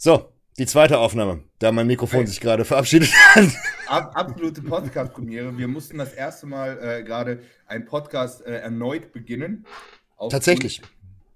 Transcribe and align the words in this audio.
So, 0.00 0.32
die 0.58 0.66
zweite 0.66 0.98
Aufnahme, 0.98 1.42
da 1.58 1.72
mein 1.72 1.88
Mikrofon 1.88 2.24
sich 2.24 2.38
gerade 2.40 2.64
verabschiedet 2.64 3.10
hat. 3.12 3.48
Ab, 3.88 4.12
absolute 4.14 4.62
Podcast-Premiere. 4.62 5.58
Wir 5.58 5.66
mussten 5.66 5.98
das 5.98 6.12
erste 6.12 6.46
Mal 6.46 6.78
äh, 6.80 7.02
gerade 7.02 7.42
einen 7.66 7.84
Podcast 7.84 8.46
äh, 8.46 8.60
erneut 8.60 9.12
beginnen. 9.12 9.66
Aufgrund, 10.12 10.30
Tatsächlich. 10.30 10.82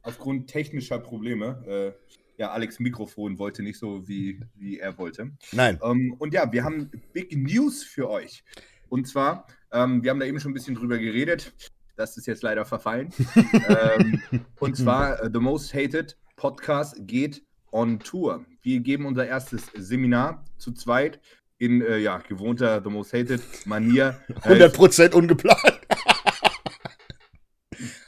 Aufgrund 0.03 0.49
technischer 0.49 1.01
Probleme. 1.01 1.97
Äh, 1.99 2.41
ja, 2.41 2.53
Alex 2.53 2.79
Mikrofon 2.79 3.37
wollte 3.41 3.65
nicht 3.65 3.81
so, 3.81 4.07
wie, 4.07 4.39
wie 4.55 4.79
er 4.79 4.97
wollte. 4.97 5.33
Nein. 5.51 5.81
Ähm, 5.83 6.15
und 6.21 6.33
ja, 6.33 6.53
wir 6.53 6.63
haben 6.63 6.89
Big 7.13 7.37
News 7.37 7.83
für 7.83 8.09
euch. 8.09 8.45
Und 8.89 9.09
zwar, 9.09 9.49
ähm, 9.73 10.05
wir 10.05 10.13
haben 10.13 10.21
da 10.21 10.27
eben 10.27 10.39
schon 10.39 10.53
ein 10.53 10.55
bisschen 10.55 10.77
drüber 10.77 10.99
geredet. 10.99 11.53
Das 11.97 12.17
ist 12.17 12.29
jetzt 12.29 12.45
leider 12.45 12.65
verfallen. 12.65 13.13
ähm, 13.99 14.23
und 14.61 14.77
zwar, 14.77 15.21
uh, 15.21 15.29
The 15.33 15.41
Most 15.41 15.75
Hated 15.75 16.17
Podcast 16.37 16.95
geht 17.01 17.43
on 17.73 17.99
Tour. 17.99 18.45
Wir 18.63 18.81
geben 18.81 19.07
unser 19.07 19.27
erstes 19.27 19.67
Seminar 19.75 20.45
zu 20.59 20.73
zweit 20.73 21.21
in 21.59 21.83
äh, 21.83 21.99
ja, 21.99 22.19
gewohnter 22.19 22.81
The 22.83 22.91
Most 22.91 23.13
Hated 23.13 23.43
Manier. 23.67 24.21
100% 24.43 25.15
ungeplant. 25.15 25.59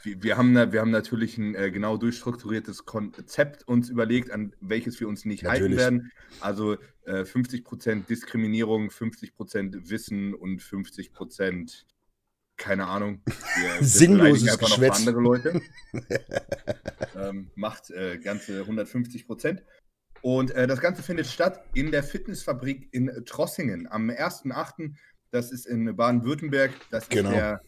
wir, 0.03 0.23
wir, 0.23 0.37
haben, 0.37 0.53
wir 0.53 0.79
haben 0.79 0.91
natürlich 0.91 1.37
ein 1.37 1.55
äh, 1.55 1.71
genau 1.71 1.97
durchstrukturiertes 1.97 2.85
Konzept 2.85 3.67
uns 3.67 3.89
überlegt, 3.89 4.31
an 4.31 4.53
welches 4.61 4.99
wir 4.99 5.07
uns 5.07 5.25
nicht 5.25 5.43
natürlich. 5.43 5.79
halten 5.79 5.99
werden. 5.99 6.11
Also 6.41 6.73
äh, 7.05 7.21
50% 7.21 8.07
Diskriminierung, 8.07 8.89
50% 8.89 9.89
Wissen 9.89 10.33
und 10.33 10.61
50% 10.61 11.85
keine 12.57 12.87
Ahnung. 12.87 13.21
Sinnloses 13.81 14.57
Geschwätz. 14.57 14.99
andere 14.99 15.21
Leute. 15.21 15.61
ähm, 17.15 17.51
macht 17.55 17.89
äh, 17.91 18.17
ganze 18.17 18.61
150 18.61 19.27
Prozent. 19.27 19.63
Und 20.21 20.51
äh, 20.51 20.65
das 20.65 20.81
Ganze 20.81 21.03
findet 21.03 21.27
statt 21.27 21.63
in 21.73 21.91
der 21.91 22.03
Fitnessfabrik 22.03 22.89
in 22.91 23.11
Trossingen 23.25 23.87
am 23.87 24.09
1.8. 24.09 24.93
Das 25.31 25.51
ist 25.51 25.67
in 25.67 25.95
Baden-Württemberg. 25.95 26.71
Das 26.89 27.09
genau. 27.09 27.29
ist 27.29 27.35
der, 27.35 27.61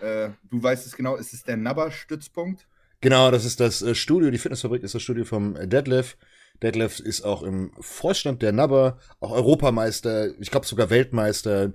äh, 0.00 0.30
du 0.50 0.62
weißt 0.62 0.86
es 0.86 0.96
genau, 0.96 1.16
es 1.16 1.32
ist 1.32 1.48
der 1.48 1.56
Nabber-Stützpunkt. 1.56 2.66
Genau, 3.00 3.30
das 3.30 3.44
ist 3.44 3.60
das 3.60 3.82
äh, 3.82 3.94
Studio, 3.94 4.30
die 4.30 4.38
Fitnessfabrik 4.38 4.82
ist 4.82 4.94
das 4.94 5.02
Studio 5.02 5.24
vom 5.24 5.54
Deadlift. 5.54 6.18
Deadlift 6.62 7.00
ist 7.00 7.22
auch 7.22 7.42
im 7.42 7.72
Vorstand 7.80 8.42
der 8.42 8.52
Nabber, 8.52 8.98
auch 9.20 9.32
Europameister, 9.32 10.38
ich 10.38 10.50
glaube 10.50 10.66
sogar 10.66 10.90
Weltmeister. 10.90 11.72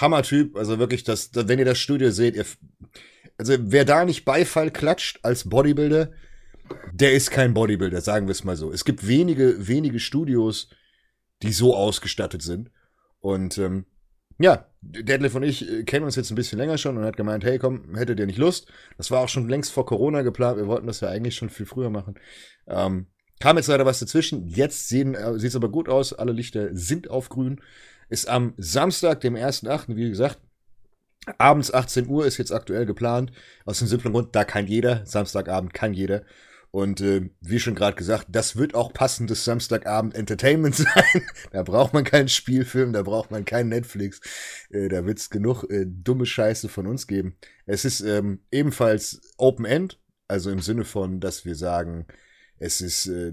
Hammertyp, 0.00 0.56
also 0.56 0.78
wirklich, 0.78 1.04
das, 1.04 1.30
wenn 1.34 1.58
ihr 1.58 1.64
das 1.64 1.78
Studio 1.78 2.10
seht, 2.10 2.36
ihr, 2.36 2.46
also 3.36 3.54
wer 3.58 3.84
da 3.84 4.04
nicht 4.04 4.24
Beifall 4.24 4.70
klatscht 4.70 5.20
als 5.22 5.48
Bodybuilder, 5.48 6.10
der 6.92 7.12
ist 7.12 7.30
kein 7.30 7.54
Bodybuilder, 7.54 8.00
sagen 8.00 8.26
wir 8.26 8.32
es 8.32 8.44
mal 8.44 8.56
so. 8.56 8.72
Es 8.72 8.84
gibt 8.84 9.06
wenige, 9.06 9.66
wenige 9.66 10.00
Studios, 10.00 10.70
die 11.42 11.52
so 11.52 11.74
ausgestattet 11.74 12.42
sind. 12.42 12.70
Und 13.20 13.58
ähm, 13.58 13.86
ja, 14.38 14.66
Deadlift 14.80 15.34
und 15.34 15.42
ich 15.42 15.68
äh, 15.68 15.84
kennen 15.84 16.04
uns 16.04 16.16
jetzt 16.16 16.30
ein 16.30 16.36
bisschen 16.36 16.58
länger 16.58 16.78
schon 16.78 16.96
und 16.96 17.04
hat 17.04 17.16
gemeint, 17.16 17.44
hey 17.44 17.58
komm, 17.58 17.96
hättet 17.96 18.20
ihr 18.20 18.26
nicht 18.26 18.38
Lust? 18.38 18.70
Das 18.96 19.10
war 19.10 19.20
auch 19.20 19.28
schon 19.28 19.48
längst 19.48 19.72
vor 19.72 19.86
Corona 19.86 20.22
geplant. 20.22 20.58
Wir 20.58 20.68
wollten 20.68 20.86
das 20.86 21.00
ja 21.00 21.08
eigentlich 21.08 21.34
schon 21.34 21.50
viel 21.50 21.66
früher 21.66 21.90
machen. 21.90 22.14
Ähm, 22.66 23.06
kam 23.40 23.56
jetzt 23.56 23.66
leider 23.66 23.86
was 23.86 23.98
dazwischen. 23.98 24.46
Jetzt 24.46 24.92
äh, 24.92 25.38
sieht 25.38 25.50
es 25.50 25.56
aber 25.56 25.70
gut 25.70 25.88
aus. 25.88 26.12
Alle 26.12 26.32
Lichter 26.32 26.68
sind 26.72 27.10
auf 27.10 27.28
grün. 27.28 27.60
Ist 28.08 28.28
am 28.28 28.54
Samstag, 28.56 29.20
dem 29.20 29.34
1.8., 29.34 29.96
wie 29.96 30.08
gesagt, 30.08 30.40
abends 31.36 31.72
18 31.72 32.08
Uhr 32.08 32.26
ist 32.26 32.38
jetzt 32.38 32.52
aktuell 32.52 32.86
geplant. 32.86 33.32
Aus 33.64 33.78
dem 33.78 33.88
simplen 33.88 34.12
Grund, 34.12 34.34
da 34.34 34.44
kann 34.44 34.66
jeder. 34.66 35.04
Samstagabend 35.04 35.74
kann 35.74 35.92
jeder. 35.92 36.22
Und 36.70 37.00
äh, 37.00 37.30
wie 37.40 37.58
schon 37.58 37.74
gerade 37.74 37.96
gesagt, 37.96 38.26
das 38.28 38.56
wird 38.56 38.74
auch 38.74 38.92
passendes 38.92 39.44
Samstagabend 39.44 40.14
Entertainment 40.14 40.74
sein. 40.76 41.22
da 41.50 41.62
braucht 41.62 41.94
man 41.94 42.04
keinen 42.04 42.28
Spielfilm, 42.28 42.92
da 42.92 43.02
braucht 43.02 43.30
man 43.30 43.44
keinen 43.44 43.70
Netflix. 43.70 44.20
Äh, 44.70 44.88
da 44.88 45.06
wird's 45.06 45.30
genug 45.30 45.64
äh, 45.70 45.86
dumme 45.86 46.26
Scheiße 46.26 46.68
von 46.68 46.86
uns 46.86 47.06
geben. 47.06 47.36
Es 47.66 47.84
ist 47.84 48.00
ähm, 48.00 48.40
ebenfalls 48.50 49.20
Open 49.38 49.64
End, 49.64 49.98
also 50.28 50.50
im 50.50 50.60
Sinne 50.60 50.84
von, 50.84 51.20
dass 51.20 51.44
wir 51.46 51.54
sagen, 51.54 52.06
es 52.58 52.80
ist, 52.80 53.06
äh, 53.06 53.32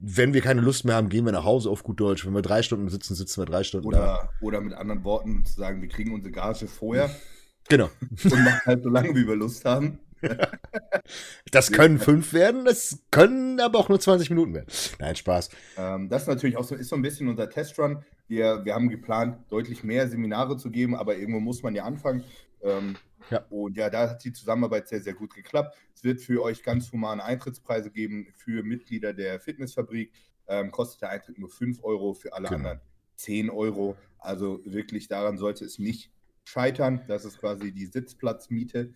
wenn 0.00 0.32
wir 0.34 0.40
keine 0.40 0.60
Lust 0.60 0.84
mehr 0.84 0.94
haben, 0.94 1.08
gehen 1.08 1.24
wir 1.24 1.32
nach 1.32 1.44
Hause 1.44 1.70
auf 1.70 1.82
gut 1.82 2.00
Deutsch. 2.00 2.24
Wenn 2.24 2.34
wir 2.34 2.42
drei 2.42 2.62
Stunden 2.62 2.88
sitzen, 2.88 3.14
sitzen 3.14 3.40
wir 3.40 3.46
drei 3.46 3.64
Stunden 3.64 3.86
oder, 3.86 3.98
da. 3.98 4.30
Oder 4.40 4.60
mit 4.60 4.74
anderen 4.74 5.04
Worten 5.04 5.44
zu 5.44 5.54
sagen, 5.54 5.82
wir 5.82 5.88
kriegen 5.88 6.12
unsere 6.12 6.32
Gage 6.32 6.66
vorher. 6.66 7.10
Genau. 7.68 7.90
Und 8.24 8.44
machen 8.44 8.60
halt 8.64 8.82
so 8.82 8.88
lange, 8.88 9.14
wie 9.14 9.26
wir 9.26 9.36
Lust 9.36 9.64
haben. 9.64 9.98
das 11.52 11.70
können 11.70 11.98
fünf 11.98 12.32
werden, 12.32 12.64
das 12.64 13.04
können 13.10 13.60
aber 13.60 13.78
auch 13.78 13.88
nur 13.88 14.00
20 14.00 14.30
Minuten 14.30 14.54
werden. 14.54 14.66
Nein, 14.98 15.14
Spaß. 15.14 15.50
Ähm, 15.76 16.08
das 16.08 16.22
ist 16.22 16.28
natürlich 16.28 16.56
auch 16.56 16.64
so, 16.64 16.74
ist 16.74 16.88
so 16.88 16.96
ein 16.96 17.02
bisschen 17.02 17.28
unser 17.28 17.48
Testrun. 17.48 18.04
Wir, 18.26 18.64
wir 18.64 18.74
haben 18.74 18.88
geplant, 18.88 19.38
deutlich 19.48 19.84
mehr 19.84 20.08
Seminare 20.08 20.56
zu 20.56 20.70
geben, 20.70 20.96
aber 20.96 21.16
irgendwo 21.16 21.40
muss 21.40 21.62
man 21.62 21.74
ja 21.74 21.84
anfangen. 21.84 22.24
Ähm, 22.62 22.96
ja. 23.30 23.44
Und 23.50 23.76
ja, 23.76 23.90
da 23.90 24.10
hat 24.10 24.24
die 24.24 24.32
Zusammenarbeit 24.32 24.88
sehr, 24.88 25.00
sehr 25.00 25.14
gut 25.14 25.34
geklappt. 25.34 25.76
Es 25.94 26.04
wird 26.04 26.20
für 26.20 26.42
euch 26.42 26.62
ganz 26.62 26.92
humane 26.92 27.22
Eintrittspreise 27.22 27.90
geben 27.90 28.28
für 28.36 28.62
Mitglieder 28.62 29.12
der 29.12 29.40
Fitnessfabrik. 29.40 30.12
Ähm, 30.46 30.70
kostet 30.70 31.02
der 31.02 31.10
Eintritt 31.10 31.38
nur 31.38 31.50
5 31.50 31.84
Euro, 31.84 32.14
für 32.14 32.32
alle 32.32 32.48
genau. 32.48 32.56
anderen 32.56 32.80
10 33.16 33.50
Euro. 33.50 33.96
Also 34.18 34.60
wirklich 34.64 35.08
daran 35.08 35.36
sollte 35.36 35.64
es 35.64 35.78
nicht 35.78 36.10
scheitern. 36.44 37.02
Das 37.06 37.24
ist 37.24 37.38
quasi 37.38 37.72
die 37.72 37.86
Sitzplatzmiete. 37.86 38.92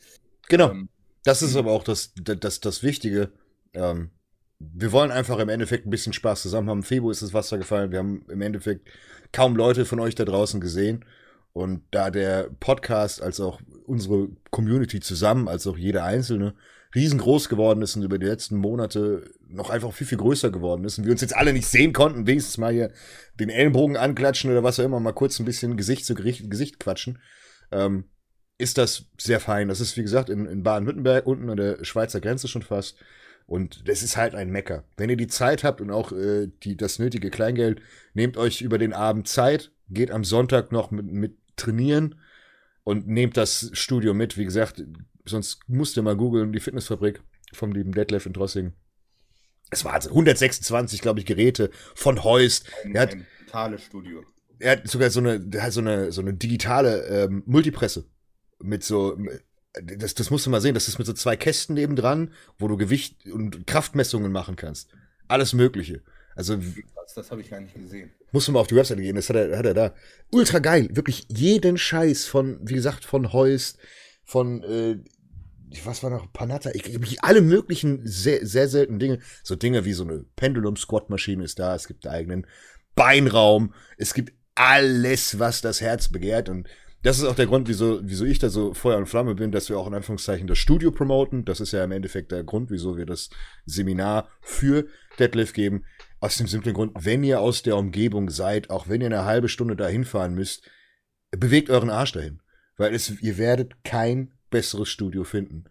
Genau. 0.48 0.70
Ähm, 0.70 0.88
das 1.24 1.42
ist 1.42 1.56
aber 1.56 1.70
auch 1.70 1.84
das, 1.84 2.12
das, 2.16 2.60
das 2.60 2.82
Wichtige. 2.82 3.32
Ähm, 3.74 4.10
wir 4.58 4.92
wollen 4.92 5.10
einfach 5.10 5.38
im 5.38 5.48
Endeffekt 5.48 5.86
ein 5.86 5.90
bisschen 5.90 6.12
Spaß 6.12 6.42
zusammen 6.42 6.70
haben. 6.70 6.82
Februar 6.82 7.12
ist 7.12 7.22
das 7.22 7.34
Wasser 7.34 7.58
gefallen. 7.58 7.90
Wir 7.90 7.98
haben 7.98 8.24
im 8.28 8.40
Endeffekt 8.40 8.88
kaum 9.32 9.56
Leute 9.56 9.84
von 9.84 10.00
euch 10.00 10.14
da 10.14 10.24
draußen 10.24 10.60
gesehen. 10.60 11.04
Und 11.52 11.82
da 11.90 12.10
der 12.10 12.50
Podcast 12.60 13.20
als 13.22 13.40
auch 13.40 13.60
unsere 13.86 14.28
Community 14.50 15.00
zusammen, 15.00 15.48
als 15.48 15.66
auch 15.66 15.76
jeder 15.76 16.04
Einzelne, 16.04 16.54
riesengroß 16.94 17.48
geworden 17.48 17.82
ist 17.82 17.96
und 17.96 18.02
über 18.02 18.18
die 18.18 18.26
letzten 18.26 18.56
Monate 18.56 19.30
noch 19.48 19.70
einfach 19.70 19.92
viel, 19.92 20.06
viel 20.06 20.18
größer 20.18 20.50
geworden 20.50 20.84
ist 20.84 20.98
und 20.98 21.04
wir 21.04 21.12
uns 21.12 21.20
jetzt 21.20 21.36
alle 21.36 21.52
nicht 21.52 21.66
sehen 21.66 21.92
konnten, 21.92 22.26
wenigstens 22.26 22.58
mal 22.58 22.72
hier 22.72 22.90
den 23.40 23.48
Ellenbogen 23.48 23.96
anklatschen 23.96 24.50
oder 24.50 24.62
was 24.62 24.78
auch 24.78 24.84
immer, 24.84 25.00
mal 25.00 25.12
kurz 25.12 25.38
ein 25.38 25.46
bisschen 25.46 25.76
Gesicht 25.76 26.04
zu 26.04 26.14
Gesicht, 26.14 26.50
Gesicht 26.50 26.78
quatschen, 26.78 27.18
ähm, 27.70 28.04
ist 28.58 28.78
das 28.78 29.06
sehr 29.18 29.40
fein. 29.40 29.68
Das 29.68 29.80
ist, 29.80 29.96
wie 29.96 30.02
gesagt, 30.02 30.28
in, 30.28 30.46
in 30.46 30.62
Baden-Württemberg, 30.62 31.26
unten 31.26 31.50
an 31.50 31.56
der 31.56 31.84
Schweizer 31.84 32.20
Grenze 32.20 32.48
schon 32.48 32.62
fast. 32.62 32.96
Und 33.46 33.88
das 33.88 34.02
ist 34.02 34.16
halt 34.16 34.34
ein 34.34 34.50
Mecker. 34.50 34.84
Wenn 34.96 35.10
ihr 35.10 35.16
die 35.16 35.26
Zeit 35.26 35.64
habt 35.64 35.80
und 35.80 35.90
auch 35.90 36.12
äh, 36.12 36.48
die, 36.62 36.76
das 36.76 36.98
nötige 36.98 37.30
Kleingeld, 37.30 37.80
nehmt 38.14 38.36
euch 38.36 38.62
über 38.62 38.78
den 38.78 38.92
Abend 38.92 39.26
Zeit, 39.26 39.72
geht 39.88 40.10
am 40.10 40.24
Sonntag 40.24 40.70
noch 40.70 40.90
mit, 40.90 41.06
mit 41.06 41.36
trainieren 41.56 42.20
und 42.84 43.06
nehmt 43.06 43.36
das 43.36 43.70
Studio 43.72 44.14
mit. 44.14 44.36
Wie 44.36 44.44
gesagt, 44.44 44.82
sonst 45.24 45.60
musst 45.68 45.96
ihr 45.96 46.02
mal 46.02 46.16
googeln, 46.16 46.52
die 46.52 46.60
Fitnessfabrik 46.60 47.22
vom 47.52 47.72
lieben 47.72 47.92
Detlef 47.92 48.26
in 48.26 48.32
Drossing. 48.32 48.72
Es 49.70 49.84
war 49.84 49.94
also 49.94 50.10
126, 50.10 51.00
glaube 51.00 51.20
ich, 51.20 51.26
Geräte 51.26 51.70
von 51.94 52.24
Heust. 52.24 52.70
Ein, 52.84 52.94
er 52.94 53.02
hat, 53.02 53.12
ein 53.12 53.26
totales 53.46 53.82
Studio. 53.82 54.22
Er 54.58 54.72
hat 54.72 54.88
sogar 54.88 55.10
so 55.10 55.20
eine, 55.20 55.40
so 55.70 55.80
eine, 55.80 56.12
so 56.12 56.20
eine 56.20 56.34
digitale 56.34 57.06
ähm, 57.06 57.42
Multipresse 57.46 58.04
mit 58.60 58.84
so, 58.84 59.18
das, 59.72 60.14
das 60.14 60.30
musst 60.30 60.46
du 60.46 60.50
mal 60.50 60.60
sehen, 60.60 60.74
das 60.74 60.88
ist 60.88 60.98
mit 60.98 61.06
so 61.06 61.12
zwei 61.12 61.36
Kästen 61.36 61.74
nebendran, 61.74 62.32
wo 62.58 62.68
du 62.68 62.76
Gewicht 62.76 63.26
und 63.26 63.66
Kraftmessungen 63.66 64.30
machen 64.30 64.56
kannst. 64.56 64.90
Alles 65.28 65.52
Mögliche. 65.52 66.02
Also, 66.34 66.56
das, 66.56 67.14
das 67.14 67.30
habe 67.30 67.40
ich 67.40 67.50
gar 67.50 67.60
nicht 67.60 67.74
gesehen. 67.74 68.12
Musst 68.32 68.48
du 68.48 68.52
mal 68.52 68.60
auf 68.60 68.66
die 68.66 68.76
Webseite 68.76 69.02
gehen, 69.02 69.16
das 69.16 69.28
hat 69.28 69.36
er, 69.36 69.56
hat 69.56 69.66
er 69.66 69.74
da. 69.74 69.94
Ultra 70.30 70.58
geil, 70.58 70.88
wirklich 70.92 71.26
jeden 71.28 71.78
Scheiß 71.78 72.26
von, 72.26 72.58
wie 72.62 72.74
gesagt, 72.74 73.04
von 73.04 73.32
Heust, 73.32 73.78
von, 74.24 74.62
äh, 74.62 74.98
was 75.84 76.02
war 76.02 76.10
noch, 76.10 76.32
Panatta, 76.32 76.70
ich, 76.72 76.94
ich, 76.94 77.22
alle 77.22 77.42
möglichen 77.42 78.00
sehr, 78.04 78.44
sehr 78.46 78.68
seltenen 78.68 78.98
Dinge. 78.98 79.18
So 79.42 79.54
Dinge 79.54 79.84
wie 79.84 79.92
so 79.92 80.04
eine 80.04 80.24
Pendulum-Squat-Maschine 80.36 81.44
ist 81.44 81.58
da, 81.58 81.74
es 81.74 81.86
gibt 81.86 82.06
einen 82.06 82.14
eigenen 82.14 82.46
Beinraum, 82.94 83.74
es 83.96 84.14
gibt 84.14 84.32
alles, 84.54 85.38
was 85.38 85.60
das 85.60 85.80
Herz 85.80 86.08
begehrt 86.08 86.48
und 86.48 86.68
das 87.02 87.18
ist 87.18 87.24
auch 87.24 87.34
der 87.34 87.46
Grund, 87.46 87.68
wieso, 87.68 88.00
wieso 88.02 88.24
ich 88.24 88.38
da 88.38 88.48
so 88.48 88.74
Feuer 88.74 88.96
und 88.96 89.08
Flamme 89.08 89.34
bin, 89.34 89.50
dass 89.50 89.68
wir 89.68 89.76
auch 89.76 89.88
in 89.88 89.94
Anführungszeichen 89.94 90.46
das 90.46 90.58
Studio 90.58 90.92
promoten. 90.92 91.44
Das 91.44 91.60
ist 91.60 91.72
ja 91.72 91.82
im 91.82 91.90
Endeffekt 91.90 92.30
der 92.30 92.44
Grund, 92.44 92.70
wieso 92.70 92.96
wir 92.96 93.06
das 93.06 93.28
Seminar 93.66 94.28
für 94.40 94.86
Deadlift 95.18 95.54
geben. 95.54 95.84
Aus 96.20 96.36
dem 96.36 96.46
simplen 96.46 96.74
Grund, 96.74 96.92
wenn 96.98 97.24
ihr 97.24 97.40
aus 97.40 97.62
der 97.62 97.76
Umgebung 97.76 98.30
seid, 98.30 98.70
auch 98.70 98.88
wenn 98.88 99.00
ihr 99.00 99.08
eine 99.08 99.24
halbe 99.24 99.48
Stunde 99.48 99.74
dahin 99.74 100.04
fahren 100.04 100.34
müsst, 100.34 100.62
bewegt 101.30 101.68
euren 101.68 101.90
Arsch 101.90 102.12
dahin. 102.12 102.40
Weil 102.76 102.94
es, 102.94 103.20
ihr 103.20 103.38
werdet 103.38 103.84
kein 103.84 104.32
besseres 104.50 104.88
Studio 104.88 105.24
finden. 105.24 105.64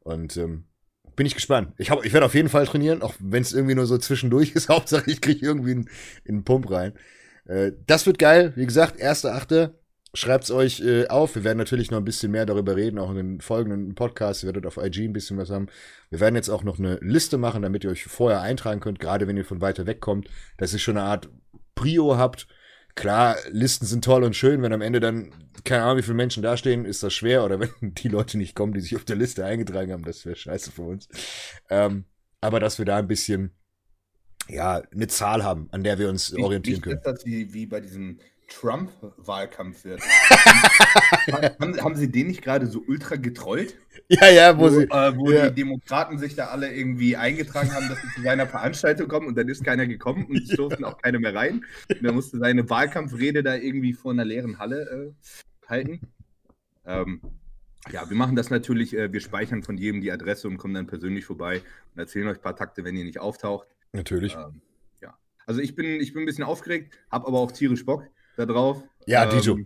Und 0.00 0.36
ähm, 0.38 0.64
bin 1.14 1.26
ich 1.26 1.34
gespannt. 1.34 1.74
Ich, 1.76 1.90
hab, 1.90 2.04
ich 2.04 2.12
werde 2.12 2.26
auf 2.26 2.34
jeden 2.34 2.48
Fall 2.48 2.66
trainieren, 2.66 3.02
auch 3.02 3.14
wenn 3.18 3.42
es 3.42 3.52
irgendwie 3.52 3.74
nur 3.74 3.86
so 3.86 3.98
zwischendurch 3.98 4.52
ist. 4.52 4.68
Hauptsache, 4.70 5.10
ich 5.10 5.20
kriege 5.20 5.44
irgendwie 5.44 5.72
einen, 5.72 5.90
einen 6.26 6.44
Pump 6.44 6.70
rein. 6.70 6.94
Äh, 7.44 7.72
das 7.86 8.06
wird 8.06 8.18
geil. 8.18 8.52
Wie 8.56 8.64
gesagt, 8.66 9.02
1.8. 9.02 9.72
Schreibt 10.14 10.44
es 10.44 10.50
euch 10.50 10.80
äh, 10.80 11.06
auf. 11.08 11.34
Wir 11.34 11.44
werden 11.44 11.58
natürlich 11.58 11.90
noch 11.90 11.98
ein 11.98 12.04
bisschen 12.04 12.32
mehr 12.32 12.46
darüber 12.46 12.76
reden, 12.76 12.98
auch 12.98 13.10
in 13.10 13.16
den 13.16 13.40
folgenden 13.40 13.94
Podcasts. 13.94 14.42
Ihr 14.42 14.48
werdet 14.48 14.66
auf 14.66 14.78
IG 14.78 15.04
ein 15.04 15.12
bisschen 15.12 15.36
was 15.36 15.50
haben. 15.50 15.68
Wir 16.10 16.20
werden 16.20 16.34
jetzt 16.34 16.48
auch 16.48 16.62
noch 16.64 16.78
eine 16.78 16.98
Liste 17.02 17.36
machen, 17.36 17.62
damit 17.62 17.84
ihr 17.84 17.90
euch 17.90 18.04
vorher 18.04 18.40
eintragen 18.40 18.80
könnt, 18.80 19.00
gerade 19.00 19.26
wenn 19.26 19.36
ihr 19.36 19.44
von 19.44 19.60
weiter 19.60 19.86
weg 19.86 20.00
kommt, 20.00 20.28
dass 20.56 20.72
ihr 20.72 20.78
schon 20.78 20.96
eine 20.96 21.06
Art 21.06 21.28
Prio 21.74 22.16
habt. 22.16 22.48
Klar, 22.94 23.36
Listen 23.50 23.86
sind 23.86 24.04
toll 24.04 24.24
und 24.24 24.34
schön, 24.34 24.62
wenn 24.62 24.72
am 24.72 24.80
Ende 24.80 24.98
dann 24.98 25.32
keine 25.64 25.84
Ahnung, 25.84 25.98
wie 25.98 26.02
viele 26.02 26.14
Menschen 26.14 26.42
dastehen, 26.42 26.84
ist 26.84 27.02
das 27.02 27.14
schwer. 27.14 27.44
Oder 27.44 27.60
wenn 27.60 27.70
die 27.94 28.08
Leute 28.08 28.38
nicht 28.38 28.54
kommen, 28.54 28.72
die 28.72 28.80
sich 28.80 28.96
auf 28.96 29.04
der 29.04 29.16
Liste 29.16 29.44
eingetragen 29.44 29.92
haben, 29.92 30.04
das 30.04 30.24
wäre 30.24 30.36
scheiße 30.36 30.72
für 30.72 30.82
uns. 30.82 31.08
Ähm, 31.70 32.04
aber 32.40 32.60
dass 32.60 32.78
wir 32.78 32.84
da 32.84 32.96
ein 32.96 33.08
bisschen, 33.08 33.52
ja, 34.48 34.82
eine 34.92 35.08
Zahl 35.08 35.44
haben, 35.44 35.68
an 35.72 35.82
der 35.82 35.98
wir 35.98 36.08
uns 36.08 36.34
wie, 36.34 36.42
orientieren 36.42 36.78
wie 36.78 36.82
können. 36.82 36.96
Ist 36.98 37.06
das 37.06 37.26
wie, 37.26 37.52
wie 37.52 37.66
bei 37.66 37.80
diesem 37.80 38.18
Trump-Wahlkampf 38.48 39.84
wird. 39.84 40.00
haben, 41.60 41.80
haben, 41.82 41.96
Sie 41.96 42.10
den 42.10 42.28
nicht 42.28 42.42
gerade 42.42 42.66
so 42.66 42.82
ultra 42.86 43.16
getrollt? 43.16 43.76
Ja, 44.08 44.28
ja, 44.30 44.58
wo, 44.58 44.62
wo 44.62 44.68
sie. 44.70 44.84
Äh, 44.84 45.16
wo 45.16 45.30
ja. 45.30 45.48
die 45.48 45.54
Demokraten 45.54 46.18
sich 46.18 46.34
da 46.34 46.46
alle 46.46 46.74
irgendwie 46.74 47.16
eingetragen 47.16 47.72
haben, 47.72 47.88
dass 47.88 48.00
sie 48.00 48.08
zu 48.14 48.22
seiner 48.22 48.46
Veranstaltung 48.46 49.08
kommen 49.08 49.26
und 49.26 49.36
dann 49.36 49.48
ist 49.48 49.64
keiner 49.64 49.86
gekommen 49.86 50.24
und 50.26 50.42
es 50.42 50.48
durften 50.48 50.84
auch 50.84 51.00
keine 51.00 51.18
mehr 51.18 51.34
rein. 51.34 51.64
Und 51.90 52.04
er 52.04 52.12
musste 52.12 52.38
seine 52.38 52.68
Wahlkampfrede 52.68 53.42
da 53.42 53.54
irgendwie 53.54 53.92
vor 53.92 54.12
einer 54.12 54.24
leeren 54.24 54.58
Halle 54.58 55.14
äh, 55.22 55.68
halten. 55.68 56.00
Ähm, 56.86 57.20
ja, 57.92 58.08
wir 58.08 58.16
machen 58.16 58.34
das 58.34 58.50
natürlich, 58.50 58.96
äh, 58.96 59.12
wir 59.12 59.20
speichern 59.20 59.62
von 59.62 59.76
jedem 59.76 60.00
die 60.00 60.10
Adresse 60.10 60.48
und 60.48 60.56
kommen 60.56 60.74
dann 60.74 60.86
persönlich 60.86 61.24
vorbei 61.24 61.62
und 61.94 61.98
erzählen 61.98 62.28
euch 62.28 62.38
ein 62.38 62.42
paar 62.42 62.56
Takte, 62.56 62.84
wenn 62.84 62.96
ihr 62.96 63.04
nicht 63.04 63.20
auftaucht. 63.20 63.68
Natürlich. 63.92 64.34
Ähm, 64.34 64.62
ja. 65.00 65.16
Also 65.46 65.60
ich 65.60 65.74
bin, 65.74 66.00
ich 66.00 66.12
bin 66.12 66.22
ein 66.22 66.26
bisschen 66.26 66.44
aufgeregt, 66.44 66.94
habe 67.10 67.26
aber 67.26 67.38
auch 67.38 67.52
tierisch 67.52 67.84
Bock 67.84 68.04
da 68.38 68.46
drauf. 68.46 68.82
Ja, 69.06 69.24
ähm, 69.24 69.30
Dito. 69.30 69.58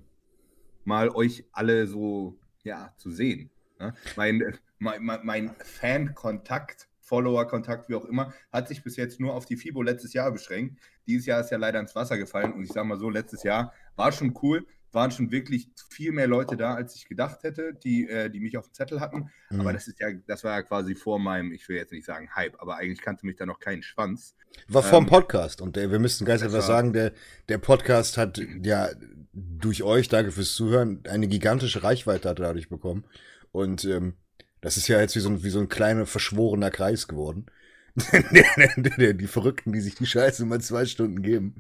Mal 0.85 1.11
euch 1.11 1.45
alle 1.53 1.87
so 1.87 2.39
ja, 2.65 2.93
zu 2.97 3.11
sehen. 3.11 3.51
Ne? 3.79 3.95
Mein, 4.17 4.59
mein, 4.79 5.21
mein 5.23 5.55
Fan-Kontakt, 5.63 6.89
Follower-Kontakt, 7.01 7.89
wie 7.89 7.95
auch 7.95 8.07
immer, 8.07 8.33
hat 8.53 8.69
sich 8.69 8.83
bis 8.83 8.97
jetzt 8.97 9.21
nur 9.21 9.35
auf 9.35 9.45
die 9.45 9.57
FIBO 9.57 9.83
letztes 9.83 10.13
Jahr 10.13 10.33
beschränkt. 10.33 10.81
Dieses 11.07 11.27
Jahr 11.27 11.41
ist 11.41 11.51
ja 11.51 11.59
leider 11.59 11.81
ins 11.81 11.95
Wasser 11.95 12.17
gefallen 12.17 12.53
und 12.53 12.63
ich 12.63 12.73
sage 12.73 12.87
mal 12.87 12.99
so, 12.99 13.11
letztes 13.11 13.43
Jahr 13.43 13.73
war 13.97 14.13
schon 14.13 14.37
cool, 14.43 14.67
waren 14.93 15.11
schon 15.11 15.31
wirklich 15.31 15.69
viel 15.91 16.13
mehr 16.13 16.27
Leute 16.27 16.57
da, 16.57 16.75
als 16.75 16.95
ich 16.97 17.09
gedacht 17.09 17.43
hätte, 17.43 17.75
die, 17.75 18.09
äh, 18.09 18.31
die 18.31 18.41
mich 18.41 18.57
auf 18.57 18.69
dem 18.69 18.75
Zettel 18.75 19.01
hatten. 19.01 19.31
Mhm. 19.51 19.61
Aber 19.61 19.73
das 19.73 19.89
ist 19.89 20.01
ja, 20.01 20.09
das 20.27 20.45
war 20.45 20.53
ja 20.53 20.63
quasi 20.63 20.95
vor 20.95 21.19
meinem, 21.19 21.53
ich 21.53 21.69
will 21.69 21.77
jetzt 21.77 21.93
nicht 21.93 22.05
sagen 22.05 22.35
Hype, 22.35 22.61
aber 22.61 22.77
eigentlich 22.77 23.01
kannte 23.01 23.27
mich 23.27 23.37
da 23.37 23.47
noch 23.47 23.61
keinen 23.61 23.83
Schwanz. 23.83 24.37
War 24.69 24.83
vor 24.83 25.01
dem 25.01 25.05
ähm, 25.05 25.11
Podcast 25.11 25.61
und 25.61 25.77
der, 25.77 25.91
wir 25.91 25.99
müssten 25.99 26.25
ganz 26.25 26.43
etwas 26.43 26.67
sagen, 26.67 26.93
der, 26.93 27.13
der 27.49 27.59
Podcast 27.59 28.19
hat 28.19 28.41
ja 28.63 28.91
durch 29.33 29.83
euch, 29.83 30.09
danke 30.09 30.31
fürs 30.31 30.55
Zuhören, 30.55 31.03
eine 31.09 31.27
gigantische 31.27 31.83
Reichweite 31.83 32.35
dadurch 32.35 32.69
bekommen. 32.69 33.05
Und 33.51 33.85
ähm, 33.85 34.15
das 34.61 34.77
ist 34.77 34.89
ja 34.89 35.01
jetzt 35.01 35.17
wie 35.17 35.21
so 35.21 35.31
ein, 35.31 35.43
wie 35.43 35.51
so 35.51 35.61
ein 35.61 35.69
kleiner 35.69 36.07
verschworener 36.07 36.71
Kreis 36.71 37.09
geworden. 37.09 37.47
die 37.97 39.27
Verrückten, 39.27 39.73
die 39.73 39.81
sich 39.81 39.95
die 39.95 40.07
Scheiße 40.07 40.47
mal 40.47 40.61
zwei 40.61 40.87
Stunden 40.87 41.23
geben. 41.23 41.57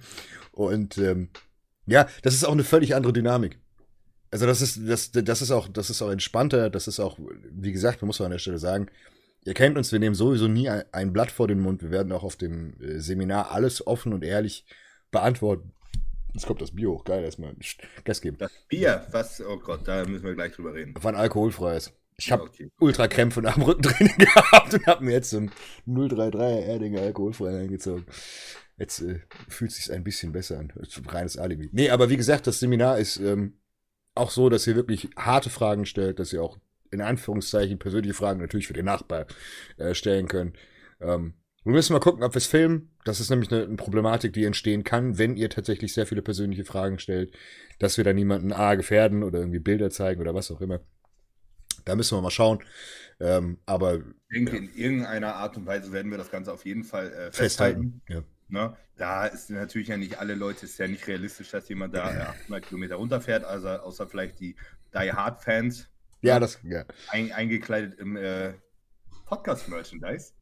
Und 0.52 0.99
ähm, 0.99 1.28
ja, 1.87 2.06
das 2.23 2.34
ist 2.34 2.44
auch 2.44 2.52
eine 2.52 2.64
völlig 2.64 2.94
andere 2.94 3.12
Dynamik. 3.12 3.58
Also 4.31 4.46
das 4.46 4.62
ist, 4.62 4.81
das, 4.88 5.12
das 5.12 5.43
ist 5.43 5.50
auch, 5.50 5.69
das 5.69 5.90
ist 5.90 6.00
auch 6.00 6.11
entspannter, 6.11 6.70
das 6.70 6.88
ist 6.88 7.00
auch, 7.00 7.19
wie 7.50 7.73
gesagt, 7.73 8.00
man 8.00 8.06
muss 8.06 8.20
an 8.20 8.31
der 8.31 8.38
Stelle 8.38 8.58
sagen, 8.58 8.88
ihr 9.44 9.55
kennt 9.55 9.76
uns, 9.76 9.93
wir 9.93 9.99
nehmen 9.99 10.14
sowieso 10.14 10.49
nie 10.49 10.70
ein, 10.70 11.12
Blatt 11.12 11.31
vor 11.31 11.49
den 11.49 11.61
Mund. 11.61 11.82
Wir 11.82 11.90
werden 11.90 12.12
auch 12.12 12.23
auf 12.23 12.37
dem 12.37 12.81
äh, 12.81 12.99
Seminar 12.99 13.50
alles 13.50 13.87
offen 13.87 14.12
und 14.12 14.25
ehrlich 14.25 14.64
beantworten. 15.11 15.73
Jetzt 16.32 16.46
kommt 16.46 16.62
das 16.62 16.75
Bier 16.75 16.88
hoch, 16.88 17.05
geil, 17.05 17.25
erstmal 17.25 17.55
Gas 18.05 18.23
geben. 18.23 18.38
Das 18.38 18.52
Bier, 18.69 19.06
was, 19.11 19.43
oh 19.43 19.58
Gott, 19.58 19.87
da 19.87 20.05
müssen 20.06 20.25
wir 20.25 20.35
gleich 20.35 20.52
drüber 20.52 20.73
reden. 20.73 20.94
Wann 20.99 21.14
alkoholfreies. 21.14 21.93
Ich 22.17 22.32
habe 22.32 22.44
okay. 22.44 22.70
Ultrakrämpfe 22.78 23.43
nach 23.43 23.55
dem 23.55 23.64
Rückentraining 23.64 24.17
gehabt 24.19 24.73
und 24.73 24.87
habe 24.87 25.05
mir 25.05 25.12
jetzt 25.12 25.31
so 25.31 25.38
ein 25.38 25.50
033er 25.87 26.61
Erdinger 26.61 27.02
alkoholfrei 27.02 27.61
eingezogen. 27.61 28.06
Jetzt 28.78 29.00
äh, 29.02 29.20
fühlt 29.48 29.70
es 29.70 29.76
sich 29.76 29.92
ein 29.92 30.04
bisschen 30.04 30.32
besser 30.32 30.58
an. 30.58 30.72
Reines 31.06 31.36
Alibi. 31.36 31.70
Nee, 31.72 31.90
aber 31.90 32.10
wie 32.10 32.16
gesagt, 32.16 32.46
das 32.46 32.60
Seminar 32.60 32.98
ist 32.98 33.19
ähm, 33.19 33.58
auch 34.14 34.30
so, 34.30 34.48
dass 34.48 34.66
ihr 34.66 34.76
wirklich 34.76 35.10
harte 35.16 35.50
Fragen 35.50 35.86
stellt, 35.86 36.19
dass 36.19 36.32
ihr 36.32 36.42
auch 36.42 36.58
in 36.90 37.00
Anführungszeichen 37.00 37.78
persönliche 37.78 38.14
Fragen 38.14 38.40
natürlich 38.40 38.66
für 38.66 38.74
den 38.74 38.84
Nachbar 38.84 39.26
äh, 39.78 39.94
stellen 39.94 40.28
könnt. 40.28 40.56
Ähm, 41.00 41.34
wir 41.64 41.72
müssen 41.72 41.92
mal 41.92 42.00
gucken, 42.00 42.24
ob 42.24 42.34
wir 42.34 42.38
es 42.38 42.46
filmen. 42.46 42.90
Das 43.04 43.20
ist 43.20 43.30
nämlich 43.30 43.50
eine, 43.52 43.64
eine, 43.64 43.76
Problematik, 43.76 44.32
die 44.32 44.44
entstehen 44.44 44.84
kann, 44.84 45.16
wenn 45.16 45.36
ihr 45.36 45.48
tatsächlich 45.48 45.94
sehr 45.94 46.06
viele 46.06 46.22
persönliche 46.22 46.64
Fragen 46.64 46.98
stellt, 46.98 47.32
dass 47.78 47.96
wir 47.96 48.04
da 48.04 48.12
niemanden 48.12 48.52
A 48.52 48.75
gefährden 48.75 49.22
oder 49.22 49.38
irgendwie 49.38 49.60
Bilder 49.60 49.90
zeigen 49.90 50.20
oder 50.20 50.34
was 50.34 50.50
auch 50.50 50.60
immer. 50.60 50.80
Da 51.84 51.94
müssen 51.96 52.16
wir 52.16 52.22
mal 52.22 52.30
schauen. 52.30 52.62
Ähm, 53.20 53.58
aber 53.64 53.96
ich 53.96 54.02
denke, 54.34 54.56
ja. 54.56 54.58
in 54.58 54.75
irgendeiner 54.75 55.36
Art 55.36 55.56
und 55.56 55.66
Weise 55.66 55.92
werden 55.92 56.10
wir 56.10 56.18
das 56.18 56.30
Ganze 56.30 56.52
auf 56.52 56.64
jeden 56.64 56.84
Fall 56.84 57.06
äh, 57.06 57.32
festhalten. 57.32 57.40
festhalten. 57.40 58.02
Ja. 58.08 58.22
Ne? 58.52 58.76
Da 58.96 59.26
ist 59.26 59.49
natürlich 59.49 59.88
ja 59.88 59.96
nicht 59.96 60.19
alle 60.19 60.34
Leute, 60.34 60.66
ist 60.66 60.78
ja 60.78 60.87
nicht 60.87 61.06
realistisch, 61.08 61.50
dass 61.50 61.70
jemand 61.70 61.94
da 61.94 62.04
800 62.04 62.66
Kilometer 62.66 62.96
runterfährt, 62.96 63.44
also 63.44 63.69
außer 63.69 64.06
vielleicht 64.06 64.40
die 64.40 64.54
Die 64.93 65.10
Hard 65.10 65.43
Fans. 65.43 65.88
Ja, 66.20 66.38
das, 66.38 66.60
ja. 66.62 66.84
Ein, 67.08 67.32
eingekleidet 67.32 67.99
im 67.99 68.16
äh, 68.16 68.52
Podcast-Merchandise. 69.25 70.34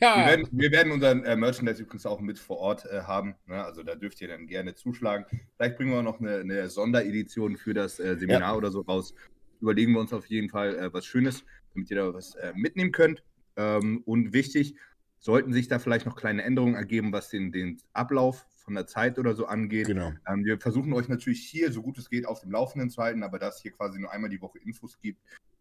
Ja. 0.00 0.16
Wir 0.16 0.26
werden, 0.26 0.48
wir 0.50 0.72
werden 0.72 0.92
unseren 0.92 1.24
äh, 1.24 1.36
Merchandise 1.36 1.80
übrigens 1.80 2.04
auch 2.04 2.20
mit 2.20 2.40
vor 2.40 2.58
Ort 2.58 2.84
äh, 2.86 3.02
haben. 3.02 3.36
Ne? 3.46 3.64
Also 3.64 3.84
da 3.84 3.94
dürft 3.94 4.20
ihr 4.20 4.26
dann 4.26 4.48
gerne 4.48 4.74
zuschlagen. 4.74 5.24
Vielleicht 5.54 5.76
bringen 5.76 5.92
wir 5.92 6.02
noch 6.02 6.18
eine, 6.18 6.38
eine 6.38 6.68
Sonderedition 6.68 7.56
für 7.56 7.74
das 7.74 8.00
äh, 8.00 8.16
Seminar 8.16 8.40
ja. 8.40 8.54
oder 8.56 8.72
so 8.72 8.80
raus. 8.80 9.14
Überlegen 9.60 9.92
wir 9.92 10.00
uns 10.00 10.12
auf 10.12 10.26
jeden 10.26 10.50
Fall 10.50 10.76
äh, 10.76 10.92
was 10.92 11.06
Schönes, 11.06 11.44
damit 11.72 11.88
ihr 11.92 11.96
da 11.98 12.12
was 12.12 12.34
äh, 12.34 12.52
mitnehmen 12.56 12.90
könnt. 12.90 13.22
Ähm, 13.56 14.02
und 14.04 14.32
wichtig, 14.32 14.74
sollten 15.18 15.52
sich 15.52 15.68
da 15.68 15.78
vielleicht 15.78 16.06
noch 16.06 16.16
kleine 16.16 16.42
Änderungen 16.42 16.74
ergeben, 16.74 17.12
was 17.12 17.28
den, 17.28 17.52
den 17.52 17.80
Ablauf 17.92 18.46
von 18.66 18.74
der 18.74 18.86
Zeit 18.86 19.18
oder 19.18 19.34
so 19.34 19.46
angeht. 19.46 19.86
Genau. 19.86 20.12
Ähm, 20.28 20.44
wir 20.44 20.58
versuchen 20.58 20.92
euch 20.92 21.08
natürlich 21.08 21.40
hier, 21.40 21.72
so 21.72 21.82
gut 21.82 21.98
es 21.98 22.10
geht, 22.10 22.26
auf 22.26 22.40
dem 22.40 22.50
Laufenden 22.50 22.90
zu 22.90 23.02
halten, 23.02 23.22
aber 23.22 23.38
da 23.38 23.48
es 23.48 23.60
hier 23.60 23.70
quasi 23.70 23.98
nur 23.98 24.12
einmal 24.12 24.30
die 24.30 24.40
Woche 24.40 24.58
Infos 24.58 24.98
gibt, 25.00 25.20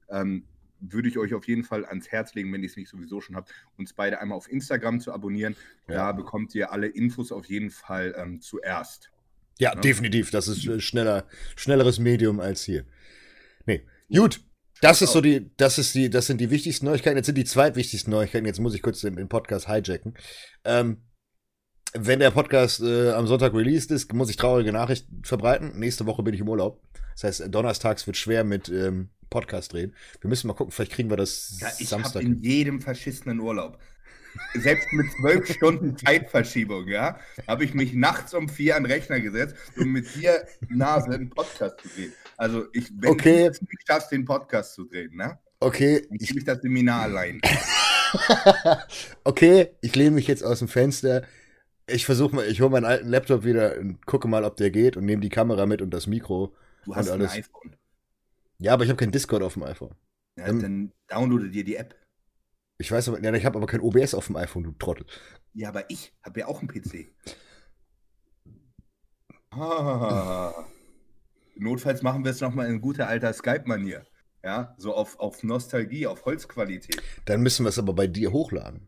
ähm, 0.10 0.44
würde 0.80 1.08
ich 1.08 1.18
euch 1.18 1.34
auf 1.34 1.48
jeden 1.48 1.64
Fall 1.64 1.86
ans 1.86 2.12
Herz 2.12 2.34
legen, 2.34 2.52
wenn 2.52 2.62
ihr 2.62 2.70
es 2.70 2.76
nicht 2.76 2.90
sowieso 2.90 3.22
schon 3.22 3.36
habt, 3.36 3.54
uns 3.78 3.94
beide 3.94 4.20
einmal 4.20 4.38
auf 4.38 4.52
Instagram 4.52 5.00
zu 5.00 5.14
abonnieren. 5.14 5.56
Ja. 5.88 5.96
Da 5.96 6.12
bekommt 6.12 6.54
ihr 6.56 6.72
alle 6.72 6.88
Infos 6.88 7.32
auf 7.32 7.46
jeden 7.46 7.70
Fall 7.70 8.16
ähm, 8.18 8.42
zuerst. 8.42 9.12
Ja, 9.58 9.74
ja, 9.74 9.80
definitiv. 9.80 10.32
Das 10.32 10.48
ist 10.48 10.68
äh, 10.68 10.82
schneller, 10.82 11.28
schnelleres 11.56 12.00
Medium 12.00 12.40
als 12.40 12.64
hier. 12.64 12.86
Nee. 13.66 13.86
Gut. 14.14 14.42
Das 14.82 15.02
ist 15.02 15.14
so 15.14 15.22
die, 15.22 15.52
das 15.58 15.78
ist 15.78 15.96
die, 15.96 16.10
das 16.10 16.28
sind 16.28 16.42
die 16.42 16.50
wichtigsten 16.52 16.86
Neuigkeiten. 16.86 17.18
Jetzt 17.18 17.28
sind 17.28 17.38
die 17.38 17.46
zweitwichtigsten 17.46 18.12
Neuigkeiten. 18.12 18.46
Jetzt 18.46 18.60
muss 18.60 18.76
ich 18.76 18.82
kurz 18.82 19.02
den, 19.02 19.16
den 19.16 19.30
Podcast 19.30 19.68
hijacken. 19.68 20.16
Ähm, 20.64 21.02
wenn 21.94 22.20
der 22.20 22.32
Podcast 22.32 22.82
äh, 22.82 23.12
am 23.12 23.26
Sonntag 23.26 23.54
released 23.54 23.90
ist, 23.92 24.12
muss 24.14 24.30
ich 24.30 24.36
traurige 24.36 24.74
Nachrichten 24.74 25.24
verbreiten. 25.24 25.80
Nächste 25.80 26.06
Woche 26.06 26.24
bin 26.24 26.34
ich 26.34 26.42
im 26.42 26.50
Urlaub. 26.50 26.82
Das 27.14 27.24
heißt, 27.24 27.54
donnerstags 27.54 28.06
wird 28.06 28.18
schwer 28.18 28.44
mit 28.44 28.68
ähm, 28.68 29.10
Podcast 29.30 29.72
drehen. 29.72 29.96
Wir 30.20 30.30
müssen 30.30 30.48
mal 30.48 30.54
gucken, 30.54 30.72
vielleicht 30.72 30.92
kriegen 30.92 31.10
wir 31.10 31.18
das 31.18 31.58
ja, 31.62 31.70
ich 31.80 31.88
Samstag. 31.88 32.22
Ich 32.22 32.28
in 32.28 32.42
jedem 32.42 32.82
verschissenen 32.82 33.40
Urlaub. 33.40 33.80
Selbst 34.54 34.92
mit 34.94 35.12
zwölf 35.12 35.52
Stunden 35.52 35.98
Zeitverschiebung, 35.98 36.88
ja, 36.88 37.20
habe 37.48 37.64
ich 37.64 37.74
mich 37.74 37.94
nachts 37.94 38.34
um 38.34 38.50
vier 38.50 38.76
an 38.76 38.84
den 38.84 38.92
Rechner 38.92 39.20
gesetzt, 39.20 39.56
um 39.78 39.92
mit 39.92 40.14
dir 40.16 40.46
Nase 40.70 41.12
einen 41.12 41.30
Podcast 41.30 41.80
zu 41.82 41.88
drehen. 41.90 42.14
Also 42.38 42.66
ich, 42.74 42.92
wenn 42.98 43.12
okay. 43.12 43.50
du 43.50 43.66
nicht 43.66 43.88
schaffst, 43.88 44.12
den 44.12 44.26
Podcast 44.26 44.74
zu 44.74 44.86
drehen, 44.86 45.16
ne? 45.16 45.38
Okay. 45.60 46.06
Dann 46.10 46.18
ich 46.20 46.44
das 46.44 46.62
Seminar 46.62 47.04
allein. 47.04 47.42
okay, 49.24 49.70
ich 49.82 49.96
lehne 49.96 50.12
mich 50.12 50.28
jetzt 50.28 50.44
aus 50.44 50.60
dem 50.60 50.68
Fenster. 50.68 51.24
Ich 51.88 52.06
versuche 52.06 52.36
mal, 52.36 52.46
ich 52.48 52.62
hole 52.62 52.72
meinen 52.72 52.86
alten 52.86 53.08
Laptop 53.08 53.44
wieder 53.44 53.78
und 53.78 54.06
gucke 54.06 54.28
mal, 54.28 54.44
ob 54.44 54.58
der 54.58 54.72
geht 54.72 54.98
und 54.98 55.06
nehme 55.06 55.22
die 55.22 55.30
Kamera 55.30 55.66
mit 55.66 55.82
und 55.82 55.92
das 55.92 56.08
Mikro. 56.08 56.56
Du 56.86 56.96
hast 56.96 57.10
alles. 57.10 57.32
ein 57.32 57.40
iPhone. 57.40 57.76
Ja, 58.60 58.74
aber 58.74 58.84
ich 58.84 58.90
habe 58.90 58.98
kein 58.98 59.12
Discord 59.12 59.44
auf 59.44 59.54
dem 59.54 59.64
iPhone. 59.64 59.96
Ja, 60.38 60.48
dann, 60.48 60.60
dann 60.60 60.92
downloade 61.08 61.50
dir 61.50 61.64
die 61.64 61.76
App. 61.76 61.96
Ich 62.78 62.92
weiß 62.92 63.10
aber, 63.10 63.22
ja, 63.22 63.34
ich 63.34 63.46
habe 63.46 63.58
aber 63.58 63.68
kein 63.68 63.82
OBS 63.82 64.14
auf 64.14 64.28
dem 64.28 64.36
iPhone, 64.36 64.64
du 64.64 64.72
Trottel. 64.74 65.06
Ja, 65.54 65.70
aber 65.70 65.90
ich 65.90 66.14
habe 66.24 66.42
ja 66.42 66.48
auch 66.48 66.60
einen 66.60 66.68
PC. 66.68 67.08
Ah. 69.58 70.54
Notfalls 71.56 72.02
machen 72.02 72.26
wir 72.26 72.32
es 72.32 72.42
nochmal 72.42 72.68
in 72.68 72.82
guter 72.82 73.08
alter 73.08 73.32
Skype-Manier. 73.32 74.06
Ja, 74.44 74.76
so 74.78 74.94
auf, 74.94 75.18
auf 75.18 75.44
Nostalgie, 75.44 76.08
auf 76.08 76.26
Holzqualität. 76.26 77.02
Dann 77.24 77.42
müssen 77.42 77.64
wir 77.64 77.70
es 77.70 77.80
aber 77.80 77.94
bei 77.94 78.08
dir 78.08 78.34
hochladen. 78.34 78.86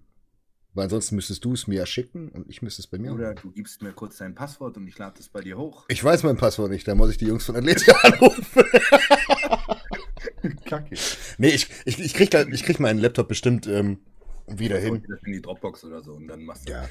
Weil 0.73 0.83
ansonsten 0.83 1.15
müsstest 1.15 1.43
du 1.43 1.53
es 1.53 1.65
mir 1.65 1.77
ja 1.77 1.85
schicken 1.87 2.29
und 2.29 2.47
ich 2.49 2.61
müsste 2.61 2.83
es 2.83 2.87
bei 2.87 2.99
mir 2.99 3.11
Oder 3.11 3.33
du 3.33 3.51
gibst 3.51 3.81
mir 3.81 3.93
kurz 3.93 4.17
dein 4.17 4.35
Passwort 4.35 4.77
und 4.77 4.85
ich 4.87 4.95
lade 4.99 5.19
es 5.19 5.29
bei 5.29 5.41
dir 5.41 5.57
hoch. 5.57 5.85
Ich 5.87 6.03
weiß 6.03 6.21
mein 6.21 6.37
Passwort 6.37 6.69
nicht, 6.69 6.87
da 6.87 6.93
muss 6.93 7.09
ich 7.09 7.17
die 7.17 7.25
Jungs 7.25 7.45
von 7.45 7.55
Athletia 7.55 7.95
anrufen. 8.03 8.63
Kacke. 10.65 10.95
Nee, 11.37 11.49
ich, 11.49 11.67
ich, 11.85 11.99
ich, 11.99 12.13
krieg 12.13 12.33
ich 12.33 12.63
krieg 12.63 12.79
meinen 12.79 12.99
Laptop 12.99 13.27
bestimmt 13.27 13.67
ähm, 13.67 13.99
wieder 14.47 14.77
hin. 14.77 15.03
Das 15.07 15.19
in 15.25 15.33
die 15.33 15.41
Dropbox 15.41 15.83
oder 15.83 16.01
so 16.01 16.13
und 16.13 16.27
dann 16.27 16.43
machst 16.43 16.67
du. 16.67 16.73
Ja. 16.73 16.87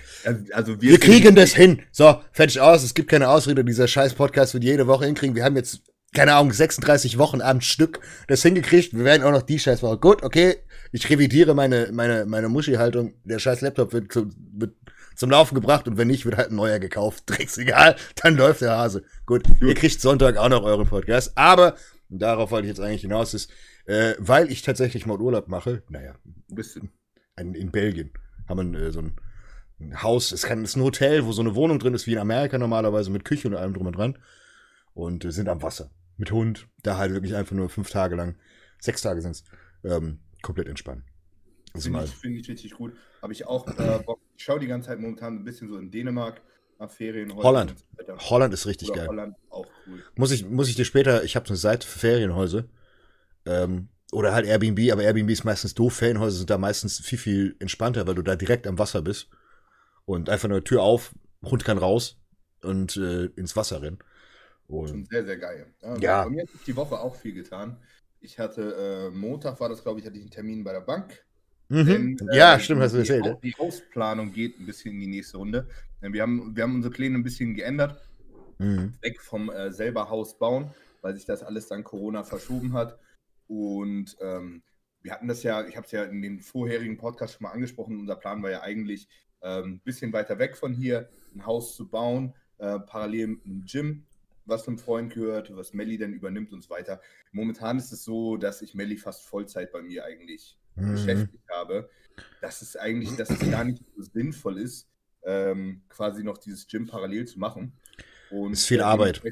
Also 0.52 0.80
wir, 0.80 0.90
wir 0.90 1.00
kriegen 1.00 1.34
das 1.34 1.54
hin. 1.54 1.82
So, 1.90 2.20
fertig 2.32 2.60
aus. 2.60 2.82
Es 2.82 2.94
gibt 2.94 3.08
keine 3.08 3.28
Ausrede. 3.28 3.64
Dieser 3.64 3.88
scheiß 3.88 4.14
Podcast 4.14 4.54
wird 4.54 4.64
jede 4.64 4.86
Woche 4.86 5.06
hinkriegen. 5.06 5.34
Wir 5.34 5.44
haben 5.44 5.56
jetzt 5.56 5.82
keine 6.14 6.34
Ahnung, 6.34 6.52
36 6.52 7.18
Wochen 7.18 7.42
am 7.42 7.60
Stück 7.60 8.00
das 8.26 8.42
hingekriegt. 8.42 8.94
Wir 8.94 9.04
werden 9.04 9.22
auch 9.22 9.32
noch 9.32 9.42
die 9.42 9.58
Scheißwoche. 9.58 9.98
Gut, 9.98 10.22
okay, 10.22 10.56
ich 10.92 11.08
revidiere 11.10 11.54
meine, 11.54 11.90
meine, 11.92 12.24
meine 12.24 12.48
Muschi-Haltung. 12.48 13.12
Der 13.24 13.38
scheiß 13.38 13.60
Laptop 13.60 13.92
wird, 13.92 14.12
zu, 14.12 14.30
wird 14.54 14.74
zum 15.14 15.30
Laufen 15.30 15.54
gebracht 15.54 15.88
und 15.88 15.98
wenn 15.98 16.08
nicht, 16.08 16.24
wird 16.24 16.36
halt 16.36 16.50
ein 16.50 16.56
neuer 16.56 16.78
gekauft. 16.78 17.24
Drecks 17.26 17.58
egal, 17.58 17.96
dann 18.16 18.36
läuft 18.36 18.62
der 18.62 18.76
Hase. 18.76 19.02
Gut, 19.26 19.42
ihr 19.60 19.74
kriegt 19.74 20.00
Sonntag 20.00 20.36
auch 20.36 20.48
noch 20.48 20.62
euren 20.62 20.86
Podcast. 20.86 21.32
Aber, 21.36 21.74
darauf 22.08 22.50
wollte 22.50 22.66
ich 22.66 22.70
jetzt 22.70 22.80
eigentlich 22.80 23.02
hinaus, 23.02 23.34
ist, 23.34 23.50
äh, 23.86 24.14
weil 24.18 24.50
ich 24.50 24.62
tatsächlich 24.62 25.06
mal 25.06 25.20
Urlaub 25.20 25.48
mache, 25.48 25.82
naja, 25.88 26.14
ein 26.24 26.54
bisschen, 26.54 26.90
in, 27.36 27.54
in 27.54 27.70
Belgien 27.70 28.10
haben 28.48 28.72
wir 28.72 28.80
äh, 28.80 28.92
so 28.92 29.00
ein, 29.00 29.16
ein 29.80 30.02
Haus, 30.02 30.32
es 30.32 30.44
kann, 30.44 30.62
es 30.62 30.70
ist 30.70 30.76
ein 30.76 30.82
Hotel, 30.82 31.26
wo 31.26 31.32
so 31.32 31.42
eine 31.42 31.54
Wohnung 31.54 31.78
drin 31.78 31.94
ist, 31.94 32.06
wie 32.06 32.12
in 32.12 32.18
Amerika 32.18 32.58
normalerweise, 32.58 33.10
mit 33.10 33.24
Küche 33.24 33.48
und 33.48 33.54
allem 33.54 33.74
drum 33.74 33.86
und 33.86 33.96
dran. 33.96 34.18
Und 34.94 35.24
äh, 35.24 35.32
sind 35.32 35.48
am 35.48 35.62
Wasser. 35.62 35.90
Mit 36.16 36.32
Hund, 36.32 36.68
da 36.82 36.96
halt 36.96 37.12
wirklich 37.12 37.34
einfach 37.34 37.54
nur 37.54 37.68
fünf 37.68 37.90
Tage 37.90 38.16
lang, 38.16 38.36
sechs 38.80 39.02
Tage 39.02 39.20
sind's, 39.20 39.44
ähm, 39.84 40.20
komplett 40.40 40.68
entspannen. 40.68 41.04
Finde 41.76 42.04
ich, 42.04 42.10
find 42.10 42.36
ich 42.38 42.48
richtig 42.48 42.72
gut. 42.72 42.94
Habe 43.20 43.34
ich 43.34 43.46
auch 43.46 43.66
äh, 43.66 43.98
Bock. 44.04 44.20
Ich 44.36 44.44
schaue 44.44 44.58
die 44.58 44.66
ganze 44.66 44.88
Zeit 44.88 44.98
momentan 44.98 45.36
ein 45.36 45.44
bisschen 45.44 45.68
so 45.68 45.76
in 45.76 45.90
Dänemark 45.90 46.40
Ferien. 46.88 47.34
Holland. 47.34 47.74
Holland 48.18 48.54
ist 48.54 48.66
richtig 48.66 48.90
Oder 48.90 49.00
geil. 49.00 49.08
Holland 49.08 49.36
auch 49.50 49.66
cool. 49.86 50.02
Muss 50.14 50.30
ich, 50.30 50.44
muss 50.46 50.68
ich 50.68 50.76
dir 50.76 50.84
später, 50.84 51.24
ich 51.24 51.36
habe 51.36 51.46
eine 51.46 51.56
Seite 51.56 51.86
für 51.86 51.98
Ferienhäuser. 51.98 52.64
Ähm, 53.46 53.88
oder 54.12 54.32
halt 54.32 54.46
Airbnb, 54.46 54.92
aber 54.92 55.02
Airbnb 55.02 55.30
ist 55.30 55.44
meistens 55.44 55.74
doof. 55.74 55.94
Ferienhäuser 55.94 56.38
sind 56.38 56.50
da 56.50 56.58
meistens 56.58 57.00
viel, 57.00 57.18
viel 57.18 57.56
entspannter, 57.58 58.06
weil 58.06 58.14
du 58.14 58.22
da 58.22 58.36
direkt 58.36 58.66
am 58.66 58.78
Wasser 58.78 59.02
bist. 59.02 59.28
Und 60.04 60.30
einfach 60.30 60.48
nur 60.48 60.62
Tür 60.62 60.82
auf, 60.82 61.12
Hund 61.42 61.64
kann 61.64 61.78
raus 61.78 62.18
und 62.62 62.96
äh, 62.96 63.26
ins 63.36 63.56
Wasser 63.56 63.82
rennen. 63.82 63.98
Und 64.68 64.88
Schon 64.88 65.04
sehr, 65.06 65.24
sehr 65.24 65.38
geil. 65.38 65.66
Ja, 65.82 65.96
ja. 65.98 66.24
Bei 66.24 66.30
mir 66.30 66.42
hat 66.42 66.50
sich 66.50 66.62
die 66.64 66.76
Woche 66.76 66.98
auch 66.98 67.16
viel 67.16 67.32
getan. 67.32 67.76
Ich 68.20 68.38
hatte, 68.38 69.10
äh, 69.12 69.16
Montag 69.16 69.60
war 69.60 69.68
das, 69.68 69.82
glaube 69.82 70.00
ich, 70.00 70.06
hatte 70.06 70.16
ich 70.16 70.22
einen 70.22 70.30
Termin 70.30 70.64
bei 70.64 70.72
der 70.72 70.80
Bank. 70.80 71.24
Mhm. 71.68 72.16
Denn, 72.16 72.28
äh, 72.28 72.36
ja, 72.36 72.58
stimmt, 72.58 72.82
hast 72.82 72.94
du 72.94 72.98
erzählt. 72.98 73.38
Die, 73.42 73.54
Hausplanung 73.54 74.32
geht 74.32 74.58
ein 74.60 74.66
bisschen 74.66 74.94
in 74.94 75.00
die 75.00 75.06
nächste 75.06 75.38
Runde. 75.38 75.68
Wir 76.00 76.22
haben, 76.22 76.54
wir 76.54 76.62
haben 76.62 76.76
unsere 76.76 76.92
Pläne 76.92 77.18
ein 77.18 77.24
bisschen 77.24 77.54
geändert. 77.54 78.00
Mhm. 78.58 78.94
Weg 79.00 79.20
vom 79.20 79.50
äh, 79.50 79.72
selber 79.72 80.08
Haus 80.08 80.38
bauen, 80.38 80.70
weil 81.02 81.14
sich 81.14 81.24
das 81.24 81.42
alles 81.42 81.68
dann 81.68 81.84
Corona 81.84 82.22
verschoben 82.22 82.72
hat. 82.72 82.98
Und 83.48 84.16
ähm, 84.20 84.62
wir 85.02 85.12
hatten 85.12 85.28
das 85.28 85.42
ja, 85.42 85.66
ich 85.66 85.76
habe 85.76 85.86
es 85.86 85.92
ja 85.92 86.04
in 86.04 86.22
den 86.22 86.40
vorherigen 86.40 86.96
Podcast 86.96 87.34
schon 87.34 87.44
mal 87.44 87.52
angesprochen, 87.52 88.00
unser 88.00 88.16
Plan 88.16 88.42
war 88.42 88.50
ja 88.50 88.62
eigentlich, 88.62 89.08
ein 89.40 89.64
ähm, 89.64 89.80
bisschen 89.84 90.12
weiter 90.12 90.38
weg 90.38 90.56
von 90.56 90.72
hier 90.72 91.08
ein 91.34 91.46
Haus 91.46 91.76
zu 91.76 91.88
bauen, 91.88 92.34
äh, 92.58 92.78
parallel 92.80 93.38
ein 93.46 93.64
Gym, 93.66 94.04
was 94.46 94.66
einem 94.66 94.78
Freund 94.78 95.12
gehört, 95.12 95.54
was 95.54 95.74
Melli 95.74 95.98
dann 95.98 96.12
übernimmt 96.12 96.52
und 96.52 96.62
so 96.62 96.70
weiter. 96.70 97.00
Momentan 97.32 97.78
ist 97.78 97.92
es 97.92 98.02
so, 98.02 98.36
dass 98.36 98.62
ich 98.62 98.74
Melli 98.74 98.96
fast 98.96 99.26
Vollzeit 99.26 99.72
bei 99.72 99.82
mir 99.82 100.04
eigentlich 100.04 100.56
mhm. 100.76 100.92
beschäftigt 100.92 101.48
habe, 101.50 101.88
dass 102.40 102.62
es 102.62 102.76
eigentlich, 102.76 103.14
dass 103.16 103.30
es 103.30 103.50
gar 103.50 103.64
nicht 103.64 103.82
so 103.96 104.02
sinnvoll 104.02 104.58
ist, 104.58 104.88
ähm, 105.24 105.82
quasi 105.88 106.22
noch 106.22 106.38
dieses 106.38 106.66
Gym 106.66 106.86
parallel 106.86 107.26
zu 107.26 107.38
machen. 107.38 107.72
Und 108.30 108.52
ist 108.52 108.66
viel 108.66 108.80
Arbeit. 108.80 109.22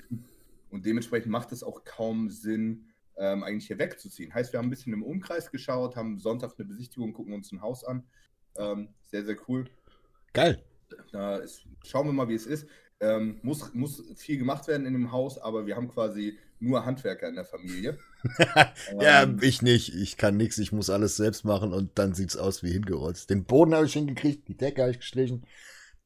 Und 0.71 0.85
dementsprechend 0.85 1.31
macht 1.31 1.53
es 1.53 1.63
auch 1.63 1.85
kaum 1.85 2.31
Sinn, 2.31 2.87
ähm, 3.17 3.45
eigentlich 3.45 3.69
hier 3.69 3.79
wegzuziehen. 3.79 4.35
Heißt, 4.35 4.53
wir 4.53 4.59
haben 4.59 4.67
ein 4.67 4.71
bisschen 4.71 4.93
im 4.93 5.03
Umkreis 5.03 5.51
geschaut, 5.51 5.97
haben 5.97 6.19
Sonntag 6.19 6.55
eine 6.59 6.67
Besichtigung, 6.67 7.13
gucken 7.13 7.33
uns 7.33 7.53
ein 7.53 7.63
Haus 7.63 7.85
an. 7.85 8.05
Ähm, 8.57 8.89
sehr, 9.03 9.25
sehr 9.25 9.37
cool. 9.49 9.67
Geil. 10.33 10.63
Da 11.13 11.37
ist, 11.37 11.65
schauen 11.85 12.07
wir 12.07 12.13
mal, 12.13 12.29
wie 12.29 12.35
es 12.35 12.47
ist. 12.47 12.67
Ähm, 13.01 13.39
muss, 13.43 13.73
muss 13.75 14.03
viel 14.17 14.39
gemacht 14.39 14.67
werden 14.69 14.87
in 14.87 14.93
dem 14.93 15.13
Haus, 15.13 15.39
aber 15.39 15.67
wir 15.67 15.77
haben 15.77 15.89
quasi 15.89 16.39
nur 16.59 16.85
Handwerker 16.85 17.29
in 17.29 17.35
der 17.35 17.45
Familie. 17.45 17.99
ja, 19.01 19.23
ähm, 19.23 19.39
ich 19.43 19.63
nicht. 19.63 19.95
Ich 19.95 20.17
kann 20.17 20.37
nichts. 20.37 20.59
Ich 20.59 20.73
muss 20.73 20.91
alles 20.91 21.17
selbst 21.17 21.45
machen 21.45 21.73
und 21.73 21.99
dann 21.99 22.15
sieht 22.15 22.31
es 22.31 22.37
aus 22.37 22.63
wie 22.63 22.73
hingerollt. 22.73 23.29
Den 23.31 23.45
Boden 23.45 23.75
habe 23.75 23.87
ich 23.87 23.93
hingekriegt, 23.93 24.49
die 24.49 24.57
Decke 24.57 24.83
habe 24.83 24.91
ich 24.91 24.99
gestrichen. 24.99 25.45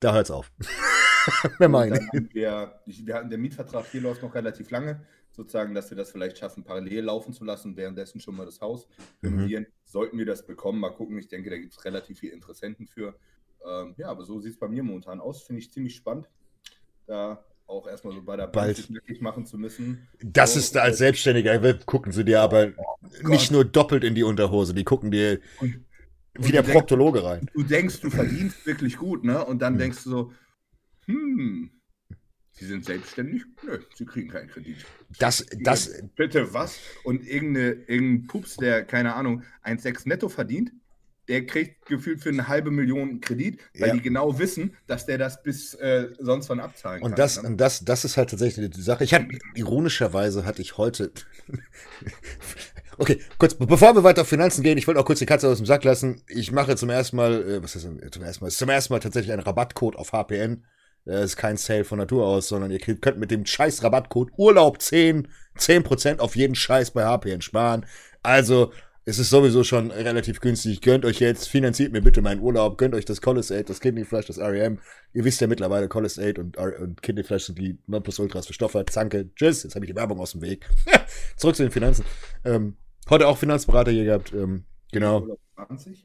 Da 0.01 0.15
hört 0.15 0.27
es 0.27 0.31
auf. 0.31 0.53
Wer 1.59 1.69
meine. 1.69 2.01
Wir, 2.33 2.81
wir 2.87 3.15
hatten, 3.15 3.31
der 3.31 3.39
Mietvertrag 3.39 3.87
hier 3.91 4.01
läuft 4.01 4.23
noch 4.23 4.35
relativ 4.35 4.71
lange, 4.71 5.05
sozusagen, 5.31 5.75
dass 5.75 5.91
wir 5.91 5.97
das 5.97 6.11
vielleicht 6.11 6.39
schaffen, 6.39 6.65
parallel 6.65 7.05
laufen 7.05 7.33
zu 7.33 7.45
lassen, 7.45 7.77
währenddessen 7.77 8.21
schon 8.21 8.37
mal 8.37 8.47
das 8.47 8.61
Haus 8.61 8.89
mhm. 9.21 9.29
renovieren. 9.29 9.65
Mhm. 9.65 9.73
Sollten 9.85 10.19
wir 10.19 10.27
das 10.27 10.47
bekommen, 10.47 10.81
mal 10.81 10.91
gucken. 10.91 11.19
Ich 11.19 11.29
denke, 11.29 11.51
da 11.51 11.59
gibt 11.59 11.73
es 11.73 11.85
relativ 11.85 12.21
viele 12.21 12.33
Interessenten 12.33 12.87
für. 12.87 13.15
Ähm, 13.67 13.95
ja, 13.97 14.09
aber 14.09 14.25
so 14.25 14.41
sieht 14.41 14.53
es 14.53 14.59
bei 14.59 14.69
mir 14.69 14.83
momentan 14.83 15.21
aus. 15.21 15.43
Finde 15.43 15.61
ich 15.61 15.73
ziemlich 15.73 15.97
spannend 15.97 16.29
da 17.09 17.43
auch 17.69 17.87
erstmal 17.87 18.15
so 18.15 18.23
bei 18.23 18.37
der 18.37 18.47
Bank 18.47 18.75
sich 18.75 18.89
glücklich 18.89 19.21
machen 19.21 19.47
zu 19.47 19.59
müssen. 19.59 20.09
Das 20.23 20.55
so, 20.55 20.59
ist 20.59 20.75
da 20.75 20.81
als 20.81 20.99
Selbstständiger, 20.99 21.75
gucken 21.85 22.13
sie 22.13 22.25
dir 22.25 22.41
aber 22.41 22.73
oh 22.77 23.29
nicht 23.29 23.51
nur 23.51 23.65
doppelt 23.65 24.05
in 24.05 24.15
die 24.15 24.23
Unterhose, 24.25 24.75
die 24.75 24.85
gucken 24.85 25.11
dir 25.11 25.41
und, 25.61 25.85
wie 26.35 26.47
und 26.47 26.53
der 26.53 26.63
Proktologe 26.63 27.23
rein. 27.23 27.51
Du 27.55 27.63
denkst, 27.63 28.01
du 28.01 28.11
verdienst 28.11 28.67
wirklich 28.67 28.97
gut, 28.97 29.25
ne? 29.25 29.45
Und 29.45 29.61
dann 29.61 29.75
hm. 29.75 29.81
denkst 29.81 30.05
du 30.05 30.11
so, 30.11 30.33
hm, 31.07 31.71
Sie 32.53 32.67
sind 32.67 32.85
selbstständig? 32.85 33.45
Nö, 33.65 33.79
Sie 33.95 34.05
kriegen 34.05 34.29
keinen 34.29 34.49
Kredit. 34.49 34.85
Das, 35.21 35.47
das. 35.61 36.03
Bitte 36.17 36.53
was? 36.53 36.81
Und 37.05 37.25
irgendeine, 37.25 37.71
irgendein 37.87 38.27
Pups, 38.27 38.57
der, 38.57 38.85
keine 38.85 39.15
Ahnung, 39.15 39.45
1,6 39.63 40.09
netto 40.09 40.29
verdient, 40.29 40.73
der 41.29 41.47
kriegt 41.47 41.87
gefühlt 41.87 42.21
für 42.23 42.31
eine 42.31 42.49
halbe 42.49 42.71
Million 42.71 43.21
Kredit, 43.21 43.61
weil 43.79 43.89
ja. 43.89 43.95
die 43.95 44.01
genau 44.01 44.39
wissen, 44.39 44.77
dass 44.87 45.07
der 45.07 45.19
das 45.19 45.43
bis 45.43 45.75
äh, 45.75 46.09
sonst 46.19 46.49
wann 46.49 46.59
abzahlen 46.59 47.03
und 47.03 47.11
kann. 47.11 47.17
Das, 47.17 47.43
ne? 47.43 47.49
Und 47.49 47.59
das, 47.59 47.85
das 47.85 48.05
ist 48.05 48.17
halt 48.17 48.31
tatsächlich 48.31 48.71
die 48.71 48.83
Sache. 48.83 49.05
Ich 49.05 49.13
hatte, 49.13 49.29
ironischerweise 49.55 50.45
hatte 50.47 50.63
ich 50.63 50.79
heute. 50.79 51.13
okay, 52.99 53.21
kurz, 53.39 53.55
bevor 53.55 53.95
wir 53.95 54.05
weiter 54.05 54.23
auf 54.23 54.29
Finanzen 54.29 54.63
gehen, 54.63 54.79
ich 54.79 54.87
wollte 54.87 55.01
auch 55.01 55.05
kurz 55.05 55.19
die 55.19 55.27
Katze 55.27 55.49
aus 55.49 55.59
dem 55.59 55.67
Sack 55.67 55.85
lassen. 55.85 56.23
Ich 56.29 56.51
mache 56.51 56.77
zum 56.77 56.89
ersten 56.89 57.17
Mal, 57.17 57.43
äh, 57.43 57.63
was 57.63 57.77
ist 57.77 57.85
denn, 57.85 58.01
zum 58.11 58.23
ersten 58.23 58.45
Mal, 58.45 58.51
zum 58.51 58.69
ersten 58.71 58.93
Mal 58.95 59.01
tatsächlich 59.01 59.33
einen 59.33 59.43
Rabattcode 59.43 59.97
auf 59.97 60.13
HPN. 60.13 60.65
Das 61.05 61.25
ist 61.25 61.37
kein 61.37 61.57
Sale 61.57 61.85
von 61.85 61.99
Natur 61.99 62.27
aus, 62.27 62.49
sondern 62.49 62.71
ihr 62.71 62.81
könnt 62.81 63.19
mit 63.19 63.31
dem 63.31 63.47
scheiß 63.47 63.83
Rabattcode 63.83 64.31
Urlaub 64.37 64.83
10, 64.83 65.29
10% 65.57 66.19
auf 66.19 66.37
jeden 66.37 66.55
Scheiß 66.55 66.91
bei 66.91 67.05
HPN 67.05 67.41
sparen. 67.41 67.87
Also, 68.23 68.73
es 69.09 69.19
ist 69.19 69.31
sowieso 69.31 69.65
schon 69.65 69.91
relativ 69.91 70.39
günstig. 70.41 70.83
Gönnt 70.83 71.07
euch 71.07 71.19
jetzt, 71.19 71.49
finanziert 71.49 71.93
mir 71.93 72.03
bitte 72.03 72.21
meinen 72.21 72.43
Urlaub, 72.43 72.77
gönnt 72.77 72.95
euch 72.95 73.07
das 73.07 73.23
Collis 73.23 73.51
8, 73.51 73.71
das 73.71 73.81
Kidney 73.81 74.05
Flash, 74.05 74.27
das 74.27 74.39
REM. 74.39 74.81
Ihr 75.15 75.25
wisst 75.25 75.41
ja 75.41 75.47
mittlerweile, 75.47 75.89
Collis 75.89 76.19
8 76.19 76.39
und, 76.39 76.59
und 76.59 77.01
Kidney 77.01 77.25
Flash 77.25 77.45
sind 77.45 77.59
die 77.59 77.79
Nonplusultras 77.87 78.47
für 78.47 78.53
Stoffe. 78.53 78.85
Zanke, 78.85 79.31
tschüss, 79.35 79.63
jetzt 79.63 79.75
habe 79.75 79.87
ich 79.87 79.91
die 79.93 79.97
Werbung 79.97 80.21
aus 80.21 80.33
dem 80.33 80.43
Weg. 80.43 80.69
Zurück 81.39 81.57
zu 81.57 81.63
den 81.63 81.73
Finanzen. 81.73 82.05
Ähm, 82.45 82.77
heute 83.09 83.29
auch 83.29 83.39
Finanzberater 83.39 83.91
hier 83.93 84.05
gehabt. 84.05 84.35
Ähm, 84.35 84.65
genau. 84.93 85.39
20? 85.57 86.05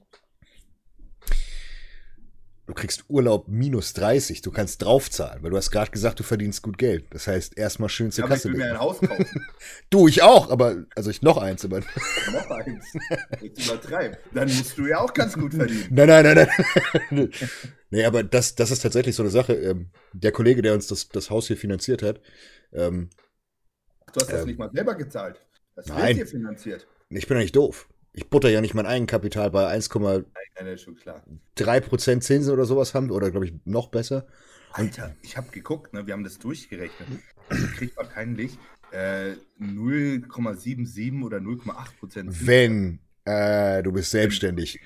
Du 2.74 2.82
kriegst 2.82 3.06
Urlaub 3.08 3.48
minus 3.48 3.94
30, 3.94 4.42
du 4.42 4.52
kannst 4.52 4.82
draufzahlen, 4.82 5.44
weil 5.44 5.52
du 5.52 5.58
hast 5.58 5.70
gerade 5.70 5.92
gesagt, 5.92 6.20
du 6.20 6.24
verdienst 6.24 6.64
gut 6.64 6.80
Geld. 6.80 7.06
Das 7.12 7.28
heißt, 7.28 7.56
erstmal 7.56 7.88
schön 7.88 8.12
zur 8.12 8.24
aber 8.24 8.34
Kasse. 8.34 8.48
Ich 8.48 8.56
will 8.56 8.62
mir 8.62 8.72
ein 8.72 8.80
Haus 8.80 9.00
kaufen. 9.00 9.46
du, 9.92 10.08
ich 10.08 10.24
auch, 10.24 10.50
aber, 10.50 10.86
also 10.96 11.12
ich 11.12 11.22
noch 11.22 11.38
eins. 11.38 11.64
Aber 11.64 11.80
noch 12.32 12.50
eins. 12.50 12.86
Jetzt 13.42 13.64
übertreib. 13.68 14.18
Dann 14.34 14.48
musst 14.48 14.76
du 14.78 14.88
ja 14.88 15.00
auch 15.00 15.14
ganz 15.14 15.36
gut 15.36 15.54
verdienen. 15.54 15.88
Nein, 15.92 16.08
nein, 16.08 16.36
nein, 16.36 16.48
nein. 17.12 17.30
nee, 17.92 18.06
aber 18.06 18.24
das, 18.24 18.56
das 18.56 18.72
ist 18.72 18.82
tatsächlich 18.82 19.16
so 19.16 19.22
eine 19.22 19.30
Sache. 19.30 19.54
Ähm, 19.54 19.92
der 20.14 20.32
Kollege, 20.32 20.64
der 20.64 20.74
uns 20.74 20.88
das, 20.88 21.10
das 21.10 21.30
Haus 21.30 21.46
hier 21.48 21.58
finanziert 21.58 22.02
hat. 22.02 22.22
Ähm, 22.72 23.12
du 24.14 24.20
hast 24.20 24.32
das 24.32 24.42
ähm, 24.42 24.48
nicht 24.48 24.58
mal 24.58 24.72
selber 24.74 24.96
gezahlt. 24.96 25.40
Das 25.76 25.88
wird 25.90 26.16
hier 26.16 26.28
finanziert. 26.28 26.88
Ich 27.10 27.28
bin 27.28 27.38
ja 27.38 27.44
nicht 27.44 27.56
doof 27.56 27.88
ich 28.14 28.30
butter 28.30 28.50
ja 28.50 28.62
nicht 28.62 28.76
mein 28.76 28.86
Eigenkapital 28.86 29.52
bei 29.52 29.76
1,3% 29.76 32.22
Zinsen 32.22 32.54
oder 32.54 32.64
sowas 32.66 32.94
haben, 32.94 33.12
oder 33.12 33.32
glaube 33.32 33.48
ich 33.48 33.54
noch 33.66 33.88
besser. 33.88 34.26
Alter, 34.72 35.14
ich 35.22 35.36
habe 35.38 35.52
geguckt, 35.52 35.94
ne, 35.94 36.08
wir 36.08 36.14
haben 36.14 36.24
das 36.24 36.40
durchgerechnet. 36.40 37.10
Also 37.50 37.68
kriegt 37.68 37.98
wahrscheinlich 37.98 38.58
äh, 38.92 39.34
0,77 39.60 41.22
oder 41.24 41.38
0,8% 41.38 42.26
Wenn 42.28 43.00
äh, 43.26 43.84
du 43.84 43.92
bist 43.92 44.12
selbstständig. 44.12 44.80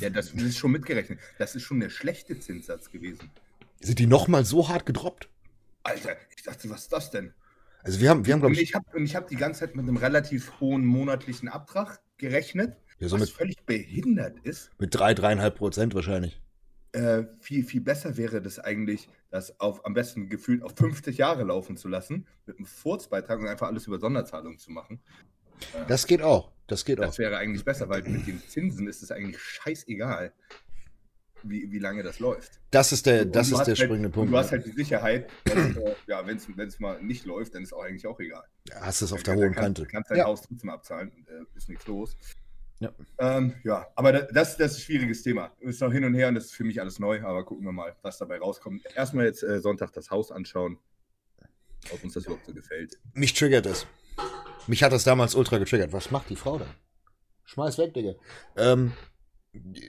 Ja, 0.00 0.10
das 0.10 0.32
ist 0.32 0.58
schon 0.58 0.72
mitgerechnet. 0.72 1.20
Das 1.38 1.54
ist 1.54 1.62
schon 1.62 1.80
der 1.80 1.90
schlechte 1.90 2.38
Zinssatz 2.38 2.90
gewesen. 2.90 3.30
Sind 3.80 3.98
die 3.98 4.06
nochmal 4.06 4.44
so 4.44 4.68
hart 4.68 4.86
gedroppt? 4.86 5.28
Alter, 5.84 6.16
ich 6.36 6.42
dachte, 6.42 6.68
was 6.70 6.82
ist 6.82 6.92
das 6.92 7.10
denn? 7.10 7.32
Also 7.82 8.00
wir 8.00 8.10
haben, 8.10 8.26
wir 8.26 8.32
haben 8.32 8.40
glaube 8.40 8.54
ich. 8.54 8.62
Ich 8.62 8.74
habe 8.74 8.86
hab 8.92 9.28
die 9.28 9.36
ganze 9.36 9.60
Zeit 9.60 9.76
mit 9.76 9.86
einem 9.86 9.96
relativ 9.96 10.60
hohen 10.60 10.84
monatlichen 10.84 11.48
Abtrag 11.48 12.00
gerechnet, 12.18 12.76
ja, 12.98 13.08
so 13.08 13.14
was 13.14 13.28
mit, 13.28 13.30
völlig 13.30 13.62
behindert 13.64 14.38
ist. 14.40 14.70
Mit 14.78 14.94
drei, 14.94 15.14
dreieinhalb 15.14 15.56
Prozent 15.56 15.94
wahrscheinlich. 15.94 16.40
Äh, 16.92 17.24
viel, 17.40 17.64
viel 17.64 17.80
besser 17.80 18.16
wäre 18.16 18.40
das 18.42 18.58
eigentlich, 18.58 19.08
das 19.30 19.60
auf 19.60 19.84
am 19.84 19.94
besten 19.94 20.28
gefühlt 20.28 20.62
auf 20.62 20.74
50 20.76 21.18
Jahre 21.18 21.44
laufen 21.44 21.76
zu 21.76 21.88
lassen, 21.88 22.26
mit 22.46 22.56
einem 22.56 22.66
Furzbeitrag 22.66 23.38
und 23.38 23.46
einfach 23.46 23.68
alles 23.68 23.86
über 23.86 23.98
Sonderzahlungen 23.98 24.58
zu 24.58 24.70
machen. 24.72 25.00
Äh, 25.74 25.86
das 25.86 26.06
geht 26.06 26.22
auch. 26.22 26.50
Das 26.66 26.84
geht 26.84 26.98
das 26.98 27.04
auch. 27.04 27.10
Das 27.10 27.18
wäre 27.18 27.36
eigentlich 27.36 27.64
besser, 27.64 27.88
weil 27.88 28.02
mit 28.02 28.26
den 28.26 28.40
Zinsen 28.46 28.88
ist 28.88 29.02
es 29.02 29.10
eigentlich 29.10 29.40
scheißegal. 29.40 30.32
Wie, 31.42 31.70
wie 31.70 31.78
lange 31.78 32.02
das 32.02 32.18
läuft. 32.18 32.60
Das 32.70 32.92
ist 32.92 33.06
der, 33.06 33.24
das 33.24 33.48
ist 33.50 33.58
der 33.58 33.66
halt, 33.66 33.78
springende 33.78 34.10
Punkt. 34.10 34.32
Du 34.32 34.36
hast 34.36 34.52
halt 34.52 34.66
die 34.66 34.72
Sicherheit, 34.72 35.28
dass, 35.44 35.56
äh, 35.56 35.94
ja, 36.06 36.26
wenn 36.26 36.36
es 36.36 36.80
mal 36.80 37.02
nicht 37.02 37.24
läuft, 37.24 37.54
dann 37.54 37.62
ist 37.62 37.72
auch 37.72 37.82
eigentlich 37.82 38.06
auch 38.06 38.18
egal. 38.20 38.44
Ja, 38.68 38.80
hast 38.80 39.02
es 39.02 39.12
auf 39.12 39.22
der 39.22 39.36
hohen 39.36 39.54
Kante. 39.54 39.82
Du 39.82 39.88
kannst 39.88 40.10
dein 40.10 40.18
ja. 40.18 40.24
Haus 40.24 40.42
trotzdem 40.42 40.70
abzahlen, 40.70 41.12
äh, 41.26 41.56
ist 41.56 41.68
nichts 41.68 41.86
los. 41.86 42.16
Ja. 42.80 42.92
Ähm, 43.18 43.54
ja, 43.64 43.88
aber 43.96 44.12
das, 44.12 44.56
das 44.56 44.72
ist 44.72 44.78
ein 44.78 44.82
schwieriges 44.82 45.22
Thema. 45.22 45.52
Ist 45.58 45.80
noch 45.80 45.92
hin 45.92 46.04
und 46.04 46.14
her 46.14 46.28
und 46.28 46.36
das 46.36 46.46
ist 46.46 46.54
für 46.54 46.64
mich 46.64 46.80
alles 46.80 46.98
neu, 46.98 47.22
aber 47.22 47.44
gucken 47.44 47.64
wir 47.64 47.72
mal, 47.72 47.96
was 48.02 48.18
dabei 48.18 48.38
rauskommt. 48.38 48.82
Erstmal 48.94 49.26
jetzt 49.26 49.42
äh, 49.42 49.60
Sonntag 49.60 49.92
das 49.92 50.10
Haus 50.10 50.30
anschauen, 50.30 50.78
ob 51.92 52.04
uns 52.04 52.14
das 52.14 52.24
überhaupt 52.24 52.46
so 52.46 52.54
gefällt. 52.54 52.98
Mich 53.14 53.34
triggert 53.34 53.66
es. 53.66 53.86
Mich 54.68 54.82
hat 54.82 54.92
das 54.92 55.04
damals 55.04 55.34
ultra 55.34 55.58
getriggert. 55.58 55.92
Was 55.92 56.10
macht 56.10 56.30
die 56.30 56.36
Frau 56.36 56.58
da? 56.58 56.66
Schmeiß 57.46 57.78
weg, 57.78 57.94
Digga. 57.94 58.14
Ähm, 58.56 58.92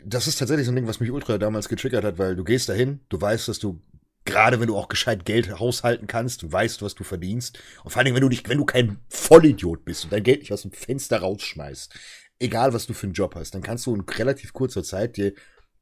das 0.06 0.28
ist 0.28 0.38
tatsächlich 0.38 0.66
so 0.66 0.72
ein 0.72 0.76
Ding, 0.76 0.88
was 0.88 1.00
mich 1.00 1.12
ultra 1.12 1.38
damals 1.38 1.70
getriggert 1.70 2.04
hat, 2.04 2.18
weil 2.18 2.36
du 2.36 2.44
gehst 2.44 2.70
dahin, 2.70 3.02
du 3.10 3.20
weißt, 3.20 3.48
dass 3.48 3.60
du 3.60 3.82
gerade 4.26 4.60
wenn 4.60 4.68
du 4.68 4.78
auch 4.78 4.90
gescheit 4.90 5.26
Geld 5.26 5.60
haushalten 5.60 6.08
kannst 6.08 6.44
und 6.44 6.52
weißt, 6.52 6.82
was 6.82 6.96
du 6.96 7.04
verdienst 7.04 7.60
und 7.84 7.92
vor 7.92 8.00
allen 8.00 8.06
Dingen, 8.06 8.16
wenn 8.16 8.22
du 8.22 8.30
dich, 8.30 8.48
wenn 8.48 8.58
du 8.58 8.66
kein 8.66 9.00
Vollidiot 9.10 9.86
bist 9.86 10.04
und 10.04 10.14
dein 10.14 10.24
Geld 10.24 10.42
nicht 10.42 10.54
aus 10.54 10.62
dem 10.64 10.72
Fenster 10.72 11.20
rausschmeißt, 11.20 11.94
egal 12.40 12.74
was 12.74 12.86
du 12.86 12.94
für 12.94 13.08
einen 13.08 13.14
Job 13.14 13.36
hast, 13.36 13.56
dann 13.56 13.62
kannst 13.62 13.86
du 13.86 13.96
in 13.96 14.02
relativ 14.02 14.54
kurzer 14.54 14.84
Zeit 14.84 15.18
dir 15.18 15.34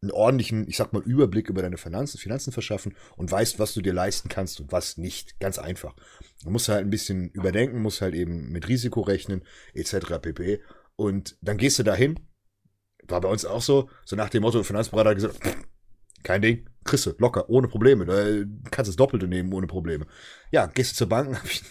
einen 0.01 0.11
ordentlichen, 0.11 0.67
ich 0.67 0.77
sag 0.77 0.93
mal, 0.93 1.01
Überblick 1.01 1.49
über 1.49 1.61
deine 1.61 1.77
Finanzen, 1.77 2.19
Finanzen 2.19 2.51
verschaffen 2.51 2.95
und 3.15 3.31
weißt, 3.31 3.57
was 3.57 3.73
du 3.73 3.81
dir 3.81 3.93
leisten 3.93 4.29
kannst 4.29 4.59
und 4.59 4.71
was 4.71 4.97
nicht. 4.97 5.39
Ganz 5.39 5.57
einfach. 5.57 5.95
Du 6.43 6.51
musst 6.51 6.69
halt 6.69 6.85
ein 6.85 6.91
bisschen 6.91 7.29
überdenken, 7.31 7.81
musst 7.81 8.01
halt 8.01 8.13
eben 8.13 8.51
mit 8.51 8.67
Risiko 8.67 9.01
rechnen, 9.01 9.43
etc. 9.73 10.19
pp. 10.21 10.61
Und 10.95 11.35
dann 11.41 11.57
gehst 11.57 11.79
du 11.79 11.83
dahin 11.83 12.19
war 13.07 13.21
bei 13.21 13.29
uns 13.29 13.45
auch 13.45 13.61
so, 13.61 13.89
so 14.05 14.15
nach 14.15 14.29
dem 14.29 14.41
Motto, 14.41 14.63
Finanzberater 14.63 15.09
hat 15.09 15.15
gesagt, 15.15 15.39
kein 16.23 16.41
Ding, 16.41 16.65
kriegst 16.83 17.05
du, 17.05 17.13
locker, 17.19 17.49
ohne 17.49 17.67
Probleme. 17.67 18.05
Du 18.05 18.69
kannst 18.71 18.89
das 18.89 18.95
Doppelte 18.95 19.27
nehmen, 19.27 19.53
ohne 19.53 19.67
Probleme. 19.67 20.07
Ja, 20.51 20.65
gehst 20.67 20.91
du 20.91 20.95
zur 20.95 21.09
Bank, 21.09 21.37
hab 21.39 21.45
ich 21.45 21.63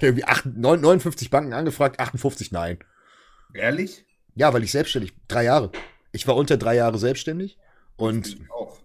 irgendwie 0.00 0.24
8, 0.24 0.46
59 0.46 1.30
Banken 1.30 1.52
angefragt, 1.52 1.98
58 1.98 2.52
nein. 2.52 2.78
Ehrlich? 3.54 4.04
Ja, 4.34 4.52
weil 4.52 4.62
ich 4.62 4.72
selbstständig, 4.72 5.14
drei 5.28 5.44
Jahre. 5.44 5.72
Ich 6.12 6.26
war 6.26 6.36
unter 6.36 6.56
drei 6.56 6.76
Jahre 6.76 6.98
selbstständig 6.98 7.58
und. 7.96 8.28
Ich 8.28 8.50
auch. 8.50 8.80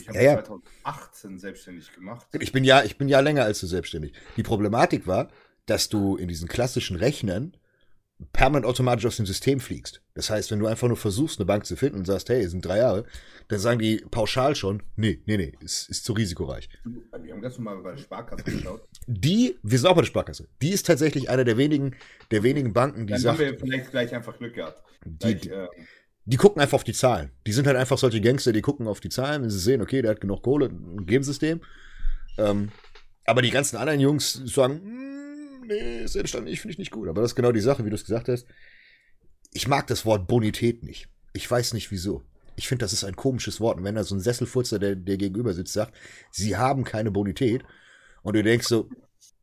Ich 0.00 0.08
habe 0.08 0.22
ja, 0.22 0.42
2018 0.42 1.38
selbstständig 1.38 1.92
gemacht. 1.92 2.26
Ich 2.40 2.52
bin 2.52 2.64
ja, 2.64 2.82
ich 2.82 2.96
bin 2.96 3.08
ja 3.08 3.20
länger 3.20 3.44
als 3.44 3.60
du 3.60 3.66
selbstständig. 3.66 4.14
Die 4.36 4.42
Problematik 4.42 5.06
war, 5.06 5.28
dass 5.66 5.88
du 5.88 6.16
in 6.16 6.28
diesen 6.28 6.48
klassischen 6.48 6.96
Rechnern 6.96 7.56
permanent 8.32 8.66
automatisch 8.66 9.06
aus 9.06 9.16
dem 9.16 9.26
System 9.26 9.60
fliegst. 9.60 10.02
Das 10.14 10.30
heißt, 10.30 10.50
wenn 10.50 10.58
du 10.58 10.66
einfach 10.66 10.88
nur 10.88 10.96
versuchst, 10.96 11.38
eine 11.38 11.46
Bank 11.46 11.66
zu 11.66 11.76
finden 11.76 11.98
und 11.98 12.04
sagst, 12.06 12.28
hey, 12.28 12.42
es 12.42 12.52
sind 12.52 12.64
drei 12.64 12.78
Jahre, 12.78 13.04
dann 13.48 13.58
sagen 13.58 13.78
die 13.78 14.04
pauschal 14.10 14.54
schon, 14.54 14.82
nee, 14.96 15.22
nee, 15.26 15.36
nee, 15.36 15.52
ist, 15.60 15.88
ist 15.90 16.04
zu 16.04 16.12
risikoreich. 16.12 16.68
Wir 16.84 17.32
haben 17.32 17.42
ganz 17.42 17.58
normal 17.58 17.82
bei 17.82 17.92
der 17.92 17.98
Sparkasse 17.98 18.44
geschaut. 18.44 18.82
Die, 19.06 19.58
wir 19.62 19.78
sind 19.78 19.88
auch 19.88 19.94
bei 19.94 20.02
der 20.02 20.06
Sparkasse. 20.06 20.48
Die 20.60 20.70
ist 20.70 20.86
tatsächlich 20.86 21.30
einer 21.30 21.44
der 21.44 21.56
wenigen, 21.56 21.96
der 22.30 22.42
wenigen 22.42 22.72
Banken, 22.72 23.06
die 23.06 23.12
dann 23.12 23.22
sagt. 23.22 23.40
Dann 23.40 23.46
haben 23.46 23.52
wir 23.54 23.60
vielleicht 23.60 23.90
gleich 23.90 24.14
einfach 24.14 24.38
Glück 24.38 24.54
gehabt. 24.54 24.82
Die, 25.04 25.34
gleich, 25.34 25.46
äh, 25.46 25.68
die 26.24 26.36
gucken 26.36 26.62
einfach 26.62 26.76
auf 26.76 26.84
die 26.84 26.92
Zahlen. 26.92 27.32
Die 27.46 27.52
sind 27.52 27.66
halt 27.66 27.76
einfach 27.76 27.98
solche 27.98 28.20
Gangster, 28.20 28.52
die 28.52 28.62
gucken 28.62 28.86
auf 28.86 29.00
die 29.00 29.08
Zahlen, 29.08 29.42
wenn 29.42 29.50
sie 29.50 29.58
sehen, 29.58 29.82
okay, 29.82 30.02
der 30.02 30.12
hat 30.12 30.20
genug 30.20 30.42
Kohle, 30.42 30.70
geben 31.00 31.24
System. 31.24 31.60
Ähm, 32.38 32.70
aber 33.24 33.42
die 33.42 33.50
ganzen 33.50 33.76
anderen 33.76 34.00
Jungs 34.00 34.32
sagen, 34.32 35.11
nee, 35.64 36.06
selbstständig 36.06 36.60
finde 36.60 36.72
ich 36.72 36.78
nicht 36.78 36.90
gut. 36.90 37.08
Aber 37.08 37.20
das 37.22 37.32
ist 37.32 37.36
genau 37.36 37.52
die 37.52 37.60
Sache, 37.60 37.84
wie 37.84 37.90
du 37.90 37.96
es 37.96 38.04
gesagt 38.04 38.28
hast. 38.28 38.46
Ich 39.52 39.68
mag 39.68 39.86
das 39.86 40.04
Wort 40.06 40.26
Bonität 40.26 40.82
nicht. 40.82 41.08
Ich 41.32 41.50
weiß 41.50 41.74
nicht 41.74 41.90
wieso. 41.90 42.22
Ich 42.56 42.68
finde, 42.68 42.84
das 42.84 42.92
ist 42.92 43.04
ein 43.04 43.16
komisches 43.16 43.60
Wort. 43.60 43.78
Und 43.78 43.84
wenn 43.84 43.94
da 43.94 44.04
so 44.04 44.14
ein 44.14 44.20
Sesselfutzer, 44.20 44.78
der, 44.78 44.96
der 44.96 45.16
gegenüber 45.16 45.52
sitzt, 45.54 45.72
sagt, 45.72 45.94
sie 46.30 46.56
haben 46.56 46.84
keine 46.84 47.10
Bonität, 47.10 47.64
und 48.22 48.36
du 48.36 48.42
denkst 48.42 48.66
so. 48.66 48.88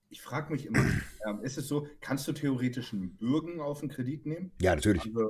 Ich 0.10 0.22
frage 0.22 0.52
mich 0.52 0.66
immer, 0.66 0.80
ähm, 1.28 1.42
ist 1.44 1.58
es 1.58 1.68
so, 1.68 1.88
kannst 2.02 2.28
du 2.28 2.32
theoretisch 2.32 2.94
einen 2.94 3.16
Bürgen 3.18 3.60
auf 3.60 3.82
einen 3.82 3.92
Kredit 3.92 4.26
nehmen? 4.26 4.52
Ja, 4.60 4.74
natürlich. 4.76 5.06
Also, 5.06 5.30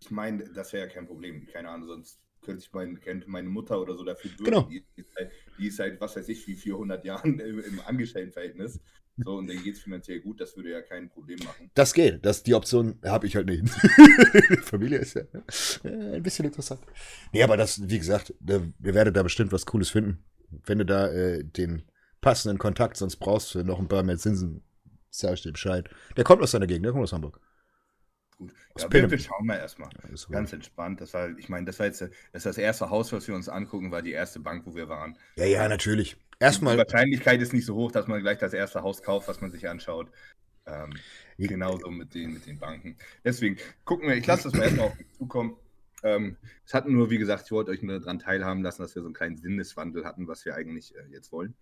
ich 0.00 0.10
meine, 0.10 0.44
das 0.52 0.72
wäre 0.72 0.86
ja 0.86 0.92
kein 0.92 1.06
Problem. 1.06 1.46
Keine 1.46 1.70
Ahnung, 1.70 1.88
sonst 1.88 2.20
könnte 2.42 2.62
ich 2.62 2.72
mein, 2.72 3.00
kennt 3.00 3.26
meine 3.26 3.48
Mutter 3.48 3.80
oder 3.80 3.96
so 3.96 4.04
dafür 4.04 4.30
bürgen. 4.32 4.44
Genau. 4.44 4.62
Die, 4.68 4.84
ist 4.96 5.14
seit, 5.14 5.32
die 5.58 5.66
ist 5.68 5.76
seit, 5.76 6.00
was 6.00 6.16
weiß 6.16 6.28
ich, 6.28 6.46
wie 6.46 6.56
400 6.56 7.04
Jahren 7.04 7.38
im, 7.40 7.60
im 7.60 7.80
Angestelltenverhältnis. 7.80 8.80
So, 9.24 9.36
und 9.36 9.48
denen 9.48 9.62
geht 9.62 9.74
es 9.74 9.80
finanziell 9.80 10.20
gut, 10.20 10.40
das 10.40 10.56
würde 10.56 10.70
ja 10.70 10.82
kein 10.82 11.08
Problem 11.08 11.38
machen. 11.44 11.70
Das 11.74 11.92
geht. 11.92 12.24
Das, 12.24 12.42
die 12.42 12.54
Option 12.54 12.98
habe 13.04 13.26
ich 13.26 13.34
halt 13.34 13.46
nicht. 13.46 13.68
Familie 14.62 14.98
ist 14.98 15.14
ja 15.14 15.22
äh, 15.84 16.16
ein 16.16 16.22
bisschen 16.22 16.44
interessant. 16.44 16.80
Nee, 17.32 17.42
aber 17.42 17.56
das, 17.56 17.88
wie 17.88 17.98
gesagt, 17.98 18.34
da, 18.40 18.60
ihr 18.82 18.94
werdet 18.94 19.16
da 19.16 19.22
bestimmt 19.22 19.52
was 19.52 19.66
Cooles 19.66 19.90
finden. 19.90 20.24
Wenn 20.50 20.78
du 20.78 20.86
da 20.86 21.08
äh, 21.08 21.44
den 21.44 21.82
passenden 22.20 22.58
Kontakt 22.58 22.96
sonst 22.96 23.16
brauchst 23.16 23.52
für 23.52 23.64
noch 23.64 23.78
ein 23.78 23.88
paar 23.88 24.02
mehr 24.02 24.18
Zinsen, 24.18 24.62
sag 25.10 25.34
ich 25.34 25.42
dir 25.42 25.52
Bescheid. 25.52 25.88
Der 26.16 26.24
kommt 26.24 26.42
aus 26.42 26.52
seiner 26.52 26.66
Gegend, 26.66 26.84
der 26.84 26.92
kommt 26.92 27.04
aus 27.04 27.12
Hamburg. 27.12 27.40
Gut. 28.36 28.52
Ja, 28.78 28.92
wir, 28.92 29.10
wir, 29.10 29.18
schauen 29.18 29.46
mal 29.46 29.56
erstmal. 29.56 29.90
Ja, 30.08 30.14
Ganz 30.30 30.52
entspannt. 30.52 31.00
Das 31.00 31.12
war, 31.12 31.36
ich 31.36 31.48
meine, 31.48 31.66
das 31.66 31.80
war 31.80 31.86
jetzt 31.86 32.00
das, 32.32 32.44
das 32.44 32.56
erste 32.56 32.88
Haus, 32.88 33.12
was 33.12 33.26
wir 33.26 33.34
uns 33.34 33.48
angucken, 33.48 33.90
war 33.90 34.00
die 34.00 34.12
erste 34.12 34.38
Bank, 34.38 34.64
wo 34.64 34.76
wir 34.76 34.88
waren. 34.88 35.18
Ja, 35.36 35.44
ja, 35.44 35.68
natürlich. 35.68 36.16
Erstmal. 36.40 36.76
Die 36.76 36.78
Wahrscheinlichkeit 36.78 37.40
ist 37.40 37.52
nicht 37.52 37.66
so 37.66 37.74
hoch, 37.74 37.90
dass 37.90 38.06
man 38.06 38.20
gleich 38.20 38.38
das 38.38 38.52
erste 38.52 38.82
Haus 38.82 39.02
kauft, 39.02 39.28
was 39.28 39.40
man 39.40 39.50
sich 39.50 39.68
anschaut. 39.68 40.10
Ähm, 40.66 40.90
genauso 41.38 41.90
mit 41.90 42.14
den, 42.14 42.34
mit 42.34 42.46
den 42.46 42.58
Banken. 42.58 42.96
Deswegen 43.24 43.56
gucken 43.84 44.08
wir, 44.08 44.16
ich 44.16 44.26
lasse 44.26 44.44
das 44.44 44.52
mal 44.52 44.64
erstmal 44.64 44.86
auf 44.86 44.98
mich 44.98 45.10
zukommen. 45.16 45.56
Ähm, 46.02 46.36
es 46.64 46.74
hatten 46.74 46.92
nur, 46.92 47.10
wie 47.10 47.18
gesagt, 47.18 47.44
ich 47.46 47.52
wollte 47.52 47.70
euch 47.70 47.82
nur 47.82 47.98
daran 47.98 48.18
teilhaben 48.18 48.62
lassen, 48.62 48.82
dass 48.82 48.94
wir 48.94 49.02
so 49.02 49.08
einen 49.08 49.14
kleinen 49.14 49.36
Sinneswandel 49.36 50.04
hatten, 50.04 50.28
was 50.28 50.44
wir 50.44 50.54
eigentlich 50.54 50.94
äh, 50.94 51.10
jetzt 51.10 51.32
wollen. 51.32 51.54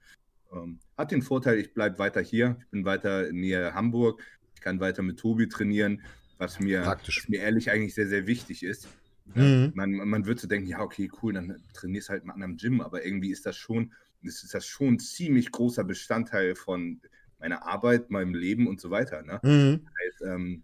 Ähm, 0.53 0.79
hat 0.99 1.11
den 1.11 1.23
Vorteil, 1.23 1.59
ich 1.59 1.73
bleibe 1.73 1.99
weiter 1.99 2.21
hier, 2.21 2.57
ich 2.61 2.67
bin 2.69 2.85
weiter 2.85 3.33
näher 3.33 3.75
Hamburg, 3.75 4.23
ich 4.55 4.61
kann 4.61 4.81
weiter 4.81 5.03
mit 5.03 5.19
Tobi 5.19 5.49
trainieren, 5.49 6.03
was 6.39 6.61
mir, 6.61 6.85
was 6.85 7.29
mir 7.29 7.41
ehrlich 7.41 7.71
eigentlich 7.71 7.95
sehr, 7.95 8.09
sehr 8.09 8.27
wichtig 8.27 8.63
ist. 8.63 8.89
Mhm. 9.35 9.73
Man, 9.75 9.93
man 9.93 10.27
würde 10.27 10.41
so 10.41 10.49
denken, 10.49 10.69
ja, 10.69 10.81
okay, 10.81 11.11
cool, 11.23 11.33
dann 11.33 11.63
trainierst 11.73 12.09
du 12.09 12.13
halt 12.13 12.25
mal 12.25 12.35
an 12.35 12.43
einem 12.43 12.57
Gym, 12.59 12.81
aber 12.81 13.05
irgendwie 13.05 13.31
ist 13.31 13.47
das 13.47 13.57
schon 13.57 13.93
ist 14.23 14.55
das 14.55 14.67
schon 14.67 14.95
ein 14.95 14.99
ziemlich 14.99 15.51
großer 15.51 15.85
Bestandteil 15.85 16.55
von 16.55 17.01
meiner 17.39 17.67
Arbeit, 17.67 18.11
meinem 18.11 18.35
Leben 18.35 18.67
und 18.67 18.81
so 18.81 18.91
weiter. 18.91 19.23
Ne? 19.23 19.41
Mhm. 19.43 19.85
Das 19.85 19.93
heißt, 20.05 20.35
ähm, 20.35 20.63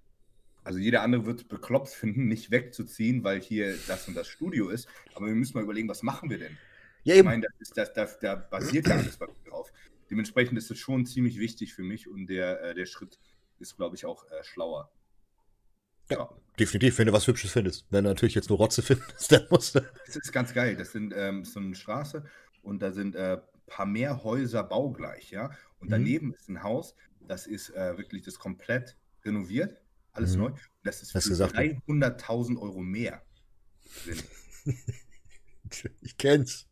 also 0.64 0.78
jeder 0.78 1.02
andere 1.02 1.26
wird 1.26 1.48
bekloppt 1.48 1.88
finden, 1.88 2.28
nicht 2.28 2.50
wegzuziehen, 2.50 3.24
weil 3.24 3.40
hier 3.40 3.76
das 3.88 4.08
und 4.08 4.14
das 4.14 4.28
Studio 4.28 4.68
ist. 4.68 4.88
Aber 5.14 5.26
wir 5.26 5.34
müssen 5.34 5.54
mal 5.54 5.64
überlegen, 5.64 5.88
was 5.88 6.02
machen 6.02 6.30
wir 6.30 6.38
denn? 6.38 6.56
Ja, 7.04 7.16
ich 7.16 7.24
meine, 7.24 7.46
das, 7.58 7.70
das, 7.70 7.92
das, 7.92 8.18
da 8.20 8.36
basiert 8.36 8.86
ja 8.86 8.96
alles 8.96 9.18
drauf. 9.18 9.72
Dementsprechend 10.08 10.56
ist 10.58 10.70
es 10.70 10.78
schon 10.78 11.04
ziemlich 11.04 11.38
wichtig 11.38 11.74
für 11.74 11.82
mich 11.82 12.08
und 12.08 12.26
der, 12.28 12.62
äh, 12.62 12.74
der 12.74 12.86
Schritt 12.86 13.18
ist, 13.58 13.76
glaube 13.76 13.96
ich, 13.96 14.04
auch 14.04 14.24
äh, 14.30 14.44
schlauer. 14.44 14.90
Ja, 16.10 16.18
ja, 16.18 16.30
definitiv, 16.58 16.98
wenn 16.98 17.06
du 17.06 17.12
was 17.12 17.26
Hübsches 17.26 17.52
findest. 17.52 17.86
Wenn 17.90 18.04
du 18.04 18.10
natürlich 18.10 18.34
jetzt 18.34 18.48
nur 18.48 18.58
Rotze 18.58 18.82
findest, 18.82 19.32
dann 19.32 19.46
musst 19.50 19.74
du. 19.74 19.80
Das 20.06 20.16
ist 20.16 20.32
ganz 20.32 20.52
geil. 20.52 20.76
Das 20.76 20.92
sind 20.92 21.12
ähm, 21.16 21.44
so 21.44 21.58
eine 21.58 21.74
Straße 21.74 22.24
und 22.62 22.80
da 22.80 22.92
sind 22.92 23.16
ein 23.16 23.38
äh, 23.38 23.40
paar 23.66 23.86
mehr 23.86 24.24
Häuser 24.24 24.64
baugleich, 24.64 25.30
ja. 25.30 25.50
Und 25.78 25.88
mhm. 25.88 25.92
daneben 25.92 26.34
ist 26.34 26.48
ein 26.48 26.62
Haus, 26.62 26.94
das 27.20 27.46
ist 27.46 27.70
äh, 27.70 27.96
wirklich 27.98 28.22
das 28.22 28.38
komplett 28.38 28.96
renoviert, 29.24 29.80
alles 30.12 30.36
mhm. 30.36 30.42
neu. 30.42 30.52
das 30.82 31.02
ist 31.02 31.12
für 31.12 31.18
300.000 31.18 32.58
Euro 32.60 32.80
mehr. 32.80 33.22
ich 36.00 36.16
kenn's. 36.16 36.66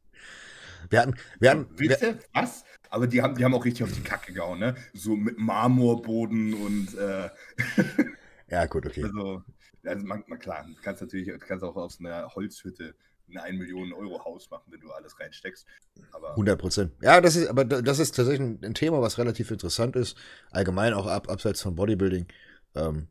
Wir 0.88 1.00
hatten, 1.00 1.14
wir 1.38 1.50
hatten, 1.50 1.74
Bitte? 1.76 2.18
Was? 2.32 2.64
Aber 2.88 3.06
die 3.06 3.22
haben, 3.22 3.36
die 3.36 3.44
haben 3.44 3.54
auch 3.54 3.64
richtig 3.64 3.84
auf 3.84 3.92
die 3.92 4.02
Kacke 4.02 4.32
gehauen, 4.32 4.58
ne? 4.58 4.74
So 4.92 5.14
mit 5.16 5.38
Marmorboden 5.38 6.54
und. 6.54 6.96
Äh 6.96 7.30
ja, 8.48 8.66
gut, 8.66 8.86
okay. 8.86 9.04
Also, 9.04 9.44
also 9.84 10.06
man, 10.06 10.24
man, 10.26 10.38
klar, 10.38 10.66
du 10.66 10.74
kannst 10.82 11.00
natürlich, 11.00 11.30
kannst 11.40 11.62
auch 11.62 11.76
aus 11.76 12.00
einer 12.00 12.34
Holzhütte 12.34 12.94
ein 13.30 13.38
1 13.38 13.58
Millionen 13.58 13.92
Euro 13.92 14.24
Haus 14.24 14.50
machen, 14.50 14.64
wenn 14.70 14.80
du 14.80 14.90
alles 14.90 15.18
reinsteckst. 15.18 15.66
Aber 16.12 16.30
100 16.30 16.58
Prozent. 16.58 16.92
Ja, 17.02 17.20
das 17.20 17.36
ist, 17.36 17.48
aber 17.48 17.64
das 17.64 17.98
ist 17.98 18.16
tatsächlich 18.16 18.62
ein 18.62 18.74
Thema, 18.74 19.00
was 19.00 19.18
relativ 19.18 19.50
interessant 19.50 19.96
ist. 19.96 20.16
Allgemein 20.50 20.94
auch 20.94 21.06
ab, 21.06 21.28
abseits 21.28 21.62
von 21.62 21.74
Bodybuilding. 21.74 22.26
Ähm, 22.74 23.08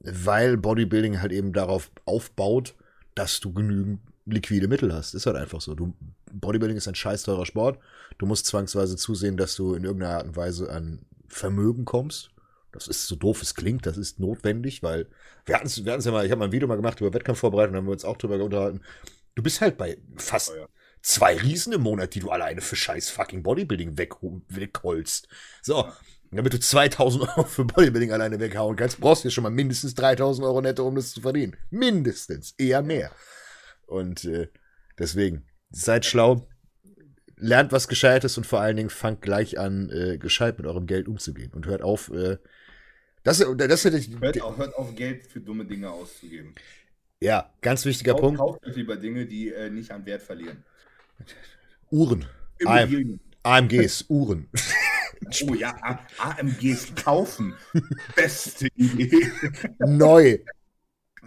weil 0.00 0.56
Bodybuilding 0.56 1.20
halt 1.20 1.32
eben 1.32 1.52
darauf 1.52 1.90
aufbaut, 2.04 2.74
dass 3.14 3.40
du 3.40 3.52
genügend 3.52 4.00
liquide 4.26 4.68
Mittel 4.68 4.92
hast. 4.92 5.14
Ist 5.14 5.26
halt 5.26 5.36
einfach 5.36 5.60
so. 5.60 5.74
Du, 5.74 5.94
Bodybuilding 6.32 6.76
ist 6.76 6.88
ein 6.88 6.94
scheiß 6.94 7.22
teurer 7.22 7.46
Sport. 7.46 7.78
Du 8.18 8.26
musst 8.26 8.46
zwangsweise 8.46 8.96
zusehen, 8.96 9.36
dass 9.36 9.56
du 9.56 9.74
in 9.74 9.84
irgendeiner 9.84 10.18
Art 10.18 10.26
und 10.26 10.36
Weise 10.36 10.70
an 10.70 11.00
Vermögen 11.28 11.84
kommst. 11.84 12.30
Das 12.72 12.86
ist 12.86 13.06
so 13.06 13.16
doof 13.16 13.42
es 13.42 13.54
klingt, 13.54 13.86
das 13.86 13.96
ist 13.96 14.20
notwendig, 14.20 14.82
weil 14.82 15.08
wir 15.46 15.54
hatten 15.54 15.66
es 15.66 15.76
ja 15.76 16.12
mal, 16.12 16.24
ich 16.24 16.30
habe 16.30 16.38
mal 16.38 16.44
ein 16.46 16.52
Video 16.52 16.68
mal 16.68 16.76
gemacht 16.76 17.00
über 17.00 17.14
Wettkampfvorbereitung, 17.14 17.72
da 17.72 17.78
haben 17.78 17.86
wir 17.86 17.92
uns 17.92 18.04
auch 18.04 18.18
drüber 18.18 18.42
unterhalten. 18.42 18.82
Du 19.38 19.42
bist 19.42 19.60
halt 19.60 19.78
bei 19.78 19.96
fast 20.16 20.50
oh 20.50 20.56
ja. 20.56 20.68
zwei 21.00 21.36
Riesen 21.36 21.72
im 21.72 21.82
Monat, 21.82 22.14
die 22.14 22.20
du 22.20 22.30
alleine 22.30 22.60
für 22.60 22.76
scheiß 22.76 23.08
fucking 23.08 23.42
Bodybuilding 23.42 23.96
weg, 23.96 24.14
wegholst. 24.48 25.28
So, 25.62 25.78
ja. 25.78 25.96
damit 26.30 26.52
du 26.52 26.60
2000 26.60 27.22
Euro 27.28 27.44
für 27.44 27.64
Bodybuilding 27.64 28.12
alleine 28.12 28.38
weghauen 28.40 28.76
kannst, 28.76 29.00
brauchst 29.00 29.24
du 29.24 29.28
ja 29.28 29.32
schon 29.32 29.44
mal 29.44 29.50
mindestens 29.50 29.94
3000 29.94 30.46
Euro 30.46 30.60
netto, 30.60 30.86
um 30.86 30.94
das 30.94 31.12
zu 31.12 31.20
verdienen. 31.20 31.56
Mindestens, 31.70 32.54
eher 32.58 32.82
mehr. 32.82 33.10
Und 33.86 34.24
äh, 34.26 34.48
Deswegen, 34.98 35.44
seid 35.70 36.04
schlau, 36.04 36.48
lernt 37.36 37.72
was 37.72 37.88
Gescheites 37.88 38.36
und 38.36 38.46
vor 38.46 38.60
allen 38.60 38.76
Dingen 38.76 38.90
fangt 38.90 39.22
gleich 39.22 39.58
an, 39.58 39.90
äh, 39.90 40.18
gescheit 40.18 40.58
mit 40.58 40.66
eurem 40.66 40.86
Geld 40.86 41.06
umzugehen 41.06 41.52
und 41.52 41.66
hört 41.66 41.82
auf, 41.82 42.10
äh, 42.10 42.38
das, 43.22 43.38
das 43.38 43.84
hätte 43.84 43.98
ich. 43.98 44.10
Hört 44.20 44.40
auf, 44.40 44.56
hört 44.56 44.74
auf, 44.74 44.94
Geld 44.94 45.26
für 45.26 45.40
dumme 45.40 45.64
Dinge 45.64 45.90
auszugeben. 45.90 46.54
Ja, 47.20 47.52
ganz 47.60 47.84
wichtiger 47.84 48.12
kauft, 48.12 48.22
Punkt. 48.22 48.38
Kauft 48.38 48.76
lieber 48.76 48.96
Dinge, 48.96 49.26
die 49.26 49.52
äh, 49.52 49.70
nicht 49.70 49.90
an 49.90 50.06
Wert 50.06 50.22
verlieren. 50.22 50.64
Uhren. 51.90 52.26
AM, 52.64 53.20
AMGs, 53.42 54.04
Uhren. 54.08 54.48
Oh 55.48 55.54
ja, 55.54 55.76
AMGs 56.18 56.94
kaufen. 56.94 57.54
Beste 58.14 58.68
Idee. 58.76 59.32
Neu. 59.78 60.38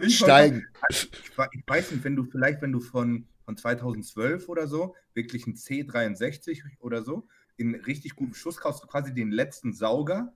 Steigen. 0.08 0.66
Ich, 0.88 1.10
ich, 1.12 1.62
weiß 1.66 1.90
nicht, 1.90 2.04
wenn 2.04 2.16
du 2.16 2.24
vielleicht, 2.24 2.62
wenn 2.62 2.72
du 2.72 2.80
von, 2.80 3.26
von 3.44 3.56
2012 3.56 4.48
oder 4.48 4.66
so, 4.66 4.96
wirklich 5.14 5.46
ein 5.46 5.54
C63 5.54 6.62
oder 6.80 7.02
so, 7.02 7.28
in 7.56 7.74
richtig 7.74 8.16
gutem 8.16 8.34
Schuss 8.34 8.56
kaufst, 8.56 8.82
du 8.82 8.86
quasi 8.86 9.12
den 9.12 9.30
letzten 9.30 9.74
Sauger. 9.74 10.32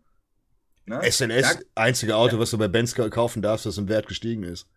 Ne? 0.84 1.00
SNS, 1.02 1.58
da, 1.74 1.82
einzige 1.82 2.14
Auto, 2.14 2.38
was 2.38 2.50
du 2.50 2.58
bei 2.58 2.68
Benz 2.68 2.94
kaufen 2.94 3.40
darfst, 3.40 3.64
das 3.66 3.78
im 3.78 3.88
Wert 3.88 4.06
gestiegen 4.06 4.42
ist. 4.42 4.68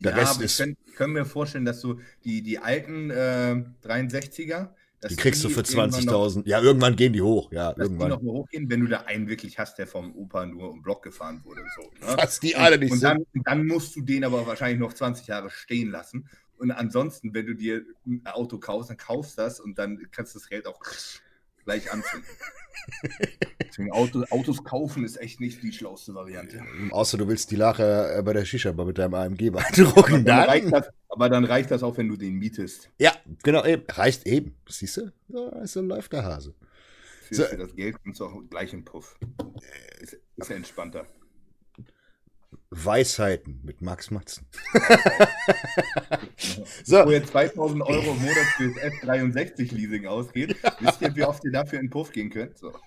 Der 0.00 0.12
ja, 0.12 0.18
Rest 0.18 0.40
ist. 0.40 0.60
Ich 0.60 0.94
kann, 0.94 1.12
mir 1.12 1.24
vorstellen, 1.24 1.64
dass 1.64 1.80
du 1.80 2.00
die, 2.24 2.42
die 2.42 2.58
alten 2.58 3.10
äh, 3.10 3.64
63er, 3.84 4.70
die 5.08 5.16
kriegst 5.16 5.42
du 5.42 5.48
für 5.48 5.62
20.000. 5.62 6.46
Ja, 6.46 6.60
irgendwann 6.60 6.94
gehen 6.94 7.14
die 7.14 7.22
hoch. 7.22 7.50
Ja, 7.52 7.74
irgendwann. 7.76 8.08
Die 8.08 8.16
noch 8.16 8.22
mal 8.22 8.32
hochgehen, 8.32 8.68
wenn 8.68 8.80
du 8.80 8.86
da 8.86 9.02
einen 9.02 9.28
wirklich 9.28 9.58
hast, 9.58 9.78
der 9.78 9.86
vom 9.86 10.14
Opa 10.14 10.44
nur 10.44 10.72
im 10.72 10.82
Block 10.82 11.02
gefahren 11.02 11.40
wurde. 11.44 11.62
So, 11.74 12.06
ne? 12.06 12.16
Was 12.18 12.38
die 12.40 12.54
alle 12.54 12.76
nicht 12.76 12.92
und, 12.92 12.98
und 12.98 13.02
dann, 13.02 13.24
dann, 13.44 13.66
musst 13.66 13.96
du 13.96 14.02
den 14.02 14.24
aber 14.24 14.46
wahrscheinlich 14.46 14.78
noch 14.78 14.92
20 14.92 15.26
Jahre 15.26 15.48
stehen 15.48 15.90
lassen. 15.90 16.28
Und 16.58 16.70
ansonsten, 16.70 17.32
wenn 17.32 17.46
du 17.46 17.54
dir 17.54 17.82
ein 18.06 18.22
Auto 18.26 18.58
kaufst, 18.58 18.90
dann 18.90 18.98
kaufst 18.98 19.38
das 19.38 19.60
und 19.60 19.78
dann 19.78 20.06
kannst 20.12 20.34
du 20.34 20.38
das 20.38 20.48
Geld 20.48 20.66
auch 20.66 20.80
gleich 21.64 21.92
anzünden. 21.92 22.28
Deswegen 23.66 23.92
Auto, 23.92 24.24
Autos 24.30 24.64
kaufen 24.64 25.04
ist 25.04 25.20
echt 25.20 25.40
nicht 25.40 25.62
die 25.62 25.72
schlauste 25.72 26.14
Variante. 26.14 26.62
Außer 26.90 27.18
du 27.18 27.28
willst 27.28 27.50
die 27.50 27.56
Lache 27.56 28.14
äh, 28.16 28.22
bei 28.22 28.32
der 28.32 28.44
Shisha 28.44 28.72
mit 28.72 28.98
deinem 28.98 29.14
AMG 29.14 29.50
beeindrucken. 29.50 30.24
Das, 30.24 30.90
aber 31.08 31.28
dann 31.28 31.44
reicht 31.44 31.70
das 31.70 31.82
auch, 31.82 31.96
wenn 31.96 32.08
du 32.08 32.16
den 32.16 32.34
mietest. 32.34 32.90
Ja, 32.98 33.12
genau, 33.42 33.64
eben. 33.64 33.84
reicht 33.88 34.26
eben. 34.26 34.56
Siehst 34.68 34.96
du? 34.96 35.12
So, 35.28 35.52
so 35.64 35.80
läuft 35.80 36.12
der 36.12 36.24
Hase. 36.24 36.54
Für, 37.28 37.34
so. 37.34 37.44
für 37.44 37.56
das 37.56 37.74
Geld 37.74 38.02
kommst 38.02 38.20
du 38.20 38.26
auch 38.26 38.42
gleich 38.48 38.72
im 38.72 38.84
Puff. 38.84 39.16
Ist, 40.00 40.16
ist 40.36 40.50
entspannter. 40.50 41.06
Weisheiten 42.70 43.60
mit 43.64 43.82
Max 43.82 44.12
Matzen. 44.12 44.46
so. 46.84 47.04
Wo 47.04 47.10
jetzt 47.10 47.32
2000 47.32 47.82
Euro 47.82 48.12
im 48.12 48.22
Monat 48.22 48.46
für 48.56 48.68
das 48.68 48.92
F63-Leasing 48.92 50.06
ausgeht, 50.06 50.56
wisst 50.80 51.02
ihr, 51.02 51.14
wie 51.16 51.24
oft 51.24 51.44
ihr 51.44 51.50
dafür 51.50 51.80
in 51.80 51.86
den 51.86 51.90
Puff 51.90 52.12
gehen 52.12 52.30
könnt? 52.30 52.58
So. 52.58 52.72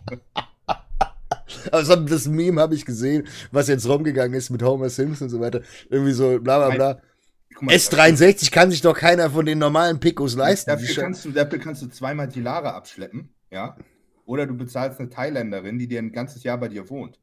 Also 1.72 1.96
das 1.96 2.28
Meme 2.28 2.60
habe 2.62 2.74
ich 2.74 2.86
gesehen, 2.86 3.28
was 3.52 3.68
jetzt 3.68 3.88
rumgegangen 3.88 4.34
ist 4.34 4.50
mit 4.50 4.64
Homer 4.64 4.90
Simpson 4.90 5.26
und 5.26 5.30
so 5.30 5.40
weiter. 5.40 5.62
Irgendwie 5.90 6.14
so 6.14 6.40
bla 6.40 6.58
bla 6.58 6.76
bla. 6.76 7.02
Mal, 7.62 7.76
S63 7.76 8.52
kann 8.52 8.72
sich 8.72 8.82
doch 8.82 8.98
keiner 8.98 9.30
von 9.30 9.46
den 9.46 9.60
normalen 9.60 10.00
Picos 10.00 10.36
leisten. 10.36 10.72
Dafür 10.72 10.96
kannst, 10.96 11.26
du, 11.26 11.32
dafür 11.32 11.60
kannst 11.60 11.82
du 11.82 11.88
zweimal 11.88 12.28
die 12.28 12.42
Lara 12.42 12.72
abschleppen, 12.72 13.34
ja. 13.52 13.78
Oder 14.26 14.48
du 14.48 14.56
bezahlst 14.56 15.00
eine 15.00 15.10
Thailänderin, 15.10 15.78
die 15.78 15.88
dir 15.88 16.00
ein 16.00 16.12
ganzes 16.12 16.44
Jahr 16.44 16.58
bei 16.58 16.70
dir 16.70 16.90
wohnt. 16.90 17.20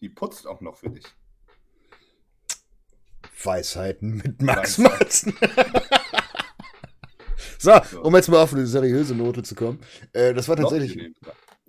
Die 0.00 0.08
putzt 0.08 0.46
auch 0.46 0.60
noch 0.60 0.76
für 0.76 0.90
dich. 0.90 1.04
Weisheiten 3.44 4.16
mit 4.16 4.42
Max 4.42 4.78
Matzen. 4.78 5.34
so, 7.58 7.72
um 8.02 8.14
jetzt 8.16 8.28
mal 8.28 8.42
auf 8.42 8.52
eine 8.52 8.66
seriöse 8.66 9.14
Note 9.14 9.42
zu 9.42 9.54
kommen. 9.54 9.80
Äh, 10.12 10.34
das 10.34 10.48
war 10.48 10.56
tatsächlich. 10.56 11.14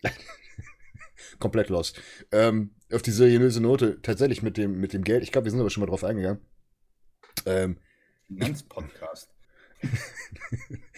komplett 1.39 1.69
lost. 1.69 2.01
Ähm, 2.31 2.75
auf 2.91 3.01
die 3.01 3.11
seriöse 3.11 3.61
Note, 3.61 4.01
tatsächlich 4.01 4.41
mit 4.41 4.57
dem, 4.57 4.79
mit 4.79 4.93
dem 4.93 5.03
Geld. 5.03 5.23
Ich 5.23 5.31
glaube, 5.31 5.45
wir 5.45 5.51
sind 5.51 5.59
aber 5.59 5.69
schon 5.69 5.81
mal 5.81 5.87
drauf 5.87 6.03
eingegangen. 6.03 6.41
Ähm, 7.45 7.77
Finanzpodcast. 8.27 9.33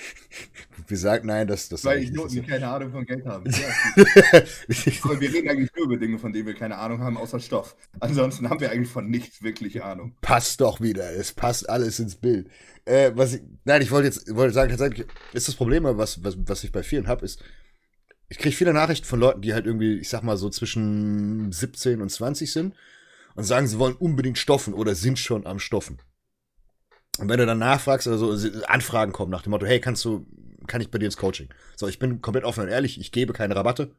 wir 0.88 0.98
sagen 0.98 1.28
nein, 1.28 1.48
dass 1.48 1.70
das. 1.70 1.84
Weil 1.86 2.04
ich 2.04 2.12
Noten 2.12 2.46
keine 2.46 2.68
Ahnung 2.68 2.92
von 2.92 3.06
Geld 3.06 3.26
haben. 3.26 3.50
Ja, 3.50 4.04
aber 5.04 5.20
wir 5.20 5.34
reden 5.34 5.50
eigentlich 5.50 5.70
nur 5.76 5.86
über 5.86 5.98
Dinge, 5.98 6.18
von 6.18 6.34
denen 6.34 6.48
wir 6.48 6.54
keine 6.54 6.78
Ahnung 6.78 7.00
haben, 7.00 7.18
außer 7.18 7.40
Stoff. 7.40 7.76
Ansonsten 8.00 8.50
haben 8.50 8.60
wir 8.60 8.72
eigentlich 8.72 8.92
von 8.92 9.10
nichts 9.10 9.42
wirklich 9.42 9.84
Ahnung. 9.84 10.16
Passt 10.22 10.62
doch 10.62 10.82
wieder. 10.82 11.12
Es 11.12 11.34
passt 11.34 11.70
alles 11.70 12.00
ins 12.00 12.16
Bild. 12.16 12.50
Äh, 12.86 13.12
was 13.16 13.34
ich, 13.34 13.42
nein, 13.66 13.82
ich 13.82 13.92
wollte 13.92 14.08
jetzt 14.08 14.36
wollte 14.36 14.54
sagen, 14.54 14.70
tatsächlich 14.70 15.08
ist 15.34 15.48
das 15.48 15.56
Problem, 15.56 15.84
was, 15.84 16.24
was, 16.24 16.38
was 16.46 16.64
ich 16.64 16.72
bei 16.72 16.84
vielen 16.84 17.08
habe, 17.08 17.26
ist, 17.26 17.44
ich 18.30 18.38
kriege 18.38 18.56
viele 18.56 18.74
Nachrichten 18.74 19.06
von 19.06 19.20
Leuten, 19.20 19.42
die 19.42 19.54
halt 19.54 19.66
irgendwie, 19.66 19.98
ich 19.98 20.10
sag 20.10 20.24
mal, 20.24 20.38
so 20.38 20.50
zwischen 20.50 21.52
17 21.52 22.02
und 22.02 22.10
20 22.10 22.52
sind 22.52 22.76
und 23.36 23.44
sagen, 23.44 23.68
sie 23.68 23.78
wollen 23.78 23.96
unbedingt 23.96 24.38
stoffen 24.38 24.74
oder 24.74 24.96
sind 24.96 25.20
schon 25.20 25.46
am 25.46 25.60
Stoffen. 25.60 26.00
Und 27.20 27.30
wenn 27.30 27.40
du 27.40 27.46
dann 27.46 27.60
nachfragst, 27.60 28.08
also 28.08 28.36
Anfragen 28.68 29.12
kommen 29.12 29.32
nach 29.32 29.44
dem 29.44 29.52
Motto, 29.52 29.66
hey, 29.66 29.80
kannst 29.82 30.06
du, 30.06 30.26
kann 30.68 30.82
ich 30.82 30.92
bei 30.92 30.98
dir 30.98 31.06
ins 31.06 31.18
Coaching? 31.18 31.50
So, 31.76 31.88
ich 31.88 32.00
bin 32.00 32.22
komplett 32.22 32.46
offen 32.46 32.64
und 32.64 32.70
ehrlich, 32.70 33.00
ich 33.00 33.12
gebe 33.12 33.34
keine 33.34 33.56
Rabatte. 33.56 33.96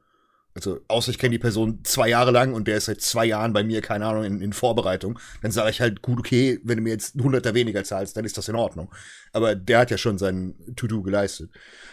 Also, 0.55 0.81
außer 0.89 1.11
ich 1.11 1.19
kenne 1.19 1.31
die 1.31 1.39
Person 1.39 1.81
zwei 1.83 2.09
Jahre 2.09 2.31
lang 2.31 2.53
und 2.53 2.69
der 2.69 2.77
ist 2.77 2.85
seit 2.85 3.01
zwei 3.01 3.25
Jahren 3.25 3.55
bei 3.55 3.65
mir, 3.65 3.81
keine 3.81 4.07
Ahnung, 4.07 4.25
in, 4.25 4.41
in 4.43 4.53
Vorbereitung. 4.53 5.19
Dann 5.41 5.51
sage 5.51 5.71
ich 5.71 5.81
halt, 5.81 6.03
gut, 6.03 6.19
okay, 6.19 6.61
wenn 6.63 6.77
du 6.77 6.83
mir 6.83 6.91
jetzt 6.91 7.17
ein 7.17 7.23
Hunderter 7.23 7.55
weniger 7.55 7.85
zahlst, 7.85 8.17
dann 8.17 8.27
ist 8.27 8.37
das 8.37 8.49
in 8.49 8.57
Ordnung. 8.57 8.93
Aber 9.33 9.55
der 9.55 9.79
hat 9.79 9.91
ja 9.91 9.97
schon 9.97 10.19
sein 10.19 10.55
To-Do 10.77 11.03
geleistet. 11.03 11.51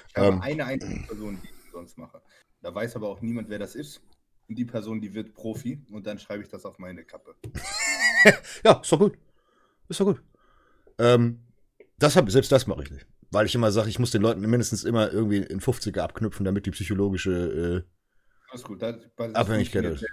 Ich 0.09 0.15
habe 0.17 0.27
ähm, 0.27 0.41
eine 0.41 0.65
einzige 0.65 0.99
Person, 1.07 1.39
die 1.41 1.47
ich 1.47 1.71
sonst 1.71 1.97
mache. 1.97 2.21
Da 2.61 2.75
weiß 2.75 2.97
aber 2.97 3.07
auch 3.07 3.21
niemand, 3.21 3.49
wer 3.49 3.59
das 3.59 3.75
ist. 3.75 4.01
Und 4.49 4.55
die 4.55 4.65
Person, 4.65 4.99
die 4.99 5.13
wird 5.13 5.35
Profi 5.35 5.81
und 5.91 6.05
dann 6.05 6.19
schreibe 6.19 6.43
ich 6.43 6.49
das 6.49 6.65
auf 6.65 6.79
meine 6.79 7.05
Kappe. 7.05 7.35
ja, 8.65 8.73
ist 8.81 8.91
doch 8.91 8.99
gut. 8.99 9.17
Ist 9.87 9.99
doch 10.01 10.05
gut. 10.05 10.21
Ähm, 10.97 11.39
das 11.97 12.15
hab, 12.15 12.29
selbst 12.29 12.51
das 12.51 12.67
mache 12.67 12.83
ich 12.83 12.91
nicht. 12.91 13.07
Weil 13.31 13.45
ich 13.45 13.55
immer 13.55 13.71
sage, 13.71 13.89
ich 13.89 13.99
muss 13.99 14.11
den 14.11 14.21
Leuten 14.21 14.41
mindestens 14.41 14.83
immer 14.83 15.11
irgendwie 15.11 15.37
in 15.37 15.59
50er 15.59 15.99
abknüpfen, 15.99 16.45
damit 16.45 16.65
die 16.65 16.71
psychologische 16.71 17.85
äh, 17.85 18.49
Alles 18.49 18.63
gut, 18.63 18.81
das, 18.81 18.95
das 19.15 19.35
Abhängigkeit 19.35 19.85
ist. 19.85 19.99
Sehr, 19.99 20.09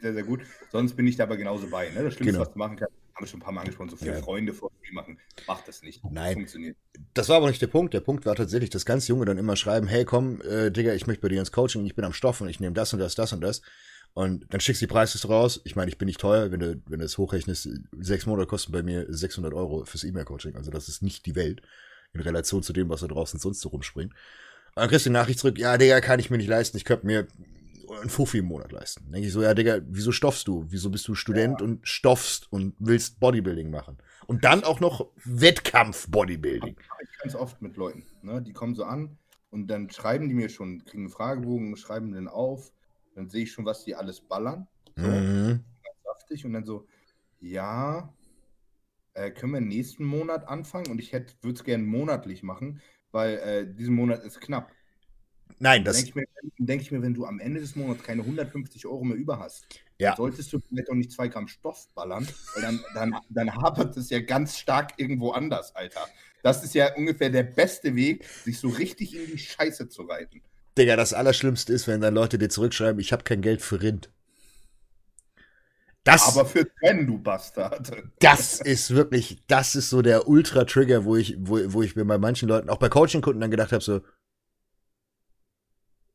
sehr, 0.00 0.14
sehr 0.14 0.22
gut. 0.22 0.40
Sonst 0.70 0.94
bin 0.94 1.06
ich 1.06 1.16
da 1.16 1.24
aber 1.24 1.36
genauso 1.36 1.66
bei. 1.68 1.88
Ne? 1.88 2.04
Das 2.04 2.14
Schlimmste, 2.14 2.24
genau. 2.24 2.40
was 2.40 2.52
du 2.52 2.58
machen 2.58 2.76
kannst, 2.76 2.94
haben 3.14 3.24
wir 3.24 3.28
schon 3.28 3.40
ein 3.40 3.42
paar 3.42 3.52
Mal 3.52 3.60
angesprochen, 3.62 3.90
so 3.90 3.96
viele 3.96 4.12
ja. 4.12 4.22
Freunde 4.22 4.52
vor 4.52 4.70
Spiel 4.78 4.94
machen. 4.94 5.18
Macht 5.46 5.66
das 5.68 5.82
nicht. 5.82 6.02
Nein. 6.10 6.34
Funktioniert. 6.34 6.76
Das 7.14 7.28
war 7.28 7.36
aber 7.36 7.48
nicht 7.48 7.62
der 7.62 7.68
Punkt. 7.68 7.94
Der 7.94 8.00
Punkt 8.00 8.26
war 8.26 8.34
tatsächlich, 8.34 8.70
dass 8.70 8.84
ganz 8.84 9.08
Junge 9.08 9.24
dann 9.24 9.38
immer 9.38 9.56
schreiben, 9.56 9.86
hey 9.86 10.04
komm, 10.04 10.40
äh, 10.42 10.70
Digga, 10.70 10.94
ich 10.94 11.06
möchte 11.06 11.22
bei 11.22 11.28
dir 11.28 11.40
ins 11.40 11.52
Coaching, 11.52 11.84
ich 11.86 11.94
bin 11.94 12.04
am 12.04 12.12
Stoff 12.12 12.40
und 12.40 12.48
ich 12.48 12.60
nehme 12.60 12.74
das 12.74 12.92
und 12.92 12.98
das, 12.98 13.14
das 13.14 13.32
und 13.32 13.40
das. 13.40 13.62
Und 14.14 14.46
dann 14.50 14.60
schickst 14.60 14.80
du 14.80 14.86
die 14.86 14.92
Preise 14.92 15.26
raus. 15.26 15.60
Ich 15.64 15.74
meine, 15.74 15.90
ich 15.90 15.98
bin 15.98 16.06
nicht 16.06 16.20
teuer, 16.20 16.52
wenn 16.52 16.60
du, 16.60 16.80
wenn 16.86 17.00
du 17.00 17.04
es 17.04 17.18
hochrechnest. 17.18 17.68
Sechs 17.98 18.26
Monate 18.26 18.46
kosten 18.46 18.70
bei 18.70 18.84
mir 18.84 19.06
600 19.08 19.52
Euro 19.52 19.84
fürs 19.84 20.04
E-Mail-Coaching. 20.04 20.54
Also 20.54 20.70
das 20.70 20.88
ist 20.88 21.02
nicht 21.02 21.26
die 21.26 21.34
Welt 21.34 21.62
in 22.14 22.20
Relation 22.20 22.62
zu 22.62 22.72
dem, 22.72 22.88
was 22.88 23.00
da 23.00 23.06
draußen 23.06 23.38
sonst 23.38 23.60
so 23.60 23.68
rumspringt. 23.68 24.12
Und 24.12 24.80
dann 24.80 24.88
kriegst 24.88 25.06
du 25.06 25.10
die 25.10 25.14
Nachricht 25.14 25.38
zurück, 25.38 25.58
ja, 25.58 25.76
Digga, 25.76 26.00
kann 26.00 26.20
ich 26.20 26.30
mir 26.30 26.36
nicht 26.36 26.48
leisten. 26.48 26.76
Ich 26.76 26.84
könnte 26.84 27.06
mir 27.06 27.26
einen 28.00 28.10
Fuffi 28.10 28.38
im 28.38 28.46
Monat 28.46 28.72
leisten. 28.72 29.10
Denke 29.12 29.28
ich 29.28 29.32
so, 29.32 29.42
ja, 29.42 29.54
Digga, 29.54 29.80
wieso 29.86 30.10
stoffst 30.10 30.48
du? 30.48 30.64
Wieso 30.68 30.90
bist 30.90 31.06
du 31.06 31.14
Student 31.14 31.60
ja. 31.60 31.66
und 31.66 31.86
stoffst 31.86 32.50
und 32.50 32.74
willst 32.78 33.20
Bodybuilding 33.20 33.70
machen? 33.70 33.98
Und 34.26 34.44
dann 34.44 34.64
auch 34.64 34.80
noch 34.80 35.08
Wettkampf-Bodybuilding. 35.24 36.76
Ich 37.02 37.18
ganz 37.18 37.34
oft 37.34 37.62
mit 37.62 37.76
Leuten, 37.76 38.04
ne? 38.22 38.42
Die 38.42 38.52
kommen 38.52 38.74
so 38.74 38.84
an 38.84 39.18
und 39.50 39.68
dann 39.68 39.90
schreiben 39.90 40.28
die 40.28 40.34
mir 40.34 40.48
schon, 40.48 40.84
kriegen 40.84 41.04
einen 41.04 41.10
Fragebogen, 41.10 41.76
schreiben 41.76 42.12
den 42.12 42.26
auf 42.26 42.72
dann 43.14 43.28
sehe 43.28 43.44
ich 43.44 43.52
schon, 43.52 43.64
was 43.64 43.84
die 43.84 43.94
alles 43.94 44.20
ballern. 44.20 44.66
So, 44.96 45.06
mhm. 45.06 45.64
saftig. 46.04 46.44
Und 46.44 46.52
dann 46.52 46.64
so, 46.64 46.86
ja, 47.40 48.12
äh, 49.14 49.30
können 49.30 49.52
wir 49.52 49.60
nächsten 49.60 50.04
Monat 50.04 50.48
anfangen? 50.48 50.88
Und 50.88 51.00
ich 51.00 51.12
würde 51.12 51.54
es 51.54 51.64
gerne 51.64 51.84
monatlich 51.84 52.42
machen, 52.42 52.80
weil 53.12 53.38
äh, 53.38 53.66
diesen 53.66 53.94
Monat 53.94 54.24
ist 54.24 54.40
knapp. 54.40 54.70
Nein, 55.58 55.84
das. 55.84 56.02
Denke 56.04 56.24
ich, 56.42 56.52
denk 56.58 56.82
ich, 56.82 56.90
mir, 56.90 57.02
wenn 57.02 57.14
du 57.14 57.26
am 57.26 57.38
Ende 57.38 57.60
des 57.60 57.76
Monats 57.76 58.02
keine 58.02 58.22
150 58.22 58.86
Euro 58.86 59.04
mehr 59.04 59.16
über 59.16 59.38
hast, 59.38 59.66
ja. 59.98 60.16
solltest 60.16 60.52
du 60.52 60.60
vielleicht 60.60 60.90
auch 60.90 60.94
nicht 60.94 61.12
zwei 61.12 61.28
Gramm 61.28 61.48
Stoff 61.48 61.88
ballern, 61.94 62.26
weil 62.54 62.62
dann, 62.62 62.80
dann, 62.94 63.16
dann 63.28 63.54
hapert 63.54 63.96
es 63.96 64.10
ja 64.10 64.20
ganz 64.20 64.58
stark 64.58 64.92
irgendwo 64.96 65.30
anders, 65.30 65.74
Alter. 65.76 66.06
Das 66.42 66.62
ist 66.62 66.74
ja 66.74 66.94
ungefähr 66.94 67.30
der 67.30 67.44
beste 67.44 67.94
Weg, 67.94 68.24
sich 68.24 68.58
so 68.58 68.68
richtig 68.68 69.16
in 69.16 69.30
die 69.30 69.38
Scheiße 69.38 69.88
zu 69.88 70.02
reiten. 70.02 70.42
Digga, 70.76 70.96
das 70.96 71.14
Allerschlimmste 71.14 71.72
ist, 71.72 71.86
wenn 71.86 72.00
dann 72.00 72.14
Leute 72.14 72.36
dir 72.36 72.48
zurückschreiben, 72.48 73.00
ich 73.00 73.12
habe 73.12 73.22
kein 73.22 73.40
Geld 73.40 73.62
für 73.62 73.80
Rind. 73.80 74.10
Das, 76.04 76.36
Aber 76.36 76.44
für 76.44 76.66
Zen, 76.80 77.06
du 77.06 77.18
Bastard. 77.18 77.90
Das 78.20 78.60
ist 78.60 78.94
wirklich, 78.94 79.38
das 79.46 79.74
ist 79.74 79.88
so 79.88 80.02
der 80.02 80.28
Ultra-Trigger, 80.28 81.04
wo 81.04 81.16
ich, 81.16 81.36
wo, 81.38 81.58
wo 81.72 81.82
ich 81.82 81.96
mir 81.96 82.04
bei 82.04 82.18
manchen 82.18 82.48
Leuten, 82.48 82.68
auch 82.68 82.76
bei 82.76 82.90
Coaching-Kunden 82.90 83.40
dann 83.40 83.50
gedacht 83.50 83.72
habe, 83.72 83.82
so, 83.82 84.00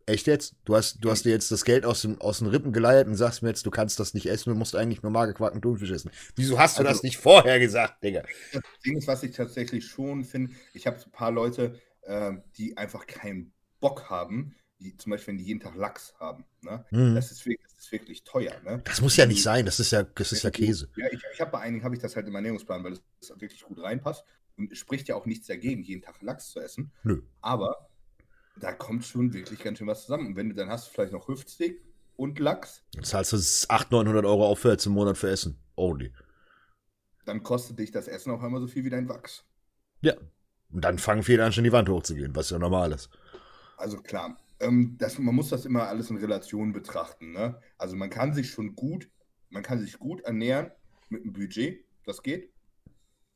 Echt 0.10 0.26
jetzt? 0.26 0.56
Du 0.66 0.76
hast, 0.76 1.04
du 1.04 1.12
hast 1.12 1.24
dir 1.24 1.30
jetzt 1.30 1.52
das 1.52 1.64
Geld 1.64 1.86
aus, 1.86 2.02
dem, 2.02 2.20
aus 2.20 2.40
den 2.40 2.48
Rippen 2.48 2.74
geleiert 2.74 3.08
und 3.08 3.14
sagst 3.14 3.44
mir 3.44 3.50
jetzt, 3.50 3.64
du 3.68 3.70
kannst 3.70 4.00
das 4.00 4.16
nicht 4.16 4.26
essen, 4.26 4.50
du 4.50 4.56
musst 4.56 4.76
eigentlich 4.76 5.04
nur 5.04 5.12
magerquarken 5.12 5.62
Thunfisch 5.62 5.92
essen. 5.92 6.10
Wieso 6.36 6.58
hast 6.58 6.80
du 6.80 6.82
also, 6.82 6.94
das 6.94 7.04
nicht 7.04 7.18
vorher 7.18 7.60
gesagt, 7.60 8.04
Digga? 8.04 8.24
Das 8.52 8.64
Ding 8.84 8.98
ist, 8.98 9.08
was 9.08 9.22
ich 9.22 9.36
tatsächlich 9.36 9.86
schon 9.86 10.24
finde, 10.26 10.56
ich 10.74 10.88
habe 10.88 10.98
ein 10.98 11.12
paar 11.12 11.32
Leute, 11.32 11.80
äh, 12.02 12.32
die 12.58 12.76
einfach 12.76 13.06
keinen 13.06 13.54
Bock 13.80 14.10
haben, 14.10 14.56
die, 14.80 14.96
zum 14.98 15.12
Beispiel, 15.12 15.34
wenn 15.34 15.38
die 15.38 15.46
jeden 15.46 15.60
Tag 15.60 15.76
Lachs 15.76 16.14
haben. 16.20 16.46
Ne? 16.62 16.86
Mhm. 16.92 17.16
Das, 17.16 17.32
ist 17.32 17.46
wirklich, 17.46 17.68
das, 17.68 17.86
ist 17.86 17.92
wirklich, 17.92 18.24
teuer. 18.24 18.54
Ne? 18.64 18.82
Das 18.86 19.02
muss 19.02 19.18
ja 19.18 19.26
nicht 19.26 19.44
sein, 19.44 19.66
das 19.66 19.80
ist 19.80 19.92
ja, 19.92 20.04
das 20.04 20.32
ist 20.32 20.44
ja 20.44 20.52
Käse. 20.52 20.90
Ja, 20.96 21.08
ich, 21.12 21.22
ich 21.34 21.42
habe 21.42 21.52
bei 21.52 21.60
einigen 21.60 21.84
habe 21.84 21.96
ich 21.96 22.02
das 22.02 22.16
halt 22.16 22.28
im 22.28 22.36
Ernährungsplan, 22.36 22.84
weil 22.84 22.94
es 22.94 23.30
wirklich 23.30 23.62
gut 23.62 23.82
reinpasst. 23.82 24.24
Und 24.58 24.72
es 24.72 24.78
spricht 24.78 25.08
ja 25.08 25.16
auch 25.16 25.26
nichts 25.26 25.48
dagegen, 25.48 25.84
jeden 25.84 26.02
Tag 26.02 26.22
Lachs 26.22 26.52
zu 26.52 26.60
essen. 26.60 26.92
Nö. 27.04 27.22
Aber 27.42 27.90
da 28.58 28.74
kommt 28.74 29.06
schon 29.06 29.34
wirklich 29.34 29.60
ganz 29.64 29.78
schön 29.78 29.88
was 29.88 30.04
zusammen. 30.04 30.28
Und 30.28 30.36
wenn 30.36 30.50
du 30.50 30.56
dann 30.56 30.70
hast, 30.70 30.88
vielleicht 30.88 31.14
noch 31.14 31.28
Hüftsteak 31.28 31.82
und 32.16 32.40
Lachs. 32.40 32.84
Dann 32.94 33.04
zahlst 33.04 33.32
du 33.32 33.38
800, 33.38 33.92
900 33.92 34.26
Euro 34.26 34.46
aufwärts 34.48 34.86
im 34.86 34.94
Monat 34.94 35.18
für 35.18 35.30
Essen. 35.30 35.58
Only. 35.76 36.14
Dann 37.26 37.44
kostet 37.44 37.80
dich 37.80 37.92
das 37.92 38.08
Essen 38.08 38.32
auch 38.32 38.44
einmal 38.44 38.60
so 38.60 38.68
viel 38.68 38.84
wie 38.84 38.90
dein 38.90 39.08
Wachs. 39.08 39.46
Ja. 40.02 40.16
Und 40.72 40.82
dann 40.84 41.00
fangen 41.00 41.24
viele 41.24 41.44
an, 41.44 41.52
schon 41.52 41.64
die 41.64 41.72
Wand 41.72 41.90
hochzugehen, 41.90 42.36
was 42.36 42.50
ja 42.50 42.60
normal 42.60 42.92
ist. 42.92 43.10
Also 43.78 44.02
klar, 44.02 44.38
ähm, 44.60 44.96
das, 44.98 45.18
man 45.20 45.36
muss 45.36 45.50
das 45.50 45.66
immer 45.66 45.88
alles 45.88 46.10
in 46.10 46.18
Relation 46.18 46.74
betrachten. 46.74 47.32
Ne? 47.32 47.60
Also 47.78 47.96
man 47.96 48.10
kann 48.10 48.34
sich 48.34 48.50
schon 48.52 48.76
gut, 48.76 49.10
man 49.50 49.64
kann 49.64 49.80
sich 49.80 49.98
gut 50.00 50.22
ernähren 50.22 50.72
mit 51.10 51.24
einem 51.24 51.34
Budget, 51.34 51.86
das 52.06 52.24
geht. 52.24 52.52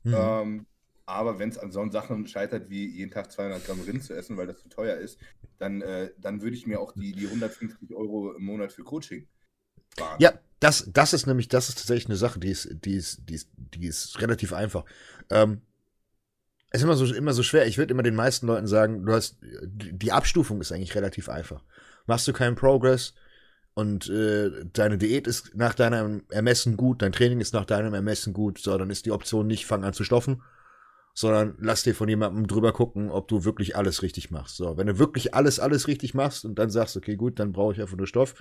Mhm. 0.04 0.16
Ähm, 0.16 0.66
aber 1.06 1.40
wenn 1.40 1.50
es 1.50 1.58
an 1.58 1.72
so 1.72 1.90
Sachen 1.90 2.28
scheitert, 2.28 2.70
wie 2.70 2.88
jeden 2.88 3.12
Tag 3.12 3.32
200 3.32 3.66
Gramm 3.66 3.82
Rind 3.82 4.04
zu 4.04 4.14
essen, 4.14 4.38
weil 4.38 4.48
das 4.48 4.60
zu 4.60 4.70
teuer 4.70 4.98
ist, 4.98 5.20
dann, 5.58 5.82
äh, 5.82 6.12
dann 6.18 6.42
würde 6.42 6.56
ich 6.56 6.66
mir 6.66 6.80
auch 6.80 6.94
die, 6.94 7.12
die 7.12 7.28
150 7.28 7.94
Euro 7.94 8.34
im 8.34 8.44
Monat 8.46 8.72
für 8.72 8.84
Coaching 8.84 9.28
sparen. 9.94 10.18
Ja, 10.20 10.34
das, 10.60 10.90
das 10.92 11.14
ist 11.14 11.28
nämlich, 11.28 11.50
das 11.50 11.70
ist 11.70 11.78
tatsächlich 11.78 12.08
eine 12.08 12.16
Sache, 12.16 12.40
die 12.40 12.50
ist, 12.50 12.70
die 12.86 12.96
ist, 12.96 13.22
die 13.30 13.36
ist, 13.36 13.50
die 13.58 13.86
ist 13.86 14.22
relativ 14.22 14.54
einfach. 14.54 14.86
Ähm, 15.30 15.62
es 16.74 16.82
ist 16.82 16.86
immer 16.86 16.96
so, 16.96 17.06
immer 17.14 17.34
so 17.34 17.44
schwer. 17.44 17.68
Ich 17.68 17.78
würde 17.78 17.94
immer 17.94 18.02
den 18.02 18.16
meisten 18.16 18.48
Leuten 18.48 18.66
sagen, 18.66 19.06
du 19.06 19.14
hast, 19.14 19.38
die 19.42 20.12
Abstufung 20.12 20.60
ist 20.60 20.72
eigentlich 20.72 20.96
relativ 20.96 21.30
einfach. 21.30 21.64
Machst 22.08 22.28
du 22.28 22.34
keinen 22.34 22.56
Progress 22.56 23.14
und 23.76 24.10
äh, 24.10 24.50
deine 24.74 24.98
Diät 24.98 25.28
ist 25.28 25.56
nach 25.56 25.76
deinem 25.76 26.24
Ermessen 26.30 26.76
gut, 26.76 27.04
dein 27.04 27.12
Training 27.12 27.42
ist 27.42 27.54
nach 27.54 27.66
deinem 27.66 27.94
Ermessen 27.94 28.34
gut, 28.34 28.58
so, 28.58 28.76
dann 28.76 28.90
ist 28.90 29.06
die 29.06 29.12
Option 29.12 29.46
nicht, 29.46 29.68
fang 29.68 29.84
an 29.84 29.94
zu 29.94 30.04
stoffen, 30.04 30.42
sondern 31.14 31.56
lass 31.60 31.84
dir 31.84 31.94
von 31.94 32.10
jemandem 32.10 32.48
drüber 32.48 32.74
gucken, 32.74 33.12
ob 33.12 33.28
du 33.28 33.46
wirklich 33.46 33.76
alles 33.76 34.02
richtig 34.02 34.32
machst. 34.32 34.58
So, 34.58 34.76
wenn 34.76 34.88
du 34.88 34.98
wirklich 34.98 35.36
alles, 35.36 35.60
alles 35.60 35.88
richtig 35.88 36.16
machst 36.16 36.44
und 36.44 36.58
dann 36.58 36.72
sagst, 36.72 36.98
okay, 36.98 37.16
gut, 37.16 37.38
dann 37.38 37.52
brauche 37.52 37.74
ich 37.74 37.82
einfach 37.82 37.98
nur 37.98 38.08
Stoff. 38.08 38.34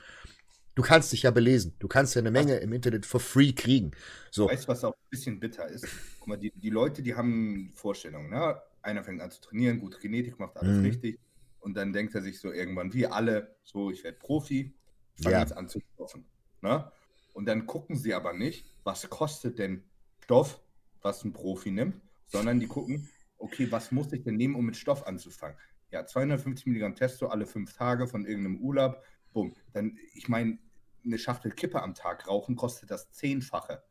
Du 0.75 0.81
kannst 0.81 1.13
dich 1.13 1.25
ja 1.25 1.31
belesen. 1.31 1.77
Du 1.81 1.87
kannst 1.87 2.15
ja 2.15 2.21
eine 2.21 2.31
Menge 2.31 2.57
im 2.57 2.73
Internet 2.73 3.05
for 3.05 3.21
free 3.21 3.53
kriegen. 3.53 3.91
So. 4.31 4.49
Weißt 4.49 4.65
du, 4.65 4.69
was 4.69 4.85
auch 4.85 4.95
ein 4.95 5.11
bisschen 5.11 5.39
bitter 5.39 5.69
ist? 5.69 5.87
Guck 6.23 6.29
mal, 6.29 6.37
die, 6.37 6.53
die 6.55 6.71
Leute, 6.71 7.03
die 7.03 7.17
haben 7.17 7.73
Vorstellungen. 7.75 8.31
Ne? 8.31 8.63
Einer 8.81 9.03
fängt 9.03 9.21
an 9.21 9.33
zu 9.33 9.41
trainieren, 9.41 9.81
gute 9.81 9.99
Genetik, 9.99 10.39
macht 10.39 10.57
alles 10.57 10.77
mhm. 10.77 10.85
richtig. 10.85 11.19
Und 11.59 11.75
dann 11.75 11.93
denkt 11.93 12.15
er 12.15 12.23
sich 12.23 12.39
so 12.39 12.53
irgendwann, 12.53 12.95
wie 12.95 13.09
alle, 13.09 13.57
so, 13.65 13.91
ich 13.91 14.05
werde 14.05 14.19
Profi, 14.19 14.73
fange 15.21 15.35
ja. 15.35 15.41
jetzt 15.41 15.57
an 15.57 15.69
zu 15.69 15.81
stoffen. 15.95 16.25
Ne? 16.61 16.89
Und 17.33 17.47
dann 17.47 17.67
gucken 17.67 17.97
sie 17.97 18.15
aber 18.15 18.35
nicht, 18.35 18.69
was 18.85 19.11
kostet 19.11 19.59
denn 19.59 19.83
Stoff, 20.23 20.61
was 21.01 21.25
ein 21.25 21.33
Profi 21.33 21.73
nimmt, 21.73 22.01
sondern 22.29 22.61
die 22.61 22.69
gucken, 22.69 23.09
okay, 23.39 23.67
was 23.73 23.91
muss 23.91 24.13
ich 24.13 24.23
denn 24.23 24.37
nehmen, 24.37 24.55
um 24.55 24.65
mit 24.65 24.77
Stoff 24.77 25.05
anzufangen? 25.05 25.57
Ja, 25.91 26.07
250 26.07 26.67
Milligramm 26.67 26.95
Testo 26.95 27.27
alle 27.27 27.47
fünf 27.47 27.73
Tage 27.73 28.07
von 28.07 28.27
irgendeinem 28.27 28.61
Urlaub, 28.61 29.03
bumm. 29.33 29.57
Dann, 29.73 29.99
ich 30.15 30.29
meine, 30.29 30.57
eine 31.05 31.19
Schachtel 31.19 31.51
Kippe 31.51 31.83
am 31.83 31.97
Tag 31.97 32.29
rauchen 32.29 32.55
kostet 32.55 32.93
das 32.93 33.11
Zehnfache. 33.11 33.83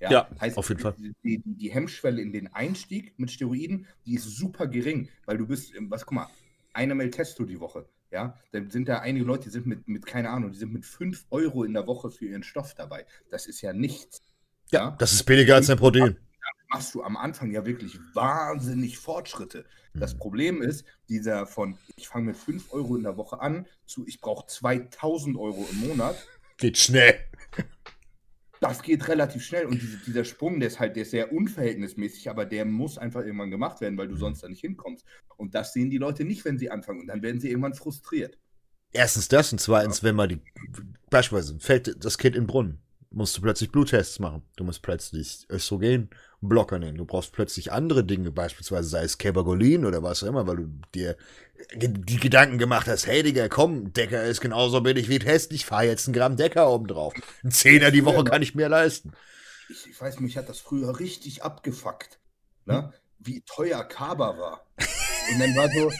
Ja, 0.00 0.10
ja 0.10 0.30
heißt, 0.40 0.56
auf 0.56 0.68
jeden 0.68 0.80
Fall. 0.80 0.94
Die, 1.22 1.42
die, 1.44 1.70
Hemmschwelle 1.70 2.20
in 2.22 2.32
den 2.32 2.52
Einstieg 2.54 3.18
mit 3.18 3.30
Steroiden, 3.30 3.86
die 4.06 4.14
ist 4.14 4.24
super 4.24 4.66
gering, 4.66 5.08
weil 5.26 5.38
du 5.38 5.46
bist, 5.46 5.72
was, 5.88 6.06
guck 6.06 6.14
mal, 6.14 6.28
eine 6.72 6.94
Mil 6.94 7.10
Testo 7.10 7.44
die 7.44 7.60
Woche. 7.60 7.86
Ja, 8.10 8.36
da 8.50 8.60
sind 8.68 8.88
da 8.88 8.98
einige 8.98 9.24
Leute, 9.24 9.44
die 9.44 9.50
sind 9.50 9.66
mit, 9.66 9.86
mit, 9.86 10.04
keine 10.04 10.30
Ahnung, 10.30 10.50
die 10.50 10.58
sind 10.58 10.72
mit 10.72 10.84
5 10.84 11.26
Euro 11.30 11.62
in 11.62 11.74
der 11.74 11.86
Woche 11.86 12.10
für 12.10 12.26
ihren 12.26 12.42
Stoff 12.42 12.74
dabei. 12.74 13.06
Das 13.30 13.46
ist 13.46 13.60
ja 13.60 13.72
nichts. 13.72 14.22
Ja, 14.72 14.80
ja? 14.80 14.96
das 14.98 15.12
ist 15.12 15.24
billiger 15.24 15.54
als 15.54 15.70
ein 15.70 15.76
Protein 15.76 16.16
machst 16.70 16.94
du 16.94 17.02
am 17.02 17.16
Anfang 17.16 17.50
ja 17.50 17.66
wirklich 17.66 17.98
wahnsinnig 18.14 18.98
Fortschritte. 18.98 19.64
Das 19.92 20.14
mhm. 20.14 20.18
Problem 20.18 20.62
ist, 20.62 20.84
dieser 21.08 21.46
von, 21.46 21.76
ich 21.96 22.08
fange 22.08 22.26
mit 22.26 22.36
5 22.36 22.72
Euro 22.72 22.96
in 22.96 23.02
der 23.02 23.16
Woche 23.16 23.40
an, 23.40 23.66
zu, 23.86 24.06
ich 24.06 24.20
brauche 24.20 24.46
2000 24.46 25.36
Euro 25.36 25.66
im 25.70 25.88
Monat. 25.88 26.16
Geht 26.56 26.78
schnell. 26.78 27.18
Das 28.60 28.82
geht 28.82 29.08
relativ 29.08 29.42
schnell 29.42 29.66
und 29.66 29.80
diese, 29.80 29.96
dieser 30.06 30.24
Sprung, 30.24 30.60
der 30.60 30.68
ist 30.68 30.78
halt 30.78 30.94
der 30.94 31.02
ist 31.02 31.10
sehr 31.10 31.32
unverhältnismäßig, 31.32 32.28
aber 32.28 32.44
der 32.44 32.66
muss 32.66 32.98
einfach 32.98 33.22
irgendwann 33.22 33.50
gemacht 33.50 33.80
werden, 33.80 33.96
weil 33.96 34.08
du 34.08 34.14
mhm. 34.14 34.20
sonst 34.20 34.42
da 34.42 34.48
nicht 34.48 34.60
hinkommst. 34.60 35.04
Und 35.36 35.54
das 35.54 35.72
sehen 35.72 35.90
die 35.90 35.98
Leute 35.98 36.24
nicht, 36.24 36.44
wenn 36.44 36.58
sie 36.58 36.70
anfangen 36.70 37.00
und 37.00 37.06
dann 37.06 37.22
werden 37.22 37.40
sie 37.40 37.48
irgendwann 37.48 37.74
frustriert. 37.74 38.38
Erstens 38.92 39.28
das 39.28 39.52
und 39.52 39.60
zweitens, 39.60 39.98
ja. 39.98 40.08
wenn 40.08 40.16
man 40.16 40.28
die, 40.28 40.40
beispielsweise 41.08 41.58
fällt 41.58 42.04
das 42.04 42.18
Kind 42.18 42.36
in 42.36 42.42
den 42.42 42.46
Brunnen, 42.48 42.82
musst 43.10 43.36
du 43.36 43.42
plötzlich 43.42 43.70
Bluttests 43.72 44.18
machen. 44.18 44.42
Du 44.56 44.64
musst 44.64 44.82
plötzlich 44.82 45.46
Östrogen 45.50 46.10
Blocker 46.40 46.78
nehmen. 46.78 46.96
Du 46.96 47.04
brauchst 47.04 47.32
plötzlich 47.32 47.72
andere 47.72 48.04
Dinge, 48.04 48.30
beispielsweise 48.30 48.88
sei 48.88 49.02
es 49.04 49.18
Cabergolin 49.18 49.84
oder 49.84 50.02
was 50.02 50.22
auch 50.22 50.28
immer, 50.28 50.46
weil 50.46 50.56
du 50.56 50.68
dir 50.94 51.16
die 51.74 52.16
Gedanken 52.18 52.56
gemacht 52.56 52.86
hast, 52.86 53.06
hey 53.06 53.22
Digga, 53.22 53.48
komm, 53.48 53.92
Decker 53.92 54.24
ist 54.24 54.40
genauso 54.40 54.80
billig 54.80 55.08
wie 55.08 55.18
Test, 55.18 55.52
ich 55.52 55.66
fahre 55.66 55.84
jetzt 55.84 56.06
einen 56.06 56.14
Gramm 56.14 56.36
Decker 56.36 56.70
oben 56.70 56.86
drauf. 56.86 57.12
Ein 57.44 57.50
Zehner 57.50 57.90
die 57.90 58.04
Woche 58.04 58.24
kann 58.24 58.40
ich 58.40 58.54
mir 58.54 58.68
leisten. 58.68 59.12
Ich, 59.68 59.90
ich 59.90 60.00
weiß, 60.00 60.20
mich 60.20 60.38
hat 60.38 60.48
das 60.48 60.60
früher 60.60 60.98
richtig 60.98 61.42
abgefuckt, 61.42 62.18
ne? 62.64 62.84
Hm? 62.84 62.92
wie 63.20 63.42
teuer 63.42 63.84
Kaba 63.84 64.38
war. 64.38 64.66
Und 65.32 65.40
dann 65.40 65.54
war 65.54 65.68
so, 65.68 65.92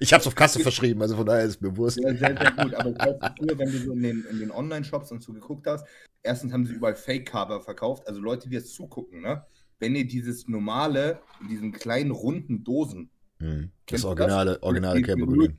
ich 0.00 0.12
habe 0.12 0.20
es 0.20 0.26
auf 0.26 0.34
Kasse 0.34 0.60
verschrieben, 0.60 1.02
also 1.02 1.16
von 1.16 1.26
daher 1.26 1.44
ist 1.44 1.56
es 1.56 1.60
mir 1.60 1.70
bewusst. 1.70 1.98
Ja, 2.00 2.14
sehr, 2.14 2.36
sehr 2.36 2.52
gut. 2.52 2.74
Aber 2.74 3.34
früher, 3.38 3.58
wenn 3.58 3.70
du 3.70 3.78
so 3.78 3.92
in 3.92 4.02
den, 4.02 4.24
in 4.30 4.38
den 4.40 4.50
Online-Shops 4.50 5.12
und 5.12 5.22
so 5.22 5.32
geguckt 5.32 5.66
hast, 5.66 5.86
erstens 6.22 6.52
haben 6.52 6.66
sie 6.66 6.74
überall 6.74 6.94
Fake-Cover 6.94 7.60
verkauft. 7.60 8.06
Also 8.06 8.20
Leute, 8.20 8.48
die 8.48 8.56
jetzt 8.56 8.74
zugucken, 8.74 9.22
ne? 9.22 9.44
Wenn 9.78 9.96
ihr 9.96 10.06
dieses 10.06 10.46
normale, 10.48 11.20
in 11.40 11.48
diesen 11.48 11.72
kleinen 11.72 12.12
runden 12.12 12.62
Dosen. 12.62 13.10
Hm, 13.38 13.70
das 13.86 14.04
originale, 14.04 14.54
das? 14.54 14.62
originale 14.62 15.02
Cambergrün. 15.02 15.58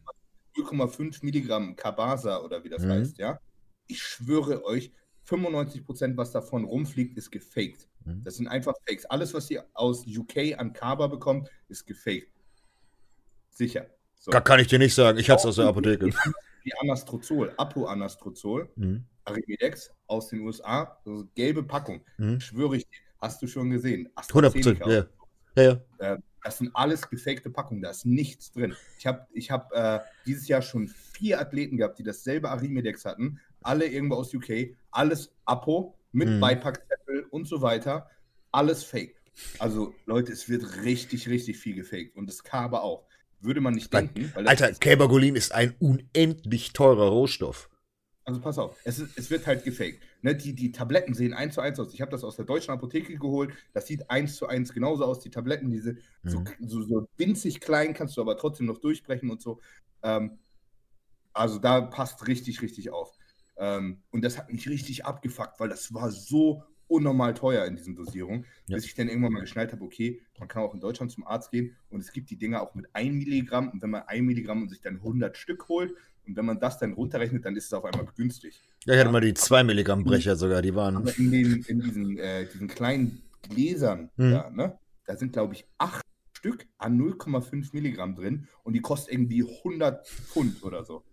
0,5 0.56 1.26
Milligramm 1.26 1.76
Cabasa 1.76 2.40
oder 2.42 2.64
wie 2.64 2.70
das 2.70 2.84
hm. 2.84 2.92
heißt, 2.92 3.18
ja? 3.18 3.40
Ich 3.88 4.02
schwöre 4.02 4.64
euch, 4.64 4.92
95%, 5.28 6.18
was 6.18 6.32
davon 6.32 6.66
rumfliegt, 6.66 7.18
ist 7.18 7.32
gefaked. 7.32 7.88
Hm. 8.06 8.22
Das 8.24 8.36
sind 8.36 8.48
einfach 8.48 8.74
Fakes. 8.88 9.06
Alles, 9.06 9.34
was 9.34 9.50
ihr 9.50 9.66
aus 9.74 10.06
UK 10.06 10.58
an 10.58 10.74
Kaba 10.74 11.08
bekommt, 11.08 11.50
ist 11.70 11.86
gefaked. 11.86 12.32
Sicher. 13.50 13.88
So. 14.24 14.32
Da 14.32 14.40
kann 14.40 14.58
ich 14.62 14.68
dir 14.68 14.80
nicht 14.80 14.96
sagen. 14.96 15.18
Ich 15.18 15.30
hatte 15.30 15.42
es 15.42 15.46
aus 15.48 15.56
der 15.58 15.66
Apotheke. 15.66 16.10
Die 16.64 16.74
Anastrozol, 16.80 17.52
Apo-Anastrozol, 17.58 18.70
mhm. 18.78 19.04
Arimidex 19.26 19.92
aus 20.08 20.30
den 20.30 20.40
USA, 20.40 20.98
also 21.06 21.28
gelbe 21.36 21.62
Packung. 21.62 22.00
Mhm. 22.18 22.40
Schwöre 22.40 22.78
ich 22.78 22.86
dir, 22.86 23.00
hast 23.20 23.42
du 23.42 23.48
schon 23.48 23.70
gesehen. 23.70 24.08
100 24.16 24.54
Prozent, 24.54 24.80
ja. 24.80 25.06
ja, 25.58 25.64
ja. 25.64 25.82
Äh, 25.98 26.18
das 26.42 26.60
sind 26.60 26.72
alles 26.74 27.10
gefakte 27.10 27.50
Packungen, 27.50 27.82
da 27.82 27.90
ist 27.90 28.06
nichts 28.06 28.54
drin. 28.54 28.74
Ich 28.98 29.06
habe 29.06 29.28
ich 29.34 29.52
hab, 29.52 29.74
äh, 29.74 30.00
dieses 30.26 30.48
Jahr 30.48 30.62
schon 30.62 30.88
vier 30.88 31.42
Athleten 31.42 31.76
gehabt, 31.76 32.00
die 32.00 32.04
dasselbe 32.04 32.50
Arimidex 32.50 33.04
hatten, 33.04 33.42
alle 33.62 33.88
irgendwo 33.88 34.16
aus 34.16 34.34
UK, 34.34 34.78
alles 34.92 35.34
Apo 35.44 35.98
mit 36.14 36.30
mhm. 36.30 36.40
Beipackzettel 36.40 37.26
und 37.30 37.46
so 37.46 37.62
weiter, 37.62 38.10
alles 38.54 38.86
fake. 38.86 39.22
Also 39.60 39.94
Leute, 40.06 40.32
es 40.32 40.48
wird 40.48 40.84
richtig, 40.86 41.28
richtig 41.28 41.58
viel 41.58 41.76
gefaked 41.76 42.16
und 42.16 42.30
das 42.30 42.42
Kabe 42.42 42.82
auch. 42.82 43.06
Würde 43.44 43.62
man 43.62 43.74
nicht 43.74 43.94
denken. 43.94 44.32
Alter, 44.36 44.72
Cabergolin 44.74 45.36
ist 45.36 45.54
ein 45.54 45.76
unendlich 45.80 46.74
teurer 46.74 47.10
Rohstoff. 47.10 47.70
Also 48.26 48.40
pass 48.40 48.58
auf, 48.58 48.78
es, 48.86 49.00
ist, 49.00 49.18
es 49.18 49.30
wird 49.30 49.46
halt 49.46 49.66
gefaked. 49.66 50.02
Ne, 50.22 50.34
die, 50.34 50.56
die 50.56 50.72
Tabletten 50.72 51.14
sehen 51.14 51.34
eins 51.34 51.56
zu 51.56 51.62
eins 51.62 51.78
aus. 51.78 51.94
Ich 51.94 52.00
habe 52.00 52.12
das 52.12 52.24
aus 52.24 52.38
der 52.38 52.46
deutschen 52.46 52.72
Apotheke 52.72 53.18
geholt. 53.18 53.54
Das 53.74 53.86
sieht 53.86 54.10
eins 54.10 54.38
zu 54.38 54.48
eins 54.48 54.74
genauso 54.74 55.04
aus. 55.04 55.20
Die 55.20 55.30
Tabletten, 55.30 55.70
diese 55.70 55.94
mhm. 56.22 56.30
so, 56.30 56.44
so, 56.62 56.82
so, 56.84 57.08
winzig 57.18 57.60
klein, 57.60 57.94
kannst 57.94 58.16
du 58.16 58.22
aber 58.22 58.38
trotzdem 58.38 58.66
noch 58.66 58.78
durchbrechen 58.78 59.30
und 59.30 59.42
so. 59.42 59.60
Ähm, 60.04 60.40
also 61.34 61.60
da 61.60 61.82
passt 61.82 62.26
richtig, 62.28 62.62
richtig 62.62 62.92
auf. 62.92 63.12
Ähm, 63.58 64.02
und 64.12 64.24
das 64.24 64.38
hat 64.38 64.52
mich 64.52 64.70
richtig 64.70 65.06
abgefuckt, 65.06 65.60
weil 65.60 65.70
das 65.70 65.94
war 65.94 66.10
so 66.10 66.64
unnormal 66.88 67.34
teuer 67.34 67.66
in 67.66 67.76
diesen 67.76 67.96
Dosierungen, 67.96 68.46
ja. 68.68 68.76
bis 68.76 68.86
ich 68.86 68.96
dann 68.96 69.08
irgendwann 69.08 69.34
mal 69.34 69.42
geschnallt 69.42 69.72
habe, 69.72 69.84
okay, 69.84 70.22
man 70.40 70.48
kann 70.48 70.64
auch 70.64 70.74
in 70.74 70.80
Deutschland 70.80 71.12
zum 71.12 71.26
Arzt 71.26 71.52
gehen 71.52 71.76
und 71.90 72.02
es 72.02 72.12
gibt 72.12 72.30
die 72.30 72.36
Dinger 72.36 72.62
auch 72.62 72.76
mit 72.76 72.88
1 72.94 73.14
Milligramm 73.14 73.70
und 73.70 73.82
wenn 73.82 73.90
man 73.90 74.04
1 74.04 74.24
Milligramm 74.24 74.64
und 74.64 74.70
sich 74.70 74.82
dann 74.82 74.96
100 74.96 75.38
Stück 75.38 75.68
holt 75.70 75.94
und 76.26 76.36
wenn 76.36 76.46
man 76.46 76.60
das 76.60 76.78
dann 76.78 76.94
runterrechnet, 76.94 77.46
dann 77.46 77.56
ist 77.56 77.66
es 77.66 77.74
auf 77.74 77.86
einmal 77.86 78.08
günstig. 78.16 78.62
Ja, 78.86 78.94
ich 78.94 79.00
hatte 79.00 79.12
mal 79.12 79.22
die 79.22 79.34
2 79.34 79.64
Milligramm 79.64 80.04
Brecher 80.04 80.36
sogar, 80.36 80.62
die 80.62 80.76
waren. 80.76 81.08
In, 81.18 81.32
den, 81.32 81.64
in 81.68 81.82
diesen, 81.82 82.18
äh, 82.18 82.46
diesen 82.48 82.68
kleinen 82.68 83.22
Gläsern 83.42 84.10
hm. 84.16 84.32
da, 84.32 84.50
ne, 84.50 84.78
da 85.06 85.18
sind 85.18 85.34
glaube 85.34 85.54
ich 85.56 85.66
8 85.78 86.04
Stück 86.38 86.68
an 86.78 87.00
0,5 87.00 87.70
Milligramm 87.74 88.16
drin 88.16 88.48
und 88.64 88.74
die 88.74 88.82
kosten 88.82 89.12
irgendwie 89.12 89.44
100 89.44 90.08
Pfund 90.08 90.64
oder 90.64 90.84
so. 90.84 91.04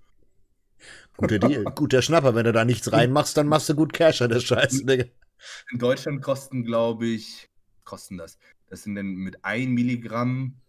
Guter 1.17 1.39
Deal, 1.39 1.65
guter 1.75 2.03
Schnapper. 2.03 2.35
Wenn 2.35 2.45
du 2.45 2.53
da 2.53 2.65
nichts 2.65 2.91
reinmachst, 2.93 3.37
dann 3.37 3.47
machst 3.47 3.69
du 3.69 3.75
gut 3.75 3.93
Cash 3.93 4.23
an 4.23 4.31
der 4.31 4.41
Scheiße, 4.41 4.85
Digga. 4.85 5.05
In 5.71 5.79
Deutschland 5.79 6.23
kosten, 6.23 6.65
glaube 6.65 7.07
ich, 7.07 7.49
kosten 7.85 8.17
das. 8.17 8.39
Das 8.69 8.83
sind 8.83 8.95
dann 8.95 9.07
mit 9.07 9.45
1 9.45 9.71
Milligramm 9.71 10.61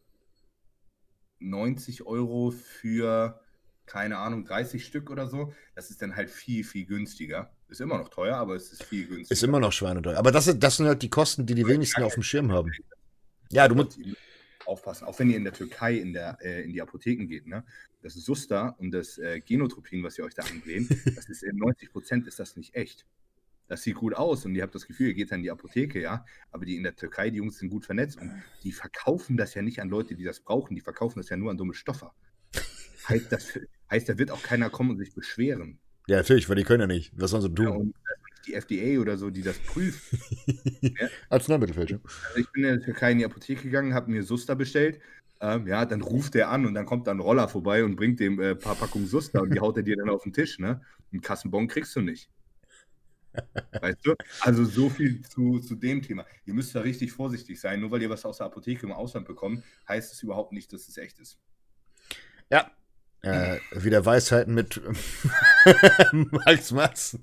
90 1.40 2.04
Euro 2.04 2.52
für, 2.52 3.40
keine 3.86 4.18
Ahnung, 4.18 4.46
30 4.46 4.86
Stück 4.86 5.10
oder 5.10 5.28
so. 5.28 5.54
Das 5.76 5.90
ist 5.90 6.02
dann 6.02 6.16
halt 6.16 6.30
viel, 6.30 6.64
viel 6.64 6.86
günstiger. 6.86 7.52
Ist 7.68 7.82
immer 7.82 7.98
noch 7.98 8.10
teuer, 8.10 8.36
aber 8.38 8.56
es 8.56 8.72
ist 8.72 8.84
viel 8.84 9.08
günstiger. 9.08 9.32
Ist 9.32 9.44
immer 9.44 9.60
noch 9.60 9.72
schweineteuer. 9.72 10.18
Aber 10.18 10.32
das, 10.32 10.58
das 10.58 10.78
sind 10.78 10.88
halt 10.88 11.02
die 11.02 11.10
Kosten, 11.10 11.46
die 11.46 11.56
die 11.56 11.66
wenigsten 11.66 12.04
auf 12.04 12.14
dem 12.14 12.24
Schirm 12.24 12.52
haben. 12.52 12.72
Ja, 13.50 13.68
du 13.68 13.76
musst 13.76 13.98
aufpassen. 14.66 15.06
Auch 15.06 15.18
wenn 15.20 15.30
ihr 15.30 15.38
in 15.38 15.44
der 15.44 15.54
Türkei 15.54 15.96
in, 15.96 16.14
der, 16.14 16.38
äh, 16.42 16.64
in 16.64 16.74
die 16.74 16.82
Apotheken 16.82 17.28
geht, 17.28 17.48
ne? 17.48 17.64
das 18.02 18.14
Susta 18.14 18.70
und 18.80 18.92
das 18.92 19.18
äh, 19.18 19.42
Genotropin, 19.42 20.04
was 20.04 20.18
ihr 20.18 20.26
euch 20.26 20.34
da 20.34 20.44
anlehnt, 20.44 20.90
das 21.16 21.30
ist 21.30 21.44
in 21.44 21.58
90 21.58 21.92
Prozent 21.92 22.28
ist 22.28 22.40
das 22.40 22.56
nicht 22.56 22.76
echt. 22.76 23.06
Das 23.72 23.84
sieht 23.84 23.96
gut 23.96 24.14
aus 24.14 24.44
und 24.44 24.54
ihr 24.54 24.64
habt 24.64 24.76
das 24.76 24.86
Gefühl, 24.86 25.08
ihr 25.08 25.14
geht 25.14 25.32
dann 25.32 25.40
in 25.40 25.44
die 25.44 25.52
Apotheke, 25.52 26.02
ja. 26.02 26.26
Aber 26.52 26.66
die 26.66 26.76
in 26.76 26.84
der 26.84 26.94
Türkei, 26.94 27.30
die 27.30 27.38
Jungs 27.38 27.58
sind 27.58 27.70
gut 27.70 27.86
vernetzt 27.86 28.20
und 28.20 28.30
die 28.64 28.74
verkaufen 28.74 29.38
das 29.38 29.54
ja 29.54 29.62
nicht 29.62 29.82
an 29.82 29.88
Leute, 29.88 30.14
die 30.14 30.26
das 30.26 30.42
brauchen, 30.42 30.76
die 30.76 30.82
verkaufen 30.82 31.20
das 31.20 31.30
ja 31.30 31.38
nur 31.38 31.52
an 31.52 31.58
dumme 31.58 31.74
Stoffer. 31.74 32.14
Heißt, 33.08 33.32
das, 33.32 33.58
heißt 33.90 34.10
da 34.10 34.18
wird 34.18 34.30
auch 34.30 34.44
keiner 34.44 34.70
kommen 34.70 34.90
und 34.90 34.98
sich 34.98 35.14
beschweren. 35.14 35.80
Ja, 36.08 36.18
natürlich, 36.18 36.50
weil 36.50 36.58
die 36.58 36.66
können 36.66 36.82
ja 36.82 36.88
nicht. 36.88 37.14
Was 37.16 37.32
sollen 37.32 37.44
sie 37.44 37.54
tun? 37.54 37.66
Ja, 37.66 37.72
und 37.72 37.96
die 38.46 38.56
FDA 38.56 39.00
oder 39.00 39.18
so, 39.18 39.30
die 39.30 39.42
das 39.42 39.58
prüft. 39.60 40.18
ja? 40.82 41.08
Arzneimittelfälschung. 41.30 42.02
Also 42.04 42.40
ich 42.40 42.52
bin 42.52 42.66
in 42.66 42.72
der 42.72 42.82
Türkei 42.82 43.14
in 43.14 43.20
die 43.20 43.26
Apotheke 43.26 43.64
gegangen, 43.64 43.94
habe 43.94 44.12
mir 44.12 44.24
Suster 44.24 44.58
bestellt. 44.58 45.00
Ähm, 45.40 45.66
ja, 45.66 45.86
dann 45.86 46.02
ruft 46.02 46.34
der 46.34 46.50
an 46.50 46.66
und 46.66 46.74
dann 46.74 46.86
kommt 46.86 47.08
da 47.08 47.12
ein 47.12 47.22
Roller 47.22 47.48
vorbei 47.48 47.86
und 47.86 47.96
bringt 47.96 48.20
dem 48.20 48.38
ein 48.38 48.46
äh, 48.46 48.56
paar 48.56 48.76
Packungen 48.76 49.08
Suster 49.08 49.42
und 49.42 49.54
die 49.54 49.62
haut 49.62 49.78
er 49.78 49.84
dir 49.84 49.96
dann 49.96 50.10
auf 50.10 50.24
den 50.24 50.34
Tisch. 50.34 50.60
Ne? 50.60 50.82
Einen 51.14 51.22
Kassenbon 51.22 51.70
kriegst 51.70 51.96
du 51.96 52.02
nicht. 52.02 52.30
Weißt 53.80 54.06
du? 54.06 54.16
Also 54.42 54.66
so 54.66 54.90
viel 54.90 55.22
zu, 55.22 55.60
zu 55.60 55.76
dem 55.76 56.02
Thema. 56.02 56.26
Ihr 56.46 56.54
müsst 56.54 56.76
da 56.76 56.82
richtig 56.82 57.12
vorsichtig 57.12 57.60
sein. 57.60 57.80
Nur 57.80 57.92
weil 57.92 58.02
ihr 58.02 58.10
was 58.10 58.26
aus 58.26 58.38
der 58.38 58.48
Apotheke 58.48 58.86
im 58.86 58.92
Ausland 58.92 59.28
bekommt, 59.28 59.64
heißt 59.88 60.14
es 60.14 60.24
überhaupt 60.24 60.52
nicht, 60.52 60.72
dass 60.74 60.88
es 60.88 60.98
echt 60.98 61.20
ist. 61.20 61.40
Ja. 62.50 62.72
Äh, 63.24 63.60
wieder 63.76 64.04
Weisheiten 64.04 64.56
mit 64.56 64.82
Max 66.12 66.72
Matz. 66.72 67.20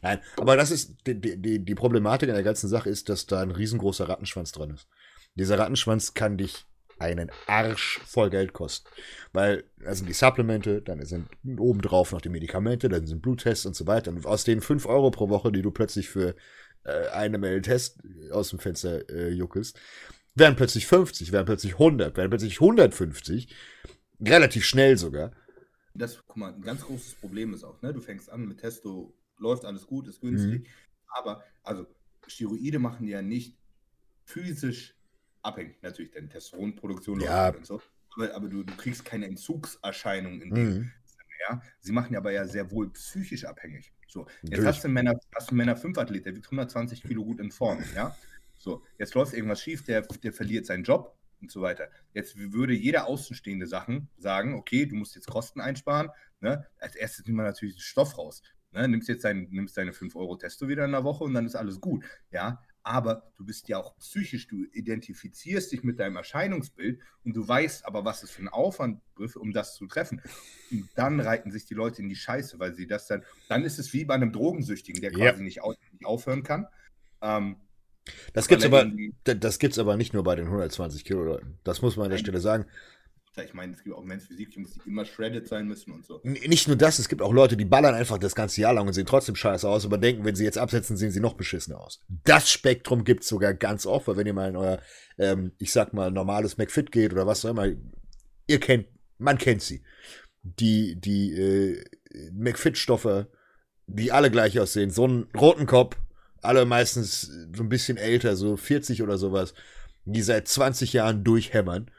Nein, 0.00 0.20
aber 0.36 0.56
das 0.56 0.70
ist 0.70 0.96
die, 1.08 1.20
die, 1.20 1.58
die 1.58 1.74
Problematik 1.74 2.28
an 2.28 2.36
der 2.36 2.44
ganzen 2.44 2.68
Sache 2.68 2.88
ist, 2.88 3.08
dass 3.08 3.26
da 3.26 3.42
ein 3.42 3.50
riesengroßer 3.50 4.08
Rattenschwanz 4.08 4.52
dran 4.52 4.70
ist. 4.70 4.86
Dieser 5.34 5.58
Rattenschwanz 5.58 6.14
kann 6.14 6.38
dich 6.38 6.66
einen 6.98 7.30
Arsch 7.46 8.00
voll 8.06 8.30
Geld 8.30 8.52
kosten. 8.52 8.88
Weil 9.32 9.64
da 9.78 9.94
sind 9.94 10.08
die 10.08 10.14
Supplemente, 10.14 10.82
dann 10.82 11.04
sind 11.04 11.28
obendrauf 11.58 12.12
noch 12.12 12.20
die 12.20 12.28
Medikamente, 12.28 12.88
dann 12.88 13.06
sind 13.06 13.22
Bluttests 13.22 13.66
und 13.66 13.74
so 13.74 13.86
weiter. 13.86 14.10
Und 14.10 14.26
aus 14.26 14.44
den 14.44 14.60
5 14.60 14.86
Euro 14.86 15.10
pro 15.10 15.28
Woche, 15.28 15.52
die 15.52 15.62
du 15.62 15.70
plötzlich 15.70 16.08
für 16.08 16.34
äh, 16.84 17.08
eine 17.08 17.38
Mail 17.38 17.62
Test 17.62 18.00
aus 18.30 18.50
dem 18.50 18.58
Fenster 18.58 19.08
äh, 19.10 19.30
juckelst, 19.30 19.78
werden 20.34 20.56
plötzlich 20.56 20.86
50, 20.86 21.32
werden 21.32 21.46
plötzlich 21.46 21.74
100, 21.74 22.16
werden 22.16 22.30
plötzlich 22.30 22.60
150. 22.60 23.54
Relativ 24.20 24.64
schnell 24.64 24.96
sogar. 24.96 25.32
Das, 25.94 26.24
guck 26.26 26.36
mal, 26.36 26.52
ein 26.52 26.62
ganz 26.62 26.82
großes 26.82 27.14
Problem 27.14 27.54
ist 27.54 27.62
auch, 27.62 27.80
ne? 27.82 27.92
Du 27.92 28.00
fängst 28.00 28.30
an 28.30 28.46
mit 28.46 28.58
Testo, 28.58 29.14
läuft 29.38 29.64
alles 29.64 29.86
gut, 29.86 30.08
ist 30.08 30.20
günstig. 30.20 30.62
Mhm. 30.62 30.66
Aber, 31.08 31.44
also, 31.62 31.86
Steroide 32.26 32.78
machen 32.78 33.06
ja 33.06 33.22
nicht 33.22 33.56
physisch 34.24 34.96
abhängig 35.44 35.82
natürlich 35.82 36.12
deine 36.12 36.28
Testosteronproduktion 36.28 37.20
ja. 37.20 37.50
und 37.50 37.66
so. 37.66 37.80
Aber, 38.16 38.34
aber 38.34 38.48
du, 38.48 38.62
du, 38.62 38.74
kriegst 38.76 39.04
keine 39.04 39.26
Entzugserscheinung 39.26 40.40
in 40.40 40.54
dem 40.54 40.64
mhm. 40.64 40.92
ja. 41.48 41.62
Sie 41.80 41.92
machen 41.92 42.16
aber 42.16 42.32
ja 42.32 42.46
sehr 42.46 42.70
wohl 42.70 42.90
psychisch 42.92 43.44
abhängig. 43.44 43.92
So, 44.06 44.26
jetzt 44.42 44.64
hast 44.64 44.84
du 44.84 44.88
einen 44.88 44.94
Männer, 44.94 45.18
hast 45.34 45.48
einen 45.48 45.58
Männer 45.58 45.76
5 45.76 45.98
Athlet, 45.98 46.26
der 46.26 46.36
wiegt 46.36 46.46
120 46.46 47.02
Kilo 47.02 47.24
gut 47.24 47.40
in 47.40 47.50
Form, 47.50 47.82
ja. 47.96 48.16
So, 48.58 48.82
jetzt 48.98 49.14
läuft 49.14 49.34
irgendwas 49.34 49.60
schief, 49.60 49.84
der, 49.84 50.02
der 50.02 50.32
verliert 50.32 50.66
seinen 50.66 50.84
Job 50.84 51.18
und 51.40 51.50
so 51.50 51.60
weiter. 51.60 51.90
Jetzt 52.14 52.38
würde 52.38 52.72
jeder 52.72 53.06
außenstehende 53.06 53.66
Sachen 53.66 54.08
sagen, 54.16 54.54
okay, 54.54 54.86
du 54.86 54.96
musst 54.96 55.14
jetzt 55.14 55.26
Kosten 55.26 55.60
einsparen. 55.60 56.10
Ne? 56.40 56.66
Als 56.78 56.96
erstes 56.96 57.26
nimmt 57.26 57.36
man 57.36 57.46
natürlich 57.46 57.74
den 57.74 57.80
Stoff 57.80 58.16
raus. 58.16 58.42
Ne? 58.72 58.88
Nimmst 58.88 59.08
jetzt 59.08 59.24
dein, 59.24 59.48
nimmst 59.50 59.76
deine 59.76 59.92
5 59.92 60.16
Euro 60.16 60.36
Testo 60.36 60.68
wieder 60.68 60.84
in 60.84 60.92
der 60.92 61.04
Woche 61.04 61.24
und 61.24 61.34
dann 61.34 61.44
ist 61.44 61.56
alles 61.56 61.80
gut. 61.80 62.04
Ja, 62.30 62.62
aber 62.84 63.30
du 63.36 63.44
bist 63.44 63.68
ja 63.68 63.78
auch 63.78 63.96
psychisch, 63.96 64.46
du 64.46 64.64
identifizierst 64.72 65.72
dich 65.72 65.82
mit 65.82 65.98
deinem 65.98 66.16
Erscheinungsbild 66.16 67.00
und 67.24 67.34
du 67.34 67.46
weißt 67.46 67.86
aber, 67.86 68.04
was 68.04 68.22
es 68.22 68.30
für 68.30 68.42
ein 68.42 68.48
Aufwand 68.48 69.00
ist, 69.18 69.36
um 69.36 69.52
das 69.52 69.74
zu 69.74 69.86
treffen. 69.86 70.20
Und 70.70 70.88
dann 70.94 71.18
reiten 71.18 71.50
sich 71.50 71.64
die 71.64 71.74
Leute 71.74 72.02
in 72.02 72.10
die 72.10 72.16
Scheiße, 72.16 72.58
weil 72.58 72.74
sie 72.74 72.86
das 72.86 73.06
dann, 73.06 73.24
dann 73.48 73.64
ist 73.64 73.78
es 73.78 73.92
wie 73.94 74.04
bei 74.04 74.14
einem 74.14 74.32
Drogensüchtigen, 74.32 75.00
der 75.00 75.12
quasi 75.12 75.38
ja. 75.38 75.44
nicht, 75.44 75.62
auf, 75.62 75.76
nicht, 75.92 76.04
aufhören 76.04 76.42
kann. 76.42 76.66
Ähm, 77.22 77.56
das 78.34 78.48
gibt's 78.48 78.66
aber, 78.66 78.90
das 79.24 79.58
gibt's 79.58 79.78
aber 79.78 79.96
nicht 79.96 80.12
nur 80.12 80.22
bei 80.22 80.36
den 80.36 80.46
120 80.46 81.06
Kilo 81.06 81.24
Leuten. 81.24 81.58
Das 81.64 81.80
muss 81.80 81.96
man 81.96 82.04
an 82.04 82.10
der 82.10 82.18
Stelle 82.18 82.40
sagen. 82.40 82.66
Ich 83.42 83.54
meine, 83.54 83.72
es 83.72 83.82
gibt 83.82 83.96
auch 83.96 84.04
Men's 84.04 84.26
Physik-Jungs, 84.26 84.74
die 84.74 84.88
immer 84.88 85.04
shredded 85.04 85.48
sein 85.48 85.66
müssen 85.66 85.90
und 85.92 86.04
so. 86.04 86.20
Nicht 86.22 86.68
nur 86.68 86.76
das, 86.76 87.00
es 87.00 87.08
gibt 87.08 87.20
auch 87.20 87.32
Leute, 87.32 87.56
die 87.56 87.64
ballern 87.64 87.94
einfach 87.94 88.18
das 88.18 88.34
ganze 88.34 88.60
Jahr 88.60 88.74
lang 88.74 88.86
und 88.86 88.92
sehen 88.92 89.06
trotzdem 89.06 89.34
scheiße 89.34 89.68
aus, 89.68 89.84
aber 89.84 89.98
denken, 89.98 90.24
wenn 90.24 90.36
sie 90.36 90.44
jetzt 90.44 90.58
absetzen, 90.58 90.96
sehen 90.96 91.10
sie 91.10 91.20
noch 91.20 91.34
beschissener 91.34 91.80
aus. 91.80 92.00
Das 92.08 92.48
Spektrum 92.48 93.02
gibt's 93.02 93.28
sogar 93.28 93.52
ganz 93.54 93.86
oft, 93.86 94.06
weil 94.06 94.16
wenn 94.16 94.26
ihr 94.26 94.34
mal 94.34 94.50
in 94.50 94.56
euer, 94.56 94.78
ähm, 95.18 95.52
ich 95.58 95.72
sag 95.72 95.92
mal, 95.92 96.12
normales 96.12 96.58
McFit 96.58 96.92
geht 96.92 97.12
oder 97.12 97.26
was 97.26 97.44
auch 97.44 97.50
immer, 97.50 97.66
ihr 98.46 98.60
kennt, 98.60 98.86
man 99.18 99.38
kennt 99.38 99.62
sie. 99.62 99.82
Die, 100.42 101.00
die 101.00 101.32
äh, 101.32 101.84
McFit-Stoffe, 102.32 103.28
die 103.86 104.12
alle 104.12 104.30
gleich 104.30 104.60
aussehen, 104.60 104.90
so 104.90 105.04
einen 105.04 105.26
roten 105.36 105.66
Kopf, 105.66 105.96
alle 106.40 106.66
meistens 106.66 107.22
so 107.54 107.62
ein 107.62 107.68
bisschen 107.68 107.96
älter, 107.96 108.36
so 108.36 108.56
40 108.56 109.02
oder 109.02 109.18
sowas, 109.18 109.54
die 110.04 110.22
seit 110.22 110.46
20 110.46 110.92
Jahren 110.92 111.24
durchhämmern 111.24 111.90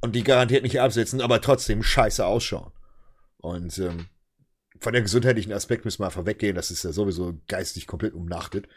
und 0.00 0.14
die 0.14 0.24
garantiert 0.24 0.62
nicht 0.62 0.80
absetzen, 0.80 1.20
aber 1.20 1.40
trotzdem 1.40 1.82
scheiße 1.82 2.24
ausschauen. 2.24 2.72
Und 3.38 3.78
ähm, 3.78 4.06
von 4.80 4.92
der 4.92 5.02
gesundheitlichen 5.02 5.52
Aspekt 5.52 5.84
müssen 5.84 6.00
wir 6.00 6.06
einfach 6.06 6.26
weggehen, 6.26 6.54
das 6.54 6.70
ist 6.70 6.84
ja 6.84 6.92
sowieso 6.92 7.40
geistig 7.48 7.86
komplett 7.86 8.14
umnachtet. 8.14 8.68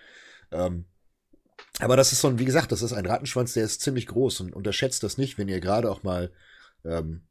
Ähm, 0.52 0.86
aber 1.80 1.96
das 1.96 2.12
ist 2.12 2.22
so 2.22 2.28
ein, 2.28 2.40
wie 2.40 2.46
gesagt, 2.46 2.72
das 2.72 2.82
ist 2.82 2.94
ein 2.94 3.06
Rattenschwanz, 3.06 3.54
der 3.54 3.64
ist 3.64 3.82
ziemlich 3.82 4.08
groß 4.08 4.42
und 4.42 4.54
unterschätzt 4.54 5.04
das 5.04 5.18
nicht, 5.18 5.38
wenn 5.38 5.48
ihr 5.48 5.60
gerade 5.60 5.90
auch 5.90 6.04
mal, 6.04 6.32
ähm, 6.84 7.24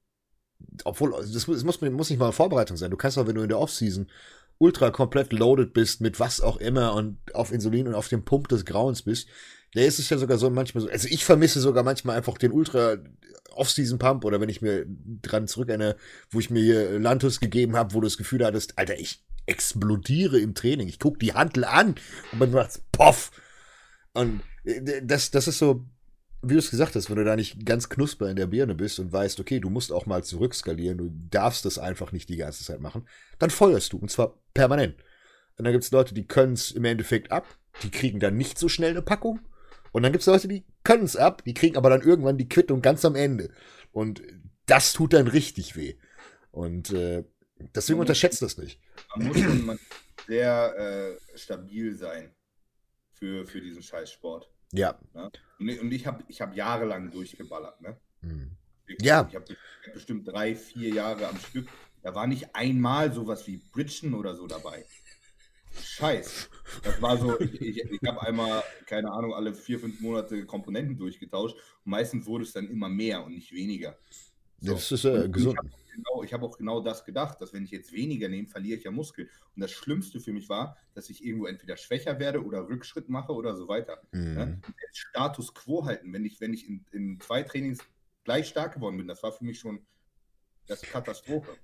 obwohl, 0.85 1.11
das 1.13 1.47
muss, 1.47 1.65
muss 1.65 2.11
nicht 2.11 2.19
mal 2.19 2.33
Vorbereitung 2.33 2.77
sein. 2.77 2.91
Du 2.91 2.97
kannst 2.97 3.19
auch, 3.19 3.27
wenn 3.27 3.35
du 3.35 3.43
in 3.43 3.49
der 3.49 3.59
Offseason 3.59 4.09
ultra 4.59 4.91
komplett 4.91 5.33
loaded 5.33 5.73
bist 5.73 6.01
mit 6.01 6.21
was 6.21 6.41
auch 6.41 6.59
immer 6.59 6.95
und 6.95 7.19
auf 7.35 7.51
Insulin 7.51 7.89
und 7.89 7.95
auf 7.95 8.09
dem 8.09 8.25
Pump 8.25 8.49
des 8.49 8.65
Grauens 8.67 9.03
bist, 9.03 9.29
da 9.75 9.83
ist 9.83 9.99
es 9.99 10.11
ja 10.11 10.19
sogar 10.19 10.39
so 10.39 10.51
manchmal 10.51 10.83
so. 10.83 10.89
Also 10.89 11.09
ich 11.09 11.25
vermisse 11.25 11.61
sogar 11.61 11.85
manchmal 11.85 12.17
einfach 12.17 12.39
den 12.39 12.53
Ultra 12.53 12.97
Off-Season 13.53 13.99
Pump 13.99 14.25
oder 14.25 14.41
wenn 14.41 14.49
ich 14.49 14.63
mir 14.63 14.85
dran 14.87 15.47
zurück 15.47 15.69
wo 16.31 16.41
ich 16.41 16.51
mir 16.51 16.63
hier 16.63 16.99
Lantus 16.99 17.41
gegeben 17.41 17.77
habe, 17.77 17.95
wo 17.95 18.01
du 18.01 18.07
das 18.07 18.17
Gefühl 18.17 18.45
hattest, 18.45 18.79
Alter, 18.79 18.99
ich 18.99 19.25
explodiere 19.47 20.39
im 20.39 20.55
Training. 20.55 20.89
Ich 20.89 20.99
guck 20.99 21.19
die 21.19 21.35
Handel 21.35 21.65
an 21.65 21.97
und 22.33 22.39
man 22.39 22.51
macht 22.53 22.81
poff. 22.93 23.31
Und 24.13 24.43
äh, 24.65 25.03
das, 25.03 25.31
das 25.31 25.49
ist 25.49 25.59
so, 25.59 25.87
wie 26.43 26.55
du 26.55 26.59
es 26.59 26.71
gesagt 26.71 26.95
hast, 26.95 27.11
wenn 27.11 27.17
du 27.17 27.25
da 27.25 27.37
nicht 27.37 27.65
ganz 27.67 27.89
knusper 27.89 28.29
in 28.31 28.37
der 28.37 28.47
Birne 28.47 28.75
bist 28.75 28.99
und 28.99 29.13
weißt, 29.13 29.41
okay, 29.41 29.61
du 29.61 29.71
musst 29.71 29.93
auch 29.93 30.07
mal 30.07 30.25
zurückskalieren, 30.25 30.99
du 30.99 31.11
darfst 31.31 31.65
das 31.65 31.79
einfach 31.79 32.13
nicht 32.13 32.29
die 32.29 32.37
ganze 32.37 32.65
Zeit 32.65 32.81
machen, 32.81 33.07
dann 33.39 33.51
feuerst 33.51 33.93
du 33.93 33.99
und 33.99 34.11
zwar 34.11 34.39
permanent. 34.55 34.97
Und 35.59 35.65
dann 35.65 35.73
gibt 35.73 35.85
es 35.85 35.91
Leute, 35.91 36.15
die 36.15 36.27
können 36.27 36.55
es 36.55 36.71
im 36.71 36.85
Endeffekt 36.85 37.31
ab, 37.31 37.47
die 37.83 37.91
kriegen 37.91 38.21
dann 38.21 38.37
nicht 38.37 38.59
so 38.59 38.69
schnell 38.69 38.91
eine 38.91 39.03
Packung 39.03 39.41
und 39.93 40.03
dann 40.03 40.13
gibt 40.13 40.23
es 40.23 40.27
Leute, 40.27 40.49
die 40.49 40.65
können 40.85 41.05
es 41.05 41.17
ab, 41.17 41.43
die 41.45 41.55
kriegen 41.55 41.77
aber 41.77 41.91
dann 41.91 42.03
irgendwann 42.03 42.39
die 42.39 42.49
Quittung 42.49 42.83
ganz 42.83 43.05
am 43.05 43.17
Ende. 43.17 43.53
Und 43.93 44.23
das 44.67 44.93
tut 44.93 45.13
dann 45.13 45.27
richtig 45.27 45.77
weh. 45.77 45.97
Und 46.51 46.91
äh, 46.91 47.25
deswegen 47.75 47.99
man 47.99 48.05
unterschätzt 48.05 48.43
das 48.43 48.57
nicht. 48.57 48.81
Man 49.17 49.29
muss 49.29 49.39
schon 49.39 49.79
sehr 50.27 50.75
äh, 50.77 51.39
stabil 51.39 51.97
sein 51.97 52.35
für, 53.15 53.47
für 53.47 53.61
diesen 53.61 53.83
Scheißsport. 53.83 54.51
Ja. 54.73 54.99
Ne? 55.59 55.81
Und 55.81 55.93
ich 55.93 56.07
habe 56.07 56.23
ich 56.29 56.41
hab 56.41 56.55
jahrelang 56.55 57.11
durchgeballert. 57.11 57.81
Ne? 57.81 57.97
Hm. 58.21 58.57
Ja. 59.01 59.27
Ich 59.29 59.35
habe 59.35 59.45
bestimmt 59.93 60.29
drei, 60.29 60.55
vier 60.55 60.91
Jahre 60.91 61.29
am 61.29 61.39
Stück. 61.39 61.69
Da 62.03 62.15
war 62.15 62.27
nicht 62.27 62.55
einmal 62.55 63.13
sowas 63.13 63.47
wie 63.47 63.59
Bridgen 63.73 64.15
oder 64.15 64.35
so 64.35 64.47
dabei. 64.47 64.87
Scheiß. 65.73 66.51
Das 66.83 67.01
war 67.01 67.17
so, 67.19 67.39
ich, 67.41 67.61
ich, 67.61 67.79
ich 67.79 68.09
habe 68.09 68.23
einmal, 68.23 68.63
keine 68.87 69.11
Ahnung, 69.11 69.35
alle 69.35 69.55
vier, 69.55 69.79
fünf 69.79 70.01
Monate 70.01 70.45
Komponenten 70.47 70.97
durchgetauscht 70.97 71.57
und 71.85 71.91
meistens 71.91 72.27
wurde 72.27 72.45
es 72.45 72.53
dann 72.53 72.69
immer 72.69 72.89
mehr 72.89 73.25
und 73.25 73.35
nicht 73.35 73.53
weniger. 73.53 73.97
So. 74.61 74.75
Das 74.75 74.93
ist 74.93 75.05
äh, 75.05 75.29
gesund. 75.29 75.59
Ich 75.63 75.71
habe 75.71 75.71
genau, 75.95 76.25
hab 76.25 76.43
auch 76.43 76.59
genau 76.59 76.81
das 76.81 77.05
gedacht, 77.05 77.41
dass 77.41 77.53
wenn 77.53 77.65
ich 77.65 77.71
jetzt 77.71 77.93
weniger 77.93 78.29
nehme, 78.29 78.47
verliere 78.47 78.79
ich 78.79 78.85
ja 78.85 78.91
Muskel. 78.91 79.29
Und 79.55 79.63
das 79.63 79.71
Schlimmste 79.71 80.21
für 80.21 80.33
mich 80.33 80.49
war, 80.49 80.77
dass 80.95 81.09
ich 81.09 81.25
irgendwo 81.25 81.47
entweder 81.47 81.77
schwächer 81.77 82.19
werde 82.19 82.45
oder 82.45 82.69
Rückschritt 82.69 83.09
mache 83.09 83.33
oder 83.33 83.57
so 83.57 83.69
weiter. 83.69 84.03
Mhm. 84.13 84.35
Ne? 84.35 84.61
Status 84.93 85.55
quo 85.55 85.87
halten, 85.87 86.13
wenn 86.13 86.25
ich, 86.25 86.41
wenn 86.41 86.53
ich 86.53 86.69
in, 86.69 86.85
in 86.93 87.21
zwei 87.21 87.43
Trainings 87.43 87.81
gleich 88.25 88.49
stark 88.49 88.75
geworden 88.75 88.99
bin, 88.99 89.09
das 89.09 89.23
war 89.23 89.33
für 89.33 89.45
mich 89.45 89.59
schon 89.59 89.81
Das 90.71 90.85
ist 90.85 90.93
Katastrophe. 90.93 91.57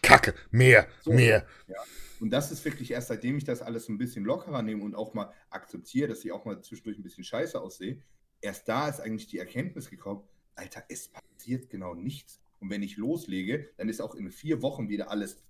Kacke, 0.00 0.32
mehr, 0.52 0.86
so, 1.00 1.12
mehr. 1.12 1.44
Ja. 1.66 1.74
Und 2.20 2.30
das 2.30 2.52
ist 2.52 2.64
wirklich 2.64 2.92
erst 2.92 3.08
seitdem 3.08 3.36
ich 3.36 3.42
das 3.42 3.62
alles 3.62 3.88
ein 3.88 3.98
bisschen 3.98 4.24
lockerer 4.24 4.62
nehme 4.62 4.84
und 4.84 4.94
auch 4.94 5.12
mal 5.12 5.32
akzeptiere, 5.50 6.08
dass 6.08 6.24
ich 6.24 6.30
auch 6.30 6.44
mal 6.44 6.62
zwischendurch 6.62 6.98
ein 6.98 7.02
bisschen 7.02 7.24
scheiße 7.24 7.60
aussehe, 7.60 8.00
erst 8.40 8.68
da 8.68 8.88
ist 8.88 9.00
eigentlich 9.00 9.26
die 9.26 9.40
Erkenntnis 9.40 9.90
gekommen, 9.90 10.22
Alter, 10.54 10.84
es 10.88 11.08
passiert 11.08 11.68
genau 11.68 11.94
nichts. 11.94 12.38
Und 12.60 12.70
wenn 12.70 12.84
ich 12.84 12.96
loslege, 12.96 13.68
dann 13.76 13.88
ist 13.88 14.00
auch 14.00 14.14
in 14.14 14.30
vier 14.30 14.62
Wochen 14.62 14.88
wieder 14.88 15.10
alles 15.10 15.42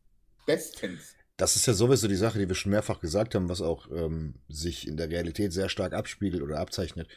bestens. 0.47 1.15
Das 1.37 1.57
ist 1.57 1.67
ja 1.67 1.75
sowieso 1.75 2.09
die 2.09 2.17
Sache, 2.17 2.39
die 2.39 2.49
wir 2.49 2.55
schon 2.55 2.73
mehrfach 2.73 3.01
gesagt 3.01 3.35
haben, 3.35 3.51
was 3.51 3.61
auch 3.61 3.91
ähm, 3.93 4.37
sich 4.49 4.89
in 4.89 4.97
der 4.97 5.11
Realität 5.11 5.53
sehr 5.53 5.69
stark 5.69 5.93
abspiegelt 5.93 6.43
oder 6.43 6.59
abzeichnet. 6.59 7.09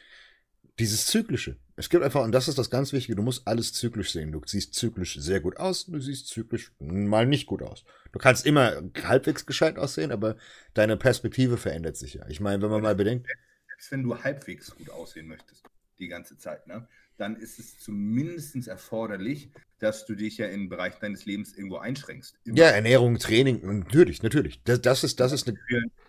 Dieses 0.80 1.04
Zyklische. 1.06 1.56
Es 1.76 1.90
gibt 1.90 2.02
einfach, 2.02 2.24
und 2.24 2.32
das 2.32 2.48
ist 2.48 2.56
das 2.56 2.70
ganz 2.70 2.94
Wichtige, 2.94 3.16
du 3.16 3.22
musst 3.22 3.46
alles 3.46 3.74
zyklisch 3.74 4.12
sehen. 4.12 4.32
Du 4.32 4.40
siehst 4.46 4.74
zyklisch 4.74 5.16
sehr 5.16 5.40
gut 5.40 5.58
aus, 5.58 5.84
du 5.84 6.00
siehst 6.00 6.28
zyklisch 6.28 6.72
mal 6.78 7.26
nicht 7.26 7.46
gut 7.46 7.62
aus. 7.62 7.84
Du 8.12 8.18
kannst 8.18 8.46
immer 8.46 8.82
halbwegs 9.04 9.44
gescheit 9.44 9.78
aussehen, 9.78 10.10
aber 10.10 10.36
deine 10.72 10.96
Perspektive 10.96 11.58
verändert 11.58 11.98
sich 11.98 12.14
ja. 12.14 12.26
Ich 12.28 12.40
meine, 12.40 12.62
wenn 12.62 12.70
man 12.70 12.80
mal 12.80 12.94
bedenkt. 12.94 13.26
Selbst 13.68 13.92
wenn 13.92 14.02
du 14.02 14.16
halbwegs 14.22 14.74
gut 14.74 14.88
aussehen 14.88 15.28
möchtest, 15.28 15.64
die 15.98 16.08
ganze 16.08 16.38
Zeit, 16.38 16.66
ne? 16.66 16.88
dann 17.18 17.36
ist 17.36 17.58
es 17.58 17.78
zumindest 17.78 18.66
erforderlich, 18.66 19.50
dass 19.78 20.06
du 20.06 20.14
dich 20.14 20.38
ja 20.38 20.46
in 20.46 20.70
Bereich 20.70 20.98
deines 20.98 21.26
Lebens 21.26 21.54
irgendwo 21.54 21.76
einschränkst. 21.76 22.38
Immer. 22.44 22.56
Ja, 22.56 22.68
Ernährung, 22.68 23.18
Training, 23.18 23.60
natürlich, 23.80 24.22
natürlich. 24.22 24.62
Das, 24.64 24.80
das 24.80 25.04
ist, 25.04 25.20
das 25.20 25.32
ist 25.32 25.46
eine. 25.46 25.58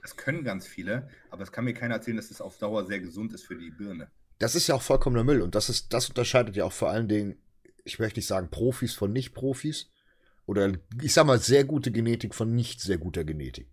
Das 0.01 0.15
können 0.15 0.45
ganz 0.45 0.65
viele, 0.65 1.09
aber 1.30 1.43
es 1.43 1.51
kann 1.51 1.65
mir 1.65 1.74
keiner 1.74 1.95
erzählen, 1.95 2.17
dass 2.17 2.30
das 2.30 2.39
auf 2.39 2.57
Dauer 2.57 2.86
sehr 2.86 2.99
gesund 2.99 3.34
ist 3.34 3.45
für 3.45 3.57
die 3.57 3.69
Birne. 3.69 4.09
Das 4.42 4.56
ist 4.56 4.66
ja 4.66 4.74
auch 4.74 4.82
vollkommener 4.82 5.24
Müll 5.24 5.44
und 5.44 5.54
das 5.54 5.70
ist, 5.70 5.94
das 5.94 6.10
unterscheidet 6.10 6.56
ja 6.56 6.66
auch 6.66 6.72
vor 6.72 6.89
allen 6.89 7.08
Dingen, 7.08 7.38
ich 7.84 8.00
möchte 8.00 8.18
nicht 8.18 8.26
sagen 8.26 8.50
Profis 8.50 8.96
von 8.96 9.14
Nicht-Profis 9.14 9.92
oder 10.48 10.72
ich 11.00 11.14
sag 11.14 11.28
mal 11.28 11.38
sehr 11.38 11.64
gute 11.64 11.92
Genetik 11.92 12.34
von 12.34 12.56
nicht 12.56 12.82
sehr 12.82 12.98
guter 12.98 13.24
Genetik. 13.24 13.68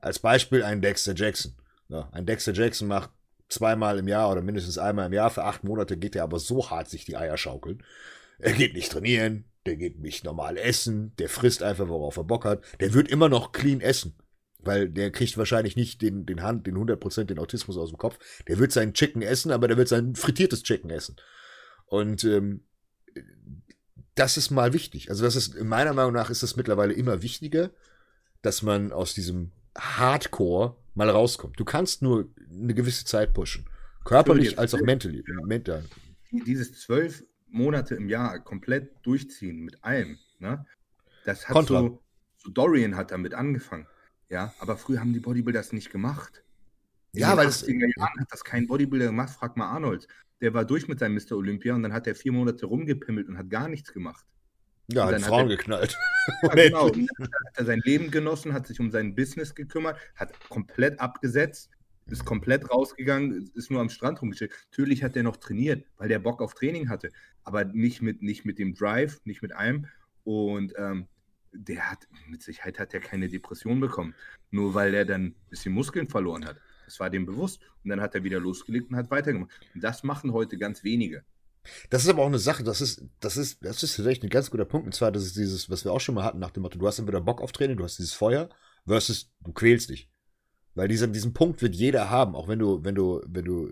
Als 0.00 0.18
Beispiel 0.18 0.62
ein 0.62 0.80
Dexter 0.80 1.14
Jackson. 1.14 1.52
Ja, 1.90 2.08
ein 2.12 2.24
Dexter 2.24 2.54
Jackson 2.54 2.88
macht 2.88 3.10
zweimal 3.50 3.98
im 3.98 4.08
Jahr 4.08 4.32
oder 4.32 4.40
mindestens 4.40 4.78
einmal 4.78 5.08
im 5.08 5.12
Jahr 5.12 5.28
für 5.28 5.44
acht 5.44 5.62
Monate 5.62 5.98
geht 5.98 6.16
er 6.16 6.22
aber 6.22 6.38
so 6.38 6.70
hart 6.70 6.88
sich 6.88 7.04
die 7.04 7.18
Eier 7.18 7.36
schaukeln. 7.36 7.82
Er 8.38 8.54
geht 8.54 8.72
nicht 8.72 8.90
trainieren, 8.90 9.44
der 9.66 9.76
geht 9.76 10.00
nicht 10.00 10.24
normal 10.24 10.56
essen, 10.56 11.12
der 11.18 11.28
frisst 11.28 11.62
einfach, 11.62 11.88
worauf 11.88 12.16
er 12.16 12.24
Bock 12.24 12.46
hat. 12.46 12.62
Der 12.80 12.94
wird 12.94 13.08
immer 13.08 13.28
noch 13.28 13.52
clean 13.52 13.82
essen. 13.82 14.14
Weil 14.60 14.88
der 14.88 15.10
kriegt 15.10 15.38
wahrscheinlich 15.38 15.76
nicht 15.76 16.02
den, 16.02 16.26
den 16.26 16.42
Hand, 16.42 16.66
den 16.66 16.76
100% 16.76 17.24
den 17.24 17.38
Autismus 17.38 17.76
aus 17.76 17.90
dem 17.90 17.98
Kopf. 17.98 18.18
Der 18.48 18.58
wird 18.58 18.72
seinen 18.72 18.92
Chicken 18.92 19.22
essen, 19.22 19.52
aber 19.52 19.68
der 19.68 19.76
wird 19.76 19.88
sein 19.88 20.14
frittiertes 20.14 20.62
Chicken 20.62 20.90
essen. 20.90 21.16
Und 21.86 22.24
ähm, 22.24 22.64
das 24.14 24.36
ist 24.36 24.50
mal 24.50 24.72
wichtig. 24.72 25.10
Also 25.10 25.24
das 25.24 25.36
ist, 25.36 25.60
meiner 25.62 25.92
Meinung 25.92 26.12
nach 26.12 26.28
ist 26.30 26.42
es 26.42 26.56
mittlerweile 26.56 26.92
immer 26.92 27.22
wichtiger, 27.22 27.70
dass 28.42 28.62
man 28.62 28.92
aus 28.92 29.14
diesem 29.14 29.52
Hardcore 29.78 30.76
mal 30.94 31.08
rauskommt. 31.08 31.58
Du 31.58 31.64
kannst 31.64 32.02
nur 32.02 32.28
eine 32.50 32.74
gewisse 32.74 33.04
Zeit 33.04 33.32
pushen. 33.32 33.66
Körperlich 34.04 34.58
als 34.58 34.74
auch 34.74 34.80
mental. 34.80 35.22
mental. 35.44 35.84
Dieses 36.30 36.80
zwölf 36.80 37.24
Monate 37.48 37.94
im 37.94 38.08
Jahr 38.08 38.38
komplett 38.40 38.90
durchziehen 39.02 39.60
mit 39.60 39.82
allem, 39.84 40.18
ne? 40.38 40.66
Das 41.24 41.48
hat 41.48 41.66
so, 41.66 42.02
so, 42.36 42.50
Dorian 42.50 42.96
hat 42.96 43.10
damit 43.10 43.34
angefangen. 43.34 43.86
Ja, 44.28 44.52
aber 44.58 44.76
früher 44.76 45.00
haben 45.00 45.12
die 45.12 45.20
Bodybuilder 45.20 45.60
das 45.60 45.72
nicht 45.72 45.90
gemacht. 45.90 46.42
In 47.12 47.20
ja, 47.20 47.36
weil 47.36 47.50
den 47.50 47.80
Jahren 47.96 48.20
hat 48.20 48.28
das 48.30 48.44
kein 48.44 48.66
Bodybuilder 48.66 49.06
gemacht, 49.06 49.30
frag 49.30 49.56
mal 49.56 49.68
Arnold. 49.68 50.06
Der 50.40 50.54
war 50.54 50.64
durch 50.64 50.86
mit 50.86 50.98
seinem 50.98 51.14
Mr. 51.14 51.32
Olympia 51.32 51.74
und 51.74 51.82
dann 51.82 51.92
hat 51.92 52.06
er 52.06 52.14
vier 52.14 52.32
Monate 52.32 52.66
rumgepimmelt 52.66 53.28
und 53.28 53.38
hat 53.38 53.50
gar 53.50 53.68
nichts 53.68 53.92
gemacht. 53.92 54.24
Ja, 54.90 55.06
hat 55.06 55.20
Frauen 55.22 55.50
er, 55.50 55.56
geknallt. 55.56 55.98
Ja, 56.42 56.48
genau. 56.54 56.86
Und 56.86 56.96
dann 56.96 57.28
hat 57.46 57.58
er 57.58 57.64
sein 57.64 57.80
Leben 57.84 58.10
genossen, 58.10 58.52
hat 58.52 58.66
sich 58.66 58.80
um 58.80 58.90
sein 58.90 59.14
Business 59.14 59.54
gekümmert, 59.54 59.98
hat 60.14 60.32
komplett 60.48 61.00
abgesetzt, 61.00 61.70
ist 62.06 62.24
komplett 62.24 62.70
rausgegangen, 62.70 63.50
ist 63.54 63.70
nur 63.70 63.80
am 63.80 63.90
Strand 63.90 64.22
rumgestellt. 64.22 64.52
Natürlich 64.70 65.02
hat 65.02 65.16
er 65.16 65.22
noch 65.22 65.36
trainiert, 65.36 65.84
weil 65.96 66.08
der 66.08 66.18
Bock 66.18 66.40
auf 66.40 66.54
Training 66.54 66.88
hatte, 66.88 67.10
aber 67.44 67.64
nicht 67.64 68.00
mit, 68.00 68.22
nicht 68.22 68.44
mit 68.44 68.58
dem 68.58 68.74
Drive, 68.74 69.20
nicht 69.24 69.42
mit 69.42 69.52
allem. 69.52 69.86
Und 70.24 70.72
ähm, 70.78 71.06
der 71.52 71.90
hat, 71.90 72.06
mit 72.28 72.42
Sicherheit 72.42 72.78
hat 72.78 72.94
er 72.94 73.00
keine 73.00 73.28
Depression 73.28 73.80
bekommen, 73.80 74.14
nur 74.50 74.74
weil 74.74 74.94
er 74.94 75.04
dann 75.04 75.26
ein 75.26 75.34
bisschen 75.50 75.74
Muskeln 75.74 76.08
verloren 76.08 76.44
hat. 76.44 76.56
Das 76.84 76.98
war 77.00 77.10
dem 77.10 77.26
bewusst. 77.26 77.60
Und 77.84 77.90
dann 77.90 78.00
hat 78.00 78.14
er 78.14 78.24
wieder 78.24 78.40
losgelegt 78.40 78.90
und 78.90 78.96
hat 78.96 79.10
weitergemacht. 79.10 79.50
Und 79.74 79.84
das 79.84 80.02
machen 80.02 80.32
heute 80.32 80.56
ganz 80.56 80.84
wenige. 80.84 81.22
Das 81.90 82.04
ist 82.04 82.08
aber 82.08 82.22
auch 82.22 82.28
eine 82.28 82.38
Sache, 82.38 82.64
das 82.64 82.80
ist, 82.80 83.04
das 83.20 83.36
ist, 83.36 83.62
das 83.62 83.82
ist 83.82 83.94
vielleicht 83.94 84.22
ein 84.22 84.30
ganz 84.30 84.50
guter 84.50 84.64
Punkt. 84.64 84.86
Und 84.86 84.94
zwar, 84.94 85.12
das 85.12 85.24
ist 85.24 85.36
dieses, 85.36 85.68
was 85.68 85.84
wir 85.84 85.92
auch 85.92 86.00
schon 86.00 86.14
mal 86.14 86.24
hatten 86.24 86.38
nach 86.38 86.50
dem 86.50 86.62
Motto, 86.62 86.78
du 86.78 86.86
hast 86.86 86.98
entweder 86.98 87.20
Bock 87.20 87.42
auf 87.42 87.52
Training, 87.52 87.76
du 87.76 87.84
hast 87.84 87.98
dieses 87.98 88.14
Feuer, 88.14 88.48
versus 88.86 89.30
du 89.40 89.52
quälst 89.52 89.90
dich. 89.90 90.10
Weil 90.74 90.88
diesen, 90.88 91.12
diesen 91.12 91.34
Punkt 91.34 91.60
wird 91.60 91.74
jeder 91.74 92.08
haben, 92.08 92.34
auch 92.34 92.48
wenn 92.48 92.58
du, 92.58 92.82
wenn 92.84 92.94
du, 92.94 93.20
wenn 93.26 93.44
du 93.44 93.70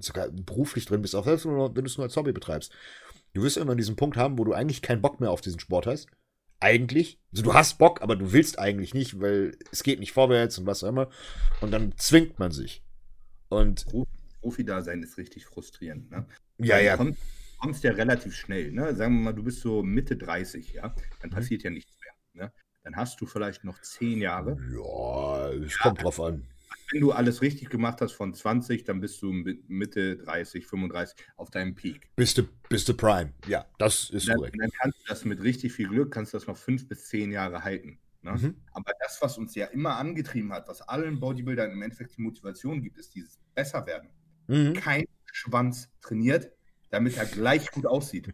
sogar 0.00 0.28
beruflich 0.28 0.86
drin 0.86 1.02
bist, 1.02 1.14
auch 1.14 1.24
selbst 1.24 1.46
wenn 1.46 1.74
du 1.74 1.82
es 1.82 1.96
nur 1.96 2.04
als 2.04 2.16
Hobby 2.16 2.32
betreibst. 2.32 2.72
Du 3.34 3.42
wirst 3.42 3.58
immer 3.58 3.76
diesen 3.76 3.96
Punkt 3.96 4.16
haben, 4.16 4.38
wo 4.38 4.44
du 4.44 4.54
eigentlich 4.54 4.82
keinen 4.82 5.02
Bock 5.02 5.20
mehr 5.20 5.30
auf 5.30 5.40
diesen 5.40 5.60
Sport 5.60 5.86
hast. 5.86 6.08
Eigentlich. 6.60 7.18
Also 7.32 7.44
du 7.44 7.54
hast 7.54 7.78
Bock, 7.78 8.00
aber 8.02 8.16
du 8.16 8.32
willst 8.32 8.58
eigentlich 8.58 8.94
nicht, 8.94 9.20
weil 9.20 9.56
es 9.70 9.82
geht 9.82 10.00
nicht 10.00 10.12
vorwärts 10.12 10.58
und 10.58 10.66
was 10.66 10.82
auch 10.82 10.88
immer. 10.88 11.10
Und 11.60 11.70
dann 11.70 11.96
zwingt 11.96 12.38
man 12.38 12.50
sich. 12.50 12.82
Und 13.48 13.86
Profi-Dasein 14.40 15.02
ist 15.02 15.18
richtig 15.18 15.44
frustrierend. 15.46 16.10
Ne? 16.10 16.26
Ja, 16.58 16.78
ja. 16.78 16.96
Kommst, 16.96 17.20
kommst 17.58 17.84
ja 17.84 17.92
relativ 17.92 18.34
schnell. 18.34 18.72
Ne? 18.72 18.94
Sagen 18.94 19.16
wir 19.16 19.24
mal, 19.24 19.32
du 19.32 19.42
bist 19.42 19.60
so 19.60 19.82
Mitte 19.82 20.16
30, 20.16 20.74
ja, 20.74 20.94
dann 21.20 21.30
mhm. 21.30 21.34
passiert 21.34 21.62
ja 21.62 21.70
nichts 21.70 21.92
mehr. 22.00 22.46
Ne? 22.46 22.52
Dann 22.84 22.96
hast 22.96 23.20
du 23.20 23.26
vielleicht 23.26 23.64
noch 23.64 23.80
10 23.80 24.20
Jahre. 24.20 24.56
Ja, 24.72 25.50
es 25.50 25.72
ja, 25.72 25.78
kommt 25.82 26.02
drauf 26.02 26.20
an. 26.20 26.46
Wenn 26.90 27.00
du 27.00 27.12
alles 27.12 27.42
richtig 27.42 27.68
gemacht 27.68 28.00
hast 28.00 28.12
von 28.12 28.32
20, 28.32 28.84
dann 28.84 29.00
bist 29.00 29.20
du 29.22 29.32
Mitte 29.32 30.16
30, 30.18 30.66
35 30.66 31.16
auf 31.36 31.50
deinem 31.50 31.74
Peak. 31.74 32.08
Bist 32.16 32.38
du, 32.38 32.44
bist 32.68 32.88
du 32.88 32.94
Prime. 32.94 33.32
Ja, 33.46 33.66
das 33.78 34.10
ist 34.10 34.28
dann, 34.28 34.36
korrekt. 34.36 34.56
Dann 34.58 34.70
kannst 34.70 35.00
du 35.00 35.04
das 35.08 35.24
mit 35.24 35.42
richtig 35.42 35.72
viel 35.72 35.88
Glück, 35.88 36.12
kannst 36.12 36.32
du 36.32 36.38
das 36.38 36.46
noch 36.46 36.56
fünf 36.56 36.88
bis 36.88 37.06
zehn 37.06 37.32
Jahre 37.32 37.64
halten. 37.64 37.98
Ne? 38.22 38.32
Mhm. 38.32 38.56
Aber 38.72 38.92
das, 39.00 39.20
was 39.20 39.38
uns 39.38 39.54
ja 39.54 39.66
immer 39.66 39.96
angetrieben 39.96 40.52
hat, 40.52 40.68
was 40.68 40.82
allen 40.82 41.20
Bodybuildern 41.20 41.70
im 41.70 41.82
Endeffekt 41.82 42.16
die 42.16 42.22
Motivation 42.22 42.82
gibt, 42.82 42.98
ist 42.98 43.14
dieses 43.14 43.38
besser 43.54 43.86
werden. 43.86 44.10
Mhm. 44.48 44.74
Kein 44.74 45.04
Schwanz 45.32 45.90
trainiert, 46.00 46.50
damit 46.90 47.16
er 47.16 47.26
gleich 47.26 47.70
gut 47.70 47.86
aussieht. 47.86 48.32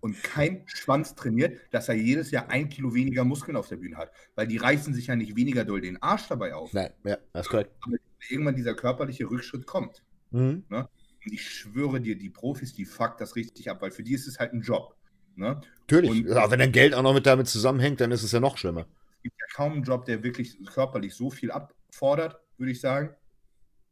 Und 0.00 0.22
kein 0.22 0.62
Schwanz 0.66 1.14
trainiert, 1.14 1.60
dass 1.70 1.88
er 1.88 1.94
jedes 1.94 2.30
Jahr 2.30 2.50
ein 2.50 2.68
Kilo 2.68 2.94
weniger 2.94 3.24
Muskeln 3.24 3.56
auf 3.56 3.68
der 3.68 3.76
Bühne 3.76 3.96
hat. 3.96 4.12
Weil 4.34 4.46
die 4.46 4.58
reißen 4.58 4.92
sich 4.92 5.06
ja 5.06 5.16
nicht 5.16 5.36
weniger 5.36 5.64
doll 5.64 5.80
den 5.80 6.02
Arsch 6.02 6.28
dabei 6.28 6.54
auf. 6.54 6.72
Nein, 6.72 6.90
ja, 7.04 7.16
das 7.32 7.46
ist 7.46 7.50
korrekt. 7.50 7.70
Aber 7.80 7.96
irgendwann 8.28 8.56
dieser 8.56 8.74
körperliche 8.74 9.30
Rückschritt 9.30 9.66
kommt. 9.66 10.02
Mhm. 10.30 10.64
Ne? 10.68 10.88
Und 11.24 11.32
ich 11.32 11.48
schwöre 11.48 12.00
dir, 12.00 12.16
die 12.16 12.30
Profis, 12.30 12.74
die 12.74 12.84
fuck 12.84 13.16
das 13.18 13.36
richtig 13.36 13.70
ab, 13.70 13.80
weil 13.80 13.90
für 13.90 14.02
die 14.02 14.14
ist 14.14 14.26
es 14.26 14.38
halt 14.38 14.52
ein 14.52 14.60
Job. 14.60 14.94
Ne? 15.36 15.60
Natürlich. 15.80 16.10
Und, 16.10 16.28
ja, 16.28 16.50
wenn 16.50 16.58
dein 16.58 16.72
Geld 16.72 16.94
auch 16.94 17.02
noch 17.02 17.14
mit 17.14 17.26
damit 17.26 17.48
zusammenhängt, 17.48 18.00
dann 18.00 18.12
ist 18.12 18.22
es 18.22 18.32
ja 18.32 18.40
noch 18.40 18.58
schlimmer. 18.58 18.86
Es 19.16 19.22
gibt 19.22 19.36
ja 19.40 19.46
kaum 19.54 19.72
einen 19.72 19.82
Job, 19.84 20.04
der 20.04 20.22
wirklich 20.22 20.58
körperlich 20.66 21.14
so 21.14 21.30
viel 21.30 21.50
abfordert, 21.50 22.40
würde 22.56 22.72
ich 22.72 22.80
sagen 22.80 23.14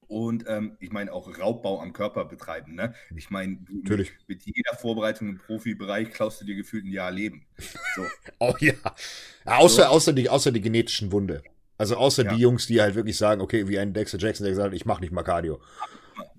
und 0.09 0.44
ähm, 0.46 0.76
ich 0.80 0.90
meine 0.90 1.12
auch 1.12 1.38
Raubbau 1.38 1.80
am 1.80 1.92
Körper 1.92 2.24
betreiben. 2.24 2.74
Ne? 2.74 2.94
Ich 3.14 3.30
meine, 3.30 3.59
mit, 3.68 4.12
mit, 4.28 4.42
jeder 4.44 4.76
Vorbereitung 4.76 5.28
im 5.28 5.38
Profibereich 5.38 6.11
klaust 6.12 6.40
du 6.40 6.44
dir 6.44 6.54
gefühlt 6.54 6.84
ein 6.84 6.92
Jahr 6.92 7.11
Leben. 7.11 7.46
So. 7.94 8.04
oh 8.38 8.54
ja. 8.61 8.74
ja 9.44 9.57
außer, 9.57 9.82
so. 9.82 9.88
außer, 9.88 10.12
die, 10.12 10.28
außer 10.28 10.52
die 10.52 10.61
genetischen 10.61 11.12
Wunde. 11.12 11.42
Also 11.78 11.96
außer 11.96 12.24
ja. 12.24 12.34
die 12.34 12.40
Jungs, 12.40 12.66
die 12.66 12.80
halt 12.80 12.94
wirklich 12.94 13.18
sagen, 13.18 13.40
okay, 13.40 13.68
wie 13.68 13.78
ein 13.78 13.92
Dexter 13.92 14.18
Jackson, 14.18 14.44
der 14.44 14.52
gesagt 14.52 14.68
hat, 14.68 14.74
ich 14.74 14.86
mache 14.86 15.00
nicht 15.00 15.12
mal 15.12 15.22
Cardio. 15.22 15.61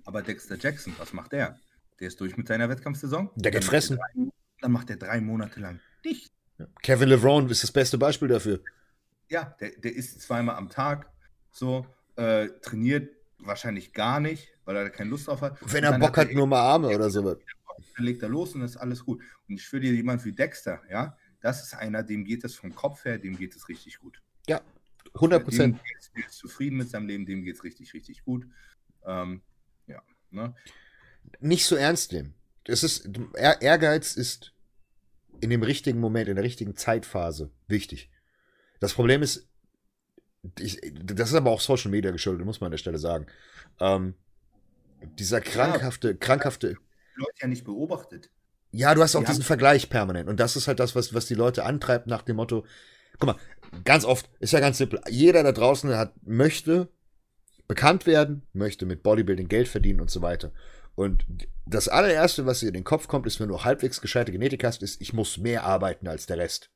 Aber 0.05 0.21
Dexter 0.21 0.57
Jackson, 0.57 0.93
was 0.97 1.13
macht 1.13 1.33
der? 1.33 1.59
Der 1.99 2.07
ist 2.07 2.19
durch 2.21 2.37
mit 2.37 2.47
seiner 2.47 2.69
Wettkampfsaison. 2.69 3.31
Der 3.35 3.51
geht 3.51 3.65
fressen. 3.65 3.97
Drei, 3.97 4.31
dann 4.61 4.71
macht 4.71 4.89
er 4.89 4.97
drei 4.97 5.19
Monate 5.21 5.59
lang 5.59 5.79
dicht. 6.07 6.31
Kevin 6.81 7.09
LeVron 7.09 7.49
ist 7.49 7.63
das 7.63 7.71
beste 7.71 7.97
Beispiel 7.97 8.27
dafür. 8.27 8.61
Ja, 9.29 9.55
der, 9.59 9.71
der 9.77 9.95
isst 9.95 10.21
zweimal 10.21 10.55
am 10.55 10.69
Tag, 10.69 11.11
so, 11.51 11.85
äh, 12.15 12.47
trainiert 12.61 13.16
wahrscheinlich 13.39 13.93
gar 13.93 14.19
nicht, 14.19 14.49
weil 14.65 14.75
er 14.75 14.89
keine 14.89 15.09
Lust 15.09 15.27
drauf 15.27 15.41
hat. 15.41 15.57
Wenn 15.61 15.83
er 15.83 15.97
Bock 15.97 16.17
hat, 16.17 16.31
nur 16.31 16.47
mal 16.47 16.61
Arme 16.61 16.89
oder 16.89 17.09
so. 17.09 17.21
Dann 17.21 18.05
legt 18.05 18.23
er 18.23 18.29
los 18.29 18.55
und 18.55 18.61
ist 18.61 18.77
alles 18.77 19.03
gut. 19.05 19.21
Und 19.47 19.55
ich 19.55 19.65
für 19.65 19.79
dir 19.79 19.93
jemand 19.93 20.25
wie 20.25 20.31
Dexter, 20.31 20.81
ja, 20.89 21.17
das 21.41 21.63
ist 21.63 21.73
einer, 21.73 22.03
dem 22.03 22.25
geht 22.25 22.43
es 22.43 22.55
vom 22.55 22.73
Kopf 22.73 23.05
her, 23.05 23.17
dem 23.17 23.37
geht 23.37 23.55
es 23.55 23.69
richtig 23.69 23.99
gut. 23.99 24.21
Ja, 24.47 24.61
100 25.13 25.43
Prozent. 25.43 25.79
Der 26.15 26.25
ist 26.25 26.37
zufrieden 26.37 26.77
mit 26.77 26.89
seinem 26.89 27.07
Leben, 27.07 27.25
dem 27.25 27.43
geht 27.43 27.55
es 27.55 27.63
richtig, 27.63 27.93
richtig 27.93 28.23
gut. 28.23 28.47
Ähm, 29.05 29.41
ja, 29.85 30.01
ne? 30.31 30.55
Nicht 31.39 31.65
so 31.65 31.75
ernst 31.75 32.11
nehmen. 32.13 32.33
Es 32.65 32.83
ist, 32.83 33.09
Ehrgeiz 33.35 34.15
ist 34.15 34.53
in 35.39 35.49
dem 35.49 35.63
richtigen 35.63 35.99
Moment, 35.99 36.27
in 36.27 36.35
der 36.35 36.43
richtigen 36.43 36.75
Zeitphase 36.75 37.51
wichtig. 37.67 38.09
Das 38.79 38.93
Problem 38.93 39.21
ist, 39.21 39.47
ich, 40.59 40.79
das 41.03 41.29
ist 41.29 41.35
aber 41.35 41.51
auch 41.51 41.61
Social 41.61 41.91
Media 41.91 42.11
geschuldet, 42.11 42.45
muss 42.45 42.61
man 42.61 42.67
an 42.67 42.71
der 42.71 42.77
Stelle 42.77 42.97
sagen. 42.97 43.27
Ähm, 43.79 44.15
dieser 45.19 45.41
krankhafte, 45.41 46.09
ja, 46.09 46.13
krankhafte. 46.15 46.77
Leute 47.15 47.31
ja 47.41 47.47
nicht 47.47 47.65
beobachtet. 47.65 48.29
Ja, 48.71 48.93
du 48.93 49.01
hast 49.01 49.15
auch 49.15 49.23
diesen 49.23 49.43
Vergleich 49.43 49.89
permanent. 49.89 50.29
Und 50.29 50.39
das 50.39 50.55
ist 50.55 50.67
halt 50.67 50.79
das, 50.79 50.95
was, 50.95 51.13
was 51.13 51.25
die 51.25 51.35
Leute 51.35 51.63
antreibt 51.63 52.07
nach 52.07 52.21
dem 52.21 52.35
Motto, 52.35 52.65
guck 53.19 53.27
mal, 53.27 53.35
ganz 53.85 54.05
oft, 54.05 54.29
ist 54.39 54.53
ja 54.53 54.59
ganz 54.59 54.77
simpel. 54.77 55.01
Jeder 55.09 55.43
da 55.43 55.51
draußen 55.51 55.95
hat, 55.95 56.13
möchte 56.23 56.89
bekannt 57.67 58.05
werden, 58.05 58.43
möchte 58.53 58.85
mit 58.85 59.03
Bodybuilding 59.03 59.47
Geld 59.47 59.67
verdienen 59.67 60.01
und 60.01 60.11
so 60.11 60.21
weiter. 60.21 60.51
Und 60.95 61.25
das 61.65 61.87
allererste, 61.87 62.45
was 62.45 62.61
dir 62.61 62.67
in 62.67 62.73
den 62.73 62.83
Kopf 62.83 63.07
kommt, 63.07 63.27
ist, 63.27 63.39
wenn 63.39 63.49
du 63.49 63.63
halbwegs 63.63 64.01
gescheite 64.01 64.31
Genetik 64.31 64.63
hast, 64.63 64.81
ist, 64.81 65.01
ich 65.01 65.13
muss 65.13 65.37
mehr 65.37 65.63
arbeiten 65.63 66.07
als 66.07 66.25
der 66.25 66.37
Rest. 66.37 66.71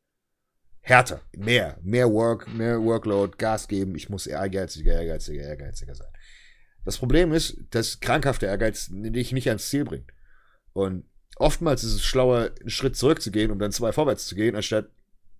Härter, 0.81 1.21
mehr, 1.37 1.77
mehr 1.83 2.11
Work, 2.11 2.47
mehr 2.53 2.81
Workload, 2.81 3.37
Gas 3.37 3.67
geben, 3.67 3.95
ich 3.95 4.09
muss 4.09 4.25
ehrgeiziger, 4.25 4.93
ehrgeiziger, 4.93 5.43
ehrgeiziger 5.43 5.93
sein. 5.93 6.11
Das 6.83 6.97
Problem 6.97 7.31
ist, 7.31 7.57
dass 7.69 7.99
krankhafter 7.99 8.47
Ehrgeiz 8.47 8.89
dich 8.91 9.31
nicht 9.31 9.47
ans 9.47 9.69
Ziel 9.69 9.85
bringt. 9.85 10.11
Und 10.73 11.05
oftmals 11.35 11.83
ist 11.83 11.93
es 11.93 12.03
schlauer, 12.03 12.51
einen 12.59 12.69
Schritt 12.69 12.95
zurückzugehen, 12.95 13.51
um 13.51 13.59
dann 13.59 13.71
zwei 13.71 13.91
vorwärts 13.91 14.25
zu 14.25 14.35
gehen, 14.35 14.55
anstatt 14.55 14.89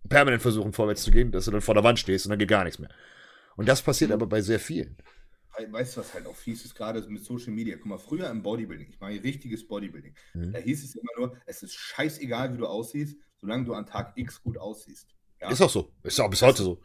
permanent 0.08 0.42
versuchen, 0.42 0.74
vorwärts 0.74 1.04
zu 1.04 1.12
gehen, 1.12 1.32
dass 1.32 1.46
du 1.46 1.52
dann 1.52 1.62
vor 1.62 1.74
der 1.74 1.84
Wand 1.84 2.00
stehst 2.00 2.26
und 2.26 2.30
dann 2.30 2.40
geht 2.40 2.50
gar 2.50 2.64
nichts 2.64 2.80
mehr. 2.80 2.92
Und 3.56 3.68
das 3.68 3.82
passiert 3.82 4.12
aber 4.12 4.28
bei 4.28 4.42
sehr 4.42 4.60
vielen. 4.60 4.98
Weißt 5.70 5.98
du, 5.98 6.02
was 6.02 6.14
halt 6.14 6.26
auch 6.28 6.36
fies 6.36 6.64
ist, 6.64 6.76
gerade 6.76 7.02
mit 7.10 7.24
Social 7.24 7.52
Media? 7.52 7.76
Guck 7.76 7.86
mal, 7.88 7.98
früher 7.98 8.30
im 8.30 8.42
Bodybuilding, 8.42 8.90
ich 8.90 9.00
mache 9.00 9.22
richtiges 9.24 9.68
Bodybuilding, 9.68 10.16
mhm. 10.34 10.54
da 10.54 10.60
hieß 10.60 10.84
es 10.84 10.96
immer 10.96 11.12
nur, 11.18 11.38
es 11.46 11.62
ist 11.62 11.76
scheißegal, 11.76 12.54
wie 12.54 12.58
du 12.58 12.68
aussiehst, 12.68 13.18
solange 13.42 13.66
du 13.66 13.74
an 13.74 13.86
Tag 13.86 14.14
X 14.16 14.42
gut 14.42 14.58
aussiehst. 14.58 15.08
Ja? 15.42 15.50
Ist 15.50 15.62
auch 15.62 15.70
so. 15.70 15.92
Ist 16.04 16.20
auch 16.20 16.30
bis 16.30 16.42
heute 16.42 16.64
so. 16.64 16.82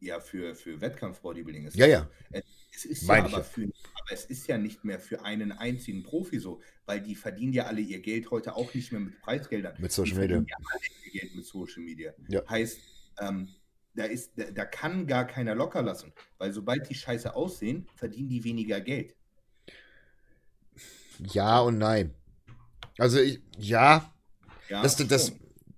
Ja, 0.00 0.20
für, 0.20 0.54
für 0.54 0.80
Wettkampf-Bodybuilding 0.80 1.66
ist 1.66 1.76
ja, 1.76 1.86
ja. 1.86 2.08
Es, 2.30 2.44
es 2.74 2.84
ist 2.84 3.08
ja 3.08 3.24
aber, 3.24 3.42
für, 3.42 3.62
aber 3.62 4.12
es 4.12 4.26
ist 4.26 4.46
ja 4.46 4.58
nicht 4.58 4.84
mehr 4.84 5.00
für 5.00 5.24
einen 5.24 5.52
einzigen 5.52 6.02
Profi 6.02 6.38
so, 6.38 6.60
weil 6.84 7.00
die 7.00 7.14
verdienen 7.14 7.52
ja 7.54 7.64
alle 7.64 7.80
ihr 7.80 8.00
Geld 8.00 8.30
heute 8.30 8.56
auch 8.56 8.74
nicht 8.74 8.92
mehr 8.92 9.00
mit 9.00 9.18
Preisgeldern. 9.20 9.74
Mit 9.78 9.92
Social 9.92 10.18
Media. 10.18 10.36
Ja 10.36 10.56
alle 10.70 10.82
ihr 11.06 11.20
Geld 11.20 11.34
mit 11.34 11.46
Social 11.46 11.82
Media. 11.82 12.12
Ja. 12.28 12.42
Heißt, 12.48 12.78
ähm, 13.20 13.48
da, 13.94 14.04
ist, 14.04 14.32
da, 14.36 14.50
da 14.50 14.64
kann 14.66 15.06
gar 15.06 15.26
keiner 15.26 15.54
locker 15.54 15.82
lassen, 15.82 16.12
weil 16.36 16.52
sobald 16.52 16.88
die 16.90 16.94
Scheiße 16.94 17.34
aussehen, 17.34 17.88
verdienen 17.94 18.28
die 18.28 18.44
weniger 18.44 18.80
Geld. 18.80 19.14
Ja 21.18 21.60
und 21.60 21.78
nein. 21.78 22.14
Also 22.98 23.18
ich, 23.18 23.40
ja, 23.58 24.12
ja 24.68 24.82
das, 24.82 24.96
das, 24.96 25.32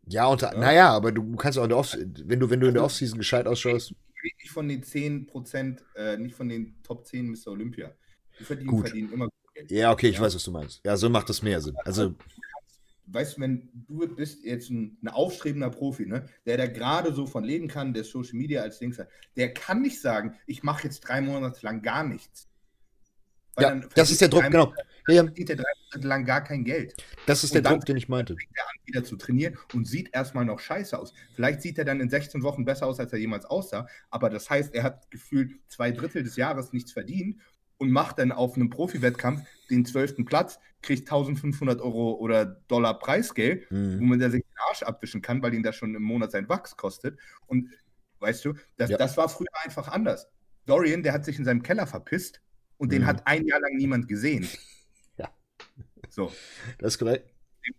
ja, 0.09 0.27
und, 0.27 0.43
ja. 0.43 0.55
naja, 0.55 0.91
aber 0.91 1.13
du 1.13 1.37
kannst 1.37 1.59
auch 1.59 1.65
in 1.65 1.69
der 1.71 1.79
Off 1.79 1.97
wenn 1.97 2.41
du, 2.41 2.51
wenn 2.51 2.61
du 2.61 2.69
in 2.69 2.75
der 2.75 2.83
also 2.83 2.95
Offseason 2.95 3.19
gescheit 3.19 3.47
ausschaust. 3.47 3.95
Nicht 4.23 4.51
von 4.51 4.69
den 4.69 4.83
10% 4.83 5.79
äh, 5.97 6.17
nicht 6.17 6.35
von 6.35 6.49
den 6.49 6.83
Top 6.83 7.07
10 7.07 7.31
Mr. 7.31 7.49
Olympia. 7.49 7.93
Die 8.39 8.45
verdienen, 8.45 8.69
gut. 8.69 8.87
verdienen 8.87 9.13
immer 9.13 9.29
Geld. 9.55 9.71
Ja, 9.71 9.93
okay, 9.93 10.09
ich 10.09 10.17
ja. 10.17 10.23
weiß, 10.23 10.35
was 10.35 10.45
du 10.45 10.51
meinst. 10.51 10.81
Ja, 10.85 10.97
so 10.97 11.09
macht 11.09 11.29
das 11.29 11.43
mehr 11.43 11.61
Sinn. 11.61 11.77
Also, 11.85 12.15
weißt 13.07 13.37
du, 13.37 13.41
wenn 13.41 13.69
du 13.73 14.07
bist 14.07 14.45
jetzt 14.45 14.71
ein, 14.71 14.99
ein 15.03 15.09
aufstrebender 15.09 15.71
Profi, 15.71 16.07
ne, 16.07 16.27
der 16.47 16.57
da 16.57 16.67
gerade 16.67 17.13
so 17.13 17.27
von 17.27 17.45
leben 17.45 17.69
kann, 17.69 17.95
der 17.95 18.05
Social 18.05 18.35
Media 18.37 18.63
als 18.63 18.79
Dings 18.79 18.99
hat, 18.99 19.09
der 19.37 19.53
kann 19.55 19.83
nicht 19.83 20.01
sagen, 20.01 20.37
ich 20.47 20.63
mache 20.63 20.85
jetzt 20.85 21.01
drei 21.01 21.21
Monate 21.21 21.65
lang 21.65 21.83
gar 21.83 22.05
nichts. 22.05 22.48
Ja, 23.61 23.81
das 23.95 24.11
ist 24.11 24.21
der 24.21 24.29
Druck, 24.29 24.45
genau. 24.45 24.73
Ja, 25.09 25.15
ja. 25.15 25.25
er 25.25 25.57
drei 25.57 25.65
Monate 25.93 26.07
lang 26.07 26.25
gar 26.25 26.45
kein 26.45 26.65
Geld. 26.65 26.95
Das 27.27 27.43
ist 27.43 27.55
der 27.55 27.63
Druck, 27.63 27.85
den 27.87 27.97
ich 27.97 28.09
meinte. 28.09 28.37
Fängt 28.37 28.57
er 28.57 28.65
an, 28.65 28.77
wieder 28.85 29.05
zu 29.05 29.17
trainieren 29.17 29.57
und 29.73 29.87
sieht 29.87 30.15
erstmal 30.15 30.45
noch 30.45 30.61
scheiße 30.61 30.99
aus. 30.99 31.15
Vielleicht 31.35 31.63
sieht 31.63 31.79
er 31.79 31.85
dann 31.85 32.01
in 32.01 32.11
16 32.11 32.43
Wochen 32.43 32.65
besser 32.65 32.87
aus, 32.87 33.01
als 33.01 33.13
er 33.13 33.19
jemals 33.19 33.47
aussah, 33.47 33.89
aber 34.11 34.29
das 34.29 34.51
heißt, 34.51 34.75
er 34.75 34.83
hat 34.83 35.11
gefühlt 35.11 35.53
zwei 35.69 35.93
Drittel 35.93 36.23
des 36.23 36.37
Jahres 36.37 36.73
nichts 36.73 36.93
verdient 36.93 37.41
und 37.79 37.91
macht 37.91 38.19
dann 38.19 38.33
auf 38.33 38.57
einem 38.57 38.71
Profi-Wettkampf 38.71 39.47
den 39.71 39.85
zwölften 39.85 40.25
Platz, 40.25 40.59
kriegt 40.83 41.11
1500 41.11 41.81
Euro 41.81 42.13
oder 42.15 42.45
Dollar 42.45 42.99
Preisgeld, 42.99 43.71
mhm. 43.71 44.01
wo 44.01 44.05
man 44.05 44.21
sich 44.21 44.43
den 44.43 44.59
Arsch 44.69 44.83
abwischen 44.83 45.23
kann, 45.23 45.43
weil 45.43 45.55
ihn 45.55 45.63
das 45.63 45.77
schon 45.77 45.95
im 45.95 46.03
Monat 46.03 46.33
sein 46.33 46.49
Wachs 46.49 46.77
kostet. 46.77 47.19
Und 47.47 47.71
weißt 48.19 48.45
du, 48.45 48.55
das, 48.77 48.91
ja. 48.91 48.99
das 48.99 49.17
war 49.17 49.29
früher 49.29 49.49
einfach 49.65 49.89
anders. 49.89 50.29
Dorian, 50.67 51.03
der 51.03 51.15
hat 51.15 51.25
sich 51.25 51.39
in 51.39 51.45
seinem 51.45 51.63
Keller 51.63 51.87
verpisst 51.87 52.43
und 52.79 52.89
mhm. 52.89 52.93
den 52.93 53.07
hat 53.07 53.27
ein 53.27 53.47
Jahr 53.47 53.61
lang 53.61 53.77
niemand 53.77 54.09
gesehen. 54.09 54.49
Ja. 55.17 55.31
So. 56.09 56.33
Das 56.79 56.95
ist 56.95 56.99
korrekt. 56.99 57.29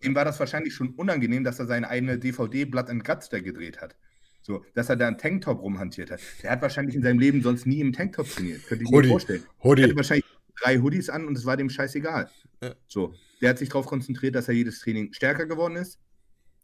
Ihm 0.02 0.14
war 0.14 0.26
das 0.26 0.40
wahrscheinlich 0.40 0.74
schon 0.74 0.90
unangenehm, 0.96 1.46
dass 1.46 1.58
er 1.58 1.68
seine 1.68 1.90
eigene 1.90 2.20
DVD 2.20 2.66
Blood 2.66 2.90
and 2.90 3.06
Guts 3.06 3.30
da 3.30 3.40
gedreht 3.40 3.80
hat. 3.80 3.96
So, 4.42 4.66
dass 4.74 4.90
er 4.90 4.96
da 4.96 5.08
einen 5.08 5.18
Tanktop 5.18 5.62
rumhantiert 5.62 6.12
hat. 6.12 6.20
Der 6.44 6.52
hat 6.52 6.62
wahrscheinlich 6.62 6.96
in 6.96 7.02
seinem 7.02 7.20
Leben 7.20 7.42
sonst 7.42 7.66
nie 7.66 7.80
im 7.80 7.94
Tanktop 7.94 8.28
trainiert. 8.30 8.66
Könnte 8.68 8.84
ich 8.84 8.92
mir 8.92 9.04
vorstellen. 9.06 9.44
Hoodie. 9.64 9.84
Er 9.84 9.88
hatte 9.88 9.96
wahrscheinlich 9.96 10.26
drei 10.62 10.78
Hoodies 10.80 11.10
an 11.10 11.28
und 11.28 11.38
es 11.38 11.46
war 11.46 11.58
dem 11.58 11.70
scheißegal. 11.70 12.30
Ja. 12.62 12.76
So, 12.88 13.14
der 13.42 13.52
hat 13.52 13.58
sich 13.58 13.70
darauf 13.70 13.86
konzentriert, 13.86 14.36
dass 14.36 14.48
er 14.48 14.54
jedes 14.54 14.80
Training 14.80 15.14
stärker 15.14 15.46
geworden 15.46 15.76
ist. 15.76 16.00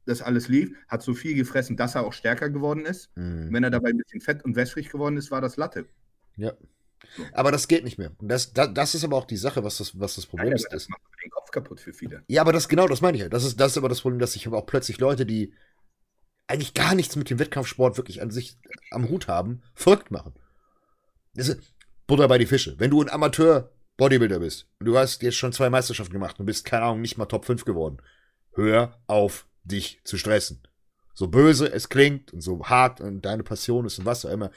Das 0.05 0.21
alles 0.21 0.47
lief, 0.49 0.71
hat 0.87 1.01
so 1.01 1.13
viel 1.13 1.35
gefressen, 1.35 1.77
dass 1.77 1.95
er 1.95 2.05
auch 2.05 2.13
stärker 2.13 2.49
geworden 2.49 2.85
ist. 2.85 3.15
Mhm. 3.15 3.51
Wenn 3.51 3.63
er 3.63 3.71
dabei 3.71 3.89
ein 3.89 3.97
bisschen 3.97 4.21
fett 4.21 4.43
und 4.45 4.55
wässrig 4.55 4.89
geworden 4.89 5.17
ist, 5.17 5.31
war 5.31 5.41
das 5.41 5.57
Latte. 5.57 5.87
Ja. 6.37 6.53
Aber 7.33 7.51
das 7.51 7.67
geht 7.67 7.83
nicht 7.83 7.97
mehr. 7.97 8.11
Das, 8.19 8.53
das, 8.53 8.73
das, 8.73 8.95
ist 8.95 9.03
aber 9.03 9.17
auch 9.17 9.25
die 9.25 9.37
Sache, 9.37 9.63
was 9.63 9.77
das, 9.77 9.99
was 9.99 10.15
das 10.15 10.25
Problem 10.25 10.49
Nein, 10.49 10.55
ist. 10.57 10.67
Das 10.71 10.89
macht 10.89 11.01
den 11.23 11.31
Kopf 11.31 11.51
kaputt 11.51 11.79
für 11.79 11.93
viele. 11.93 12.23
Ja, 12.27 12.41
aber 12.41 12.53
das 12.53 12.67
genau, 12.67 12.87
das 12.87 13.01
meine 13.01 13.17
ich 13.17 13.23
ja. 13.23 13.29
Das 13.29 13.43
ist, 13.43 13.59
das 13.59 13.73
ist 13.73 13.77
aber 13.77 13.89
das 13.89 14.01
Problem, 14.01 14.19
dass 14.19 14.35
ich 14.35 14.47
aber 14.47 14.57
auch 14.57 14.65
plötzlich 14.65 14.99
Leute, 14.99 15.25
die 15.25 15.53
eigentlich 16.47 16.73
gar 16.73 16.95
nichts 16.95 17.15
mit 17.15 17.29
dem 17.29 17.39
Wettkampfsport 17.39 17.97
wirklich 17.97 18.21
an 18.21 18.31
sich 18.31 18.57
am 18.91 19.09
Hut 19.09 19.27
haben, 19.27 19.61
verrückt 19.73 20.11
machen. 20.11 20.33
Das 21.33 21.49
ist 21.49 21.73
Butter 22.07 22.27
bei 22.27 22.37
die 22.37 22.45
Fische. 22.45 22.75
Wenn 22.77 22.91
du 22.91 23.01
ein 23.01 23.09
Amateur-Bodybuilder 23.09 24.39
bist 24.39 24.67
und 24.79 24.85
du 24.85 24.97
hast 24.97 25.21
jetzt 25.23 25.37
schon 25.37 25.53
zwei 25.53 25.69
Meisterschaften 25.69 26.13
gemacht 26.13 26.39
und 26.39 26.45
bist, 26.45 26.65
keine 26.65 26.83
Ahnung, 26.83 27.01
nicht 27.01 27.17
mal 27.17 27.25
Top 27.25 27.45
5 27.45 27.65
geworden, 27.65 27.97
hör 28.53 28.99
auf, 29.07 29.47
dich 29.63 30.01
zu 30.03 30.17
stressen. 30.17 30.61
So 31.13 31.27
böse 31.27 31.71
es 31.71 31.89
klingt 31.89 32.33
und 32.33 32.41
so 32.41 32.63
hart 32.65 33.01
und 33.01 33.21
deine 33.21 33.43
Passion 33.43 33.85
ist 33.85 33.97
und 33.99 34.05
was 34.05 34.25
auch 34.25 34.31
immer. 34.31 34.51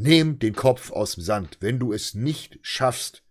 Nimm 0.00 0.38
den 0.38 0.54
Kopf 0.54 0.92
aus 0.92 1.16
dem 1.16 1.24
Sand. 1.24 1.58
Wenn 1.58 1.80
du 1.80 1.92
es 1.92 2.14
nicht 2.14 2.60
schaffst, 2.62 3.24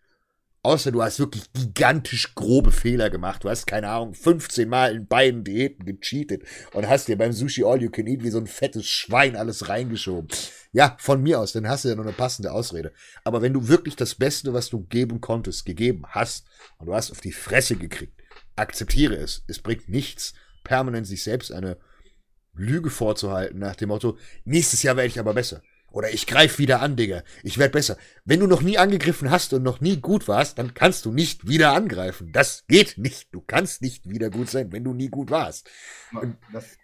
außer 0.63 0.91
du 0.91 1.01
hast 1.01 1.17
wirklich 1.17 1.45
gigantisch 1.53 2.35
grobe 2.35 2.73
Fehler 2.73 3.09
gemacht, 3.09 3.45
du 3.45 3.49
hast, 3.49 3.67
keine 3.67 3.87
Ahnung, 3.87 4.13
15 4.13 4.67
Mal 4.67 4.93
in 4.93 5.07
beiden 5.07 5.45
Diäten 5.45 5.85
gecheatet 5.85 6.43
und 6.73 6.89
hast 6.89 7.07
dir 7.07 7.17
beim 7.17 7.31
Sushi 7.31 7.63
All 7.63 7.81
You 7.81 7.89
Can 7.89 8.05
Eat 8.05 8.21
wie 8.21 8.31
so 8.31 8.37
ein 8.37 8.47
fettes 8.47 8.85
Schwein 8.85 9.37
alles 9.37 9.69
reingeschoben. 9.69 10.27
Ja, 10.73 10.97
von 10.99 11.23
mir 11.23 11.39
aus, 11.39 11.53
dann 11.53 11.69
hast 11.69 11.85
du 11.85 11.89
ja 11.89 11.95
noch 11.95 12.03
eine 12.03 12.11
passende 12.11 12.51
Ausrede. 12.51 12.91
Aber 13.23 13.41
wenn 13.41 13.53
du 13.53 13.69
wirklich 13.69 13.95
das 13.95 14.15
Beste, 14.15 14.53
was 14.53 14.69
du 14.69 14.81
geben 14.81 15.21
konntest, 15.21 15.65
gegeben 15.65 16.03
hast 16.09 16.47
und 16.79 16.87
du 16.87 16.93
hast 16.93 17.11
auf 17.11 17.21
die 17.21 17.31
Fresse 17.31 17.77
gekriegt, 17.77 18.21
akzeptiere 18.57 19.15
es. 19.15 19.45
Es 19.47 19.59
bringt 19.59 19.87
nichts, 19.87 20.33
permanent 20.65 21.07
sich 21.07 21.23
selbst 21.23 21.53
eine 21.53 21.77
Lüge 22.53 22.89
vorzuhalten 22.89 23.57
nach 23.57 23.77
dem 23.77 23.87
Motto, 23.87 24.17
nächstes 24.43 24.83
Jahr 24.83 24.97
werde 24.97 25.07
ich 25.07 25.19
aber 25.21 25.33
besser. 25.33 25.61
Oder 25.91 26.13
ich 26.13 26.27
greife 26.27 26.57
wieder 26.59 26.81
an, 26.81 26.95
Digga. 26.95 27.23
Ich 27.43 27.57
werde 27.57 27.71
besser. 27.71 27.97
Wenn 28.25 28.39
du 28.39 28.47
noch 28.47 28.61
nie 28.61 28.77
angegriffen 28.77 29.31
hast 29.31 29.53
und 29.53 29.63
noch 29.63 29.79
nie 29.79 29.97
gut 29.97 30.27
warst, 30.27 30.59
dann 30.59 30.73
kannst 30.73 31.05
du 31.05 31.11
nicht 31.11 31.47
wieder 31.47 31.73
angreifen. 31.73 32.31
Das 32.31 32.65
geht 32.67 32.97
nicht. 32.97 33.33
Du 33.33 33.41
kannst 33.41 33.81
nicht 33.81 34.09
wieder 34.09 34.29
gut 34.29 34.49
sein, 34.49 34.71
wenn 34.71 34.83
du 34.83 34.93
nie 34.93 35.09
gut 35.09 35.31
warst. 35.31 35.69
Das, 36.51 36.77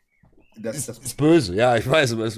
das, 0.58 0.86
das 0.86 0.99
ist 0.99 1.18
böse, 1.18 1.56
ja, 1.56 1.76
ich 1.76 1.88
weiß. 1.88 2.14
Aber 2.14 2.32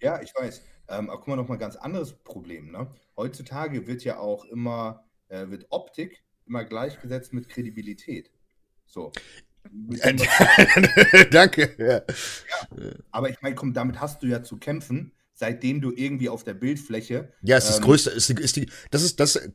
ja, 0.00 0.20
ich 0.22 0.34
weiß. 0.34 0.62
Ähm, 0.88 1.10
aber 1.10 1.18
guck 1.18 1.28
mal, 1.28 1.36
noch 1.36 1.48
mal 1.48 1.54
ein 1.54 1.60
ganz 1.60 1.76
anderes 1.76 2.14
Problem. 2.14 2.72
Ne? 2.72 2.90
Heutzutage 3.16 3.86
wird 3.86 4.02
ja 4.02 4.18
auch 4.18 4.44
immer, 4.46 5.04
äh, 5.28 5.48
wird 5.48 5.66
Optik 5.70 6.22
immer 6.46 6.64
gleichgesetzt 6.64 7.32
mit 7.32 7.48
Kredibilität. 7.48 8.30
So. 8.86 9.12
Danke. 11.30 11.74
Ja. 11.78 11.98
Ja, 11.98 12.92
aber 13.10 13.30
ich 13.30 13.40
meine, 13.42 13.54
komm, 13.54 13.72
damit 13.72 14.00
hast 14.00 14.22
du 14.22 14.26
ja 14.26 14.42
zu 14.42 14.56
kämpfen 14.56 15.12
seitdem 15.42 15.80
du 15.80 15.90
irgendwie 15.90 16.28
auf 16.28 16.44
der 16.44 16.54
Bildfläche. 16.54 17.32
Ja, 17.42 17.56
es 17.56 17.64
ist 17.64 17.70
ähm, 17.70 17.76
das 17.78 17.84
Größte, 17.84 18.10
ist 18.10 18.28
die, 18.28 18.34
ist 18.34 18.54
die, 18.54 18.70
das 18.92 19.02
ist 19.02 19.18
das. 19.18 19.34
Ich 19.34 19.50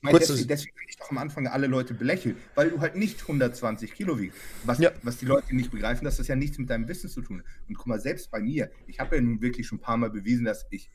meine, 0.00 0.20
deswegen, 0.20 0.46
deswegen 0.46 0.76
habe 0.76 0.86
ich 0.88 0.96
doch 0.96 1.10
am 1.10 1.18
Anfang 1.18 1.48
alle 1.48 1.66
Leute 1.66 1.94
belächelt, 1.94 2.36
weil 2.54 2.70
du 2.70 2.80
halt 2.80 2.94
nicht 2.94 3.22
120 3.22 3.92
Kilo 3.92 4.20
wiegst. 4.20 4.38
Was, 4.62 4.78
ja. 4.78 4.92
was 5.02 5.18
die 5.18 5.26
Leute 5.26 5.56
nicht 5.56 5.72
begreifen, 5.72 6.04
dass 6.04 6.18
das 6.18 6.28
ja 6.28 6.36
nichts 6.36 6.58
mit 6.58 6.70
deinem 6.70 6.86
Wissen 6.86 7.10
zu 7.10 7.22
tun 7.22 7.40
hat. 7.40 7.46
Und 7.68 7.74
guck 7.74 7.88
mal, 7.88 7.98
selbst 7.98 8.30
bei 8.30 8.38
mir, 8.38 8.70
ich 8.86 9.00
habe 9.00 9.16
ja 9.16 9.22
nun 9.22 9.42
wirklich 9.42 9.66
schon 9.66 9.78
ein 9.78 9.80
paar 9.80 9.96
Mal 9.96 10.10
bewiesen, 10.10 10.44
dass 10.44 10.64
ich 10.70 10.90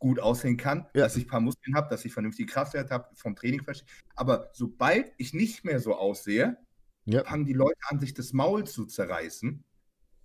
gut 0.00 0.18
aussehen 0.18 0.56
kann, 0.56 0.86
ja. 0.92 1.04
dass 1.04 1.16
ich 1.16 1.26
ein 1.26 1.28
paar 1.28 1.40
Muskeln 1.40 1.76
habe, 1.76 1.88
dass 1.88 2.04
ich 2.04 2.12
vernünftige 2.12 2.50
Kraftwerte 2.52 2.92
habe, 2.92 3.14
vom 3.14 3.36
Training 3.36 3.62
verstehe. 3.62 3.86
Aber 4.16 4.50
sobald 4.54 5.12
ich 5.18 5.34
nicht 5.34 5.64
mehr 5.64 5.78
so 5.78 5.94
aussehe, 5.94 6.56
ja. 7.04 7.22
fangen 7.22 7.44
die 7.44 7.52
Leute 7.52 7.78
an, 7.90 8.00
sich 8.00 8.12
das 8.12 8.32
Maul 8.32 8.66
zu 8.66 8.86
zerreißen. 8.86 9.62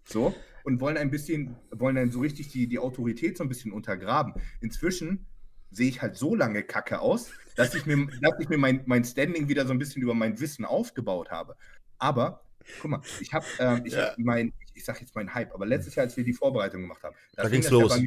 So 0.10 0.36
und 0.64 0.80
wollen 0.80 0.98
ein 0.98 1.10
bisschen, 1.10 1.56
wollen 1.72 1.96
dann 1.96 2.12
so 2.12 2.20
richtig 2.20 2.50
die, 2.50 2.68
die 2.68 2.80
Autorität 2.80 3.38
so 3.38 3.44
ein 3.44 3.50
bisschen 3.50 3.72
untergraben. 3.72 4.34
Inzwischen 4.62 5.26
sehe 5.72 5.90
ich 5.90 6.02
halt 6.02 6.16
so 6.16 6.36
lange 6.36 6.64
Kacke 6.64 7.00
aus, 7.00 7.32
dass 7.56 7.76
ich 7.76 7.86
mir, 7.86 8.08
dass 8.22 8.40
ich 8.40 8.50
mir 8.50 8.58
mein, 8.58 8.82
mein 8.86 9.04
Standing 9.04 9.48
wieder 9.48 9.66
so 9.66 9.74
ein 9.74 9.80
bisschen 9.80 10.02
über 10.02 10.14
mein 10.14 10.40
Wissen 10.40 10.66
aufgebaut 10.66 11.32
habe. 11.32 11.56
Aber, 11.98 12.44
guck 12.82 12.92
mal, 12.92 13.02
ich 13.20 13.34
habe, 13.34 13.46
ähm, 13.60 13.82
ich 13.86 13.94
ja. 13.94 14.14
mein, 14.18 14.54
ich 14.74 14.86
sag 14.86 15.00
jetzt 15.02 15.16
mein 15.16 15.34
Hype, 15.34 15.54
aber 15.54 15.66
letztes 15.66 15.96
Jahr, 15.96 16.06
als 16.06 16.16
wir 16.18 16.24
die 16.24 16.34
Vorbereitung 16.34 16.82
gemacht 16.82 17.04
haben, 17.04 17.16
da, 17.36 17.44
da 17.44 17.50
ging 17.50 17.62
es 17.62 17.70
los. 17.70 18.00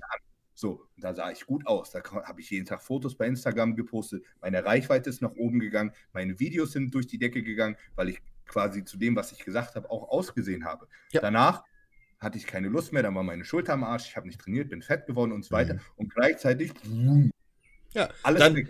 So, 0.55 0.87
da 0.99 1.15
sah 1.15 1.31
ich 1.33 1.47
gut 1.47 1.67
aus. 1.67 1.91
Da 1.91 2.03
habe 2.05 2.41
ich 2.41 2.51
jeden 2.51 2.67
Tag 2.67 2.83
Fotos 2.83 3.17
bei 3.17 3.27
Instagram 3.27 3.75
gepostet. 3.75 4.23
Meine 4.41 4.65
Reichweite 4.65 5.11
ist 5.11 5.23
nach 5.23 5.35
oben 5.35 5.59
gegangen. 5.59 5.93
Meine 6.13 6.39
Videos 6.39 6.73
sind 6.73 6.95
durch 6.95 7.07
die 7.07 7.19
Decke 7.19 7.43
gegangen, 7.43 7.77
weil 7.97 8.11
ich 8.11 8.23
quasi 8.47 8.85
zu 8.85 8.99
dem, 8.99 9.17
was 9.17 9.33
ich 9.33 9.45
gesagt 9.45 9.75
habe, 9.75 9.91
auch 9.91 10.11
ausgesehen 10.11 10.65
habe. 10.65 10.87
Ja. 11.11 11.23
Danach 11.23 11.65
hatte 12.23 12.39
ich 12.39 12.47
keine 12.47 12.69
Lust 12.69 12.93
mehr, 12.93 13.03
dann 13.03 13.15
war 13.15 13.23
meine 13.23 13.45
Schulter 13.45 13.73
am 13.75 13.85
Arsch, 13.85 14.09
ich 14.09 14.17
habe 14.17 14.27
nicht 14.27 14.41
trainiert, 14.41 14.71
bin 14.71 14.83
fett 14.83 15.07
geworden 15.07 15.33
und 15.33 15.45
so 15.45 15.51
weiter. 15.51 15.75
Mhm. 15.75 15.81
Und 15.97 16.15
gleichzeitig, 16.15 16.73
ja, 17.95 18.09
alles 18.23 18.41
dann, 18.41 18.57
weg. 18.57 18.69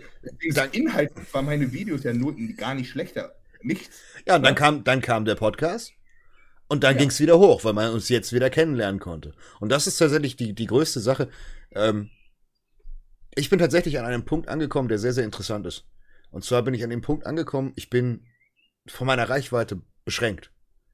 dann 0.53 0.71
Inhalt 0.71 1.11
waren 1.33 1.45
meine 1.45 1.71
Videos 1.71 2.03
ja 2.03 2.13
nur 2.13 2.35
gar 2.57 2.75
nicht 2.75 2.89
schlechter. 2.89 3.35
Nichts. 3.61 4.01
Ja, 4.27 4.35
und 4.35 4.43
dann 4.43 4.55
kam, 4.55 4.83
dann 4.83 5.01
kam 5.01 5.23
der 5.23 5.35
Podcast. 5.35 5.93
Und 6.67 6.83
dann 6.83 6.95
ja. 6.95 6.99
ging 6.99 7.09
es 7.09 7.19
wieder 7.19 7.37
hoch, 7.39 7.63
weil 7.63 7.73
man 7.73 7.91
uns 7.91 8.09
jetzt 8.09 8.33
wieder 8.33 8.49
kennenlernen 8.49 8.99
konnte. 8.99 9.33
Und 9.59 9.69
das 9.69 9.87
ist 9.87 9.97
tatsächlich 9.97 10.35
die, 10.35 10.53
die 10.53 10.65
größte 10.65 10.99
Sache. 10.99 11.29
Ähm, 11.71 12.09
ich 13.35 13.49
bin 13.49 13.59
tatsächlich 13.59 13.99
an 13.99 14.05
einem 14.05 14.25
Punkt 14.25 14.49
angekommen, 14.49 14.89
der 14.89 14.97
sehr, 14.97 15.13
sehr 15.13 15.23
interessant 15.23 15.65
ist. 15.65 15.85
Und 16.31 16.43
zwar 16.43 16.63
bin 16.63 16.73
ich 16.73 16.83
an 16.83 16.89
dem 16.89 17.01
Punkt 17.01 17.25
angekommen, 17.25 17.73
ich 17.75 17.89
bin 17.89 18.25
von 18.87 19.07
meiner 19.07 19.29
Reichweite 19.29 19.81
beschränkt. 20.03 20.52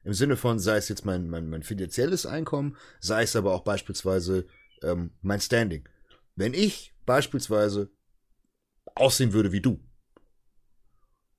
Im 0.09 0.15
Sinne 0.15 0.37
von, 0.37 0.57
sei 0.57 0.77
es 0.77 0.89
jetzt 0.89 1.05
mein, 1.05 1.29
mein, 1.29 1.51
mein 1.51 1.61
finanzielles 1.61 2.25
Einkommen, 2.25 2.75
sei 2.99 3.21
es 3.21 3.35
aber 3.35 3.53
auch 3.53 3.63
beispielsweise 3.63 4.47
ähm, 4.81 5.11
mein 5.21 5.39
Standing. 5.39 5.87
Wenn 6.35 6.55
ich 6.55 6.95
beispielsweise 7.05 7.91
aussehen 8.95 9.33
würde 9.33 9.51
wie 9.51 9.61
du, 9.61 9.79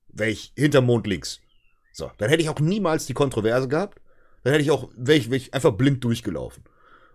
wäre 0.07 0.31
ich 0.31 0.53
hinterm 0.57 0.87
Mond 0.87 1.09
links. 1.09 1.41
So, 1.93 2.13
dann 2.19 2.29
hätte 2.29 2.43
ich 2.43 2.49
auch 2.49 2.61
niemals 2.61 3.07
die 3.07 3.13
Kontroverse 3.13 3.67
gehabt. 3.67 4.01
Dann 4.45 4.53
hätte 4.53 4.63
ich 4.63 4.71
auch, 4.71 4.89
wäre 4.95 5.19
ich, 5.19 5.31
wär 5.31 5.37
ich 5.37 5.53
einfach 5.53 5.73
blind 5.73 6.05
durchgelaufen. 6.05 6.63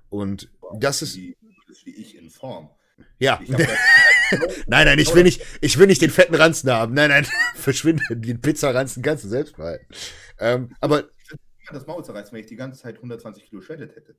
Und 0.10 0.52
wow, 0.60 0.78
das 0.78 1.04
ist. 1.04 1.16
Wie, 1.16 1.38
wie 1.86 1.96
ich 1.96 2.18
in 2.18 2.32
Form. 2.32 2.70
Ja. 3.18 3.40
nein, 4.68 4.88
nein, 4.88 5.00
ich 5.00 5.16
will 5.16 5.24
nicht, 5.24 5.42
ich 5.62 5.78
will 5.78 5.88
nicht 5.88 6.02
den 6.02 6.12
fetten 6.12 6.36
Ranzen 6.36 6.70
haben. 6.70 6.94
Nein, 6.94 7.12
nein, 7.12 7.26
verschwinde. 7.56 8.04
Den 8.10 8.42
Pizzaranzen 8.42 9.02
kannst 9.02 9.24
du 9.24 9.30
selbst 9.30 9.56
behalten. 9.56 9.86
Ähm, 10.38 10.76
aber. 10.82 11.06
Ich 11.66 11.72
das 11.72 11.88
Maul 11.88 12.04
zerreißen, 12.04 12.32
wenn 12.32 12.42
ich 12.42 12.48
die 12.48 12.56
ganze 12.56 12.82
Zeit 12.82 12.96
120 12.96 13.46
Kilo 13.46 13.62
shredded 13.62 13.96
hätte. 13.96 14.16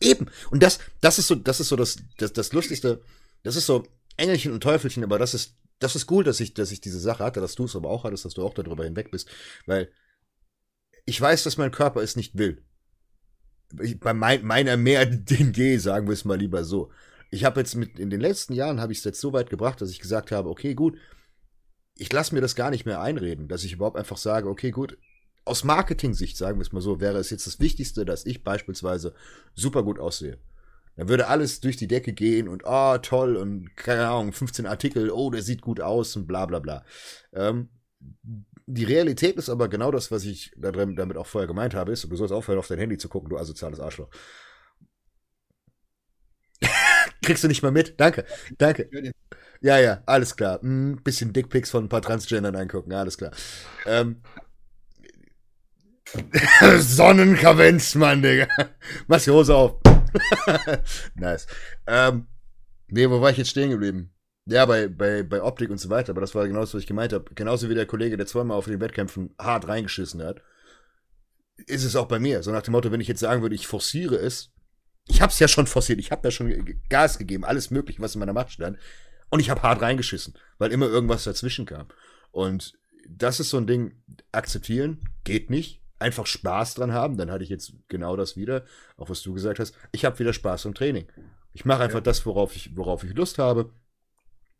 Eben. 0.00 0.26
Und 0.50 0.62
das, 0.62 0.78
das 1.00 1.18
ist 1.18 1.26
so, 1.26 1.34
das 1.34 1.60
ist 1.60 1.68
so 1.68 1.76
das, 1.76 1.98
das, 2.18 2.32
das 2.32 2.52
Lustigste. 2.52 3.02
Das 3.42 3.56
ist 3.56 3.66
so 3.66 3.84
Engelchen 4.16 4.52
und 4.52 4.62
Teufelchen, 4.62 5.04
aber 5.04 5.18
das 5.18 5.34
ist, 5.34 5.56
das 5.80 5.96
ist 5.96 6.10
cool, 6.10 6.24
dass 6.24 6.40
ich, 6.40 6.54
dass 6.54 6.70
ich 6.70 6.80
diese 6.80 7.00
Sache 7.00 7.24
hatte, 7.24 7.40
dass 7.40 7.56
du 7.56 7.64
es 7.64 7.76
aber 7.76 7.90
auch 7.90 8.04
hattest, 8.04 8.24
dass 8.24 8.34
du 8.34 8.44
auch 8.44 8.54
darüber 8.54 8.84
hinweg 8.84 9.10
bist. 9.10 9.28
Weil 9.66 9.90
ich 11.04 11.20
weiß, 11.20 11.42
dass 11.42 11.58
mein 11.58 11.72
Körper 11.72 12.00
es 12.00 12.16
nicht 12.16 12.38
will. 12.38 12.64
Bei 14.00 14.14
mein, 14.14 14.44
meiner 14.44 14.76
mehr 14.76 15.04
den 15.06 15.52
G, 15.52 15.76
sagen 15.76 16.06
wir 16.06 16.14
es 16.14 16.24
mal 16.24 16.38
lieber 16.38 16.64
so 16.64 16.90
ich 17.34 17.44
habe 17.44 17.60
jetzt 17.60 17.74
mit, 17.74 17.98
in 17.98 18.10
den 18.10 18.20
letzten 18.20 18.52
Jahren 18.52 18.80
habe 18.80 18.92
ich 18.92 18.98
es 18.98 19.04
jetzt 19.04 19.20
so 19.20 19.32
weit 19.32 19.50
gebracht, 19.50 19.80
dass 19.80 19.90
ich 19.90 19.98
gesagt 19.98 20.30
habe, 20.30 20.48
okay, 20.48 20.74
gut, 20.74 20.96
ich 21.96 22.12
lasse 22.12 22.32
mir 22.32 22.40
das 22.40 22.54
gar 22.54 22.70
nicht 22.70 22.86
mehr 22.86 23.00
einreden, 23.00 23.48
dass 23.48 23.64
ich 23.64 23.72
überhaupt 23.72 23.96
einfach 23.96 24.18
sage, 24.18 24.48
okay, 24.48 24.70
gut, 24.70 24.96
aus 25.44 25.64
Marketing-Sicht, 25.64 26.36
sagen 26.36 26.58
wir 26.58 26.62
es 26.62 26.72
mal 26.72 26.80
so, 26.80 27.00
wäre 27.00 27.18
es 27.18 27.30
jetzt 27.30 27.46
das 27.46 27.60
Wichtigste, 27.60 28.04
dass 28.04 28.26
ich 28.26 28.44
beispielsweise 28.44 29.14
super 29.54 29.82
gut 29.82 29.98
aussehe. 29.98 30.38
Dann 30.96 31.08
würde 31.08 31.26
alles 31.26 31.60
durch 31.60 31.76
die 31.76 31.88
Decke 31.88 32.12
gehen 32.12 32.48
und, 32.48 32.62
oh, 32.64 32.98
toll, 32.98 33.36
und 33.36 33.76
keine 33.76 34.08
Ahnung, 34.08 34.32
15 34.32 34.66
Artikel, 34.66 35.10
oh, 35.10 35.30
der 35.30 35.42
sieht 35.42 35.60
gut 35.60 35.80
aus 35.80 36.16
und 36.16 36.26
bla 36.26 36.46
bla 36.46 36.60
bla. 36.60 36.84
Ähm, 37.32 37.68
die 38.66 38.84
Realität 38.84 39.36
ist 39.36 39.50
aber 39.50 39.68
genau 39.68 39.90
das, 39.90 40.10
was 40.10 40.24
ich 40.24 40.52
damit 40.56 41.16
auch 41.16 41.26
vorher 41.26 41.48
gemeint 41.48 41.74
habe, 41.74 41.92
ist, 41.92 42.04
du 42.04 42.16
sollst 42.16 42.32
aufhören, 42.32 42.58
auf 42.58 42.68
dein 42.68 42.78
Handy 42.78 42.96
zu 42.96 43.08
gucken, 43.08 43.28
du 43.28 43.36
asoziales 43.36 43.80
Arschloch. 43.80 44.08
Kriegst 47.22 47.44
du 47.44 47.48
nicht 47.48 47.62
mal 47.62 47.72
mit? 47.72 47.98
Danke, 48.00 48.24
danke. 48.56 48.88
Ja, 49.60 49.78
ja, 49.78 50.02
alles 50.06 50.36
klar. 50.36 50.62
Ein 50.62 50.96
hm, 50.96 51.02
bisschen 51.02 51.32
Dickpics 51.32 51.70
von 51.70 51.84
ein 51.84 51.88
paar 51.88 52.02
Transgendern 52.02 52.56
angucken, 52.56 52.92
alles 52.92 53.18
klar. 53.18 53.32
Ähm, 53.86 54.22
Sonnenkavenz, 56.78 57.94
Mann, 57.94 58.22
Digga. 58.22 58.46
Mach 59.06 59.20
die 59.20 59.30
Hose 59.30 59.54
auf. 59.54 59.80
nice. 61.14 61.46
Ähm, 61.86 62.26
nee, 62.88 63.08
wo 63.08 63.20
war 63.20 63.30
ich 63.30 63.38
jetzt 63.38 63.50
stehen 63.50 63.70
geblieben? 63.70 64.14
Ja, 64.46 64.66
bei, 64.66 64.88
bei, 64.88 65.22
bei 65.22 65.42
Optik 65.42 65.70
und 65.70 65.78
so 65.78 65.88
weiter, 65.88 66.10
aber 66.10 66.20
das 66.20 66.34
war 66.34 66.46
genau 66.46 66.60
das, 66.60 66.74
was 66.74 66.82
ich 66.82 66.86
gemeint 66.86 67.12
habe. 67.12 67.34
Genauso 67.34 67.70
wie 67.70 67.74
der 67.74 67.86
Kollege, 67.86 68.16
der 68.16 68.26
zweimal 68.26 68.58
auf 68.58 68.66
den 68.66 68.80
Wettkämpfen 68.80 69.34
hart 69.38 69.68
reingeschissen 69.68 70.22
hat, 70.22 70.42
ist 71.66 71.84
es 71.84 71.96
auch 71.96 72.06
bei 72.06 72.18
mir. 72.18 72.42
So 72.42 72.52
nach 72.52 72.62
dem 72.62 72.72
Motto, 72.72 72.92
wenn 72.92 73.00
ich 73.00 73.08
jetzt 73.08 73.20
sagen 73.20 73.42
würde, 73.42 73.54
ich 73.54 73.66
forciere 73.66 74.16
es, 74.16 74.52
ich 75.06 75.22
habe 75.22 75.32
es 75.32 75.38
ja 75.38 75.48
schon 75.48 75.66
forciert, 75.66 75.98
ich 75.98 76.10
habe 76.10 76.26
ja 76.26 76.30
schon 76.30 76.78
Gas 76.88 77.18
gegeben, 77.18 77.44
alles 77.44 77.70
mögliche, 77.70 78.00
was 78.00 78.14
in 78.14 78.20
meiner 78.20 78.32
Macht 78.32 78.52
stand. 78.52 78.78
Und 79.30 79.40
ich 79.40 79.50
habe 79.50 79.62
hart 79.62 79.82
reingeschissen, 79.82 80.34
weil 80.58 80.72
immer 80.72 80.86
irgendwas 80.86 81.24
dazwischen 81.24 81.66
kam. 81.66 81.88
Und 82.30 82.74
das 83.08 83.40
ist 83.40 83.50
so 83.50 83.56
ein 83.56 83.66
Ding, 83.66 84.02
akzeptieren, 84.32 85.00
geht 85.24 85.50
nicht. 85.50 85.83
Einfach 86.04 86.26
Spaß 86.26 86.74
dran 86.74 86.92
haben, 86.92 87.16
dann 87.16 87.30
hatte 87.30 87.44
ich 87.44 87.48
jetzt 87.48 87.72
genau 87.88 88.14
das 88.14 88.36
wieder, 88.36 88.64
auch 88.98 89.08
was 89.08 89.22
du 89.22 89.32
gesagt 89.32 89.58
hast. 89.58 89.74
Ich 89.90 90.04
habe 90.04 90.18
wieder 90.18 90.34
Spaß 90.34 90.66
am 90.66 90.74
Training. 90.74 91.06
Ich 91.54 91.64
mache 91.64 91.82
einfach 91.82 92.00
ja. 92.00 92.02
das, 92.02 92.26
worauf 92.26 92.54
ich, 92.54 92.76
worauf 92.76 93.04
ich 93.04 93.14
Lust 93.14 93.38
habe. 93.38 93.70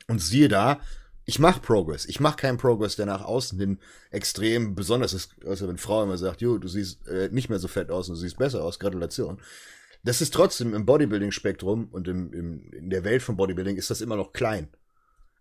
Und 0.08 0.22
siehe 0.22 0.48
da, 0.48 0.80
ich 1.26 1.38
mache 1.38 1.60
Progress. 1.60 2.06
Ich 2.06 2.18
mache 2.18 2.36
keinen 2.36 2.56
Progress, 2.56 2.96
der 2.96 3.04
nach 3.04 3.22
außen 3.22 3.58
hin 3.58 3.78
extrem 4.10 4.74
besonders 4.74 5.12
ist. 5.12 5.34
Also 5.44 5.68
wenn 5.68 5.76
Frau 5.76 6.02
immer 6.02 6.16
sagt, 6.16 6.40
jo, 6.40 6.56
du 6.56 6.66
siehst 6.66 7.06
äh, 7.08 7.28
nicht 7.30 7.50
mehr 7.50 7.58
so 7.58 7.68
fett 7.68 7.90
aus 7.90 8.08
und 8.08 8.14
du 8.14 8.20
siehst 8.22 8.38
besser 8.38 8.64
aus, 8.64 8.78
Gratulation. 8.78 9.38
Das 10.02 10.22
ist 10.22 10.32
trotzdem 10.32 10.72
im 10.72 10.86
Bodybuilding-Spektrum 10.86 11.88
und 11.90 12.08
im, 12.08 12.32
im, 12.32 12.72
in 12.72 12.88
der 12.88 13.04
Welt 13.04 13.22
von 13.22 13.36
Bodybuilding 13.36 13.76
ist 13.76 13.90
das 13.90 14.00
immer 14.00 14.16
noch 14.16 14.32
klein. 14.32 14.68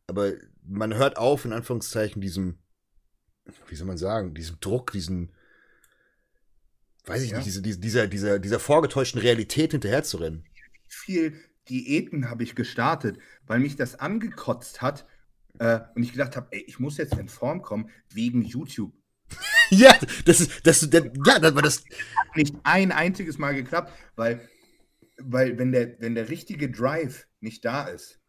Aber 0.07 0.33
man 0.67 0.95
hört 0.95 1.15
auf, 1.15 1.45
in 1.45 1.53
Anführungszeichen, 1.53 2.21
diesem, 2.21 2.57
wie 3.69 3.75
soll 3.75 3.87
man 3.87 3.97
sagen, 3.97 4.33
diesem 4.33 4.59
Druck, 4.59 4.91
diesen, 4.91 5.31
weiß 7.05 7.23
ich 7.23 7.31
ja. 7.31 7.37
nicht, 7.37 7.47
diese, 7.47 7.61
diese, 7.61 7.79
dieser, 7.79 8.07
dieser, 8.07 8.39
dieser 8.39 8.59
vorgetäuschten 8.59 9.21
Realität 9.21 9.71
hinterherzurennen. 9.71 10.45
Viel 10.87 11.33
Diäten 11.69 12.29
habe 12.29 12.43
ich 12.43 12.55
gestartet, 12.55 13.17
weil 13.47 13.59
mich 13.59 13.75
das 13.75 13.99
angekotzt 13.99 14.81
hat 14.81 15.05
äh, 15.59 15.79
und 15.95 16.03
ich 16.03 16.11
gedacht 16.11 16.35
habe, 16.35 16.47
ey, 16.51 16.63
ich 16.67 16.79
muss 16.79 16.97
jetzt 16.97 17.15
in 17.17 17.29
Form 17.29 17.61
kommen 17.61 17.89
wegen 18.09 18.41
YouTube. 18.41 18.93
ja, 19.69 19.95
das 20.25 20.41
ist, 20.41 20.65
das, 20.65 20.89
das, 20.89 21.03
ja, 21.25 21.39
das 21.39 21.55
war 21.55 21.61
das. 21.61 21.83
Hat 22.17 22.35
nicht 22.35 22.55
ein 22.63 22.91
einziges 22.91 23.37
Mal 23.37 23.55
geklappt, 23.55 23.91
weil 24.15 24.47
weil 25.17 25.57
wenn 25.57 25.71
der, 25.71 25.99
wenn 25.99 26.15
der 26.15 26.29
richtige 26.29 26.69
Drive 26.69 27.27
nicht 27.39 27.63
da 27.65 27.85
ist, 27.85 28.19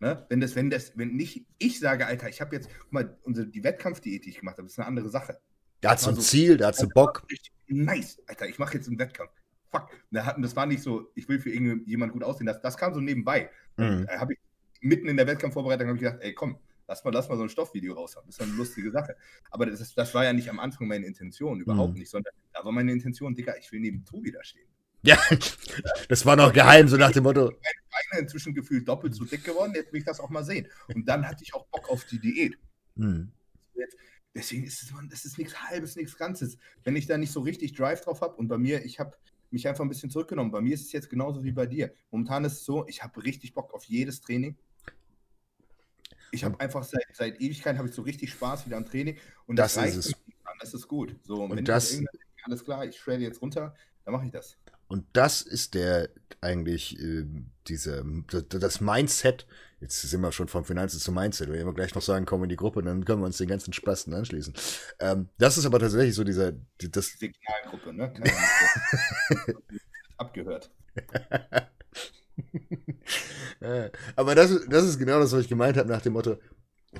ne, 0.00 0.26
wenn 0.28 0.40
das, 0.40 0.54
wenn 0.56 0.70
das, 0.70 0.96
wenn 0.96 1.14
nicht, 1.14 1.46
ich 1.58 1.80
sage, 1.80 2.06
Alter, 2.06 2.28
ich 2.28 2.40
habe 2.40 2.54
jetzt, 2.56 2.68
guck 2.80 2.92
mal, 2.92 3.18
unsere, 3.22 3.46
die 3.46 3.64
Wettkampfdiät, 3.64 4.24
die 4.24 4.30
ich 4.30 4.38
gemacht 4.38 4.58
habe, 4.58 4.66
ist 4.66 4.78
eine 4.78 4.88
andere 4.88 5.08
Sache. 5.08 5.38
Da 5.80 5.90
hat 5.90 6.00
so 6.00 6.10
ein 6.10 6.20
Ziel, 6.20 6.56
da 6.56 6.68
hat 6.68 6.76
so 6.76 6.88
Bock. 6.88 7.26
Nice, 7.72 8.22
Alter, 8.26 8.48
ich 8.48 8.58
mache 8.58 8.74
jetzt 8.74 8.88
einen 8.88 8.98
Wettkampf. 8.98 9.30
Fuck. 9.70 9.88
Das 10.10 10.56
war 10.56 10.66
nicht 10.66 10.82
so, 10.82 11.10
ich 11.14 11.28
will 11.28 11.40
für 11.40 11.50
irgendjemand 11.50 12.12
gut 12.12 12.22
aussehen. 12.22 12.46
Das, 12.46 12.60
das 12.60 12.76
kam 12.76 12.92
so 12.92 13.00
nebenbei. 13.00 13.50
Mhm. 13.76 14.06
Da 14.06 14.20
habe 14.20 14.34
ich 14.34 14.38
mitten 14.80 15.08
in 15.08 15.16
der 15.16 15.26
Wettkampfvorbereitung 15.26 15.88
habe 15.88 15.96
ich 15.96 16.02
gedacht, 16.02 16.18
ey, 16.20 16.34
komm, 16.34 16.58
lass 16.86 17.04
mal, 17.04 17.12
lass 17.12 17.28
mal 17.28 17.36
so 17.36 17.44
ein 17.44 17.48
Stoffvideo 17.48 17.94
raus 17.94 18.16
haben. 18.16 18.26
Das 18.26 18.36
ist 18.36 18.42
eine 18.42 18.52
lustige 18.52 18.90
Sache. 18.90 19.16
Aber 19.50 19.66
das, 19.66 19.94
das 19.94 20.14
war 20.14 20.24
ja 20.24 20.32
nicht 20.32 20.50
am 20.50 20.60
Anfang 20.60 20.88
meine 20.88 21.06
Intention, 21.06 21.60
überhaupt 21.60 21.94
mhm. 21.94 22.00
nicht, 22.00 22.10
sondern 22.10 22.34
da 22.52 22.64
war 22.64 22.72
meine 22.72 22.92
Intention, 22.92 23.34
Digga, 23.34 23.54
ich 23.58 23.70
will 23.72 23.80
neben 23.80 24.04
Tobi 24.04 24.32
da 24.32 24.42
stehen. 24.44 24.68
Ja, 25.04 25.18
das 26.08 26.26
war 26.26 26.36
noch 26.36 26.52
geheim, 26.52 26.86
so 26.88 26.96
nach 26.96 27.12
dem 27.12 27.24
Motto. 27.24 27.44
Meine 27.44 27.54
Beine 28.10 28.22
inzwischen 28.22 28.54
gefühlt 28.54 28.86
doppelt 28.86 29.14
so 29.14 29.24
dick 29.24 29.42
geworden, 29.42 29.72
jetzt 29.74 29.92
will 29.92 30.00
ich 30.00 30.06
das 30.06 30.20
auch 30.20 30.30
mal 30.30 30.44
sehen. 30.44 30.68
Und 30.94 31.08
dann 31.08 31.26
hatte 31.26 31.42
ich 31.42 31.54
auch 31.54 31.66
Bock 31.66 31.88
auf 31.90 32.04
die 32.04 32.18
Diät. 32.18 32.58
Hm. 32.96 33.32
Deswegen 34.34 34.64
ist 34.64 34.82
es, 34.82 34.92
das 35.10 35.24
ist 35.24 35.38
nichts 35.38 35.62
Halbes, 35.62 35.96
nichts 35.96 36.16
Ganzes. 36.16 36.56
Wenn 36.84 36.96
ich 36.96 37.06
da 37.06 37.18
nicht 37.18 37.32
so 37.32 37.40
richtig 37.40 37.74
Drive 37.74 38.00
drauf 38.00 38.22
habe 38.22 38.34
und 38.36 38.48
bei 38.48 38.56
mir, 38.56 38.84
ich 38.84 38.98
habe 38.98 39.14
mich 39.50 39.68
einfach 39.68 39.84
ein 39.84 39.88
bisschen 39.88 40.10
zurückgenommen. 40.10 40.50
Bei 40.50 40.62
mir 40.62 40.74
ist 40.74 40.86
es 40.86 40.92
jetzt 40.92 41.10
genauso 41.10 41.44
wie 41.44 41.52
bei 41.52 41.66
dir. 41.66 41.92
Momentan 42.10 42.44
ist 42.44 42.54
es 42.54 42.64
so, 42.64 42.86
ich 42.88 43.02
habe 43.02 43.22
richtig 43.22 43.52
Bock 43.52 43.74
auf 43.74 43.84
jedes 43.84 44.22
Training. 44.22 44.56
Ich 46.30 46.44
habe 46.44 46.58
einfach 46.60 46.82
seit, 46.82 47.04
seit 47.12 47.40
Ewigkeiten 47.42 47.78
habe 47.78 47.88
ich 47.88 47.94
so 47.94 48.00
richtig 48.00 48.30
Spaß 48.30 48.64
wieder 48.64 48.78
am 48.78 48.86
Training 48.86 49.18
und 49.46 49.56
das, 49.56 49.74
das 49.74 49.96
ist 49.96 50.06
es. 50.06 50.14
Das 50.60 50.72
ist 50.72 50.88
gut. 50.88 51.16
So, 51.24 51.42
und, 51.42 51.50
und 51.58 51.68
das, 51.68 52.00
alles 52.44 52.64
klar, 52.64 52.86
ich 52.86 52.98
shredde 52.98 53.24
jetzt 53.24 53.42
runter, 53.42 53.74
dann 54.04 54.14
mache 54.14 54.26
ich 54.26 54.32
das. 54.32 54.56
Und 54.88 55.06
das 55.12 55.42
ist 55.42 55.74
der 55.74 56.08
eigentlich 56.40 56.98
äh, 57.00 57.24
diese 57.66 58.04
das 58.48 58.80
Mindset. 58.80 59.46
Jetzt 59.82 60.00
sind 60.00 60.20
wir 60.20 60.30
schon 60.30 60.46
vom 60.46 60.64
Finanzen 60.64 61.00
zum 61.00 61.16
Mindset. 61.16 61.50
Wenn 61.50 61.66
wir 61.66 61.74
gleich 61.74 61.92
noch 61.92 62.02
sagen, 62.02 62.24
kommen 62.24 62.44
in 62.44 62.50
die 62.50 62.56
Gruppe, 62.56 62.84
dann 62.84 63.04
können 63.04 63.20
wir 63.20 63.26
uns 63.26 63.38
den 63.38 63.48
ganzen 63.48 63.72
Spasten 63.72 64.14
anschließen. 64.14 64.54
Ähm, 65.00 65.28
das 65.38 65.58
ist 65.58 65.66
aber 65.66 65.80
tatsächlich 65.80 66.14
so 66.14 66.22
dieser 66.22 66.52
das 66.78 67.18
Signalgruppe, 67.18 67.92
ne? 67.92 68.14
Abgehört. 70.18 70.70
aber 74.14 74.36
das, 74.36 74.56
das 74.68 74.84
ist 74.84 75.00
genau 75.00 75.18
das, 75.18 75.32
was 75.32 75.40
ich 75.40 75.48
gemeint 75.48 75.76
habe 75.76 75.88
nach 75.88 76.02
dem 76.02 76.12
Motto, 76.12 76.38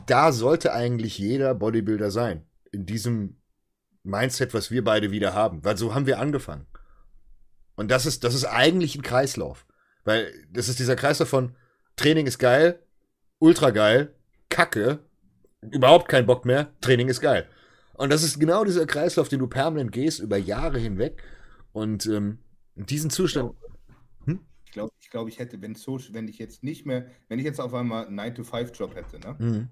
da 0.06 0.32
sollte 0.32 0.72
eigentlich 0.72 1.18
jeder 1.18 1.54
Bodybuilder 1.54 2.10
sein. 2.10 2.44
In 2.72 2.84
diesem 2.84 3.40
Mindset, 4.02 4.54
was 4.54 4.72
wir 4.72 4.82
beide 4.82 5.12
wieder 5.12 5.34
haben. 5.34 5.64
Weil 5.64 5.76
so 5.76 5.94
haben 5.94 6.06
wir 6.06 6.18
angefangen. 6.18 6.66
Und 7.76 7.92
das 7.92 8.06
ist, 8.06 8.24
das 8.24 8.34
ist 8.34 8.46
eigentlich 8.46 8.96
ein 8.96 9.02
Kreislauf. 9.02 9.66
Weil 10.02 10.32
das 10.50 10.68
ist 10.68 10.80
dieser 10.80 10.96
Kreislauf 10.96 11.28
von 11.28 11.54
Training 11.96 12.26
ist 12.26 12.38
geil, 12.38 12.80
ultra 13.38 13.70
geil, 13.70 14.14
Kacke, 14.48 15.00
überhaupt 15.60 16.08
kein 16.08 16.26
Bock 16.26 16.44
mehr, 16.44 16.72
Training 16.80 17.08
ist 17.08 17.20
geil. 17.20 17.48
Und 17.94 18.10
das 18.10 18.22
ist 18.22 18.40
genau 18.40 18.64
dieser 18.64 18.86
Kreislauf, 18.86 19.28
den 19.28 19.38
du 19.38 19.46
permanent 19.46 19.92
gehst, 19.92 20.20
über 20.20 20.36
Jahre 20.36 20.78
hinweg. 20.78 21.22
Und 21.72 22.06
ähm, 22.06 22.38
diesen 22.74 23.10
Zustand. 23.10 23.54
Hm? 24.24 24.40
Ich 24.64 24.72
glaube, 24.72 24.92
ich, 25.00 25.10
glaub, 25.10 25.28
ich 25.28 25.38
hätte, 25.38 25.60
wenn, 25.60 25.74
so, 25.74 25.98
wenn 26.10 26.28
ich 26.28 26.38
jetzt 26.38 26.62
nicht 26.62 26.86
mehr, 26.86 27.06
wenn 27.28 27.38
ich 27.38 27.44
jetzt 27.44 27.60
auf 27.60 27.74
einmal 27.74 28.06
einen 28.06 28.18
9-to-5-Job 28.18 28.94
hätte, 28.94 29.18
ne? 29.20 29.36
Mhm. 29.38 29.68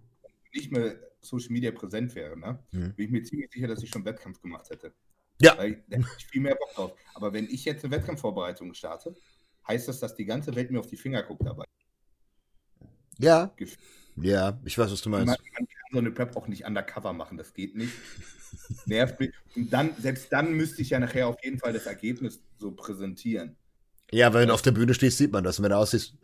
nicht 0.54 0.72
mehr 0.72 0.96
Social 1.20 1.50
Media 1.50 1.70
präsent 1.70 2.14
wäre, 2.14 2.38
ne? 2.38 2.58
Mhm. 2.72 2.94
bin 2.94 3.06
ich 3.06 3.10
mir 3.10 3.22
ziemlich 3.22 3.50
sicher, 3.50 3.66
dass 3.66 3.82
ich 3.82 3.90
schon 3.90 4.04
Wettkampf 4.04 4.40
gemacht 4.40 4.68
hätte. 4.70 4.92
Ja. 5.40 5.56
Weil 5.56 5.82
da 5.88 5.96
hätte 5.96 6.08
ich 6.18 6.26
viel 6.26 6.42
mehr 6.42 6.54
Bock 6.54 6.74
drauf. 6.74 6.92
Aber 7.14 7.32
wenn 7.32 7.46
ich 7.46 7.64
jetzt 7.64 7.84
eine 7.84 7.92
Wettkampfvorbereitung 7.94 8.74
starte, 8.74 9.14
heißt 9.66 9.88
das, 9.88 10.00
dass 10.00 10.14
die 10.14 10.26
ganze 10.26 10.54
Welt 10.54 10.70
mir 10.70 10.80
auf 10.80 10.86
die 10.86 10.96
Finger 10.96 11.22
guckt 11.22 11.44
dabei. 11.44 11.64
Ja. 13.20 13.54
Ja, 14.16 14.58
ich 14.64 14.76
weiß, 14.76 14.90
was 14.90 15.02
du 15.02 15.08
meinst. 15.08 15.26
Man, 15.26 15.36
man, 15.36 15.66
kann 15.66 15.66
so 15.92 15.98
eine 15.98 16.10
Prep 16.10 16.36
auch 16.36 16.48
nicht 16.48 16.64
undercover 16.64 17.12
machen, 17.12 17.38
das 17.38 17.54
geht 17.54 17.74
nicht. 17.76 17.92
Nervt 18.86 19.20
mich. 19.20 19.32
Und 19.56 19.72
dann, 19.72 19.94
selbst 19.98 20.32
dann 20.32 20.54
müsste 20.54 20.82
ich 20.82 20.90
ja 20.90 20.98
nachher 20.98 21.28
auf 21.28 21.42
jeden 21.42 21.58
Fall 21.58 21.72
das 21.72 21.86
Ergebnis 21.86 22.42
so 22.58 22.72
präsentieren. 22.72 23.56
Ja, 24.12 24.32
wenn 24.34 24.48
du 24.48 24.54
auf 24.54 24.62
der 24.62 24.72
Bühne 24.72 24.94
stehst, 24.94 25.18
sieht 25.18 25.32
man 25.32 25.44
das. 25.44 25.58
Und 25.58 25.64
wenn 25.64 25.70
du 25.70 25.76
aussiehst. 25.76 26.16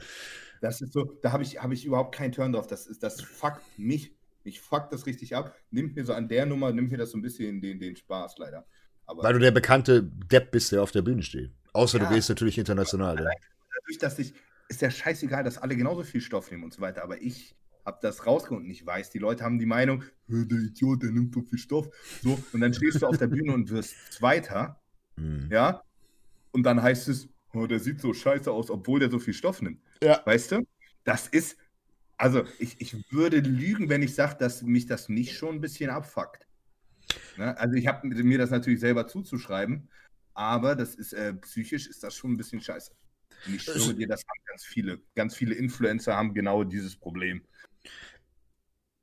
Das 0.60 0.80
ist 0.80 0.92
so, 0.92 1.04
da 1.22 1.32
habe 1.32 1.42
ich, 1.42 1.62
hab 1.62 1.70
ich 1.70 1.84
überhaupt 1.84 2.14
keinen 2.14 2.32
Turn 2.32 2.52
drauf. 2.52 2.66
Das, 2.66 2.86
ist, 2.86 3.02
das 3.02 3.20
fuckt 3.20 3.62
mich. 3.78 4.16
Ich 4.42 4.60
fuck 4.60 4.90
das 4.90 5.06
richtig 5.06 5.36
ab. 5.36 5.54
Nimmt 5.70 5.96
mir 5.96 6.04
so 6.04 6.12
an 6.12 6.28
der 6.28 6.46
Nummer, 6.46 6.72
nimmt 6.72 6.90
mir 6.90 6.98
das 6.98 7.10
so 7.10 7.18
ein 7.18 7.22
bisschen 7.22 7.60
den, 7.60 7.78
den 7.78 7.96
Spaß 7.96 8.38
leider. 8.38 8.66
Aber 9.06 9.22
Weil 9.22 9.34
du 9.34 9.38
der 9.38 9.50
bekannte 9.50 10.02
Depp 10.02 10.50
bist, 10.50 10.72
der 10.72 10.82
auf 10.82 10.90
der 10.90 11.02
Bühne 11.02 11.22
steht. 11.22 11.52
Außer 11.72 11.98
ja, 11.98 12.08
du 12.08 12.14
gehst 12.14 12.28
natürlich 12.28 12.58
international. 12.58 13.16
Ja. 13.16 13.30
Dadurch, 13.74 13.98
dass 13.98 14.18
ich, 14.18 14.34
ist 14.68 14.82
ja 14.82 14.90
scheißegal, 14.90 15.44
dass 15.44 15.58
alle 15.58 15.76
genauso 15.76 16.02
viel 16.02 16.20
Stoff 16.20 16.50
nehmen 16.50 16.64
und 16.64 16.72
so 16.72 16.80
weiter. 16.80 17.02
Aber 17.02 17.20
ich 17.20 17.56
habe 17.84 17.98
das 18.02 18.26
rausgefunden. 18.26 18.70
Ich 18.70 18.84
weiß, 18.84 19.10
die 19.10 19.18
Leute 19.18 19.44
haben 19.44 19.58
die 19.58 19.66
Meinung, 19.66 20.02
der 20.26 20.58
Idiot, 20.58 21.02
der 21.02 21.12
nimmt 21.12 21.34
so 21.34 21.42
viel 21.42 21.58
Stoff. 21.58 21.88
So, 22.22 22.38
und 22.52 22.60
dann 22.60 22.74
stehst 22.74 23.00
du 23.00 23.06
auf 23.06 23.16
der 23.16 23.28
Bühne 23.28 23.54
und 23.54 23.70
wirst 23.70 23.94
Zweiter. 24.12 24.80
Mhm. 25.16 25.48
Ja. 25.50 25.82
Und 26.50 26.64
dann 26.64 26.82
heißt 26.82 27.08
es, 27.08 27.28
oh, 27.52 27.66
der 27.66 27.78
sieht 27.78 28.00
so 28.00 28.12
scheiße 28.12 28.50
aus, 28.50 28.70
obwohl 28.70 29.00
der 29.00 29.10
so 29.10 29.18
viel 29.18 29.34
Stoff 29.34 29.62
nimmt. 29.62 29.80
Ja. 30.02 30.20
Weißt 30.24 30.52
du? 30.52 30.66
Das 31.04 31.28
ist, 31.28 31.56
also 32.16 32.44
ich, 32.58 32.80
ich 32.80 33.12
würde 33.12 33.38
lügen, 33.38 33.88
wenn 33.88 34.02
ich 34.02 34.14
sage, 34.14 34.36
dass 34.38 34.62
mich 34.62 34.86
das 34.86 35.08
nicht 35.08 35.36
schon 35.36 35.56
ein 35.56 35.60
bisschen 35.60 35.90
abfuckt. 35.90 36.46
Ne? 37.36 37.56
Also 37.56 37.76
ich 37.76 37.86
habe 37.86 38.06
mir 38.08 38.38
das 38.38 38.50
natürlich 38.50 38.80
selber 38.80 39.06
zuzuschreiben, 39.06 39.88
aber 40.34 40.74
das 40.74 40.96
ist 40.96 41.12
äh, 41.12 41.34
psychisch 41.34 41.86
ist 41.86 42.02
das 42.02 42.14
schon 42.14 42.32
ein 42.32 42.36
bisschen 42.36 42.60
scheiße. 42.60 42.90
Und 43.46 43.54
ich 43.54 43.62
schwöre 43.62 43.94
dir, 43.94 44.08
das 44.08 44.22
haben 44.22 44.44
ganz 44.46 44.64
viele, 44.64 45.00
ganz 45.14 45.36
viele 45.36 45.54
Influencer 45.54 46.16
haben 46.16 46.34
genau 46.34 46.64
dieses 46.64 46.96
Problem. 46.96 47.42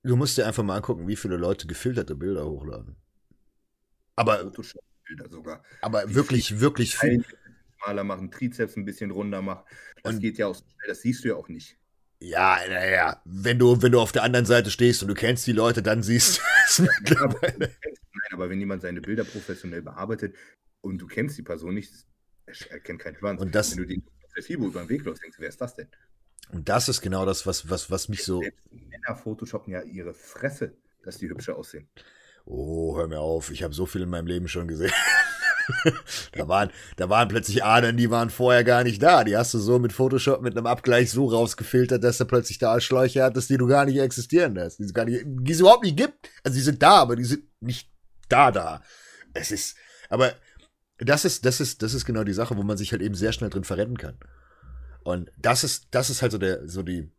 Du 0.04 0.16
musst 0.16 0.38
dir 0.38 0.46
einfach 0.46 0.64
mal 0.64 0.76
angucken, 0.78 1.08
wie 1.08 1.16
viele 1.16 1.38
Leute 1.38 1.68
gefilterte 1.68 2.16
Bilder 2.16 2.46
hochladen. 2.46 2.96
Aber 4.16 4.52
Bilder 5.08 5.30
sogar. 5.30 5.64
Aber 5.82 6.06
die 6.06 6.16
wirklich, 6.16 6.60
wirklich 6.60 6.98
viel. 6.98 7.24
Maler 7.86 8.04
machen, 8.04 8.32
Trizeps 8.32 8.76
ein 8.76 8.86
bisschen 8.86 9.12
runder 9.12 9.42
machen. 9.42 9.64
Das 10.04 10.16
und 10.16 10.22
geht 10.22 10.38
ja 10.38 10.48
auch 10.48 10.56
so 10.56 10.64
schnell, 10.64 10.88
das 10.88 11.02
siehst 11.02 11.24
du 11.24 11.30
ja 11.30 11.36
auch 11.36 11.50
nicht. 11.50 11.78
Ja, 12.20 12.58
naja, 12.70 13.22
wenn 13.26 13.60
du, 13.60 13.82
wenn 13.82 13.92
du 13.92 14.00
auf 14.00 14.14
der 14.14 14.24
anderen 14.24 14.46
Seite 14.46 14.72
stehst 14.72 15.02
und 15.02 15.10
du 15.10 15.14
kennst 15.14 15.46
die 15.46 15.52
Leute, 15.52 15.84
dann 15.84 16.04
siehst 16.04 16.38
du 16.38 16.42
es 16.66 16.80
mittlerweile. 16.80 17.60
Nein, 17.60 18.32
aber 18.32 18.50
wenn 18.50 18.60
jemand 18.60 18.82
seine 18.82 19.02
Bilder 19.02 19.26
professionell 19.26 19.82
bearbeitet 19.82 20.36
und 20.82 21.00
du 21.00 21.08
kennst 21.08 21.38
die 21.38 21.44
Person 21.44 21.74
nicht, 21.74 21.92
er 22.46 22.80
kennt 22.80 23.00
keinen 23.00 23.18
Schwanz. 23.18 23.42
Und 23.42 23.54
das, 23.54 23.72
wenn 23.72 23.84
du 23.84 23.88
den 23.88 24.04
der 24.36 24.44
FIBO 24.44 24.68
über 24.68 24.82
den 24.82 24.90
Weg 24.90 25.06
läufst, 25.06 25.24
denkst 25.24 25.38
du, 25.38 25.42
wer 25.42 25.50
ist 25.50 25.62
das 25.62 25.76
denn? 25.76 25.88
Und 26.52 26.70
das 26.70 26.90
ist 26.90 27.02
genau 27.02 27.26
das, 27.26 27.46
was, 27.46 27.70
was, 27.70 27.90
was 27.90 28.10
mich 28.10 28.24
so. 28.24 28.42
Männer 28.72 29.16
photoshoppen 29.16 29.74
ja 29.74 29.82
ihre 29.82 30.14
Fresse, 30.14 30.74
dass 31.04 31.18
die 31.18 31.30
hübscher 31.30 31.56
aussehen. 31.56 31.88
Oh, 32.46 32.98
hör 32.98 33.08
mir 33.08 33.20
auf, 33.20 33.52
ich 33.52 33.64
habe 33.64 33.74
so 33.74 33.86
viel 33.86 34.02
in 34.02 34.10
meinem 34.10 34.28
Leben 34.28 34.48
schon 34.48 34.68
gesehen. 34.68 34.92
da, 36.34 36.48
waren, 36.48 36.72
da 36.98 37.10
waren 37.10 37.30
plötzlich 37.30 37.64
Adern, 37.64 37.96
die 37.96 38.12
waren 38.12 38.30
vorher 38.30 38.66
gar 38.66 38.84
nicht 38.84 39.02
da. 39.02 39.24
Die 39.24 39.38
hast 39.38 39.54
du 39.54 39.60
so 39.60 39.80
mit 39.80 39.94
Photoshop, 39.94 40.42
mit 40.42 40.58
einem 40.58 40.68
Abgleich 40.68 41.10
so 41.12 41.28
rausgefiltert, 41.28 42.04
dass 42.04 42.18
du 42.18 42.26
plötzlich 42.26 42.58
da 42.58 42.80
Schläuche 42.82 43.24
hattest, 43.24 43.50
die 43.50 43.58
du 43.58 43.68
gar 43.68 43.86
nicht 43.86 43.98
existieren 43.98 44.56
lässt. 44.56 44.80
Die 44.80 44.84
es, 44.84 44.94
gar 44.94 45.06
nicht, 45.06 45.24
die 45.26 45.52
es 45.52 45.62
überhaupt 45.62 45.84
nicht 45.84 45.98
gibt. 45.98 46.30
Also 46.44 46.56
die 46.58 46.64
sind 46.64 46.84
da, 46.84 46.98
aber 46.98 47.16
die 47.16 47.24
sind 47.24 47.46
nicht 47.62 47.90
da 48.28 48.52
da. 48.52 48.84
Es 49.34 49.52
ist, 49.52 49.78
aber 50.10 50.34
das 50.98 51.26
ist, 51.26 51.46
das 51.46 51.60
ist, 51.60 51.82
das 51.82 51.94
ist 51.94 52.06
genau 52.06 52.24
die 52.24 52.34
Sache, 52.34 52.58
wo 52.58 52.64
man 52.64 52.78
sich 52.78 52.92
halt 52.92 53.02
eben 53.02 53.16
sehr 53.16 53.34
schnell 53.34 53.50
drin 53.50 53.64
verrennen 53.64 53.98
kann. 53.98 54.18
Und 55.04 55.32
das 55.38 55.64
ist, 55.64 55.88
das 55.92 56.10
ist 56.10 56.22
halt 56.22 56.32
so 56.32 56.38
der, 56.38 56.68
so 56.68 56.84
die, 56.84 57.12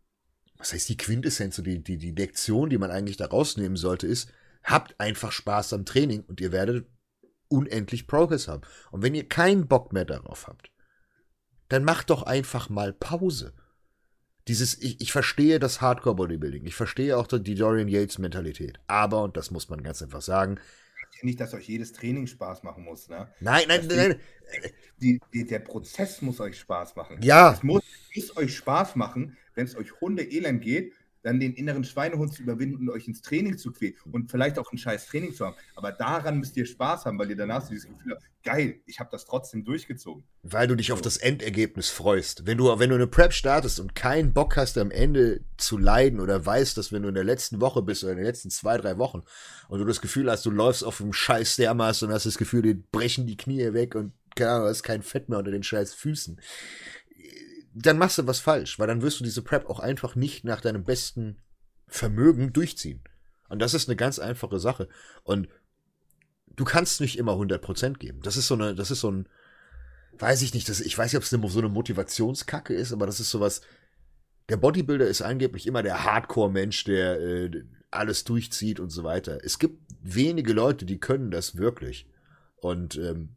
was 0.57 0.73
heißt 0.73 0.89
die 0.89 0.97
Quintessenz, 0.97 1.55
so 1.55 1.61
die, 1.61 1.83
die, 1.83 1.97
die 1.97 2.11
Lektion, 2.11 2.69
die 2.69 2.77
man 2.77 2.91
eigentlich 2.91 3.17
da 3.17 3.27
rausnehmen 3.27 3.77
sollte, 3.77 4.07
ist, 4.07 4.31
habt 4.63 4.99
einfach 4.99 5.31
Spaß 5.31 5.73
am 5.73 5.85
Training 5.85 6.23
und 6.23 6.41
ihr 6.41 6.51
werdet 6.51 6.87
unendlich 7.47 8.07
Progress 8.07 8.47
haben. 8.47 8.63
Und 8.91 9.03
wenn 9.03 9.13
ihr 9.13 9.27
keinen 9.27 9.67
Bock 9.67 9.93
mehr 9.93 10.05
darauf 10.05 10.47
habt, 10.47 10.71
dann 11.69 11.83
macht 11.83 12.09
doch 12.09 12.23
einfach 12.23 12.69
mal 12.69 12.93
Pause. 12.93 13.53
Dieses, 14.47 14.79
ich, 14.81 15.01
ich 15.01 15.11
verstehe 15.11 15.59
das 15.59 15.81
Hardcore 15.81 16.15
Bodybuilding, 16.15 16.65
ich 16.65 16.75
verstehe 16.75 17.17
auch 17.17 17.27
die 17.27 17.55
Dorian 17.55 17.87
Yates 17.87 18.19
Mentalität. 18.19 18.79
Aber, 18.87 19.23
und 19.23 19.37
das 19.37 19.51
muss 19.51 19.69
man 19.69 19.83
ganz 19.83 20.01
einfach 20.01 20.21
sagen, 20.21 20.59
nicht, 21.23 21.39
dass 21.39 21.53
euch 21.53 21.67
jedes 21.67 21.91
Training 21.93 22.27
Spaß 22.27 22.63
machen 22.63 22.83
muss. 22.83 23.09
Ne? 23.09 23.29
Nein, 23.39 23.65
nein, 23.67 23.87
das 23.87 23.97
nein. 23.97 24.19
Die, 25.01 25.19
die, 25.33 25.45
der 25.45 25.59
Prozess 25.59 26.21
muss 26.21 26.39
euch 26.39 26.59
Spaß 26.59 26.95
machen. 26.95 27.19
Ja. 27.21 27.53
Es 27.53 27.63
muss, 27.63 27.83
muss 28.15 28.37
euch 28.37 28.55
Spaß 28.55 28.95
machen, 28.95 29.37
wenn 29.53 29.65
es 29.65 29.75
euch 29.75 29.99
Hunde 30.01 30.23
elend 30.23 30.61
geht 30.61 30.93
dann 31.25 31.39
den 31.39 31.53
inneren 31.53 31.83
Schweinehund 31.83 32.33
zu 32.33 32.43
überwinden 32.43 32.87
und 32.87 32.89
euch 32.89 33.07
ins 33.07 33.21
Training 33.21 33.57
zu 33.57 33.71
quälen 33.71 33.95
und 34.11 34.29
vielleicht 34.29 34.59
auch 34.59 34.71
ein 34.71 34.77
scheiß 34.77 35.07
Training 35.07 35.33
zu 35.33 35.45
haben. 35.45 35.55
Aber 35.75 35.91
daran 35.91 36.37
müsst 36.37 36.55
ihr 36.55 36.67
Spaß 36.67 37.05
haben, 37.05 37.17
weil 37.17 37.31
ihr 37.31 37.35
danach 37.35 37.63
so 37.63 37.69
dieses 37.69 37.87
Gefühl 37.87 38.13
habt, 38.13 38.23
geil, 38.43 38.79
ich 38.85 38.99
habe 38.99 39.09
das 39.11 39.25
trotzdem 39.25 39.65
durchgezogen. 39.65 40.23
Weil 40.43 40.67
du 40.67 40.75
dich 40.75 40.91
auf 40.91 41.01
das 41.01 41.17
Endergebnis 41.17 41.89
freust. 41.89 42.45
Wenn 42.45 42.59
du, 42.59 42.77
wenn 42.77 42.91
du 42.91 42.95
eine 42.95 43.07
Prep 43.07 43.33
startest 43.33 43.79
und 43.79 43.95
keinen 43.95 44.33
Bock 44.33 44.55
hast, 44.55 44.77
am 44.77 44.91
Ende 44.91 45.41
zu 45.57 45.79
leiden 45.79 46.19
oder 46.19 46.45
weißt, 46.45 46.77
dass 46.77 46.91
wenn 46.91 47.01
du 47.01 47.09
in 47.09 47.15
der 47.15 47.23
letzten 47.23 47.59
Woche 47.59 47.81
bist 47.81 48.03
oder 48.03 48.11
in 48.11 48.19
den 48.19 48.27
letzten 48.27 48.51
zwei, 48.51 48.77
drei 48.77 48.99
Wochen 48.99 49.23
und 49.67 49.79
du 49.79 49.85
das 49.85 50.01
Gefühl 50.01 50.29
hast, 50.29 50.45
du 50.45 50.51
läufst 50.51 50.83
auf 50.83 51.01
einem 51.01 51.11
scheiß 51.11 51.55
Dermaß 51.55 52.03
und 52.03 52.13
hast 52.13 52.27
das 52.27 52.37
Gefühl, 52.37 52.61
dir 52.61 52.75
brechen 52.91 53.25
die 53.25 53.37
Knie 53.37 53.73
weg 53.73 53.95
und 53.95 54.13
keine 54.35 54.51
Ahnung, 54.51 54.65
du 54.65 54.69
hast 54.69 54.83
kein 54.83 55.01
Fett 55.01 55.27
mehr 55.27 55.39
unter 55.39 55.51
den 55.51 55.63
scheiß 55.63 55.95
Füßen 55.95 56.39
dann 57.75 57.97
machst 57.97 58.17
du 58.17 58.25
was 58.25 58.39
falsch, 58.39 58.79
weil 58.79 58.87
dann 58.87 59.01
wirst 59.01 59.19
du 59.19 59.23
diese 59.23 59.41
Prep 59.41 59.69
auch 59.69 59.79
einfach 59.79 60.15
nicht 60.15 60.45
nach 60.45 60.61
deinem 60.61 60.85
besten 60.85 61.41
Vermögen 61.87 62.53
durchziehen. 62.53 63.03
Und 63.49 63.59
das 63.59 63.73
ist 63.73 63.89
eine 63.89 63.97
ganz 63.97 64.17
einfache 64.17 64.59
Sache. 64.59 64.87
Und 65.23 65.49
du 66.55 66.63
kannst 66.63 67.01
nicht 67.01 67.17
immer 67.17 67.33
100% 67.33 67.97
geben. 67.97 68.21
Das 68.21 68.37
ist 68.37 68.47
so 68.47 68.55
eine, 68.55 68.75
das 68.75 68.91
ist 68.91 69.01
so 69.01 69.11
ein, 69.11 69.27
weiß 70.17 70.41
ich 70.41 70.53
nicht, 70.53 70.69
das, 70.69 70.79
ich 70.79 70.97
weiß 70.97 71.11
nicht, 71.11 71.17
ob 71.17 71.23
es 71.23 71.53
so 71.53 71.59
eine 71.59 71.69
Motivationskacke 71.69 72.73
ist, 72.73 72.93
aber 72.93 73.05
das 73.05 73.19
ist 73.19 73.29
sowas, 73.29 73.61
der 74.47 74.57
Bodybuilder 74.57 75.07
ist 75.07 75.21
angeblich 75.21 75.67
immer 75.67 75.83
der 75.83 76.05
Hardcore-Mensch, 76.05 76.85
der 76.85 77.19
äh, 77.19 77.63
alles 77.91 78.23
durchzieht 78.23 78.79
und 78.79 78.89
so 78.89 79.03
weiter. 79.03 79.39
Es 79.43 79.59
gibt 79.59 79.81
wenige 80.01 80.53
Leute, 80.53 80.85
die 80.85 80.99
können 80.99 81.29
das 81.29 81.57
wirklich. 81.57 82.07
Und 82.55 82.95
ähm, 82.95 83.35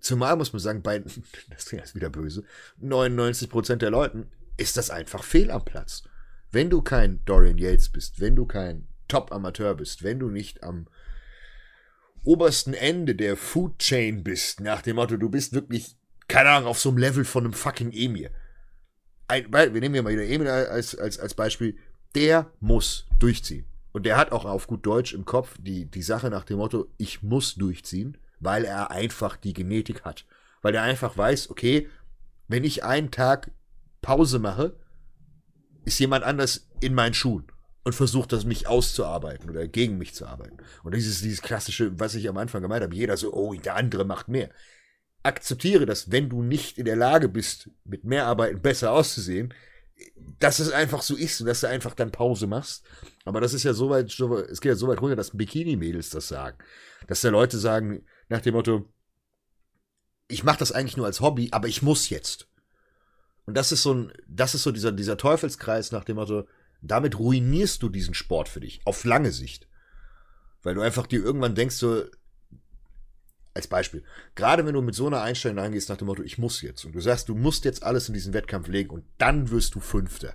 Zumal 0.00 0.36
muss 0.36 0.52
man 0.52 0.60
sagen, 0.60 0.82
bei, 0.82 0.98
das 1.50 1.66
klingt 1.66 1.84
jetzt 1.84 1.94
wieder 1.94 2.10
böse, 2.10 2.44
99% 2.82 3.76
der 3.76 3.90
Leuten 3.90 4.26
ist 4.56 4.76
das 4.76 4.90
einfach 4.90 5.24
fehl 5.24 5.50
am 5.50 5.64
Platz. 5.64 6.04
Wenn 6.50 6.70
du 6.70 6.82
kein 6.82 7.24
Dorian 7.24 7.58
Yates 7.58 7.88
bist, 7.88 8.20
wenn 8.20 8.36
du 8.36 8.46
kein 8.46 8.86
Top-Amateur 9.08 9.74
bist, 9.74 10.02
wenn 10.02 10.18
du 10.18 10.28
nicht 10.28 10.62
am 10.62 10.86
obersten 12.22 12.74
Ende 12.74 13.14
der 13.14 13.36
Food 13.36 13.78
Chain 13.78 14.24
bist, 14.24 14.60
nach 14.60 14.82
dem 14.82 14.96
Motto, 14.96 15.16
du 15.16 15.28
bist 15.28 15.52
wirklich, 15.52 15.96
keine 16.28 16.50
Ahnung, 16.50 16.68
auf 16.68 16.78
so 16.78 16.90
einem 16.90 16.98
Level 16.98 17.24
von 17.24 17.44
einem 17.44 17.52
fucking 17.52 17.92
Emir. 17.92 18.30
Ein, 19.26 19.52
wir 19.52 19.80
nehmen 19.80 19.94
hier 19.94 20.02
mal 20.02 20.12
wieder 20.12 20.26
Emir 20.26 20.52
als, 20.52 20.96
als, 20.96 21.18
als 21.18 21.34
Beispiel. 21.34 21.76
Der 22.14 22.50
muss 22.60 23.06
durchziehen. 23.18 23.66
Und 23.92 24.06
der 24.06 24.16
hat 24.16 24.32
auch 24.32 24.44
auf 24.44 24.66
gut 24.66 24.86
Deutsch 24.86 25.12
im 25.12 25.24
Kopf 25.24 25.56
die, 25.60 25.86
die 25.86 26.02
Sache 26.02 26.30
nach 26.30 26.44
dem 26.44 26.58
Motto, 26.58 26.86
ich 26.98 27.22
muss 27.22 27.54
durchziehen 27.54 28.16
weil 28.44 28.64
er 28.64 28.90
einfach 28.90 29.36
die 29.36 29.52
Genetik 29.52 30.04
hat. 30.04 30.26
Weil 30.62 30.74
er 30.74 30.82
einfach 30.82 31.16
weiß, 31.16 31.50
okay, 31.50 31.88
wenn 32.48 32.64
ich 32.64 32.84
einen 32.84 33.10
Tag 33.10 33.50
Pause 34.02 34.38
mache, 34.38 34.76
ist 35.84 35.98
jemand 35.98 36.24
anders 36.24 36.68
in 36.80 36.94
meinen 36.94 37.14
Schuhen 37.14 37.46
und 37.84 37.94
versucht 37.94 38.32
das 38.32 38.44
mich 38.44 38.66
auszuarbeiten 38.66 39.50
oder 39.50 39.68
gegen 39.68 39.98
mich 39.98 40.14
zu 40.14 40.26
arbeiten. 40.26 40.58
Und 40.82 40.94
dieses, 40.94 41.20
dieses 41.20 41.42
klassische, 41.42 41.98
was 41.98 42.14
ich 42.14 42.28
am 42.28 42.38
Anfang 42.38 42.62
gemeint 42.62 42.82
habe, 42.82 42.94
jeder 42.94 43.16
so, 43.16 43.32
oh, 43.32 43.54
der 43.54 43.76
andere 43.76 44.04
macht 44.04 44.28
mehr. 44.28 44.50
Akzeptiere 45.22 45.86
das, 45.86 46.10
wenn 46.10 46.28
du 46.28 46.42
nicht 46.42 46.78
in 46.78 46.84
der 46.84 46.96
Lage 46.96 47.28
bist, 47.28 47.70
mit 47.84 48.04
mehr 48.04 48.26
Arbeiten 48.26 48.60
besser 48.60 48.92
auszusehen, 48.92 49.54
dass 50.38 50.58
es 50.58 50.70
einfach 50.70 51.02
so 51.02 51.14
ist 51.14 51.40
und 51.40 51.46
dass 51.46 51.60
du 51.60 51.68
einfach 51.68 51.94
dann 51.94 52.10
Pause 52.10 52.46
machst. 52.46 52.84
Aber 53.24 53.40
das 53.40 53.54
ist 53.54 53.62
ja 53.62 53.72
so 53.72 53.90
weit, 53.90 54.06
es 54.50 54.60
geht 54.60 54.70
ja 54.70 54.76
so 54.76 54.88
weit 54.88 55.00
runter, 55.00 55.16
dass 55.16 55.36
Bikini-Mädels 55.36 56.10
das 56.10 56.28
sagen. 56.28 56.58
Dass 57.06 57.20
da 57.20 57.28
Leute 57.28 57.58
sagen, 57.58 58.04
nach 58.34 58.42
dem 58.42 58.54
Motto, 58.54 58.92
ich 60.26 60.42
mache 60.42 60.58
das 60.58 60.72
eigentlich 60.72 60.96
nur 60.96 61.06
als 61.06 61.20
Hobby, 61.20 61.48
aber 61.52 61.68
ich 61.68 61.82
muss 61.82 62.10
jetzt. 62.10 62.48
Und 63.46 63.54
das 63.54 63.70
ist 63.70 63.82
so 63.82 63.94
ein, 63.94 64.12
das 64.26 64.56
ist 64.56 64.64
so 64.64 64.72
dieser, 64.72 64.90
dieser 64.90 65.16
Teufelskreis 65.16 65.92
nach 65.92 66.04
dem 66.04 66.16
Motto, 66.16 66.48
damit 66.82 67.18
ruinierst 67.18 67.82
du 67.82 67.88
diesen 67.88 68.14
Sport 68.14 68.48
für 68.48 68.60
dich, 68.60 68.80
auf 68.84 69.04
lange 69.04 69.30
Sicht. 69.30 69.68
Weil 70.62 70.74
du 70.74 70.80
einfach 70.80 71.06
dir 71.06 71.22
irgendwann 71.22 71.54
denkst, 71.54 71.76
so, 71.76 72.04
als 73.54 73.68
Beispiel, 73.68 74.02
gerade 74.34 74.66
wenn 74.66 74.74
du 74.74 74.82
mit 74.82 74.96
so 74.96 75.06
einer 75.06 75.22
Einstellung 75.22 75.60
reingehst 75.60 75.88
nach 75.88 75.96
dem 75.96 76.08
Motto, 76.08 76.24
ich 76.24 76.36
muss 76.36 76.60
jetzt, 76.60 76.84
und 76.84 76.92
du 76.92 77.00
sagst, 77.00 77.28
du 77.28 77.36
musst 77.36 77.64
jetzt 77.64 77.84
alles 77.84 78.08
in 78.08 78.14
diesen 78.14 78.34
Wettkampf 78.34 78.66
legen 78.66 78.90
und 78.90 79.04
dann 79.18 79.50
wirst 79.50 79.76
du 79.76 79.80
Fünfter 79.80 80.34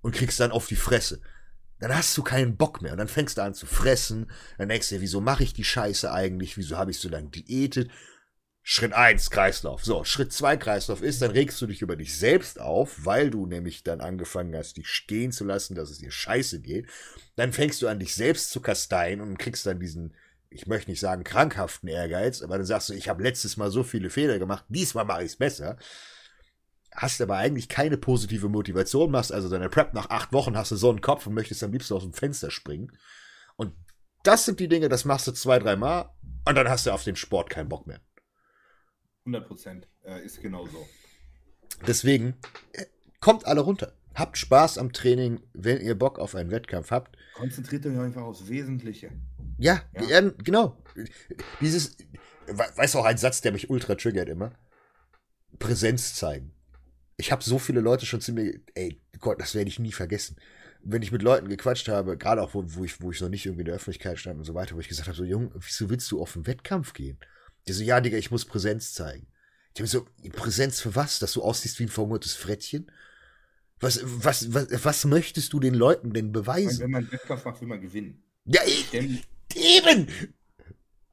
und 0.00 0.14
kriegst 0.14 0.40
dann 0.40 0.52
auf 0.52 0.68
die 0.68 0.76
Fresse, 0.76 1.20
dann 1.84 1.94
hast 1.94 2.16
du 2.16 2.22
keinen 2.22 2.56
Bock 2.56 2.80
mehr 2.80 2.92
und 2.92 2.98
dann 2.98 3.08
fängst 3.08 3.36
du 3.36 3.42
an 3.42 3.54
zu 3.54 3.66
fressen, 3.66 4.30
dann 4.56 4.70
denkst 4.70 4.88
du 4.88 4.94
dir, 4.94 5.00
wieso 5.02 5.20
mache 5.20 5.42
ich 5.42 5.52
die 5.52 5.64
Scheiße 5.64 6.10
eigentlich, 6.10 6.56
wieso 6.56 6.78
habe 6.78 6.90
ich 6.90 6.98
so 6.98 7.08
lange 7.08 7.28
diätet? 7.28 7.90
Schritt 8.62 8.94
eins 8.94 9.30
Kreislauf. 9.30 9.84
So, 9.84 10.04
Schritt 10.04 10.32
zwei 10.32 10.56
Kreislauf 10.56 11.02
ist, 11.02 11.20
dann 11.20 11.32
regst 11.32 11.60
du 11.60 11.66
dich 11.66 11.82
über 11.82 11.96
dich 11.96 12.16
selbst 12.16 12.58
auf, 12.58 13.04
weil 13.04 13.30
du 13.30 13.44
nämlich 13.44 13.82
dann 13.82 14.00
angefangen 14.00 14.56
hast, 14.56 14.78
dich 14.78 14.88
stehen 14.88 15.32
zu 15.32 15.44
lassen, 15.44 15.74
dass 15.74 15.90
es 15.90 15.98
dir 15.98 16.10
scheiße 16.10 16.62
geht. 16.62 16.88
Dann 17.36 17.52
fängst 17.52 17.82
du 17.82 17.88
an, 17.88 17.98
dich 17.98 18.14
selbst 18.14 18.50
zu 18.50 18.62
kasteien 18.62 19.20
und 19.20 19.38
kriegst 19.38 19.66
dann 19.66 19.78
diesen 19.78 20.14
ich 20.54 20.66
möchte 20.68 20.90
nicht 20.90 21.00
sagen 21.00 21.24
krankhaften 21.24 21.88
Ehrgeiz, 21.88 22.40
aber 22.40 22.56
dann 22.56 22.66
sagst 22.66 22.88
du, 22.88 22.94
ich 22.94 23.08
habe 23.08 23.22
letztes 23.22 23.56
Mal 23.56 23.70
so 23.70 23.82
viele 23.82 24.08
Fehler 24.08 24.38
gemacht, 24.38 24.64
diesmal 24.68 25.04
mache 25.04 25.22
ich 25.22 25.32
es 25.32 25.36
besser. 25.36 25.76
Hast 26.94 27.20
aber 27.20 27.36
eigentlich 27.36 27.68
keine 27.68 27.96
positive 27.96 28.48
Motivation, 28.48 29.10
machst 29.10 29.32
also 29.32 29.48
deine 29.48 29.68
Prep 29.68 29.94
nach 29.94 30.10
acht 30.10 30.32
Wochen, 30.32 30.56
hast 30.56 30.70
du 30.70 30.76
so 30.76 30.90
einen 30.90 31.00
Kopf 31.00 31.26
und 31.26 31.34
möchtest 31.34 31.62
am 31.64 31.72
liebsten 31.72 31.94
aus 31.94 32.04
dem 32.04 32.12
Fenster 32.12 32.50
springen. 32.50 32.92
Und 33.56 33.74
das 34.22 34.44
sind 34.44 34.60
die 34.60 34.68
Dinge, 34.68 34.88
das 34.88 35.04
machst 35.04 35.26
du 35.26 35.32
zwei, 35.32 35.58
dreimal 35.58 36.10
und 36.46 36.54
dann 36.54 36.68
hast 36.68 36.86
du 36.86 36.92
auf 36.92 37.04
den 37.04 37.16
Sport 37.16 37.50
keinen 37.50 37.68
Bock 37.68 37.86
mehr. 37.86 38.00
100 39.26 39.46
Prozent 39.46 39.88
äh, 40.04 40.24
ist 40.24 40.40
genau 40.40 40.66
so. 40.66 40.86
Deswegen, 41.86 42.36
äh, 42.72 42.84
kommt 43.20 43.46
alle 43.46 43.62
runter. 43.62 43.94
Habt 44.14 44.38
Spaß 44.38 44.78
am 44.78 44.92
Training, 44.92 45.40
wenn 45.54 45.80
ihr 45.80 45.98
Bock 45.98 46.18
auf 46.18 46.34
einen 46.34 46.50
Wettkampf 46.50 46.90
habt. 46.92 47.16
Konzentriert 47.34 47.84
euch 47.86 47.98
einfach 47.98 48.22
aufs 48.22 48.46
Wesentliche. 48.48 49.10
Ja, 49.58 49.82
ja. 50.08 50.20
genau. 50.20 50.80
Dieses, 51.60 51.96
weißt 52.46 52.94
du 52.94 52.98
auch 53.00 53.04
ein 53.04 53.18
Satz, 53.18 53.40
der 53.40 53.52
mich 53.52 53.70
ultra 53.70 53.96
triggert 53.96 54.28
immer? 54.28 54.52
Präsenz 55.58 56.14
zeigen. 56.14 56.53
Ich 57.16 57.32
habe 57.32 57.42
so 57.42 57.58
viele 57.58 57.80
Leute 57.80 58.06
schon 58.06 58.20
zu 58.20 58.32
mir, 58.32 58.60
ey 58.74 59.00
Gott, 59.20 59.40
das 59.40 59.54
werde 59.54 59.68
ich 59.68 59.78
nie 59.78 59.92
vergessen. 59.92 60.36
Wenn 60.82 61.02
ich 61.02 61.12
mit 61.12 61.22
Leuten 61.22 61.48
gequatscht 61.48 61.88
habe, 61.88 62.16
gerade 62.16 62.42
auch 62.42 62.54
wo, 62.54 62.64
wo, 62.66 62.84
ich, 62.84 63.00
wo 63.00 63.10
ich 63.10 63.20
noch 63.20 63.28
nicht 63.28 63.46
irgendwie 63.46 63.62
in 63.62 63.66
der 63.66 63.76
Öffentlichkeit 63.76 64.18
stand 64.18 64.38
und 64.38 64.44
so 64.44 64.54
weiter, 64.54 64.74
wo 64.76 64.80
ich 64.80 64.88
gesagt 64.88 65.08
habe, 65.08 65.16
so 65.16 65.24
Junge, 65.24 65.50
wieso 65.54 65.88
willst 65.88 66.10
du 66.10 66.20
auf 66.20 66.36
einen 66.36 66.46
Wettkampf 66.46 66.92
gehen? 66.92 67.18
Die 67.66 67.72
so, 67.72 67.82
ja, 67.82 68.00
Digga, 68.00 68.18
ich 68.18 68.30
muss 68.30 68.44
Präsenz 68.44 68.92
zeigen. 68.92 69.26
Ich 69.74 69.80
habe 69.80 69.88
so, 69.88 70.06
Präsenz 70.32 70.80
für 70.80 70.94
was? 70.94 71.18
Dass 71.18 71.32
du 71.32 71.42
aussiehst 71.42 71.78
wie 71.78 71.84
ein 71.84 71.88
verhungertes 71.88 72.34
Frettchen? 72.34 72.90
Was, 73.80 74.00
was, 74.04 74.52
was, 74.52 74.84
was 74.84 75.04
möchtest 75.04 75.52
du 75.52 75.60
den 75.60 75.74
Leuten 75.74 76.12
denn 76.12 76.32
beweisen? 76.32 76.80
Wenn 76.80 76.90
man 76.90 77.04
einen 77.04 77.12
Wettkampf 77.12 77.44
macht, 77.44 77.60
will 77.60 77.68
man 77.68 77.80
gewinnen. 77.80 78.22
Ja, 78.44 78.60
ich, 78.66 78.92
Eben! 79.54 80.08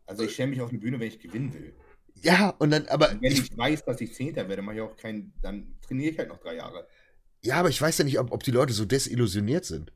Also 0.05 0.23
ich 0.23 0.33
stelle 0.33 0.49
mich 0.49 0.61
auf 0.61 0.69
eine 0.69 0.79
Bühne, 0.79 0.99
wenn 0.99 1.07
ich 1.07 1.19
gewinnen 1.19 1.53
will. 1.53 1.73
Ja, 2.21 2.49
und 2.49 2.71
dann, 2.71 2.87
aber. 2.87 3.11
Und 3.11 3.21
wenn 3.21 3.31
ich, 3.31 3.51
ich, 3.51 3.57
weiß, 3.57 3.85
dass 3.85 4.01
ich 4.01 4.13
Zehnter 4.13 4.47
werde, 4.47 4.61
mache 4.61 4.75
ich 4.75 4.81
auch 4.81 4.95
kein, 4.95 5.33
dann 5.41 5.75
trainiere 5.91 6.11
ich 6.11 6.17
halt 6.17 6.29
noch 6.29 6.39
drei 6.39 6.55
Jahre. 6.55 6.87
Ja, 7.41 7.55
aber 7.55 7.69
ich 7.69 7.81
weiß 7.81 7.97
ja 7.97 8.05
nicht, 8.05 8.19
ob, 8.19 8.31
ob 8.31 8.43
die 8.43 8.51
Leute 8.51 8.73
so 8.73 8.85
desillusioniert 8.85 9.65
sind. 9.65 9.91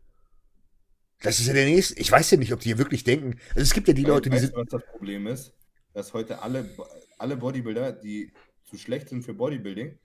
Das 1.22 1.40
ist 1.40 1.48
ja 1.48 1.54
der 1.54 1.66
nächste. 1.66 1.98
Ich 1.98 2.12
weiß 2.12 2.32
ja 2.32 2.38
nicht, 2.38 2.52
ob 2.52 2.60
die 2.60 2.78
wirklich 2.78 3.04
denken. 3.04 3.40
Also 3.50 3.62
es 3.62 3.74
gibt 3.74 3.88
ja 3.88 3.94
die 3.94 4.04
Weil, 4.04 4.12
Leute, 4.12 4.30
die 4.30 4.38
sind. 4.38 4.54
Was 4.56 4.68
das 4.68 4.86
Problem 4.86 5.28
ist, 5.28 5.54
dass 5.94 6.14
heute 6.14 6.42
alle, 6.42 6.70
alle 7.18 7.38
Bodybuilder, 7.38 7.94
die 7.94 8.34
zu 8.66 8.78
schlecht 8.78 9.10
sind 9.10 9.24
für 9.24 9.34
Bodybuilding, 9.34 9.98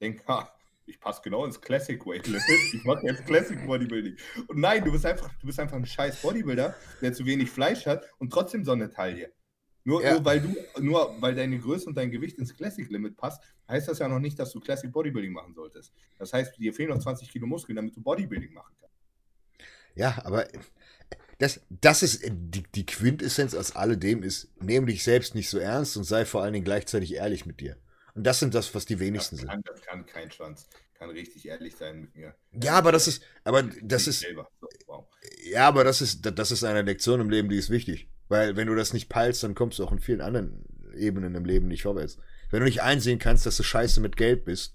denken, 0.00 0.22
ha, 0.28 0.54
ich 0.86 1.00
passe 1.00 1.22
genau 1.24 1.44
ins 1.44 1.60
Classic 1.60 2.04
Weight 2.06 2.26
Limit. 2.26 2.42
Ich 2.74 2.84
mache 2.84 3.04
jetzt 3.06 3.26
Classic 3.26 3.66
Bodybuilding. 3.66 4.16
Und 4.46 4.58
nein, 4.58 4.84
du 4.84 4.92
bist 4.92 5.06
einfach, 5.06 5.30
du 5.40 5.46
bist 5.46 5.58
einfach 5.58 5.76
ein 5.76 5.86
scheiß 5.86 6.22
Bodybuilder, 6.22 6.76
der 7.00 7.12
zu 7.12 7.26
wenig 7.26 7.50
Fleisch 7.50 7.86
hat 7.86 8.06
und 8.18 8.32
trotzdem 8.32 8.64
so 8.64 8.72
eine 8.72 8.90
Taille. 8.90 9.32
Nur, 9.84 10.02
ja. 10.02 10.14
nur, 10.14 10.24
weil 10.24 10.40
du, 10.40 10.56
nur 10.80 11.14
weil 11.20 11.34
deine 11.34 11.58
Größe 11.58 11.86
und 11.86 11.94
dein 11.94 12.10
Gewicht 12.10 12.38
ins 12.38 12.56
Classic 12.56 12.88
Limit 12.90 13.16
passt, 13.16 13.42
heißt 13.68 13.86
das 13.88 13.98
ja 13.98 14.08
noch 14.08 14.18
nicht, 14.18 14.38
dass 14.38 14.50
du 14.50 14.60
Classic 14.60 14.90
Bodybuilding 14.90 15.32
machen 15.32 15.54
solltest. 15.54 15.92
Das 16.18 16.32
heißt, 16.32 16.58
dir 16.58 16.72
fehlen 16.72 16.88
noch 16.88 16.98
20 16.98 17.30
Kilo 17.30 17.46
Muskeln, 17.46 17.76
damit 17.76 17.94
du 17.94 18.00
Bodybuilding 18.00 18.52
machen 18.52 18.74
kannst. 18.80 18.96
Ja, 19.94 20.22
aber 20.24 20.48
das, 21.38 21.60
das 21.68 22.02
ist 22.02 22.22
die, 22.26 22.62
die 22.62 22.86
Quintessenz 22.86 23.54
aus 23.54 23.76
alledem 23.76 24.22
ist, 24.22 24.50
nehme 24.60 24.86
dich 24.86 25.04
selbst 25.04 25.34
nicht 25.34 25.50
so 25.50 25.58
ernst 25.58 25.96
und 25.96 26.04
sei 26.04 26.24
vor 26.24 26.42
allen 26.42 26.54
Dingen 26.54 26.64
gleichzeitig 26.64 27.14
ehrlich 27.14 27.44
mit 27.44 27.60
dir. 27.60 27.76
Und 28.14 28.24
das 28.24 28.38
sind 28.38 28.54
das, 28.54 28.74
was 28.74 28.86
die 28.86 29.00
wenigsten 29.00 29.36
das 29.36 29.46
kann, 29.46 29.56
sind. 29.56 29.68
Das 29.68 29.82
kann 29.82 30.06
kein 30.06 30.30
Schwanz. 30.30 30.68
Kann 30.94 31.10
richtig 31.10 31.46
ehrlich 31.46 31.74
sein 31.76 32.00
mit 32.02 32.14
mir. 32.14 32.34
Ja, 32.52 32.74
aber 32.74 32.92
das 32.92 33.08
ist, 33.08 33.22
aber 33.42 33.64
das 33.82 34.06
ist, 34.06 34.24
wow. 34.86 35.04
ja, 35.42 35.66
aber 35.66 35.82
das 35.82 36.00
ist, 36.00 36.20
das 36.22 36.52
ist 36.52 36.62
eine 36.62 36.82
Lektion 36.82 37.20
im 37.20 37.28
Leben, 37.28 37.48
die 37.48 37.58
ist 37.58 37.68
wichtig. 37.68 38.08
Weil 38.28 38.56
wenn 38.56 38.68
du 38.68 38.74
das 38.74 38.92
nicht 38.92 39.08
peilst, 39.08 39.42
dann 39.42 39.54
kommst 39.54 39.78
du 39.78 39.84
auch 39.84 39.92
in 39.92 39.98
vielen 39.98 40.20
anderen 40.20 40.64
Ebenen 40.96 41.34
im 41.34 41.44
Leben 41.44 41.68
nicht 41.68 41.82
vorwärts. 41.82 42.18
Wenn 42.50 42.60
du 42.60 42.66
nicht 42.66 42.82
einsehen 42.82 43.18
kannst, 43.18 43.46
dass 43.46 43.56
du 43.56 43.62
scheiße 43.62 44.00
mit 44.00 44.16
Geld 44.16 44.44
bist, 44.44 44.74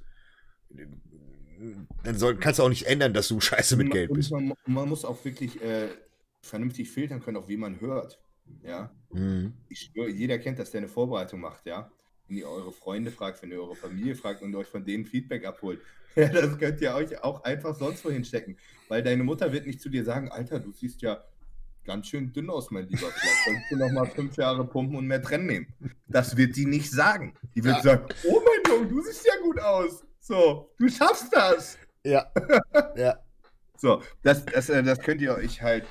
dann 2.04 2.18
soll, 2.18 2.38
kannst 2.38 2.60
du 2.60 2.64
auch 2.64 2.70
nicht 2.70 2.86
ändern, 2.86 3.14
dass 3.14 3.28
du 3.28 3.40
scheiße 3.40 3.76
mit 3.78 3.92
Geld 3.92 4.14
bist. 4.14 4.32
Man, 4.32 4.54
man, 4.66 4.90
muss 4.90 5.06
auch 5.06 5.24
wirklich 5.26 5.62
äh, 5.62 5.90
vernünftig 6.42 6.90
filtern 6.90 7.22
können, 7.22 7.38
auch 7.38 7.48
wie 7.48 7.58
man 7.58 7.82
hört. 7.82 8.20
Ja. 8.64 8.92
Mhm. 9.12 9.54
Ich 9.70 9.90
schwöre, 9.94 10.10
jeder 10.10 10.38
kennt 10.40 10.60
das, 10.60 10.72
der 10.72 10.80
eine 10.80 10.88
Vorbereitung 10.88 11.40
macht, 11.40 11.66
ja 11.66 11.92
wenn 12.30 12.38
ihr 12.38 12.48
eure 12.48 12.72
Freunde 12.72 13.12
fragt, 13.12 13.42
wenn 13.42 13.52
ihr 13.52 13.60
eure 13.60 13.76
Familie 13.76 14.16
fragt 14.16 14.42
und 14.42 14.56
euch 14.56 14.68
von 14.68 14.86
denen 14.86 15.06
Feedback 15.06 15.46
abholt. 15.46 15.82
Ja, 16.16 16.28
das 16.28 16.58
könnt 16.58 16.82
ihr 16.82 16.94
euch 16.96 17.24
auch 17.24 17.44
einfach 17.44 17.76
sonst 17.76 18.04
wohin 18.04 18.26
stecken. 18.26 18.58
Weil 18.88 19.04
deine 19.04 19.24
Mutter 19.24 19.54
wird 19.54 19.68
nicht 19.68 19.80
zu 19.80 19.90
dir 19.90 20.04
sagen, 20.04 20.30
Alter, 20.30 20.60
du 20.60 20.72
siehst 20.72 21.04
ja 21.04 21.24
ganz 21.86 22.08
schön 22.08 22.32
dünn 22.34 22.50
aus, 22.50 22.72
mein 22.72 22.88
lieber. 22.88 23.08
Vielleicht 23.08 23.46
solltest 23.46 23.72
du 23.72 23.76
noch 23.78 23.92
mal 23.92 24.06
fünf 24.06 24.36
Jahre 24.38 24.66
pumpen 24.68 24.98
und 24.98 25.08
mehr 25.08 25.22
trennen 25.22 25.48
nehmen. 25.48 25.68
Das 26.08 26.38
wird 26.38 26.56
die 26.56 26.66
nicht 26.66 26.92
sagen. 26.92 27.36
Die 27.56 27.64
wird 27.64 27.78
ja. 27.78 27.82
sagen, 27.82 28.06
oh 28.28 28.42
mein 28.46 28.74
Junge, 28.74 28.88
du 28.88 29.02
siehst 29.02 29.26
ja 29.26 29.34
gut 29.42 29.60
aus. 29.60 30.04
So, 30.20 30.74
du 30.78 30.90
schaffst 30.90 31.28
das. 31.32 31.78
Ja. 32.04 32.32
ja. 32.96 33.20
So, 33.78 34.02
das, 34.24 34.46
das, 34.46 34.70
äh, 34.70 34.84
das 34.84 35.00
könnt 35.00 35.22
ihr 35.22 35.36
euch 35.36 35.62
halt 35.62 35.86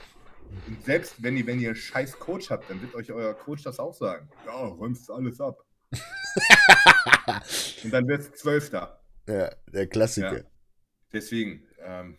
selbst 0.84 1.22
wenn 1.22 1.36
ihr, 1.36 1.46
wenn 1.46 1.60
ihr 1.60 1.68
einen 1.68 1.76
scheiß 1.76 2.18
Coach 2.18 2.50
habt, 2.50 2.68
dann 2.70 2.80
wird 2.80 2.94
euch 2.94 3.12
euer 3.12 3.34
Coach 3.34 3.62
das 3.62 3.78
auch 3.78 3.94
sagen. 3.94 4.28
Ja, 4.46 4.52
räumst 4.52 5.10
alles 5.10 5.40
ab. 5.40 5.64
Und 7.84 7.92
dann 7.92 8.06
wird 8.08 8.20
es 8.20 8.32
Zwölfter. 8.34 9.00
Ja, 9.26 9.50
der 9.66 9.86
Klassiker. 9.86 10.38
Ja. 10.38 10.44
Deswegen, 11.12 11.66
ähm, 11.80 12.18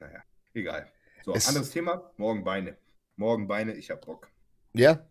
naja, 0.00 0.22
egal. 0.52 0.90
So, 1.24 1.34
es 1.34 1.48
anderes 1.48 1.70
Thema, 1.70 2.10
morgen 2.16 2.44
Beine. 2.44 2.76
Morgen 3.16 3.46
Beine, 3.46 3.74
ich 3.74 3.90
hab 3.90 4.04
Bock. 4.04 4.28
Ja? 4.72 5.06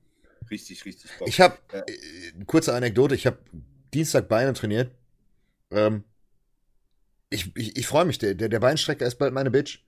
Richtig, 0.49 0.84
richtig 0.86 1.12
Bock. 1.18 1.28
Ich 1.28 1.39
habe, 1.39 1.58
ja. 1.72 1.80
äh, 1.80 2.45
kurze 2.45 2.74
Anekdote, 2.74 3.16
ich 3.16 3.26
habe 3.26 3.38
Dienstag 3.93 4.28
Beine 4.28 4.54
trainiert. 4.54 4.91
Ähm, 5.72 6.04
ich 7.30 7.56
ich, 7.56 7.78
ich 7.78 7.88
freue 7.88 8.06
mich, 8.06 8.20
der, 8.20 8.36
der, 8.36 8.49
der 8.49 8.60
Beinstrecker 8.60 9.06
ist 9.06 9.16
bald 9.16 9.34
meine 9.34 9.51
Bitch. 9.51 9.80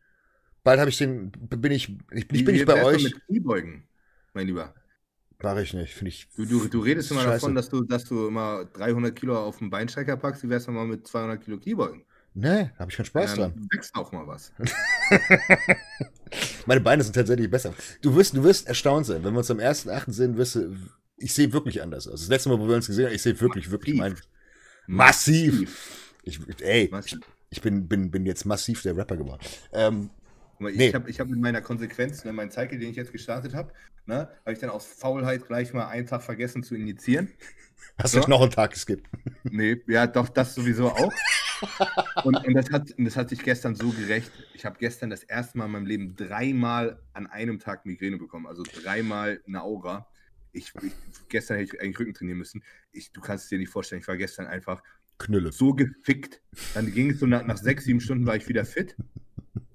Bald 0.63 0.79
habe 0.79 0.89
ich 0.89 0.97
den, 0.97 1.31
bin 1.31 1.71
ich, 1.71 1.89
ich, 2.11 2.31
ich 2.31 2.45
bin 2.45 2.55
ich 2.55 2.65
bei 2.65 2.83
euch. 2.83 3.03
Mit 3.03 3.25
Kniebeugen, 3.27 3.87
mein 4.33 4.47
Lieber. 4.47 4.73
Mache 5.43 5.61
ich 5.61 5.73
nicht, 5.73 5.93
finde 5.93 6.09
ich. 6.09 6.27
Du, 6.35 6.45
du, 6.45 6.67
du 6.67 6.79
redest 6.79 7.11
immer 7.11 7.21
scheiße. 7.21 7.33
davon, 7.41 7.55
dass 7.55 7.69
du, 7.69 7.83
dass 7.83 8.05
du 8.05 8.27
immer 8.27 8.65
300 8.65 9.15
Kilo 9.15 9.37
auf 9.37 9.59
den 9.59 9.69
Beinstrecker 9.69 10.17
packst. 10.17 10.43
Wie 10.43 10.49
wär's 10.49 10.65
mal 10.67 10.87
mit 10.87 11.05
200 11.05 11.43
Kilo 11.43 11.59
Kniebeugen? 11.59 12.03
Nee, 12.37 12.69
habe 12.77 12.91
ich 12.91 12.97
keinen 12.97 13.05
Spaß 13.05 13.31
ähm, 13.31 13.37
dran. 13.37 13.67
Wächst 13.71 13.95
auch 13.95 14.11
mal 14.11 14.27
was. 14.27 14.51
Meine 16.65 16.81
Beine 16.81 17.01
sind 17.01 17.13
tatsächlich 17.13 17.49
besser. 17.49 17.73
Du 18.01 18.13
wirst, 18.13 18.35
du 18.35 18.43
wirst 18.43 18.67
erstaunt 18.67 19.05
sein, 19.05 19.23
wenn 19.23 19.33
wir 19.33 19.37
uns 19.37 19.49
am 19.49 19.59
1.8. 19.59 20.11
sehen, 20.11 20.35
wirst 20.35 20.55
du, 20.55 20.75
ich 21.15 21.33
sehe 21.33 21.53
wirklich 21.53 21.81
anders 21.81 22.09
aus. 22.09 22.19
Das 22.19 22.27
letzte 22.27 22.49
Mal, 22.49 22.59
wo 22.59 22.67
wir 22.67 22.75
uns 22.75 22.87
gesehen 22.87 23.05
haben, 23.05 23.15
ich 23.15 23.21
sehe 23.21 23.39
wirklich, 23.39 23.67
massiv. 23.67 23.71
wirklich 23.71 23.95
mein, 23.95 24.15
massiv. 24.85 26.11
Ich, 26.23 26.41
ey, 26.59 26.89
massiv. 26.91 27.21
ich, 27.49 27.61
bin, 27.61 27.87
bin, 27.87 28.11
bin 28.11 28.25
jetzt 28.25 28.43
massiv 28.43 28.81
der 28.81 28.97
Rapper 28.97 29.15
geworden. 29.15 29.41
Ähm, 29.71 30.09
ich 30.59 30.75
nee. 30.75 30.93
habe 30.93 31.09
ich 31.09 31.21
hab 31.21 31.29
in 31.29 31.39
meiner 31.39 31.61
Konsequenz, 31.61 32.23
in 32.23 32.31
ne, 32.31 32.33
meinem 32.33 32.51
Cycle, 32.51 32.77
den 32.77 32.89
ich 32.89 32.97
jetzt 32.97 33.13
gestartet 33.13 33.53
habe, 33.53 33.71
ne, 34.07 34.27
habe 34.41 34.51
ich 34.51 34.59
dann 34.59 34.71
aus 34.71 34.85
Faulheit 34.85 35.47
gleich 35.47 35.71
mal 35.71 35.87
einen 35.87 36.05
Tag 36.05 36.21
vergessen 36.21 36.63
zu 36.63 36.75
injizieren. 36.75 37.29
Hast 37.97 38.11
so. 38.11 38.19
du 38.19 38.29
noch 38.29 38.41
einen 38.41 38.51
Tag 38.51 38.71
geskippt? 38.71 39.09
Nee, 39.45 39.81
ja, 39.87 40.05
doch, 40.05 40.27
das 40.27 40.53
sowieso 40.53 40.91
auch. 40.91 41.13
und, 42.23 42.35
und, 42.45 42.53
das 42.53 42.71
hat, 42.71 42.91
und 42.97 43.05
das 43.05 43.15
hat 43.15 43.29
sich 43.29 43.43
gestern 43.43 43.75
so 43.75 43.89
gerecht. 43.89 44.31
Ich 44.53 44.65
habe 44.65 44.77
gestern 44.79 45.09
das 45.09 45.23
erste 45.23 45.57
Mal 45.57 45.65
in 45.65 45.71
meinem 45.71 45.85
Leben 45.85 46.15
dreimal 46.15 47.01
an 47.13 47.27
einem 47.27 47.59
Tag 47.59 47.85
Migräne 47.85 48.17
bekommen. 48.17 48.47
Also 48.47 48.63
dreimal 48.63 49.41
eine 49.47 49.61
Aura. 49.61 50.07
Ich, 50.51 50.73
ich, 50.81 50.93
gestern 51.29 51.57
hätte 51.57 51.75
ich 51.75 51.81
eigentlich 51.81 51.99
Rücken 51.99 52.13
trainieren 52.13 52.37
müssen. 52.37 52.63
Ich, 52.91 53.11
du 53.11 53.21
kannst 53.21 53.45
es 53.45 53.49
dir 53.49 53.59
nicht 53.59 53.69
vorstellen, 53.69 54.01
ich 54.01 54.07
war 54.07 54.17
gestern 54.17 54.47
einfach 54.47 54.81
Knülle. 55.17 55.51
so 55.51 55.73
gefickt. 55.73 56.41
Dann 56.73 56.91
ging 56.91 57.11
es 57.11 57.19
so 57.19 57.25
nach, 57.25 57.45
nach 57.45 57.57
sechs, 57.57 57.85
sieben 57.85 57.99
Stunden 57.99 58.25
war 58.25 58.35
ich 58.35 58.47
wieder 58.47 58.65
fit 58.65 58.95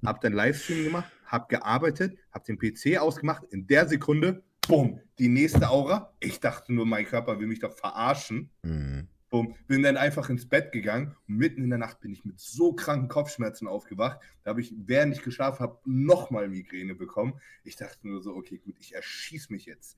hab 0.05 0.21
dann 0.21 0.33
Livestream 0.33 0.85
gemacht, 0.85 1.11
hab 1.27 1.49
gearbeitet, 1.49 2.19
hab 2.33 2.45
den 2.45 2.59
PC 2.59 2.99
ausgemacht. 2.99 3.45
In 3.51 3.67
der 3.67 3.89
Sekunde, 3.89 4.43
bumm, 4.67 5.01
die 5.19 5.29
nächste 5.29 5.69
Aura. 5.69 6.15
Ich 6.21 6.41
dachte 6.41 6.73
nur, 6.73 6.87
mein 6.87 7.07
Körper 7.07 7.39
will 7.39 7.47
mich 7.47 7.61
doch 7.61 7.77
verarschen. 7.77 8.51
Mhm. 8.63 9.09
Boom. 9.31 9.55
Bin 9.69 9.85
dann 9.85 9.97
einfach 9.97 10.29
ins 10.29 10.49
Bett 10.49 10.73
gegangen 10.73 11.17
und 11.29 11.37
mitten 11.37 11.63
in 11.63 11.71
der 11.71 11.79
Nacht 11.79 12.01
bin 12.01 12.13
ich 12.13 12.25
mit 12.25 12.41
so 12.41 12.73
kranken 12.73 13.09
Kopfschmerzen 13.09 13.69
aufgewacht. 13.69 14.21
Da 14.43 14.51
habe 14.51 14.61
ich, 14.61 14.75
während 14.77 15.15
ich 15.15 15.23
geschlafen 15.23 15.61
habe, 15.61 15.79
nochmal 15.85 16.49
Migräne 16.49 16.97
bekommen. 16.97 17.41
Ich 17.63 17.77
dachte 17.77 18.09
nur 18.09 18.21
so, 18.23 18.35
okay, 18.35 18.59
gut, 18.59 18.77
ich 18.81 18.95
erschieße 18.95 19.53
mich 19.53 19.67
jetzt. 19.67 19.97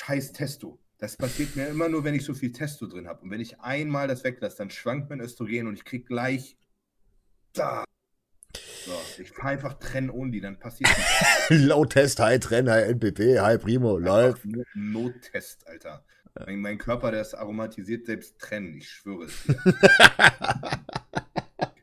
Scheiß 0.00 0.32
Testo. 0.32 0.78
Das 0.98 1.16
passiert 1.16 1.56
mir 1.56 1.68
immer 1.68 1.88
nur, 1.88 2.04
wenn 2.04 2.14
ich 2.14 2.26
so 2.26 2.34
viel 2.34 2.52
Testo 2.52 2.86
drin 2.86 3.08
habe. 3.08 3.22
Und 3.22 3.30
wenn 3.30 3.40
ich 3.40 3.60
einmal 3.60 4.06
das 4.06 4.22
weglasse, 4.24 4.58
dann 4.58 4.68
schwankt 4.68 5.08
mein 5.08 5.20
Östrogen 5.20 5.66
und 5.66 5.74
ich 5.74 5.84
kriege 5.86 6.04
gleich 6.04 6.58
da. 7.54 7.84
So, 8.84 8.92
ich 9.22 9.30
fahre 9.30 9.48
einfach 9.48 9.74
Trenn 9.74 10.10
only, 10.10 10.42
dann 10.42 10.58
passiert 10.58 10.90
nichts. 10.90 11.48
Low 11.48 11.86
Test, 11.86 12.20
High 12.20 12.40
Trenn, 12.40 12.68
High 12.68 12.90
NPP, 12.90 13.40
High 13.40 13.62
Primo, 13.62 13.96
läuft. 13.96 14.42
Nottest, 14.74 15.66
Alter. 15.66 16.04
Mein, 16.34 16.60
mein, 16.60 16.78
Körper, 16.78 17.10
der 17.10 17.22
ist 17.22 17.34
aromatisiert 17.34 18.06
selbst 18.06 18.38
trennen, 18.38 18.76
ich 18.76 18.88
schwöre 18.88 19.24
es 19.24 19.44
dir. 19.44 19.60
ich 19.64 19.74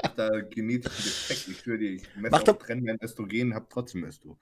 hab 0.04 0.16
da 0.16 0.40
genetischen 0.42 1.04
Defekt, 1.04 1.48
ich 1.48 1.60
schwöre 1.60 1.78
dir, 1.78 1.92
ich 1.92 2.04
messe 2.16 2.32
Mach 2.32 2.48
auch 2.48 2.58
Trennen 2.58 2.84
mein 2.84 2.98
Östrogen, 3.02 3.54
hab 3.54 3.70
trotzdem 3.70 4.06
Östrogen 4.06 4.40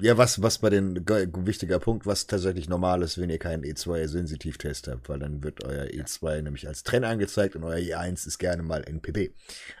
ja, 0.00 0.16
was, 0.16 0.42
was 0.42 0.58
bei 0.58 0.70
den 0.70 0.96
wichtiger 1.06 1.80
Punkt, 1.80 2.06
was 2.06 2.26
tatsächlich 2.26 2.68
normal 2.68 3.02
ist, 3.02 3.18
wenn 3.18 3.30
ihr 3.30 3.38
keinen 3.38 3.64
E2-Sensitivtest 3.64 4.88
habt, 4.88 5.08
weil 5.08 5.18
dann 5.18 5.42
wird 5.42 5.64
euer 5.64 5.86
E2 5.86 6.42
nämlich 6.42 6.68
als 6.68 6.84
Trend 6.84 7.04
angezeigt 7.04 7.56
und 7.56 7.64
euer 7.64 7.78
E1 7.78 8.26
ist 8.26 8.38
gerne 8.38 8.62
mal 8.62 8.84
NPP. 8.84 9.34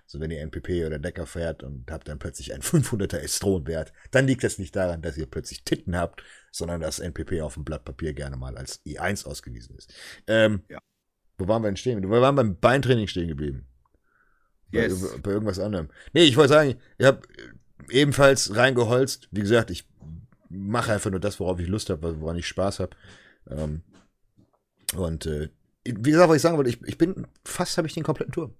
Also 0.04 0.18
wenn 0.18 0.30
ihr 0.30 0.40
NPP 0.40 0.84
oder 0.86 0.98
Decker 0.98 1.26
fährt 1.26 1.62
und 1.62 1.90
habt 1.90 2.08
dann 2.08 2.18
plötzlich 2.18 2.52
einen 2.52 2.62
500er 2.62 3.18
Estronwert, 3.18 3.92
dann 4.10 4.26
liegt 4.26 4.42
das 4.42 4.58
nicht 4.58 4.74
daran, 4.74 5.02
dass 5.02 5.16
ihr 5.16 5.26
plötzlich 5.26 5.62
Titten 5.64 5.96
habt, 5.96 6.22
sondern 6.50 6.80
dass 6.80 6.98
NPP 6.98 7.40
auf 7.42 7.54
dem 7.54 7.64
Blatt 7.64 7.84
Papier 7.84 8.12
gerne 8.12 8.36
mal 8.36 8.56
als 8.56 8.84
E1 8.84 9.24
ausgewiesen 9.26 9.76
ist. 9.76 9.94
Ähm, 10.26 10.62
ja. 10.68 10.78
Wo 11.38 11.46
waren 11.46 11.62
wir 11.62 11.68
denn 11.68 11.76
stehen? 11.76 12.02
Wir 12.02 12.10
waren 12.10 12.34
beim 12.34 12.58
Beintraining 12.58 13.06
stehen 13.06 13.28
geblieben. 13.28 13.68
Yes. 14.72 15.12
Bei, 15.12 15.18
bei 15.18 15.30
irgendwas 15.30 15.60
anderem. 15.60 15.90
Nee, 16.12 16.24
ich 16.24 16.36
wollte 16.36 16.54
sagen, 16.54 16.76
ihr 16.98 17.06
habt 17.06 17.28
ebenfalls 17.90 18.54
reingeholzt. 18.54 19.28
Wie 19.30 19.40
gesagt, 19.40 19.70
ich 19.70 19.88
mache 20.48 20.92
einfach 20.92 21.10
nur 21.10 21.20
das, 21.20 21.40
worauf 21.40 21.58
ich 21.58 21.68
Lust 21.68 21.90
habe, 21.90 22.20
woran 22.20 22.36
ich 22.36 22.46
Spaß 22.46 22.80
habe. 22.80 22.96
Ähm, 23.50 23.82
und 24.94 25.26
äh, 25.26 25.50
wie 25.84 26.10
gesagt, 26.10 26.28
was 26.28 26.36
ich 26.36 26.42
sagen 26.42 26.56
wollte, 26.56 26.70
ich, 26.70 26.82
ich 26.84 26.98
bin, 26.98 27.26
fast 27.44 27.76
habe 27.78 27.86
ich 27.86 27.94
den 27.94 28.02
kompletten 28.02 28.32
Tour. 28.32 28.54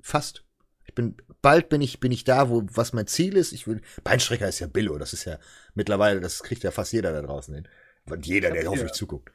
Fast. 0.00 0.44
Ich 0.84 0.94
bin, 0.94 1.16
bald 1.42 1.68
bin 1.68 1.80
ich, 1.80 2.00
bin 2.00 2.12
ich 2.12 2.24
da, 2.24 2.48
wo, 2.48 2.62
was 2.72 2.92
mein 2.92 3.06
Ziel 3.06 3.36
ist. 3.36 3.52
Ich 3.52 3.66
will, 3.66 3.80
Beinstrecker 4.04 4.48
ist 4.48 4.58
ja 4.60 4.66
Billo, 4.66 4.96
das 4.98 5.12
ist 5.12 5.24
ja 5.24 5.38
mittlerweile, 5.74 6.20
das 6.20 6.42
kriegt 6.42 6.62
ja 6.62 6.70
fast 6.70 6.92
jeder 6.92 7.12
da 7.12 7.22
draußen 7.22 7.54
hin. 7.54 7.68
Und 8.06 8.26
jeder, 8.26 8.50
der 8.50 8.66
hoffentlich 8.66 8.92
zuguckt. 8.92 9.30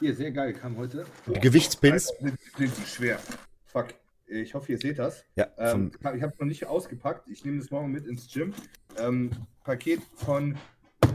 Hier, 0.00 0.14
sehr 0.14 0.32
geil, 0.32 0.52
kam 0.52 0.76
heute. 0.76 1.06
Gewichtspins. 1.26 2.12
Sind 2.58 2.72
schwer. 2.86 3.20
Fuck. 3.66 3.94
Ich 4.28 4.54
hoffe, 4.54 4.72
ihr 4.72 4.78
seht 4.78 4.98
das. 4.98 5.24
Ja, 5.36 5.46
ähm, 5.56 5.92
ich 5.94 6.04
habe 6.04 6.32
es 6.32 6.38
noch 6.38 6.46
nicht 6.46 6.66
ausgepackt. 6.66 7.28
Ich 7.28 7.44
nehme 7.44 7.58
das 7.58 7.70
morgen 7.70 7.92
mit 7.92 8.06
ins 8.06 8.32
Gym. 8.32 8.52
Ähm, 8.98 9.30
Paket 9.64 10.00
von 10.14 10.56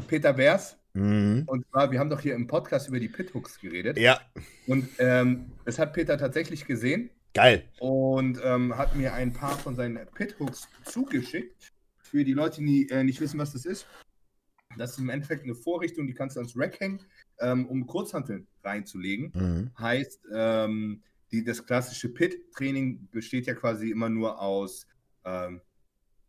Peter 0.08 0.34
Beers. 0.34 0.78
Mhm. 0.94 1.44
Und 1.48 1.66
zwar, 1.70 1.92
wir 1.92 2.00
haben 2.00 2.10
doch 2.10 2.22
hier 2.22 2.36
im 2.36 2.48
Podcast 2.48 2.88
über 2.88 3.00
die 3.00 3.10
Pithooks 3.10 3.60
geredet. 3.60 3.98
Ja. 3.98 4.22
Und 4.68 4.88
ähm, 5.00 5.52
das 5.66 5.80
hat 5.80 5.94
Peter 5.94 6.18
tatsächlich 6.18 6.66
gesehen. 6.66 7.10
Geil. 7.34 7.64
Und 7.80 8.40
ähm, 8.44 8.78
hat 8.78 8.96
mir 8.96 9.14
ein 9.14 9.34
paar 9.34 9.58
von 9.58 9.76
seinen 9.76 10.06
Pithooks 10.16 10.68
zugeschickt. 10.86 11.72
Für 11.98 12.26
die 12.26 12.34
Leute, 12.34 12.62
die 12.62 12.90
äh, 12.90 13.04
nicht 13.04 13.22
wissen, 13.22 13.40
was 13.40 13.54
das 13.54 13.66
ist. 13.66 13.88
Das 14.78 14.92
ist 14.92 15.00
im 15.00 15.10
Endeffekt 15.10 15.44
eine 15.44 15.56
Vorrichtung, 15.56 16.08
die 16.08 16.14
kannst 16.14 16.36
du 16.36 16.40
ans 16.40 16.58
Rack 16.58 16.80
hängen, 16.80 17.02
ähm, 17.40 17.66
um 17.68 17.88
Kurzhanteln 17.88 18.48
reinzulegen. 18.64 19.32
Mhm. 19.34 19.72
Heißt, 19.78 20.22
ähm, 20.34 21.02
die, 21.32 21.44
das 21.44 21.66
klassische 21.66 22.10
Pit-Training 22.10 23.08
besteht 23.10 23.46
ja 23.48 23.54
quasi 23.54 23.90
immer 23.90 24.10
nur 24.10 24.42
aus, 24.42 24.88
ähm, 25.24 25.62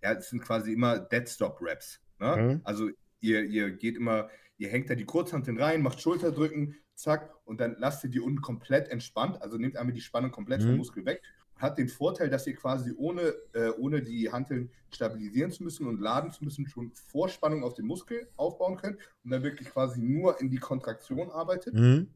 ja, 0.03 0.13
es 0.13 0.31
sind 0.31 0.43
quasi 0.43 0.73
immer 0.73 0.99
Dead-Stop-Raps. 0.99 2.01
Ne? 2.19 2.37
Mhm. 2.37 2.61
Also 2.65 2.91
ihr, 3.21 3.45
ihr 3.45 3.71
geht 3.73 3.97
immer, 3.97 4.29
ihr 4.59 4.69
hängt 4.69 4.91
da 4.91 4.95
die 4.95 5.05
Kurzhanteln 5.05 5.59
rein, 5.59 5.83
macht 5.83 6.01
Schulterdrücken, 6.01 6.77
zack, 6.95 7.35
und 7.45 7.61
dann 7.61 7.77
lasst 7.79 8.05
ihr 8.05 8.11
die 8.11 8.21
unten 8.21 8.41
komplett 8.41 8.89
entspannt, 8.89 9.41
also 9.43 9.59
nehmt 9.59 9.77
einmal 9.77 9.95
die 9.95 10.01
Spannung 10.01 10.31
komplett 10.31 10.63
mhm. 10.63 10.69
vom 10.69 10.77
Muskel 10.77 11.05
weg. 11.05 11.23
Hat 11.57 11.79
den 11.79 11.89
Vorteil, 11.89 12.29
dass 12.29 12.47
ihr 12.47 12.57
quasi 12.57 12.93
ohne, 12.97 13.35
äh, 13.53 13.71
ohne 13.79 14.03
die 14.03 14.33
Hanteln 14.33 14.71
stabilisieren 14.91 15.53
zu 15.53 15.63
müssen 15.63 15.87
und 15.87 16.01
laden 16.01 16.33
zu 16.33 16.45
müssen, 16.45 16.67
schon 16.67 16.93
Vorspannung 16.93 17.63
auf 17.63 17.75
den 17.75 17.87
Muskel 17.87 18.29
aufbauen 18.37 18.77
könnt 18.77 18.99
und 19.23 19.31
dann 19.31 19.43
wirklich 19.43 19.69
quasi 19.69 20.01
nur 20.01 20.41
in 20.41 20.51
die 20.51 20.59
Kontraktion 20.59 21.31
arbeitet. 21.31 21.75
Mhm. 21.75 22.09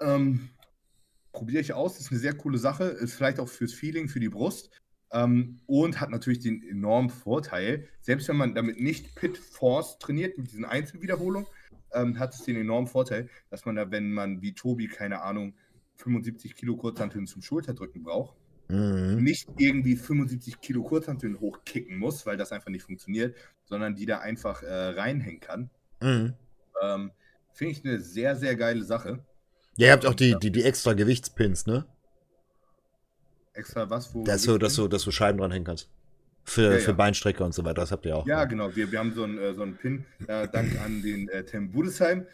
Ähm, 0.00 0.50
probiere 1.32 1.60
ich 1.60 1.72
aus, 1.72 1.98
ist 1.98 2.10
eine 2.10 2.20
sehr 2.20 2.34
coole 2.34 2.58
Sache, 2.58 2.84
ist 2.84 3.14
vielleicht 3.14 3.40
auch 3.40 3.48
fürs 3.48 3.74
Feeling, 3.74 4.08
für 4.08 4.20
die 4.20 4.28
Brust 4.28 4.70
ähm, 5.12 5.60
und 5.66 6.00
hat 6.00 6.10
natürlich 6.10 6.40
den 6.40 6.62
enormen 6.62 7.10
Vorteil, 7.10 7.88
selbst 8.00 8.28
wenn 8.28 8.36
man 8.36 8.54
damit 8.54 8.80
nicht 8.80 9.14
Pit 9.14 9.38
Force 9.38 9.98
trainiert, 9.98 10.38
mit 10.38 10.50
diesen 10.50 10.64
Einzelwiederholungen, 10.64 11.48
ähm, 11.92 12.18
hat 12.18 12.34
es 12.34 12.44
den 12.44 12.56
enormen 12.56 12.86
Vorteil, 12.86 13.28
dass 13.50 13.64
man 13.64 13.76
da, 13.76 13.90
wenn 13.90 14.12
man 14.12 14.42
wie 14.42 14.52
Tobi, 14.54 14.88
keine 14.88 15.22
Ahnung, 15.22 15.54
75 15.96 16.54
Kilo 16.54 16.76
Kurzhanteln 16.76 17.26
zum 17.26 17.42
Schulterdrücken 17.42 18.02
braucht, 18.02 18.36
mhm. 18.68 19.22
nicht 19.22 19.48
irgendwie 19.56 19.96
75 19.96 20.60
Kilo 20.60 20.82
Kurzhanteln 20.82 21.40
hochkicken 21.40 21.98
muss, 21.98 22.26
weil 22.26 22.36
das 22.36 22.52
einfach 22.52 22.70
nicht 22.70 22.84
funktioniert, 22.84 23.34
sondern 23.64 23.94
die 23.94 24.06
da 24.06 24.18
einfach 24.18 24.62
äh, 24.62 24.72
reinhängen 24.72 25.40
kann. 25.40 25.70
Mhm. 26.00 26.34
Ähm, 26.82 27.10
Finde 27.52 27.72
ich 27.72 27.84
eine 27.84 28.00
sehr, 28.00 28.36
sehr 28.36 28.54
geile 28.54 28.84
Sache. 28.84 29.24
Ja, 29.78 29.86
ihr 29.86 29.92
habt 29.92 30.06
auch 30.06 30.14
die, 30.14 30.36
die, 30.42 30.50
die 30.50 30.64
extra 30.64 30.92
Gewichtspins, 30.92 31.66
ne? 31.66 31.86
Extra 33.52 33.88
was? 33.88 34.12
Wo 34.12 34.24
das 34.24 34.42
so, 34.42 34.58
dass, 34.58 34.74
du, 34.74 34.88
dass 34.88 35.04
du 35.04 35.12
Scheiben 35.12 35.38
dranhängen 35.38 35.64
kannst. 35.64 35.88
Für, 36.42 36.72
ja, 36.72 36.78
für 36.80 36.90
ja. 36.90 36.96
Beinstrecker 36.96 37.44
und 37.44 37.54
so 37.54 37.64
weiter, 37.64 37.82
das 37.82 37.92
habt 37.92 38.04
ihr 38.04 38.16
auch. 38.16 38.26
Ja, 38.26 38.44
genau. 38.44 38.74
Wir, 38.74 38.90
wir 38.90 38.98
haben 38.98 39.14
so 39.14 39.22
einen, 39.22 39.38
äh, 39.38 39.54
so 39.54 39.62
einen 39.62 39.76
Pin, 39.76 40.04
äh, 40.26 40.48
dank 40.48 40.80
an 40.80 41.00
den 41.00 41.28
äh, 41.28 41.44
Tim 41.44 41.70
Budesheim, 41.70 42.26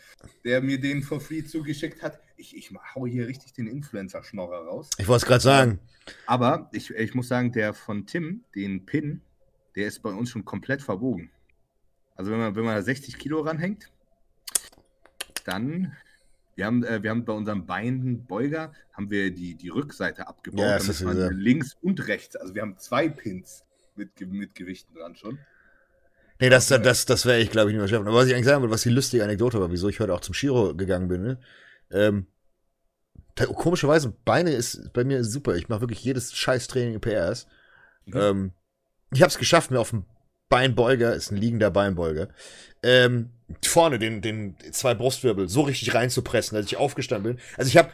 der 0.42 0.62
mir 0.62 0.80
den 0.80 1.02
for 1.02 1.20
free 1.20 1.44
zugeschickt 1.44 2.02
hat. 2.02 2.18
Ich, 2.38 2.56
ich 2.56 2.70
hau 2.94 3.06
hier 3.06 3.28
richtig 3.28 3.52
den 3.52 3.66
Influencer-Schnorrer 3.66 4.64
raus. 4.64 4.88
Ich 4.96 5.06
wollte 5.06 5.24
es 5.24 5.28
gerade 5.28 5.42
sagen. 5.42 5.80
Aber 6.24 6.70
ich, 6.72 6.90
ich 6.92 7.14
muss 7.14 7.28
sagen, 7.28 7.52
der 7.52 7.74
von 7.74 8.06
Tim, 8.06 8.44
den 8.54 8.86
Pin, 8.86 9.20
der 9.76 9.88
ist 9.88 10.00
bei 10.02 10.10
uns 10.10 10.30
schon 10.30 10.46
komplett 10.46 10.80
verbogen. 10.80 11.30
Also 12.16 12.30
wenn 12.30 12.38
man, 12.38 12.56
wenn 12.56 12.64
man 12.64 12.74
da 12.74 12.80
60 12.80 13.18
Kilo 13.18 13.40
ranhängt, 13.40 13.90
dann 15.44 15.94
wir 16.56 16.66
haben, 16.66 16.84
äh, 16.84 17.02
wir 17.02 17.10
haben 17.10 17.24
bei 17.24 17.32
unserem 17.32 17.66
Beinbeuger 17.66 18.72
haben 18.92 19.10
wir 19.10 19.30
die, 19.30 19.54
die 19.54 19.68
Rückseite 19.68 20.26
abgebaut, 20.26 20.60
ja, 20.60 20.78
damit 20.78 21.00
man 21.02 21.18
ja. 21.18 21.28
links 21.28 21.76
und 21.82 22.06
rechts, 22.06 22.36
also 22.36 22.54
wir 22.54 22.62
haben 22.62 22.78
zwei 22.78 23.08
Pins 23.08 23.64
mit, 23.96 24.20
mit 24.20 24.54
Gewichten 24.54 24.94
dran 24.94 25.16
schon. 25.16 25.38
Nee, 26.40 26.50
das, 26.50 26.66
das, 26.66 26.82
das, 26.82 27.06
das 27.06 27.26
wäre 27.26 27.40
ich, 27.40 27.50
glaube 27.50 27.70
ich, 27.70 27.74
nicht 27.74 27.80
mehr 27.80 27.88
schaffen. 27.88 28.08
Aber 28.08 28.18
was 28.18 28.26
ich 28.26 28.34
eigentlich 28.34 28.46
sagen 28.46 28.60
wollte, 28.60 28.74
was 28.74 28.82
die 28.82 28.90
lustige 28.90 29.22
Anekdote 29.22 29.60
war, 29.60 29.70
wieso 29.70 29.88
ich 29.88 30.00
heute 30.00 30.12
auch 30.14 30.20
zum 30.20 30.34
Shiro 30.34 30.74
gegangen 30.74 31.08
bin, 31.08 31.22
ne? 31.22 31.38
Ähm, 31.90 32.26
komischerweise, 33.36 34.12
Beine 34.24 34.50
ist 34.50 34.92
bei 34.92 35.04
mir 35.04 35.24
super. 35.24 35.54
Ich 35.54 35.68
mache 35.68 35.82
wirklich 35.82 36.02
jedes 36.02 36.34
Scheiß-Training 36.34 36.94
in 36.94 37.00
PRs. 37.00 37.46
Mhm. 38.06 38.16
Ähm, 38.16 38.52
ich 39.12 39.22
habe 39.22 39.30
es 39.30 39.38
geschafft, 39.38 39.70
mir 39.70 39.80
auf 39.80 39.90
dem 39.90 40.04
Beinbeuger, 40.48 41.14
ist 41.14 41.30
ein 41.30 41.36
liegender 41.36 41.70
Beinbeuger, 41.70 42.28
ähm, 42.82 43.30
vorne 43.62 43.98
den, 43.98 44.20
den 44.20 44.56
zwei 44.72 44.94
Brustwirbel 44.94 45.48
so 45.48 45.62
richtig 45.62 45.94
reinzupressen, 45.94 46.56
dass 46.56 46.66
ich 46.66 46.76
aufgestanden 46.76 47.34
bin. 47.34 47.42
Also 47.56 47.68
ich 47.68 47.76
habe 47.76 47.90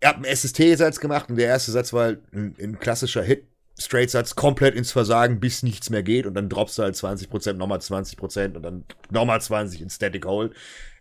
ich 0.00 0.06
hab 0.06 0.16
einen 0.16 0.24
SST-Satz 0.24 1.00
gemacht 1.00 1.28
und 1.28 1.36
der 1.36 1.46
erste 1.46 1.72
Satz 1.72 1.92
war 1.92 2.04
halt 2.04 2.32
ein, 2.32 2.54
ein 2.60 2.78
klassischer 2.78 3.22
Hit. 3.22 3.46
Straight-Satz 3.80 4.34
komplett 4.34 4.74
ins 4.74 4.90
Versagen, 4.90 5.38
bis 5.38 5.62
nichts 5.62 5.88
mehr 5.88 6.02
geht 6.02 6.26
und 6.26 6.34
dann 6.34 6.48
droppst 6.48 6.78
du 6.78 6.82
halt 6.82 6.96
20%, 6.96 7.52
nochmal 7.52 7.78
20% 7.78 8.56
und 8.56 8.62
dann 8.62 8.84
nochmal 9.10 9.40
20 9.40 9.80
in 9.80 9.88
Static 9.88 10.26
Hold. 10.26 10.52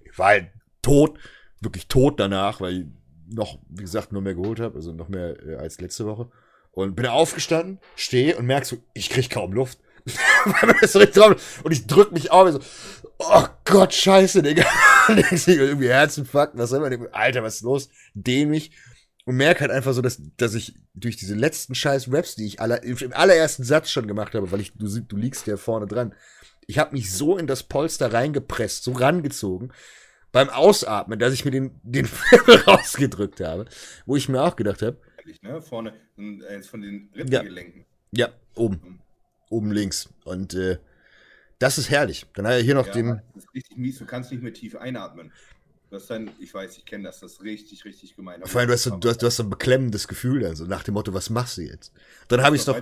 Ich 0.05 0.18
war 0.20 0.28
halt 0.28 0.49
tot, 0.84 1.18
wirklich 1.59 1.88
tot 1.88 2.20
danach, 2.20 2.61
weil 2.61 2.74
ich 2.74 2.86
noch, 3.30 3.57
wie 3.70 3.82
gesagt, 3.82 4.11
nur 4.11 4.22
mehr 4.22 4.36
geholt 4.36 4.59
habe, 4.59 4.76
also 4.76 4.93
noch 4.93 5.09
mehr 5.09 5.43
äh, 5.43 5.55
als 5.55 5.82
letzte 5.82 6.05
Woche. 6.05 6.30
Und 6.72 6.95
bin 6.95 7.07
aufgestanden, 7.07 7.80
stehe 7.95 8.38
und 8.38 8.45
merkst 8.45 8.70
so, 8.70 8.78
ich 8.93 9.09
krieg 9.09 9.32
kaum 9.32 9.53
Luft. 9.53 9.80
Und 11.64 11.72
ich 11.72 11.88
drück 11.88 12.12
mich 12.12 12.32
auf. 12.32 12.49
So, 12.51 12.60
oh 13.20 13.45
Gott, 13.66 13.93
scheiße, 13.93 14.41
Digga. 14.41 14.66
irgendwie 15.08 15.89
Herzinfarkt, 15.89 16.58
was 16.58 16.72
immer. 16.72 16.89
Alter, 17.12 17.43
was 17.43 17.55
ist 17.55 17.62
los? 17.62 17.89
Dehn 18.14 18.49
mich. 18.49 18.72
Und 19.26 19.36
merke 19.36 19.62
halt 19.62 19.72
einfach 19.72 19.93
so, 19.93 20.01
dass, 20.01 20.22
dass 20.38 20.53
ich 20.53 20.76
durch 20.93 21.18
diese 21.18 21.36
letzten 21.36 21.76
scheiß 21.76 22.12
Raps, 22.12 22.36
die 22.36 22.45
ich 22.45 22.62
aller, 22.62 22.82
im 22.84 23.12
allerersten 23.12 23.66
Satz 23.66 23.89
schon 23.89 24.08
gemacht 24.08 24.34
habe, 24.36 24.51
weil 24.51 24.62
ich, 24.62 24.74
du, 24.74 24.88
du 25.01 25.18
liegst 25.18 25.47
ja 25.47 25.58
vorne 25.58 25.86
dran, 25.86 26.16
ich 26.66 26.80
habe 26.80 26.93
mich 26.93 27.12
so 27.12 27.38
in 27.38 27.45
das 27.45 27.64
Polster 27.64 28.14
reingepresst, 28.14 28.86
so 28.86 28.93
rangezogen, 28.93 29.74
beim 30.32 30.49
Ausatmen, 30.49 31.20
dass 31.20 31.34
ich 31.34 31.43
mir 31.43 31.51
den, 31.51 31.80
den 31.84 32.08
Wirbel 32.32 32.55
rausgedrückt 32.62 33.41
habe, 33.41 33.66
wo 34.05 34.16
ich 34.16 34.30
mir 34.30 34.41
auch 34.41 34.55
gedacht 34.55 34.82
habe. 34.82 34.97
Ne? 35.41 35.62
Vorne, 35.62 35.93
eins 36.49 36.68
von 36.68 36.82
den 36.82 37.10
Rippengelenken. 37.14 37.86
Ja, 38.12 38.28
ja, 38.28 38.34
oben 38.55 39.01
oben 39.49 39.71
links. 39.71 40.09
Und 40.23 40.53
äh, 40.53 40.77
das 41.59 41.77
ist 41.77 41.89
herrlich. 41.89 42.25
Dann 42.35 42.45
hat 42.45 42.53
er 42.53 42.61
hier 42.61 42.75
noch 42.75 42.87
ja, 42.87 42.93
den. 42.93 43.21
Das 43.33 43.43
ist 43.43 43.53
richtig 43.53 43.77
mies, 43.77 43.97
du 43.99 44.05
kannst 44.05 44.31
nicht 44.31 44.43
mehr 44.43 44.53
tief 44.53 44.75
einatmen. 44.75 45.31
Das 45.89 46.03
ist 46.03 46.09
dann, 46.09 46.31
ich 46.39 46.53
weiß, 46.53 46.77
ich 46.77 46.85
kenne 46.85 47.05
das, 47.05 47.21
das 47.21 47.33
ist 47.33 47.43
richtig, 47.43 47.85
richtig 47.85 48.15
gemein. 48.15 48.41
Vor 48.43 48.59
allem, 48.59 48.67
du 48.67 48.73
hast, 48.73 48.83
so, 48.83 48.95
du, 48.97 49.07
hast, 49.07 49.21
du 49.21 49.25
hast 49.25 49.37
so 49.37 49.43
ein 49.43 49.49
beklemmendes 49.49 50.07
Gefühl, 50.07 50.45
also 50.45 50.65
nach 50.65 50.83
dem 50.83 50.95
Motto, 50.95 51.13
was 51.13 51.29
machst 51.29 51.57
du 51.57 51.61
jetzt? 51.61 51.93
Dann 52.27 52.41
habe 52.41 52.55
ich 52.55 52.61
es 52.61 52.65
doch. 52.65 52.81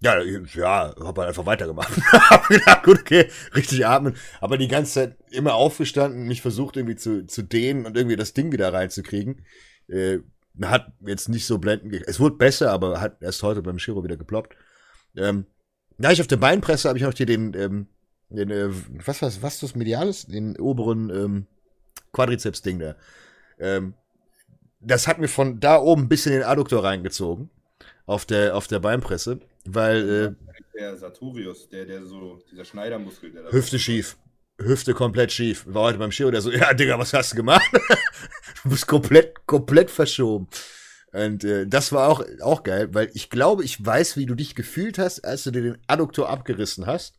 Ja, 0.00 0.20
ja, 0.22 0.94
hab 1.00 1.18
halt 1.18 1.28
einfach 1.28 1.46
weitergemacht. 1.46 1.90
hab 2.12 2.46
gedacht, 2.46 2.84
gut, 2.84 3.00
okay, 3.00 3.28
richtig 3.56 3.84
atmen. 3.84 4.14
Aber 4.40 4.56
die 4.56 4.68
ganze 4.68 4.92
Zeit 4.92 5.16
immer 5.30 5.54
aufgestanden, 5.54 6.28
mich 6.28 6.40
versucht 6.40 6.76
irgendwie 6.76 6.94
zu, 6.94 7.26
zu 7.26 7.42
dehnen 7.42 7.84
und 7.84 7.96
irgendwie 7.96 8.14
das 8.14 8.32
Ding 8.32 8.52
wieder 8.52 8.72
reinzukriegen. 8.72 9.44
Äh, 9.88 10.18
hat 10.62 10.92
jetzt 11.04 11.28
nicht 11.28 11.46
so 11.46 11.58
blenden. 11.58 11.92
Es 12.06 12.20
wurde 12.20 12.36
besser, 12.36 12.70
aber 12.70 13.00
hat 13.00 13.22
erst 13.22 13.42
heute 13.42 13.62
beim 13.62 13.78
Shiro 13.78 14.04
wieder 14.04 14.16
geploppt. 14.16 14.54
Ähm, 15.18 15.46
ja, 15.98 16.12
ich 16.12 16.20
auf 16.20 16.26
der 16.26 16.36
Beinpresse 16.36 16.88
habe 16.88 16.98
ich 16.98 17.06
auch 17.06 17.12
hier 17.12 17.26
den, 17.26 17.54
ähm, 17.54 17.86
den 18.30 18.50
äh, 18.50 18.70
was 19.04 19.20
was 19.22 19.42
was 19.42 19.60
das 19.60 19.74
mediales, 19.74 20.26
den 20.26 20.58
oberen 20.58 21.10
ähm, 21.10 21.46
Quadrizeps-Ding 22.12 22.78
da. 22.78 22.96
Ähm, 23.58 23.94
das 24.80 25.08
hat 25.08 25.18
mir 25.18 25.28
von 25.28 25.60
da 25.60 25.78
oben 25.78 26.02
ein 26.02 26.08
bisschen 26.08 26.32
den 26.32 26.44
Adduktor 26.44 26.84
reingezogen 26.84 27.50
auf 28.06 28.24
der 28.24 28.56
auf 28.56 28.68
der 28.68 28.78
Beinpresse, 28.78 29.40
weil 29.64 30.08
äh, 30.08 30.48
der 30.78 30.96
Sartorius, 30.96 31.68
der 31.68 31.84
der 31.84 32.06
so 32.06 32.38
dieser 32.50 32.64
Schneidermuskel, 32.64 33.32
der 33.32 33.50
Hüfte 33.50 33.78
schief. 33.78 34.16
Hüfte 34.60 34.92
komplett 34.92 35.32
schief. 35.32 35.64
War 35.68 35.84
heute 35.84 35.98
beim 35.98 36.10
Shiro, 36.10 36.30
der 36.32 36.40
so, 36.40 36.50
ja, 36.50 36.74
Digga, 36.74 36.98
was 36.98 37.12
hast 37.12 37.32
du 37.32 37.36
gemacht? 37.36 37.68
du 38.64 38.70
bist 38.70 38.86
komplett, 38.88 39.46
komplett 39.46 39.88
verschoben. 39.90 40.48
Und 41.12 41.44
äh, 41.44 41.66
das 41.66 41.92
war 41.92 42.08
auch, 42.08 42.24
auch 42.40 42.62
geil, 42.62 42.92
weil 42.92 43.10
ich 43.14 43.30
glaube, 43.30 43.64
ich 43.64 43.84
weiß, 43.84 44.16
wie 44.16 44.26
du 44.26 44.34
dich 44.34 44.54
gefühlt 44.54 44.98
hast, 44.98 45.24
als 45.24 45.44
du 45.44 45.50
dir 45.50 45.62
den 45.62 45.78
Adduktor 45.86 46.28
abgerissen 46.28 46.86
hast. 46.86 47.14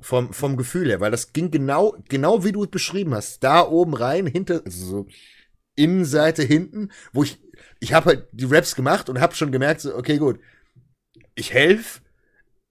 Vom, 0.00 0.32
vom 0.32 0.56
Gefühl 0.56 0.88
her, 0.88 1.00
weil 1.00 1.12
das 1.12 1.32
ging 1.32 1.52
genau, 1.52 1.96
genau 2.08 2.42
wie 2.42 2.50
du 2.50 2.64
es 2.64 2.70
beschrieben 2.70 3.14
hast. 3.14 3.44
Da 3.44 3.66
oben 3.66 3.94
rein, 3.94 4.26
hinter, 4.26 4.60
also 4.64 4.84
so 4.84 5.06
Innenseite 5.76 6.42
hinten, 6.42 6.90
wo 7.12 7.22
ich, 7.22 7.40
ich 7.78 7.92
habe 7.92 8.06
halt 8.06 8.28
die 8.32 8.44
Raps 8.44 8.74
gemacht 8.74 9.08
und 9.08 9.20
habe 9.20 9.36
schon 9.36 9.52
gemerkt, 9.52 9.82
so, 9.82 9.94
okay, 9.94 10.18
gut, 10.18 10.40
ich 11.36 11.52
helfe, 11.52 12.00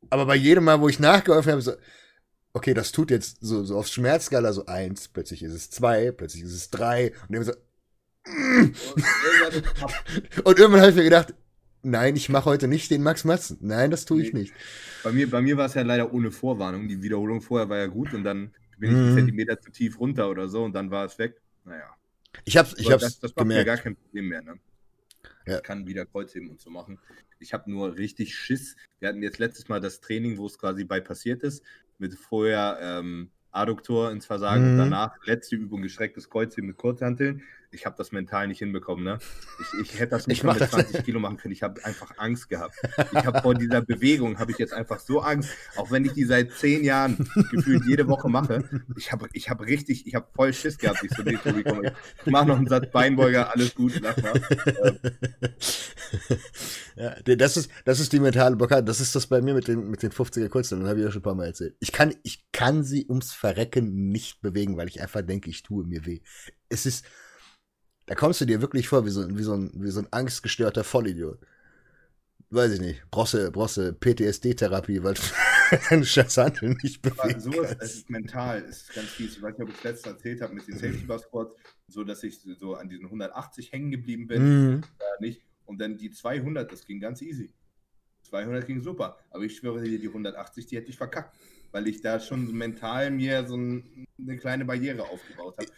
aber 0.09 0.25
bei 0.25 0.35
jedem 0.35 0.65
Mal, 0.65 0.81
wo 0.81 0.89
ich 0.89 0.99
nachgeholfen 0.99 1.53
habe, 1.53 1.61
so, 1.61 1.73
okay, 2.53 2.73
das 2.73 2.91
tut 2.91 3.11
jetzt 3.11 3.37
so, 3.41 3.63
so 3.63 3.77
auf 3.77 3.87
Schmerzskala 3.87 4.53
so 4.53 4.65
eins, 4.65 5.07
plötzlich 5.07 5.43
ist 5.43 5.53
es 5.53 5.69
zwei, 5.69 6.11
plötzlich 6.11 6.43
ist 6.43 6.53
es 6.53 6.69
drei 6.69 7.13
und 7.27 7.35
immer 7.35 7.45
so. 7.45 7.53
und 10.43 10.57
irgendwann 10.57 10.81
habe 10.81 10.91
ich 10.91 10.95
mir 10.95 11.03
gedacht, 11.03 11.33
nein, 11.81 12.15
ich 12.15 12.29
mache 12.29 12.45
heute 12.45 12.67
nicht 12.67 12.89
den 12.89 13.03
Max 13.03 13.25
Matzen. 13.25 13.57
Nein, 13.61 13.91
das 13.91 14.05
tue 14.05 14.21
ich 14.21 14.33
nee. 14.33 14.41
nicht. 14.41 14.53
Bei 15.03 15.11
mir, 15.11 15.29
bei 15.29 15.41
mir 15.41 15.57
war 15.57 15.65
es 15.65 15.73
ja 15.73 15.81
leider 15.81 16.13
ohne 16.13 16.31
Vorwarnung. 16.31 16.87
Die 16.87 17.03
Wiederholung 17.03 17.41
vorher 17.41 17.69
war 17.69 17.77
ja 17.77 17.87
gut 17.87 18.13
und 18.13 18.23
dann 18.23 18.53
bin 18.77 18.91
ich 18.91 18.97
einen 18.97 19.11
mhm. 19.11 19.17
Zentimeter 19.17 19.59
zu 19.59 19.71
tief 19.71 19.99
runter 19.99 20.29
oder 20.29 20.47
so 20.47 20.63
und 20.63 20.73
dann 20.73 20.91
war 20.91 21.05
es 21.05 21.17
weg. 21.19 21.41
Naja. 21.65 21.89
Ich 22.45 22.57
hab's, 22.57 22.73
ich 22.77 22.91
hab's 22.91 23.03
das, 23.03 23.19
das 23.19 23.35
macht 23.35 23.47
mir 23.47 23.65
gar 23.65 23.77
kein 23.77 23.95
Problem 23.95 24.29
mehr, 24.29 24.41
ne? 24.41 24.57
Ja. 25.45 25.57
Ich 25.57 25.63
kann 25.63 25.85
wieder 25.85 26.05
Kreuzheben 26.05 26.49
und 26.49 26.61
so 26.61 26.69
machen. 26.69 26.99
Ich 27.39 27.53
habe 27.53 27.69
nur 27.69 27.97
richtig 27.97 28.35
Schiss. 28.35 28.77
Wir 28.99 29.09
hatten 29.09 29.21
jetzt 29.21 29.39
letztes 29.39 29.67
Mal 29.67 29.81
das 29.81 29.99
Training, 29.99 30.37
wo 30.37 30.45
es 30.45 30.57
quasi 30.57 30.85
bei 30.85 31.01
passiert 31.01 31.43
ist 31.43 31.63
mit 31.97 32.15
vorher 32.15 32.79
ähm, 32.81 33.29
Adduktor 33.51 34.11
ins 34.11 34.25
Versagen 34.25 34.63
mhm. 34.63 34.71
und 34.71 34.77
danach 34.77 35.17
letzte 35.25 35.55
Übung 35.55 35.81
gestrecktes 35.81 36.29
Kreuzheben 36.29 36.67
mit 36.67 36.77
Kurzhanteln. 36.77 37.43
Ich 37.73 37.85
habe 37.85 37.95
das 37.97 38.11
mental 38.11 38.47
nicht 38.47 38.59
hinbekommen. 38.59 39.03
Ne? 39.03 39.19
Ich, 39.59 39.81
ich 39.81 39.99
hätte 39.99 40.11
das 40.11 40.27
nicht 40.27 40.43
mal 40.43 40.57
mit 40.57 40.69
20 40.69 41.03
Kilo 41.05 41.19
machen 41.19 41.37
können. 41.37 41.53
Ich 41.53 41.63
habe 41.63 41.83
einfach 41.83 42.17
Angst 42.17 42.49
gehabt. 42.49 42.75
Ich 43.11 43.25
habe 43.25 43.41
vor 43.41 43.53
dieser 43.55 43.81
Bewegung 43.81 44.39
habe 44.39 44.51
ich 44.51 44.57
jetzt 44.57 44.73
einfach 44.73 44.99
so 44.99 45.21
Angst, 45.21 45.49
auch 45.75 45.91
wenn 45.91 46.05
ich 46.05 46.13
die 46.13 46.25
seit 46.25 46.51
zehn 46.51 46.83
Jahren 46.83 47.17
gefühlt 47.51 47.85
jede 47.85 48.07
Woche 48.07 48.29
mache. 48.29 48.63
Ich 48.97 49.11
habe 49.11 49.27
ich 49.33 49.49
hab 49.49 49.61
richtig, 49.61 50.07
ich 50.07 50.15
habe 50.15 50.27
voll 50.33 50.53
Schiss 50.53 50.77
gehabt. 50.77 51.03
Ich 51.03 51.11
so, 51.11 51.23
nee, 51.23 51.37
Tobi, 51.37 51.63
komm, 51.63 51.81
ich 51.83 52.31
mache 52.31 52.47
noch 52.47 52.57
einen 52.57 52.67
Satz 52.67 52.91
Beinbeuger, 52.91 53.51
alles 53.51 53.73
gut, 53.75 53.99
lass 54.01 54.17
mal. 54.21 54.33
Ja, 56.95 57.15
das 57.23 57.57
ist, 57.57 57.71
das 57.85 57.99
ist 57.99 58.13
die 58.13 58.19
mentale 58.19 58.55
Blockade. 58.55 58.83
Das 58.83 58.99
ist 58.99 59.15
das 59.15 59.27
bei 59.27 59.41
mir 59.41 59.53
mit 59.53 59.67
den, 59.67 59.89
mit 59.89 60.03
den 60.03 60.11
50er 60.11 60.49
Kurzstellen. 60.49 60.87
habe 60.87 60.99
ich 60.99 61.05
ja 61.05 61.11
schon 61.11 61.21
ein 61.21 61.23
paar 61.23 61.35
Mal 61.35 61.47
erzählt. 61.47 61.75
Ich 61.79 61.91
kann, 61.91 62.13
ich 62.23 62.45
kann 62.51 62.83
sie 62.83 63.07
ums 63.09 63.31
Verrecken 63.31 64.09
nicht 64.09 64.41
bewegen, 64.41 64.77
weil 64.77 64.87
ich 64.87 65.01
einfach 65.01 65.21
denke, 65.21 65.49
ich 65.49 65.63
tue 65.63 65.85
mir 65.85 66.05
weh. 66.05 66.21
Es 66.69 66.85
ist, 66.85 67.05
da 68.05 68.15
kommst 68.15 68.41
du 68.41 68.45
dir 68.45 68.61
wirklich 68.61 68.87
vor 68.87 69.05
wie 69.05 69.09
so, 69.09 69.37
wie 69.37 69.43
so 69.43 69.53
ein, 69.53 69.71
wie 69.75 69.91
so 69.91 70.01
ein 70.01 70.07
angstgestörter 70.11 70.83
Vollidiot. 70.83 71.39
Weiß 72.49 72.71
ich 72.73 72.81
nicht. 72.81 73.03
Brauchst 73.09 73.33
du 73.33 73.93
PTSD-Therapie, 73.93 75.03
weil 75.03 75.15
du 75.15 75.21
deine 75.89 76.05
scheiß 76.05 76.37
Handeln 76.37 76.77
nicht 76.83 77.01
bewegen 77.01 77.39
so 77.39 77.49
ist, 77.63 77.77
Es 77.79 77.95
ist 77.95 78.09
mental, 78.11 78.63
es 78.69 78.83
ist 78.83 78.93
ganz 78.93 79.09
fies. 79.09 79.37
Ich 79.37 79.41
weiß 79.41 79.57
nicht, 79.57 79.63
ob 79.63 79.69
ich 79.69 79.77
es 79.77 79.83
letztens 79.83 80.13
erzählt 80.13 80.41
habe 80.41 80.53
mit 80.53 80.67
den 80.67 80.77
Safety 80.77 81.05
Bar 81.05 81.17
Squats, 81.17 81.55
so 81.87 82.03
dass 82.03 82.23
ich 82.23 82.39
so 82.59 82.75
an 82.75 82.89
diesen 82.89 83.05
180 83.05 83.71
hängen 83.71 83.89
geblieben 83.89 84.27
bin. 84.27 84.43
Mhm. 84.73 84.81
nicht. 85.19 85.41
Und 85.65 85.79
dann 85.81 85.97
die 85.97 86.11
200, 86.11 86.71
das 86.71 86.85
ging 86.85 86.99
ganz 86.99 87.21
easy. 87.21 87.51
200 88.23 88.67
ging 88.67 88.81
super. 88.81 89.17
Aber 89.31 89.43
ich 89.43 89.57
schwöre 89.57 89.81
dir, 89.81 89.97
die 89.97 90.07
180, 90.07 90.67
die 90.67 90.77
hätte 90.77 90.89
ich 90.89 90.97
verkackt. 90.97 91.35
Weil 91.71 91.87
ich 91.87 92.01
da 92.01 92.19
schon 92.19 92.51
mental 92.51 93.09
mir 93.09 93.47
so 93.47 93.55
ein, 93.55 94.05
eine 94.19 94.37
kleine 94.37 94.65
Barriere 94.65 95.03
aufgebaut 95.03 95.57
habe. 95.57 95.69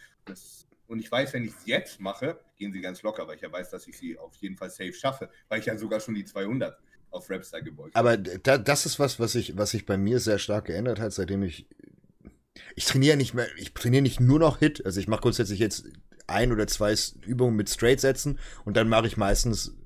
Und 0.88 0.98
ich 0.98 1.10
weiß, 1.10 1.32
wenn 1.32 1.44
ich 1.44 1.50
es 1.50 1.66
jetzt 1.66 2.00
mache, 2.00 2.38
gehen 2.56 2.72
sie 2.72 2.80
ganz 2.80 3.02
locker, 3.02 3.26
weil 3.26 3.36
ich 3.36 3.42
ja 3.42 3.52
weiß, 3.52 3.70
dass 3.70 3.86
ich 3.86 3.96
sie 3.96 4.18
auf 4.18 4.34
jeden 4.36 4.56
Fall 4.56 4.70
safe 4.70 4.92
schaffe. 4.92 5.28
Weil 5.48 5.60
ich 5.60 5.66
ja 5.66 5.76
sogar 5.76 6.00
schon 6.00 6.14
die 6.14 6.24
200 6.24 6.78
auf 7.10 7.28
Rapstar 7.30 7.62
gebeugt 7.62 7.94
habe. 7.94 8.08
Aber 8.08 8.16
da, 8.16 8.58
das 8.58 8.86
ist 8.86 8.98
was, 8.98 9.18
was 9.18 9.32
sich 9.32 9.56
was 9.56 9.74
ich 9.74 9.86
bei 9.86 9.96
mir 9.96 10.20
sehr 10.20 10.38
stark 10.38 10.66
geändert 10.66 11.00
hat, 11.00 11.12
seitdem 11.12 11.42
ich 11.42 11.66
ich 12.74 12.84
trainiere 12.84 13.16
nicht 13.16 13.34
mehr, 13.34 13.48
ich 13.56 13.74
trainiere 13.74 14.02
nicht 14.02 14.20
nur 14.20 14.38
noch 14.38 14.58
Hit, 14.58 14.84
also 14.84 15.00
ich 15.00 15.08
mache 15.08 15.22
grundsätzlich 15.22 15.58
jetzt 15.58 15.86
ein 16.26 16.52
oder 16.52 16.66
zwei 16.66 16.94
Übungen 17.24 17.56
mit 17.56 17.70
Straight 17.70 18.00
setzen 18.00 18.38
und 18.64 18.76
dann 18.76 18.88
mache 18.88 19.06
ich 19.06 19.16
meistens 19.16 19.76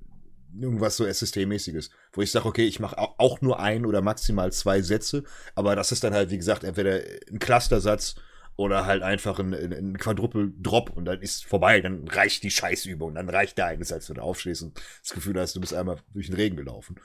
irgendwas 0.59 0.97
so 0.97 1.05
SST-mäßiges, 1.05 1.91
wo 2.13 2.23
ich 2.23 2.31
sage, 2.31 2.47
okay, 2.47 2.65
ich 2.65 2.81
mache 2.81 2.99
auch 2.99 3.41
nur 3.41 3.61
ein 3.61 3.87
oder 3.87 4.01
maximal 4.03 4.53
zwei 4.53 4.83
Sätze, 4.83 5.25
aber 5.55 5.77
das 5.77 5.93
ist 5.93 6.03
dann 6.03 6.15
halt, 6.15 6.31
wie 6.31 6.39
gesagt, 6.39 6.65
entweder 6.65 7.01
ein 7.31 7.39
Clustersatz 7.39 8.17
oder 8.61 8.85
halt 8.85 9.03
einfach 9.03 9.39
ein, 9.39 9.55
ein 9.55 9.97
Quadruple-Drop 9.97 10.91
und 10.91 11.07
dann 11.07 11.23
ist 11.23 11.47
vorbei, 11.47 11.81
dann 11.81 12.07
reicht 12.07 12.43
die 12.43 12.51
Scheißübung, 12.51 13.15
dann 13.15 13.31
reicht 13.31 13.57
der 13.57 13.83
Satz, 13.83 14.11
wenn 14.11 14.17
du 14.17 14.23
aufstehst 14.23 14.63
und 14.63 14.79
das 15.03 15.15
Gefühl 15.15 15.41
hast, 15.41 15.57
du 15.57 15.63
bist 15.63 15.73
einmal 15.73 15.97
durch 16.13 16.27
den 16.27 16.37
Regen 16.37 16.57
gelaufen. 16.57 16.97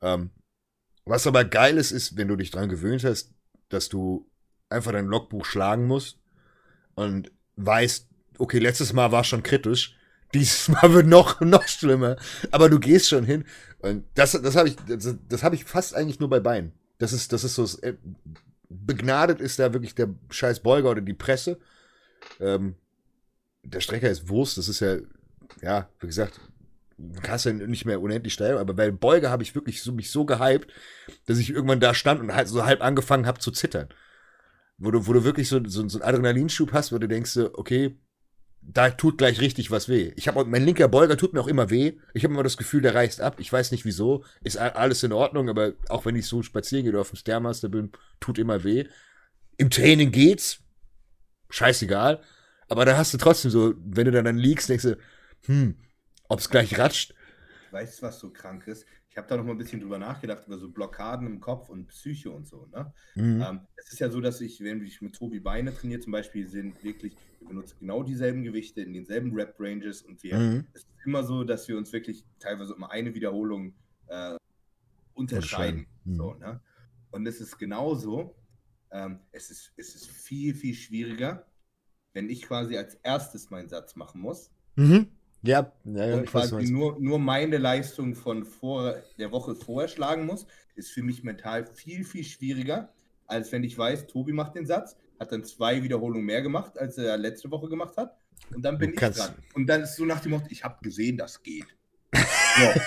Ähm, 0.00 0.30
was 1.04 1.26
aber 1.26 1.44
geil 1.44 1.76
ist, 1.76 1.90
ist, 1.90 2.16
wenn 2.16 2.28
du 2.28 2.36
dich 2.36 2.52
dran 2.52 2.68
gewöhnt 2.68 3.02
hast, 3.02 3.34
dass 3.68 3.88
du 3.88 4.30
einfach 4.68 4.92
dein 4.92 5.06
Logbuch 5.06 5.44
schlagen 5.44 5.88
musst 5.88 6.20
und 6.94 7.32
weißt, 7.56 8.08
okay, 8.38 8.60
letztes 8.60 8.92
Mal 8.92 9.10
war 9.10 9.24
schon 9.24 9.42
kritisch, 9.42 9.96
dieses 10.34 10.68
Mal 10.68 10.94
wird 10.94 11.08
noch, 11.08 11.40
noch 11.40 11.66
schlimmer. 11.66 12.16
Aber 12.52 12.70
du 12.70 12.78
gehst 12.78 13.08
schon 13.08 13.24
hin. 13.24 13.44
Und 13.80 14.04
das, 14.14 14.40
das 14.40 14.54
habe 14.54 14.68
ich, 14.68 14.76
das, 14.86 15.16
das 15.28 15.42
habe 15.42 15.56
ich 15.56 15.64
fast 15.64 15.96
eigentlich 15.96 16.20
nur 16.20 16.30
bei 16.30 16.38
Beinen. 16.38 16.72
Das 16.98 17.12
ist, 17.12 17.32
das 17.32 17.42
ist 17.42 17.56
so, 17.56 17.64
äh, 17.82 17.94
begnadet 18.72 19.40
ist 19.40 19.58
da 19.58 19.72
wirklich 19.72 19.94
der 19.94 20.08
scheiß 20.30 20.60
Beuger 20.60 20.90
oder 20.90 21.00
die 21.00 21.14
Presse. 21.14 21.58
Ähm, 22.40 22.76
der 23.62 23.80
Strecker 23.80 24.10
ist 24.10 24.28
Wurst, 24.28 24.58
das 24.58 24.68
ist 24.68 24.80
ja, 24.80 24.98
ja, 25.60 25.88
wie 26.00 26.06
gesagt, 26.06 26.40
kannst 27.22 27.46
ja 27.46 27.52
nicht 27.52 27.84
mehr 27.84 28.00
unendlich 28.00 28.34
steil, 28.34 28.58
aber 28.58 28.74
bei 28.74 28.90
Beuger 28.90 29.30
habe 29.30 29.42
ich 29.42 29.54
wirklich 29.54 29.82
so, 29.82 29.92
mich 29.92 30.10
so 30.10 30.24
gehypt, 30.24 30.72
dass 31.26 31.38
ich 31.38 31.50
irgendwann 31.50 31.80
da 31.80 31.94
stand 31.94 32.20
und 32.20 32.34
halt 32.34 32.48
so 32.48 32.64
halb 32.64 32.82
angefangen 32.82 33.26
habe 33.26 33.40
zu 33.40 33.50
zittern. 33.50 33.88
Wo 34.78 34.90
du, 34.90 35.06
wo 35.06 35.12
du 35.12 35.24
wirklich 35.24 35.48
so, 35.48 35.60
so, 35.64 35.88
so 35.88 35.98
einen 35.98 36.08
Adrenalinschub 36.08 36.72
hast, 36.72 36.92
wo 36.92 36.98
du 36.98 37.08
denkst, 37.08 37.36
okay, 37.54 37.96
da 38.62 38.90
tut 38.90 39.18
gleich 39.18 39.40
richtig 39.40 39.70
was 39.70 39.88
weh. 39.88 40.12
Ich 40.16 40.28
habe 40.28 40.44
mein 40.44 40.64
linker 40.64 40.88
Beuger 40.88 41.16
tut 41.16 41.32
mir 41.32 41.40
auch 41.40 41.48
immer 41.48 41.68
weh. 41.68 41.98
Ich 42.14 42.24
habe 42.24 42.32
immer 42.32 42.42
das 42.42 42.56
Gefühl, 42.56 42.80
der 42.80 42.94
reißt 42.94 43.20
ab. 43.20 43.36
Ich 43.38 43.52
weiß 43.52 43.72
nicht 43.72 43.84
wieso. 43.84 44.24
Ist 44.42 44.56
alles 44.56 45.02
in 45.02 45.12
Ordnung, 45.12 45.48
aber 45.48 45.72
auch 45.88 46.06
wenn 46.06 46.16
ich 46.16 46.26
so 46.26 46.42
spazieren 46.42 46.84
gehe 46.84 46.92
oder 46.92 47.00
auf 47.00 47.10
dem 47.10 47.16
Stairmaster 47.16 47.68
bin, 47.68 47.90
tut 48.20 48.38
immer 48.38 48.62
weh. 48.64 48.86
Im 49.56 49.70
Training 49.70 50.12
geht's. 50.12 50.60
Scheißegal. 51.50 52.22
Aber 52.68 52.84
da 52.84 52.96
hast 52.96 53.12
du 53.12 53.18
trotzdem 53.18 53.50
so, 53.50 53.74
wenn 53.84 54.06
du 54.06 54.12
dann, 54.12 54.24
dann 54.24 54.38
liegst, 54.38 54.68
denkst 54.68 54.84
du, 54.84 54.98
hm, 55.46 55.76
ob's 56.28 56.48
gleich 56.48 56.78
ratscht. 56.78 57.14
Weißt 57.72 58.00
du, 58.00 58.06
was 58.06 58.20
so 58.20 58.30
krank 58.30 58.66
ist? 58.66 58.86
Ich 59.12 59.18
habe 59.18 59.28
da 59.28 59.36
noch 59.36 59.44
mal 59.44 59.50
ein 59.50 59.58
bisschen 59.58 59.80
drüber 59.80 59.98
nachgedacht, 59.98 60.46
über 60.46 60.56
so 60.56 60.70
Blockaden 60.70 61.26
im 61.26 61.38
Kopf 61.38 61.68
und 61.68 61.86
Psyche 61.88 62.30
und 62.30 62.48
so. 62.48 62.66
Ne? 62.72 62.94
Mhm. 63.14 63.42
Ähm, 63.42 63.60
es 63.76 63.92
ist 63.92 63.98
ja 63.98 64.08
so, 64.08 64.22
dass 64.22 64.40
ich, 64.40 64.62
wenn 64.62 64.82
ich 64.82 65.02
mit 65.02 65.14
Tobi 65.14 65.38
Beine 65.38 65.74
trainiere, 65.74 66.00
zum 66.00 66.12
Beispiel, 66.12 66.48
sind 66.48 66.82
wirklich, 66.82 67.14
wir 67.38 67.48
benutzen 67.48 67.76
genau 67.80 68.02
dieselben 68.02 68.42
Gewichte 68.42 68.80
in 68.80 68.94
denselben 68.94 69.34
Rep-Ranges 69.34 70.00
und 70.00 70.22
wir, 70.22 70.38
mhm. 70.38 70.66
es 70.72 70.84
ist 70.84 70.88
immer 71.04 71.24
so, 71.24 71.44
dass 71.44 71.68
wir 71.68 71.76
uns 71.76 71.92
wirklich 71.92 72.24
teilweise 72.38 72.72
immer 72.72 72.90
eine 72.90 73.14
Wiederholung 73.14 73.74
äh, 74.06 74.36
unterscheiden. 75.12 75.86
Mhm. 76.04 76.14
So, 76.14 76.34
ne? 76.34 76.62
Und 77.10 77.26
es 77.26 77.38
ist 77.42 77.58
genauso, 77.58 78.34
ähm, 78.92 79.18
es, 79.30 79.50
ist, 79.50 79.74
es 79.76 79.94
ist 79.94 80.10
viel, 80.10 80.54
viel 80.54 80.74
schwieriger, 80.74 81.46
wenn 82.14 82.30
ich 82.30 82.40
quasi 82.40 82.78
als 82.78 82.94
erstes 82.94 83.50
meinen 83.50 83.68
Satz 83.68 83.94
machen 83.94 84.22
muss. 84.22 84.50
Mhm. 84.76 85.08
Ja, 85.42 85.72
ja, 85.84 86.06
ja 86.06 86.16
und 86.16 86.26
quasi 86.26 86.70
nur, 86.70 86.98
nur 87.00 87.18
meine 87.18 87.58
Leistung 87.58 88.14
von 88.14 88.44
vor 88.44 88.96
der 89.18 89.32
Woche 89.32 89.54
vorher 89.54 89.88
schlagen 89.88 90.24
muss, 90.24 90.46
ist 90.76 90.90
für 90.90 91.02
mich 91.02 91.24
mental 91.24 91.66
viel, 91.66 92.04
viel 92.04 92.24
schwieriger, 92.24 92.92
als 93.26 93.50
wenn 93.52 93.64
ich 93.64 93.76
weiß, 93.76 94.06
Tobi 94.06 94.32
macht 94.32 94.54
den 94.54 94.66
Satz, 94.66 94.96
hat 95.18 95.32
dann 95.32 95.44
zwei 95.44 95.82
Wiederholungen 95.82 96.24
mehr 96.24 96.42
gemacht, 96.42 96.78
als 96.78 96.98
er 96.98 97.16
letzte 97.16 97.50
Woche 97.50 97.68
gemacht 97.68 97.96
hat. 97.96 98.16
Und 98.54 98.62
dann 98.62 98.78
bin 98.78 98.90
du 98.90 98.94
ich 98.94 99.00
kannst. 99.00 99.20
dran. 99.20 99.34
Und 99.54 99.66
dann 99.66 99.82
ist 99.82 99.96
so 99.96 100.04
nach 100.04 100.20
dem 100.20 100.32
Motto, 100.32 100.46
ich 100.50 100.64
habe 100.64 100.76
gesehen, 100.82 101.16
das 101.16 101.42
geht. 101.42 101.66
So. 102.54 102.80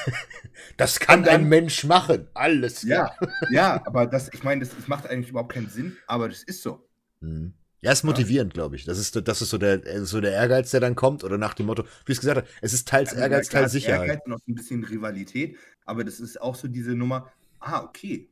Das 0.78 1.00
kann 1.00 1.24
dann, 1.24 1.42
ein 1.42 1.50
Mensch 1.50 1.86
machen. 1.86 2.28
Alles 2.36 2.82
klar. 2.82 3.18
Ja, 3.20 3.50
ja 3.50 3.82
aber 3.88 4.06
das, 4.06 4.32
ich 4.32 4.44
meine, 4.44 4.64
das, 4.64 4.76
das, 4.76 4.88
macht 4.88 5.10
eigentlich 5.10 5.32
überhaupt 5.32 5.54
keinen 5.54 5.70
Sinn, 5.70 5.98
aber 6.06 6.30
das 6.30 6.44
ist 6.44 6.62
so. 6.62 6.88
Mhm. 7.20 7.56
Ja, 7.86 7.92
ist 7.92 8.04
motivierend, 8.04 8.54
ja. 8.54 8.62
glaube 8.62 8.78
ich. 8.78 8.86
Das 8.86 8.98
ist, 8.98 9.16
das 9.28 9.44
ist 9.44 9.52
so 9.52 9.60
der, 9.60 10.06
so 10.08 10.20
der 10.20 10.32
Ehrgeiz, 10.32 10.72
der 10.72 10.80
dann 10.80 10.96
kommt, 10.96 11.24
oder 11.24 11.38
nach 11.38 11.54
dem 11.54 11.68
Motto, 11.68 11.84
wie 11.84 12.14
ich 12.14 12.18
es 12.18 12.20
gesagt 12.20 12.38
habe, 12.38 12.48
es 12.60 12.74
ist 12.74 12.88
teils 12.88 13.10
also, 13.10 13.22
Ehrgeiz, 13.22 13.48
teils 13.48 13.74
Sicherheit. 13.74 14.08
Ehrgeiz 14.08 14.26
und 14.26 14.34
auch 14.34 14.40
ein 14.48 14.56
bisschen 14.56 14.84
Rivalität, 14.84 15.56
aber 15.86 16.04
das 16.04 16.20
ist 16.20 16.42
auch 16.42 16.56
so 16.56 16.68
diese 16.68 16.96
Nummer, 16.96 17.32
ah, 17.60 17.84
okay. 17.84 18.28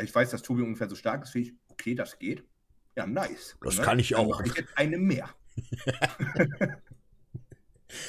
Ich 0.00 0.14
weiß, 0.14 0.30
dass 0.30 0.42
Tobi 0.42 0.62
ungefähr 0.62 0.88
so 0.88 0.94
stark 0.94 1.24
ist 1.24 1.34
wie 1.34 1.40
ich. 1.40 1.52
Okay, 1.68 1.96
das 1.96 2.16
geht. 2.20 2.44
Ja, 2.94 3.04
nice. 3.04 3.56
Das 3.60 3.78
ne? 3.78 3.82
kann 3.82 3.98
ich 3.98 4.14
auch. 4.14 4.36
Dann 4.36 4.46
ich 4.46 4.54
jetzt 4.54 4.78
eine 4.78 4.98
mehr. 4.98 5.28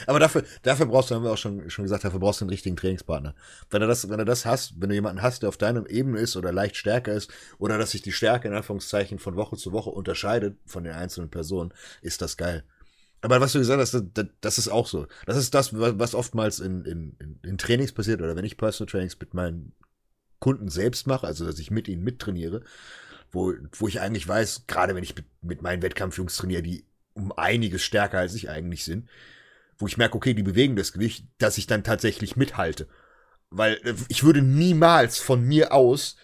Aber 0.07 0.19
dafür, 0.19 0.43
dafür 0.61 0.85
brauchst 0.85 1.11
du, 1.11 1.15
haben 1.15 1.23
wir 1.23 1.31
auch 1.31 1.37
schon, 1.37 1.69
schon 1.69 1.83
gesagt, 1.83 2.03
dafür 2.03 2.19
brauchst 2.19 2.41
du 2.41 2.45
einen 2.45 2.49
richtigen 2.49 2.75
Trainingspartner. 2.75 3.35
Wenn 3.69 3.81
du 3.81 3.87
das, 3.87 4.09
wenn 4.09 4.17
du 4.17 4.25
das 4.25 4.45
hast, 4.45 4.79
wenn 4.79 4.89
du 4.89 4.95
jemanden 4.95 5.21
hast, 5.21 5.41
der 5.41 5.49
auf 5.49 5.57
deinem 5.57 5.85
Ebene 5.85 6.19
ist 6.19 6.35
oder 6.35 6.51
leicht 6.51 6.75
stärker 6.75 7.13
ist, 7.13 7.31
oder 7.57 7.77
dass 7.77 7.91
sich 7.91 8.01
die 8.01 8.11
Stärke 8.11 8.47
in 8.47 8.53
Anführungszeichen 8.53 9.19
von 9.19 9.35
Woche 9.35 9.57
zu 9.57 9.71
Woche 9.71 9.89
unterscheidet 9.89 10.57
von 10.65 10.83
den 10.83 10.93
einzelnen 10.93 11.29
Personen, 11.29 11.73
ist 12.01 12.21
das 12.21 12.37
geil. 12.37 12.63
Aber 13.21 13.39
was 13.39 13.53
du 13.53 13.59
gesagt 13.59 13.79
hast, 13.79 13.93
das, 14.13 14.25
das 14.41 14.57
ist 14.57 14.67
auch 14.67 14.85
so. 14.85 15.07
Das 15.25 15.37
ist 15.37 15.53
das, 15.53 15.73
was 15.73 16.13
oftmals 16.13 16.59
in, 16.59 16.83
in, 16.83 17.39
in 17.41 17.57
Trainings 17.57 17.93
passiert, 17.93 18.21
oder 18.21 18.35
wenn 18.35 18.43
ich 18.43 18.57
Personal 18.57 18.91
Trainings 18.91 19.17
mit 19.17 19.33
meinen 19.33 19.73
Kunden 20.39 20.67
selbst 20.67 21.07
mache, 21.07 21.25
also 21.25 21.45
dass 21.45 21.57
ich 21.57 21.71
mit 21.71 21.87
ihnen 21.87 22.03
mittrainiere, 22.03 22.63
wo, 23.31 23.53
wo 23.71 23.87
ich 23.87 24.01
eigentlich 24.01 24.27
weiß, 24.27 24.67
gerade 24.67 24.93
wenn 24.93 25.03
ich 25.03 25.15
mit, 25.15 25.25
mit 25.41 25.61
meinen 25.61 25.81
Wettkampfjungs 25.81 26.35
trainiere, 26.35 26.61
die 26.61 26.85
um 27.13 27.31
einiges 27.31 27.81
stärker 27.81 28.19
als 28.19 28.35
ich 28.35 28.49
eigentlich 28.49 28.83
sind, 28.83 29.07
wo 29.83 29.87
ich 29.87 29.97
merke, 29.97 30.15
okay, 30.15 30.33
die 30.33 30.43
bewegen 30.43 30.77
das 30.77 30.93
Gewicht, 30.93 31.25
dass 31.39 31.57
ich 31.57 31.67
dann 31.67 31.83
tatsächlich 31.83 32.37
mithalte. 32.37 32.87
Weil 33.49 33.73
äh, 33.83 33.95
ich 34.07 34.23
würde 34.23 34.41
niemals 34.41 35.19
von 35.19 35.43
mir 35.43 35.73
aus 35.73 36.15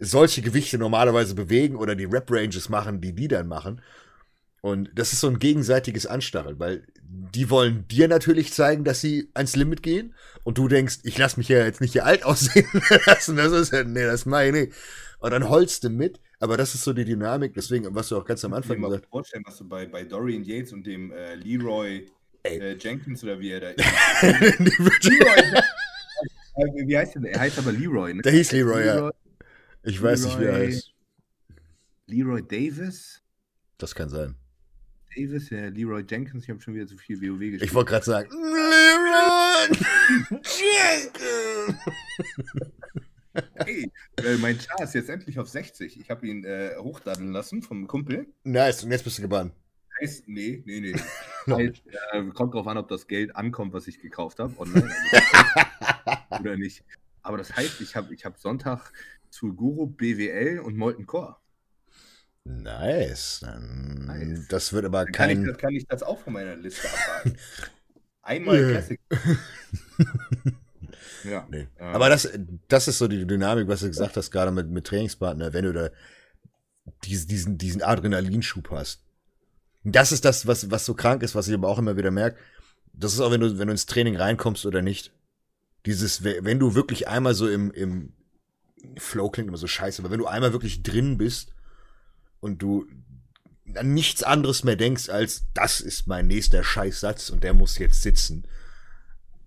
solche 0.00 0.42
Gewichte 0.42 0.78
normalerweise 0.78 1.36
bewegen 1.36 1.76
oder 1.76 1.94
die 1.94 2.06
Rep-Ranges 2.06 2.68
machen, 2.68 3.00
die 3.00 3.12
die 3.12 3.28
dann 3.28 3.46
machen. 3.46 3.80
Und 4.62 4.90
das 4.96 5.12
ist 5.12 5.20
so 5.20 5.28
ein 5.28 5.38
gegenseitiges 5.38 6.06
Anstacheln, 6.06 6.58
weil 6.58 6.88
die 7.04 7.50
wollen 7.50 7.86
dir 7.86 8.08
natürlich 8.08 8.52
zeigen, 8.52 8.82
dass 8.82 9.00
sie 9.00 9.30
ans 9.34 9.54
Limit 9.54 9.84
gehen 9.84 10.12
und 10.42 10.58
du 10.58 10.66
denkst, 10.66 10.98
ich 11.04 11.16
lass 11.16 11.36
mich 11.36 11.48
ja 11.48 11.64
jetzt 11.64 11.80
nicht 11.80 11.92
hier 11.92 12.06
alt 12.06 12.24
aussehen 12.24 12.66
lassen, 13.06 13.36
das 13.36 13.52
ist 13.52 13.72
ja, 13.72 13.84
nee, 13.84 14.02
das 14.02 14.26
meine 14.26 14.64
ich. 14.64 14.74
Und 15.20 15.30
dann 15.30 15.48
holst 15.48 15.84
du 15.84 15.88
mit, 15.88 16.18
aber 16.40 16.56
das 16.56 16.74
ist 16.74 16.82
so 16.82 16.92
die 16.92 17.04
Dynamik, 17.04 17.54
deswegen, 17.54 17.94
was 17.94 18.08
du 18.08 18.16
auch 18.16 18.24
ganz 18.24 18.44
am 18.44 18.54
Anfang 18.54 18.82
gesagt 18.82 18.92
hast. 18.92 19.04
Ich 19.04 19.10
kann 19.10 19.10
mir 19.10 19.22
vorstellen, 19.22 19.44
was 19.46 19.58
du 19.58 19.68
bei, 19.68 19.86
bei 19.86 20.02
Dorian 20.02 20.42
Yates 20.42 20.72
und 20.72 20.84
dem 20.84 21.12
äh, 21.12 21.36
Leroy 21.36 22.08
äh, 22.44 22.76
Jenkins 22.76 23.22
oder 23.24 23.38
wie 23.40 23.50
er 23.50 23.60
da 23.60 23.68
ist. 23.70 23.84
Leroy. 25.04 25.62
wie 26.86 26.96
heißt 26.98 27.16
der? 27.16 27.32
Er 27.32 27.40
heißt 27.40 27.58
aber 27.58 27.72
Leroy. 27.72 28.14
Ne? 28.14 28.22
Der 28.22 28.32
hieß 28.32 28.52
Leroy, 28.52 28.84
Leroy 28.84 29.10
ja. 29.10 29.12
Ich 29.82 30.00
weiß 30.02 30.22
Leroy, 30.22 30.30
nicht, 30.30 30.40
wie 30.40 30.46
er 30.46 30.54
heißt. 30.54 30.92
Leroy 32.06 32.42
Davis? 32.42 33.22
Das 33.78 33.94
kann 33.94 34.08
sein. 34.08 34.36
Davis, 35.16 35.50
ja, 35.50 35.68
Leroy 35.68 36.04
Jenkins. 36.08 36.44
Ich 36.44 36.50
habe 36.50 36.60
schon 36.60 36.74
wieder 36.74 36.86
zu 36.86 36.96
viel 36.96 37.20
WoW 37.20 37.38
gespielt. 37.38 37.62
Ich 37.62 37.74
wollte 37.74 37.90
gerade 37.90 38.04
sagen, 38.04 38.30
Leroy 38.30 39.68
Jenkins. 40.42 41.80
Hey, 43.56 43.90
äh, 44.18 44.36
mein 44.36 44.60
Char 44.60 44.84
ist 44.84 44.94
jetzt 44.94 45.10
endlich 45.10 45.40
auf 45.40 45.48
60. 45.48 45.98
Ich 45.98 46.08
habe 46.08 46.24
ihn 46.24 46.44
äh, 46.44 46.76
hochladen 46.78 47.32
lassen 47.32 47.62
vom 47.62 47.88
Kumpel. 47.88 48.26
Nice, 48.44 48.84
und 48.84 48.92
jetzt 48.92 49.02
bist 49.02 49.18
du 49.18 49.22
gebannt. 49.22 49.52
Heißt, 50.04 50.28
nee, 50.28 50.62
nee, 50.66 50.80
nee. 50.80 50.92
heißt, 51.50 51.82
äh, 52.12 52.24
kommt 52.34 52.52
drauf 52.52 52.66
an, 52.66 52.76
ob 52.76 52.88
das 52.88 53.06
Geld 53.06 53.34
ankommt, 53.34 53.72
was 53.72 53.86
ich 53.86 54.00
gekauft 54.00 54.38
habe, 54.38 54.54
online. 54.58 54.94
Also, 56.30 56.40
oder 56.40 56.56
nicht. 56.58 56.84
Aber 57.22 57.38
das 57.38 57.56
heißt, 57.56 57.80
ich 57.80 57.96
habe 57.96 58.12
ich 58.12 58.26
hab 58.26 58.36
Sonntag 58.36 58.92
zu 59.30 59.54
Guru 59.54 59.86
BWL 59.86 60.60
und 60.60 60.76
Molten 60.76 61.06
Core. 61.06 61.36
Nice. 62.44 63.46
nice. 63.58 64.46
Das 64.48 64.74
wird 64.74 64.84
aber 64.84 65.06
kein. 65.06 65.42
Kann 65.42 65.48
ich, 65.48 65.58
kann 65.58 65.74
ich 65.74 65.86
das 65.86 66.02
auch 66.02 66.20
von 66.20 66.34
meiner 66.34 66.54
Liste 66.56 66.86
abhaken? 66.86 67.38
Einmal 68.22 68.70
Classic. 68.70 69.00
ja. 71.24 71.46
Nee. 71.50 71.66
Ähm. 71.78 71.86
Aber 71.94 72.10
das, 72.10 72.28
das 72.68 72.88
ist 72.88 72.98
so 72.98 73.08
die 73.08 73.26
Dynamik, 73.26 73.68
was 73.68 73.80
du 73.80 73.88
gesagt 73.88 74.18
hast, 74.18 74.30
gerade 74.30 74.50
mit, 74.50 74.68
mit 74.68 74.86
Trainingspartner, 74.86 75.54
wenn 75.54 75.64
du 75.64 75.72
da 75.72 75.88
diesen, 77.04 77.56
diesen 77.56 77.80
Adrenalinschub 77.80 78.70
hast 78.70 79.03
das 79.92 80.12
ist 80.12 80.24
das, 80.24 80.46
was, 80.46 80.70
was 80.70 80.86
so 80.86 80.94
krank 80.94 81.22
ist, 81.22 81.34
was 81.34 81.48
ich 81.48 81.54
aber 81.54 81.68
auch 81.68 81.78
immer 81.78 81.96
wieder 81.96 82.10
merke. 82.10 82.38
Das 82.92 83.12
ist 83.12 83.20
auch, 83.20 83.30
wenn 83.30 83.40
du, 83.40 83.58
wenn 83.58 83.68
du 83.68 83.72
ins 83.72 83.86
Training 83.86 84.16
reinkommst 84.16 84.64
oder 84.66 84.82
nicht. 84.82 85.12
Dieses, 85.86 86.24
wenn 86.24 86.58
du 86.58 86.74
wirklich 86.74 87.08
einmal 87.08 87.34
so 87.34 87.48
im, 87.48 87.70
im 87.70 88.14
Flow 88.96 89.28
klingt 89.28 89.48
immer 89.48 89.58
so 89.58 89.66
scheiße, 89.66 90.00
aber 90.00 90.10
wenn 90.10 90.18
du 90.18 90.26
einmal 90.26 90.52
wirklich 90.52 90.82
drin 90.82 91.18
bist 91.18 91.54
und 92.40 92.62
du 92.62 92.86
an 93.74 93.92
nichts 93.92 94.22
anderes 94.22 94.64
mehr 94.64 94.76
denkst 94.76 95.08
als, 95.08 95.44
das 95.52 95.80
ist 95.80 96.06
mein 96.06 96.26
nächster 96.26 96.62
Scheißsatz 96.62 97.30
und 97.30 97.44
der 97.44 97.54
muss 97.54 97.78
jetzt 97.78 98.02
sitzen 98.02 98.46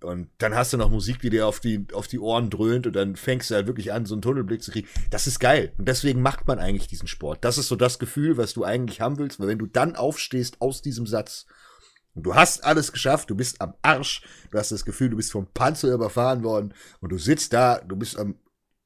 und 0.08 0.30
dann 0.38 0.56
hast 0.56 0.72
du 0.72 0.78
noch 0.78 0.90
Musik, 0.90 1.20
die 1.20 1.30
dir 1.30 1.48
auf 1.48 1.60
die, 1.60 1.86
auf 1.92 2.08
die 2.08 2.20
Ohren 2.20 2.50
dröhnt 2.50 2.88
und 2.88 2.96
dann 2.96 3.18
fängst 3.18 3.52
du 3.52 3.56
halt 3.56 3.68
wirklich 3.68 3.92
an, 3.92 4.06
so 4.06 4.16
einen 4.16 4.22
Tunnelblick 4.22 4.64
zu 4.64 4.72
kriegen. 4.72 4.88
Das 5.10 5.28
ist 5.28 5.40
geil. 5.40 5.74
Und 5.78 5.88
deswegen 5.88 6.22
macht 6.22 6.48
man 6.48 6.60
eigentlich 6.60 6.88
diesen 6.88 7.08
Sport. 7.08 7.44
Das 7.44 7.58
ist 7.58 7.68
so 7.68 7.76
das 7.76 8.00
Gefühl, 8.00 8.38
was 8.38 8.54
du 8.54 8.64
eigentlich 8.64 9.02
haben 9.02 9.18
willst, 9.18 9.40
weil 9.40 9.50
wenn 9.50 9.60
du 9.60 9.66
dann 9.66 9.98
aufstehst 9.98 10.62
aus 10.62 10.82
diesem 10.82 11.06
Satz 11.06 11.46
und 12.16 12.24
du 12.24 12.36
hast 12.36 12.64
alles 12.64 12.94
geschafft, 12.94 13.30
du 13.30 13.36
bist 13.36 13.60
am 13.60 13.74
Arsch, 13.82 14.22
du 14.50 14.58
hast 14.58 14.72
das 14.72 14.86
Gefühl, 14.86 15.10
du 15.10 15.18
bist 15.18 15.34
vom 15.34 15.48
Panzer 15.54 15.94
überfahren 15.94 16.44
worden 16.44 16.74
und 17.02 17.12
du 17.12 17.18
sitzt 17.18 17.52
da, 17.52 17.80
du 17.80 17.98
bist 17.98 18.18
am, 18.18 18.36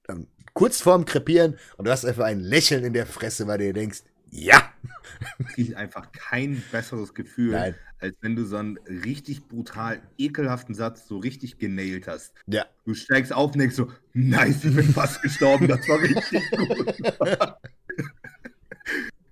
am 0.07 0.25
kurz 0.53 0.81
vorm 0.81 1.05
Krepieren 1.05 1.57
und 1.77 1.85
du 1.85 1.91
hast 1.91 2.03
einfach 2.03 2.25
ein 2.25 2.39
Lächeln 2.39 2.83
in 2.83 2.93
der 2.93 3.05
Fresse, 3.05 3.45
weil 3.45 3.59
du 3.59 3.65
dir 3.65 3.73
denkst, 3.73 4.01
ja! 4.31 4.70
Es 5.39 5.55
gibt 5.55 5.75
einfach 5.75 6.11
kein 6.11 6.61
besseres 6.71 7.13
Gefühl, 7.13 7.51
Nein. 7.51 7.75
als 7.99 8.15
wenn 8.21 8.35
du 8.35 8.45
so 8.45 8.57
einen 8.57 8.77
richtig 8.77 9.47
brutal 9.47 10.01
ekelhaften 10.17 10.75
Satz 10.75 11.07
so 11.07 11.17
richtig 11.17 11.57
genailt 11.57 12.07
hast. 12.07 12.33
Ja. 12.47 12.65
Du 12.85 12.93
steigst 12.93 13.33
auf 13.33 13.53
und 13.53 13.59
denkst 13.59 13.75
so, 13.75 13.91
nice, 14.13 14.63
ich 14.63 14.75
bin 14.75 14.91
fast 14.93 15.21
gestorben, 15.21 15.67
das 15.67 15.87
war 15.87 16.01
richtig 16.01 16.51
gut. 16.51 16.95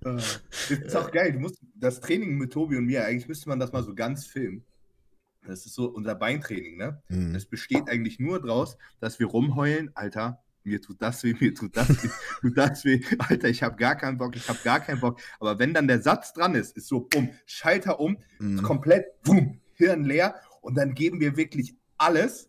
das 0.00 0.42
ist 0.70 0.96
auch 0.96 1.10
geil. 1.10 1.32
Du 1.32 1.40
musst 1.40 1.58
das 1.74 2.00
Training 2.00 2.38
mit 2.38 2.52
Tobi 2.52 2.76
und 2.76 2.86
mir, 2.86 3.04
eigentlich 3.04 3.28
müsste 3.28 3.48
man 3.48 3.58
das 3.58 3.72
mal 3.72 3.82
so 3.82 3.94
ganz 3.94 4.26
filmen. 4.26 4.64
Das 5.46 5.66
ist 5.66 5.74
so 5.74 5.86
unser 5.86 6.14
Beintraining, 6.14 6.76
ne? 6.76 7.02
Mhm. 7.08 7.32
Das 7.32 7.46
besteht 7.46 7.88
eigentlich 7.88 8.18
nur 8.18 8.40
daraus, 8.40 8.76
dass 9.00 9.18
wir 9.18 9.26
rumheulen, 9.26 9.90
Alter, 9.94 10.42
mir 10.64 10.80
tut 10.80 11.00
das 11.00 11.22
weh, 11.24 11.34
mir 11.38 11.54
tut 11.54 11.76
das 11.76 11.88
weh, 12.02 12.10
tut 12.40 12.56
das 12.56 12.84
weh. 12.84 13.00
Alter, 13.18 13.48
ich 13.48 13.62
habe 13.62 13.76
gar 13.76 13.96
keinen 13.96 14.18
Bock, 14.18 14.36
ich 14.36 14.48
habe 14.48 14.58
gar 14.62 14.80
keinen 14.80 15.00
Bock. 15.00 15.20
Aber 15.38 15.58
wenn 15.58 15.74
dann 15.74 15.88
der 15.88 16.02
Satz 16.02 16.32
dran 16.32 16.54
ist, 16.54 16.76
ist 16.76 16.88
so, 16.88 17.00
bumm, 17.00 17.30
Schalter 17.46 18.00
um, 18.00 18.18
mhm. 18.38 18.62
komplett, 18.62 19.22
bumm, 19.22 19.60
Hirn 19.74 20.04
leer 20.04 20.34
und 20.60 20.76
dann 20.76 20.94
geben 20.94 21.20
wir 21.20 21.36
wirklich 21.36 21.74
alles. 21.96 22.48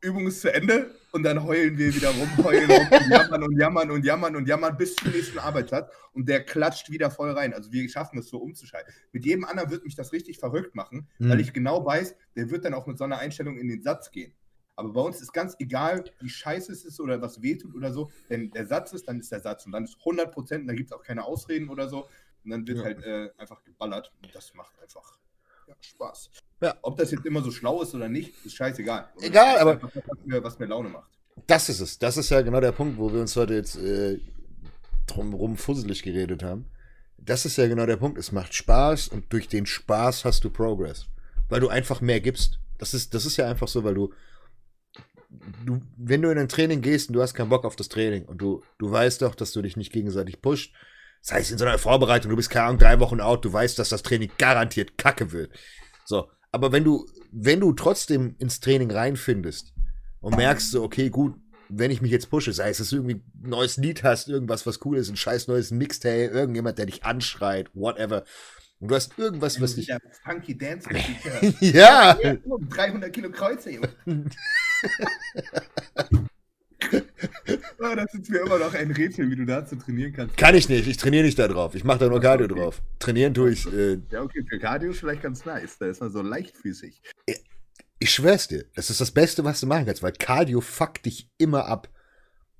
Übung 0.00 0.26
ist 0.26 0.42
zu 0.42 0.52
Ende 0.52 0.94
und 1.12 1.22
dann 1.22 1.42
heulen 1.44 1.78
wir 1.78 1.94
wieder 1.94 2.10
rum, 2.10 2.28
heulen 2.44 2.70
rum 2.70 2.86
und 2.90 3.08
jammern 3.10 3.42
und 3.42 3.58
jammern 3.58 3.90
und 3.90 4.04
jammern 4.04 4.36
und 4.36 4.48
jammern 4.48 4.76
bis 4.76 4.96
zum 4.96 5.12
nächsten 5.12 5.38
Arbeitsplatz 5.38 5.90
und 6.12 6.28
der 6.28 6.44
klatscht 6.44 6.90
wieder 6.90 7.10
voll 7.10 7.30
rein. 7.30 7.54
Also 7.54 7.72
wir 7.72 7.88
schaffen 7.88 8.18
es 8.18 8.28
so 8.28 8.38
umzuschalten. 8.38 8.92
Mit 9.12 9.24
jedem 9.24 9.44
anderen 9.44 9.70
wird 9.70 9.84
mich 9.84 9.94
das 9.94 10.12
richtig 10.12 10.38
verrückt 10.38 10.74
machen, 10.74 11.08
mhm. 11.18 11.30
weil 11.30 11.40
ich 11.40 11.54
genau 11.54 11.86
weiß, 11.86 12.16
der 12.36 12.50
wird 12.50 12.66
dann 12.66 12.74
auch 12.74 12.86
mit 12.86 12.98
so 12.98 13.04
einer 13.04 13.18
Einstellung 13.18 13.56
in 13.56 13.68
den 13.68 13.82
Satz 13.82 14.10
gehen. 14.10 14.34
Aber 14.76 14.92
bei 14.92 15.00
uns 15.00 15.20
ist 15.20 15.32
ganz 15.32 15.54
egal, 15.58 16.04
wie 16.20 16.28
scheiße 16.28 16.72
es 16.72 16.84
ist 16.84 17.00
oder 17.00 17.20
was 17.22 17.40
wehtut 17.42 17.74
oder 17.74 17.92
so. 17.92 18.10
Wenn 18.28 18.50
der 18.50 18.66
Satz 18.66 18.92
ist, 18.92 19.06
dann 19.06 19.20
ist 19.20 19.30
der 19.30 19.40
Satz. 19.40 19.66
Und 19.66 19.72
dann 19.72 19.84
ist 19.84 19.96
100 20.00 20.32
Prozent, 20.32 20.68
da 20.68 20.74
gibt 20.74 20.90
es 20.90 20.92
auch 20.92 21.02
keine 21.02 21.24
Ausreden 21.24 21.68
oder 21.68 21.88
so. 21.88 22.08
Und 22.44 22.50
dann 22.50 22.66
wird 22.66 22.78
ja. 22.78 22.84
halt 22.84 23.02
äh, 23.04 23.30
einfach 23.38 23.62
geballert. 23.64 24.12
Und 24.22 24.34
das 24.34 24.52
macht 24.54 24.72
einfach 24.82 25.18
ja, 25.68 25.74
Spaß. 25.80 26.30
Ja. 26.60 26.74
Ob 26.82 26.96
das 26.96 27.10
jetzt 27.10 27.24
immer 27.24 27.42
so 27.42 27.50
schlau 27.50 27.82
ist 27.82 27.94
oder 27.94 28.08
nicht, 28.08 28.34
ist 28.44 28.56
scheißegal. 28.56 29.08
Oder 29.16 29.26
Egal, 29.26 29.58
aber. 29.58 29.72
Einfach, 29.72 29.90
was, 29.94 30.18
mir, 30.24 30.42
was 30.42 30.58
mir 30.58 30.66
Laune 30.66 30.88
macht. 30.88 31.10
Das 31.46 31.68
ist 31.68 31.80
es. 31.80 31.98
Das 31.98 32.16
ist 32.16 32.30
ja 32.30 32.42
genau 32.42 32.60
der 32.60 32.72
Punkt, 32.72 32.98
wo 32.98 33.12
wir 33.12 33.20
uns 33.20 33.36
heute 33.36 33.54
jetzt 33.54 33.76
äh, 33.76 34.18
drumherum 35.06 35.56
fusselig 35.56 36.02
geredet 36.02 36.42
haben. 36.42 36.66
Das 37.18 37.46
ist 37.46 37.56
ja 37.56 37.66
genau 37.66 37.86
der 37.86 37.96
Punkt. 37.96 38.18
Es 38.18 38.32
macht 38.32 38.54
Spaß 38.54 39.08
und 39.08 39.32
durch 39.32 39.48
den 39.48 39.66
Spaß 39.66 40.24
hast 40.24 40.44
du 40.44 40.50
Progress. 40.50 41.06
Weil 41.48 41.60
du 41.60 41.68
einfach 41.68 42.00
mehr 42.00 42.20
gibst. 42.20 42.58
Das 42.78 42.94
ist, 42.94 43.14
das 43.14 43.24
ist 43.24 43.36
ja 43.36 43.48
einfach 43.48 43.68
so, 43.68 43.84
weil 43.84 43.94
du 43.94 44.12
du, 45.64 45.80
wenn 45.96 46.22
du 46.22 46.30
in 46.30 46.38
ein 46.38 46.48
Training 46.48 46.80
gehst 46.80 47.08
und 47.08 47.14
du 47.14 47.22
hast 47.22 47.34
keinen 47.34 47.48
Bock 47.48 47.64
auf 47.64 47.76
das 47.76 47.88
Training 47.88 48.24
und 48.24 48.38
du, 48.38 48.62
du 48.78 48.90
weißt 48.90 49.22
doch, 49.22 49.34
dass 49.34 49.52
du 49.52 49.62
dich 49.62 49.76
nicht 49.76 49.92
gegenseitig 49.92 50.40
pusht, 50.42 50.74
das 51.20 51.32
heißt 51.32 51.52
in 51.52 51.58
so 51.58 51.64
einer 51.64 51.78
Vorbereitung, 51.78 52.30
du 52.30 52.36
bist 52.36 52.50
keine 52.50 52.66
Ahnung, 52.66 52.78
drei 52.78 53.00
Wochen 53.00 53.20
out, 53.20 53.44
du 53.44 53.52
weißt, 53.52 53.78
dass 53.78 53.88
das 53.88 54.02
Training 54.02 54.30
garantiert 54.38 54.98
kacke 54.98 55.32
wird. 55.32 55.50
So. 56.04 56.28
Aber 56.52 56.70
wenn 56.70 56.84
du, 56.84 57.06
wenn 57.32 57.60
du 57.60 57.72
trotzdem 57.72 58.36
ins 58.38 58.60
Training 58.60 58.90
reinfindest 58.90 59.74
und 60.20 60.36
merkst 60.36 60.70
so, 60.70 60.82
okay, 60.82 61.10
gut, 61.10 61.34
wenn 61.68 61.90
ich 61.90 62.02
mich 62.02 62.10
jetzt 62.10 62.30
pushe, 62.30 62.52
sei 62.52 62.68
es, 62.70 62.78
dass 62.78 62.90
du 62.90 62.96
irgendwie 62.96 63.22
ein 63.42 63.48
neues 63.48 63.76
Lied 63.76 64.02
hast, 64.02 64.28
irgendwas, 64.28 64.66
was 64.66 64.84
cool 64.84 64.98
ist, 64.98 65.08
ein 65.08 65.16
scheiß 65.16 65.48
neues 65.48 65.70
Mixtape, 65.70 66.26
irgendjemand, 66.26 66.78
der 66.78 66.86
dich 66.86 67.04
anschreit, 67.04 67.70
whatever. 67.74 68.24
Und 68.80 68.90
du 68.90 68.94
hast 68.94 69.18
irgendwas, 69.18 69.60
was 69.60 69.76
dich. 69.76 69.90
Funky 70.24 70.56
Dance 70.56 70.88
ja! 71.60 72.14
300 72.70 73.12
Kilo 73.12 73.30
Kreuze, 73.30 73.70
Junge. 73.70 73.88
oh, 77.78 77.94
das 77.96 78.14
ist 78.14 78.28
mir 78.28 78.40
immer 78.40 78.58
noch 78.58 78.74
ein 78.74 78.90
Rätsel, 78.90 79.30
wie 79.30 79.36
du 79.36 79.46
dazu 79.46 79.76
trainieren 79.76 80.12
kannst. 80.12 80.36
Kann 80.36 80.54
ich 80.54 80.68
nicht, 80.68 80.86
ich 80.86 80.96
trainiere 80.96 81.24
nicht 81.24 81.38
da 81.38 81.48
drauf. 81.48 81.74
Ich 81.74 81.84
mache 81.84 82.00
da 82.00 82.08
nur 82.08 82.20
Cardio 82.20 82.46
okay. 82.46 82.60
drauf. 82.60 82.82
Trainieren 82.98 83.32
tue 83.32 83.52
ich. 83.52 83.72
Äh, 83.72 84.00
ja, 84.10 84.22
okay, 84.22 84.44
für 84.48 84.58
Cardio 84.58 84.90
ist 84.90 85.00
vielleicht 85.00 85.22
ganz 85.22 85.44
nice. 85.44 85.78
Da 85.78 85.86
ist 85.86 86.00
man 86.00 86.10
so 86.10 86.20
leichtfüßig. 86.20 87.00
Ich 88.00 88.10
schwör's 88.10 88.48
dir, 88.48 88.66
das 88.74 88.90
ist 88.90 89.00
das 89.00 89.12
Beste, 89.12 89.44
was 89.44 89.60
du 89.60 89.66
machen 89.66 89.86
kannst, 89.86 90.02
weil 90.02 90.12
Cardio 90.12 90.60
fuckt 90.60 91.06
dich 91.06 91.30
immer 91.38 91.66
ab. 91.66 91.88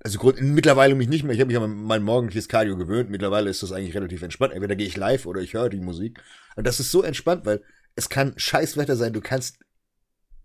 Also 0.05 0.19
Grund, 0.19 0.39
mittlerweile 0.39 0.95
mich 0.95 1.09
nicht 1.09 1.25
mehr, 1.25 1.35
ich 1.35 1.41
habe 1.41 1.49
mich 1.49 1.57
an 1.57 1.83
mein 1.83 2.03
morgendliches 2.03 2.47
Cardio 2.47 2.77
gewöhnt, 2.77 3.09
mittlerweile 3.09 3.49
ist 3.49 3.63
das 3.63 3.73
eigentlich 3.73 3.95
relativ 3.95 4.21
entspannt. 4.21 4.53
Entweder 4.53 4.77
gehe 4.77 4.87
ich 4.87 4.99
live 4.99 5.25
oder 5.25 5.41
ich 5.41 5.55
höre 5.55 5.71
die 5.71 5.81
Musik. 5.81 6.23
Und 6.57 6.67
das 6.67 6.79
ist 6.79 6.91
so 6.91 7.03
entspannt, 7.03 7.47
weil 7.47 7.65
es 7.97 8.11
kann 8.11 8.35
Scheißwetter 8.37 8.97
sein, 8.97 9.15
du 9.15 9.23
kannst 9.23 9.59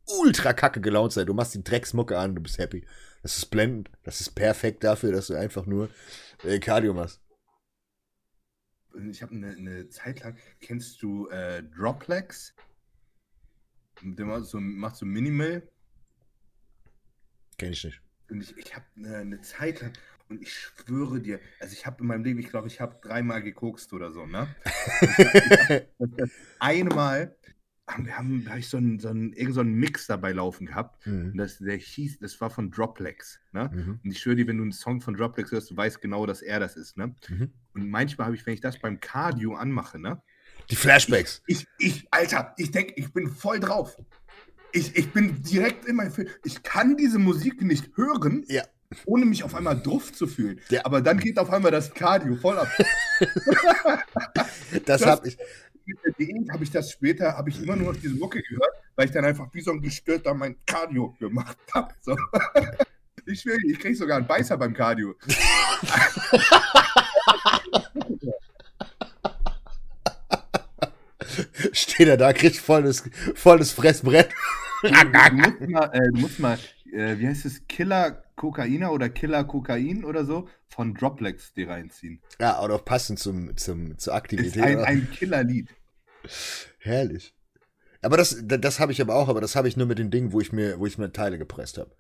ultra 0.08 0.54
kacke 0.54 0.80
gelaunt 0.80 1.12
sein, 1.12 1.26
du 1.26 1.34
machst 1.34 1.56
die 1.56 1.64
Drecksmucke 1.64 2.18
an, 2.18 2.36
du 2.36 2.42
bist 2.42 2.58
happy. 2.58 2.88
Das 3.22 3.38
ist 3.38 3.48
blendend. 3.48 3.92
Das 4.04 4.22
ist 4.22 4.30
perfekt 4.32 4.86
dafür, 4.86 5.12
dass 5.12 5.28
du 5.28 5.34
einfach 5.34 5.66
nur 5.66 5.90
äh, 6.44 6.60
Cardio 6.60 6.94
machst. 6.94 7.22
Ich 9.12 9.22
habe 9.22 9.36
eine, 9.36 9.50
eine, 9.50 9.90
Zeit 9.90 10.22
lang, 10.22 10.38
kennst 10.62 11.02
du 11.02 11.28
äh, 11.28 11.64
Droplex? 11.64 12.56
Der 14.02 14.26
macht 14.26 14.46
so, 14.46 14.60
macht 14.62 14.96
so 14.96 15.06
Minimal. 15.06 15.68
Kenn 17.58 17.74
ich 17.74 17.84
nicht. 17.84 18.02
Und 18.30 18.42
ich, 18.42 18.58
ich 18.58 18.76
habe 18.76 18.86
eine, 18.98 19.18
eine 19.18 19.42
Zeit 19.42 19.82
lang, 19.82 19.94
und 20.30 20.42
ich 20.44 20.54
schwöre 20.54 21.20
dir, 21.20 21.40
also 21.60 21.74
ich 21.74 21.88
habe 21.88 22.02
in 22.02 22.08
meinem 22.08 22.24
Leben, 22.24 22.40
ich 22.40 22.50
glaube, 22.50 22.68
ich 22.68 22.80
habe 22.80 23.00
dreimal 23.02 23.42
gekokst 23.42 23.94
oder 23.94 24.12
so, 24.12 24.28
ne? 24.28 24.48
einmal 26.60 27.36
wir 27.98 28.18
haben, 28.18 28.46
da 28.46 28.56
ich 28.58 28.70
so 28.70 28.78
einen, 28.78 29.00
so 29.00 29.10
einen, 29.10 29.34
irgend 29.34 29.56
so 29.56 29.62
einen 29.62 29.74
Mix 29.74 30.08
dabei 30.08 30.32
laufen 30.32 30.68
gehabt. 30.68 31.06
Mhm. 31.06 31.32
Und 31.32 31.38
das, 31.38 31.58
der 31.58 31.78
hieß, 31.78 32.20
das 32.20 32.40
war 32.42 32.50
von 32.50 32.72
Droplex. 32.72 33.40
Ne? 33.52 33.70
Mhm. 33.74 34.00
Und 34.04 34.12
ich 34.12 34.20
schwöre 34.20 34.36
dir, 34.36 34.48
wenn 34.48 34.58
du 34.58 34.64
einen 34.64 34.72
Song 34.72 35.02
von 35.02 35.16
Droplex 35.16 35.52
hörst, 35.52 35.72
du 35.72 35.78
weißt 35.78 36.02
genau, 36.02 36.26
dass 36.26 36.42
er 36.42 36.60
das 36.60 36.76
ist. 36.76 36.98
Ne? 36.98 37.16
Mhm. 37.28 37.52
Und 37.74 37.90
manchmal 37.90 38.28
habe 38.28 38.36
ich, 38.36 38.46
wenn 38.46 38.54
ich 38.54 38.62
das 38.62 38.80
beim 38.80 39.00
Cardio 39.00 39.56
anmache, 39.56 40.00
ne? 40.00 40.22
Die 40.70 40.76
Flashbacks. 40.76 41.42
Ich, 41.48 41.66
ich, 41.80 42.02
ich 42.02 42.08
Alter, 42.12 42.54
ich 42.58 42.70
denke, 42.70 42.94
ich 42.96 43.12
bin 43.12 43.28
voll 43.28 43.60
drauf. 43.60 43.98
Ich, 44.72 44.96
ich 44.96 45.12
bin 45.12 45.42
direkt 45.42 45.86
in 45.86 45.96
meinem 45.96 46.12
Film. 46.12 46.28
Ich 46.44 46.64
kann 46.64 46.98
diese 46.98 47.20
Musik 47.20 47.62
nicht 47.62 47.96
hören. 47.96 48.46
Ja 48.48 48.64
ohne 49.06 49.24
mich 49.24 49.44
auf 49.44 49.54
einmal 49.54 49.80
druff 49.80 50.12
zu 50.14 50.26
fühlen. 50.26 50.60
Ja. 50.70 50.84
Aber 50.84 51.00
dann 51.00 51.20
geht 51.20 51.38
auf 51.38 51.52
einmal 51.52 51.70
das 51.70 51.94
Cardio 51.94 52.36
voll 52.36 52.58
ab. 52.58 52.68
das, 54.34 54.48
das 54.84 55.06
habe 55.06 55.28
ich 55.28 55.38
habe 56.52 56.64
ich 56.64 56.72
das 56.72 56.92
später, 56.92 57.38
habe 57.38 57.50
ich 57.50 57.62
immer 57.62 57.76
nur 57.76 57.94
noch 57.94 58.00
diese 58.00 58.16
Mucke 58.16 58.42
gehört, 58.42 58.74
weil 58.96 59.06
ich 59.06 59.12
dann 59.12 59.26
einfach 59.26 59.48
wie 59.54 59.62
so 59.62 59.72
ein 59.72 59.82
Gestörter 59.82 60.34
mein 60.34 60.56
Cardio 60.66 61.16
gemacht 61.20 61.58
habe. 61.74 61.94
So. 62.02 62.16
Ich 63.26 63.42
schwöre, 63.42 63.60
ich 63.68 63.78
kriege 63.80 63.96
sogar 63.96 64.18
einen 64.18 64.26
Beißer 64.26 64.58
beim 64.58 64.74
Cardio. 64.74 65.14
Steht 71.74 72.08
er 72.08 72.18
da, 72.18 72.34
kriegt 72.34 72.58
volles, 72.58 73.04
volles 73.36 73.72
Fressbrett. 73.72 74.30
Du, 74.82 74.90
musst 74.90 75.70
mal, 75.70 75.90
äh, 75.94 76.12
du 76.12 76.20
musst 76.20 76.40
mal 76.40 76.58
äh, 76.92 77.18
wie 77.20 77.28
heißt 77.28 77.46
es, 77.46 77.68
Killer 77.68 78.24
Kokaina 78.36 78.90
oder 78.90 79.10
Killer 79.10 79.44
Kokain 79.44 80.04
oder 80.04 80.26
so 80.26 80.48
von 80.68 80.94
Droplex 80.94 81.54
die 81.54 81.64
reinziehen. 81.64 82.22
Ja, 82.40 82.62
oder 82.62 82.78
passend 82.78 83.20
zum, 83.20 83.56
zum, 83.58 83.98
zur 83.98 84.14
Aktivität. 84.14 84.56
Ist 84.56 84.62
ein, 84.62 84.80
ein 84.80 85.12
Killerlied. 85.12 85.70
Herrlich. 86.80 87.34
Aber 88.02 88.18
das, 88.18 88.42
das 88.46 88.80
habe 88.80 88.92
ich 88.92 89.02
aber 89.02 89.16
auch, 89.16 89.28
aber 89.28 89.42
das 89.42 89.56
habe 89.56 89.68
ich 89.68 89.76
nur 89.76 89.88
mit 89.88 90.00
den 90.00 90.10
Dingen, 90.10 90.32
wo 90.32 90.40
ich 90.40 90.54
mir, 90.54 90.80
wo 90.80 90.86
ich 90.86 90.98
mir 90.98 91.12
Teile 91.12 91.38
gepresst 91.38 91.78
habe. 91.78 91.92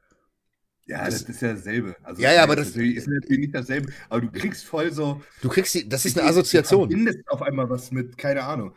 Ja, 0.86 1.06
das, 1.06 1.26
das, 1.26 1.36
ist 1.36 1.41
ja 1.41 1.53
dasselbe. 1.53 1.95
Also 2.02 2.22
ja, 2.22 2.34
ja, 2.34 2.44
aber 2.44 2.56
das 2.56 2.69
ist 2.69 3.07
natürlich 3.07 3.40
nicht 3.40 3.53
dasselbe. 3.53 3.91
Aber 4.10 4.22
du 4.22 4.31
kriegst 4.31 4.65
voll 4.65 4.91
so. 4.91 5.22
Du 5.41 5.49
kriegst 5.49 5.76
die, 5.76 5.88
das 5.88 6.06
ist 6.06 6.18
eine 6.18 6.27
Assoziation. 6.27 6.90
Du 6.90 6.95
verbindest 6.95 7.30
auf 7.30 7.44
einmal 7.44 7.69
was 7.69 7.91
mit, 7.91 8.18
keine 8.18 8.44
Ahnung. 8.44 8.73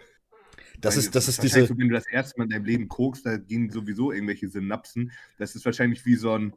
Das 0.83 0.97
ist, 0.97 1.15
das 1.15 1.29
ist 1.29 1.43
diese. 1.43 1.65
So, 1.65 1.79
wenn 1.79 1.89
du 1.89 1.95
das 1.95 2.07
erste 2.07 2.39
Mal 2.39 2.45
in 2.45 2.51
deinem 2.51 2.65
Leben 2.65 2.89
kokst, 2.89 3.25
da 3.25 3.37
gehen 3.37 3.71
sowieso 3.71 4.13
irgendwelche 4.13 4.49
Synapsen. 4.49 5.13
Das 5.39 5.55
ist 5.55 5.65
wahrscheinlich 5.65 6.05
wie 6.05 6.17
so 6.17 6.35
ein, 6.35 6.55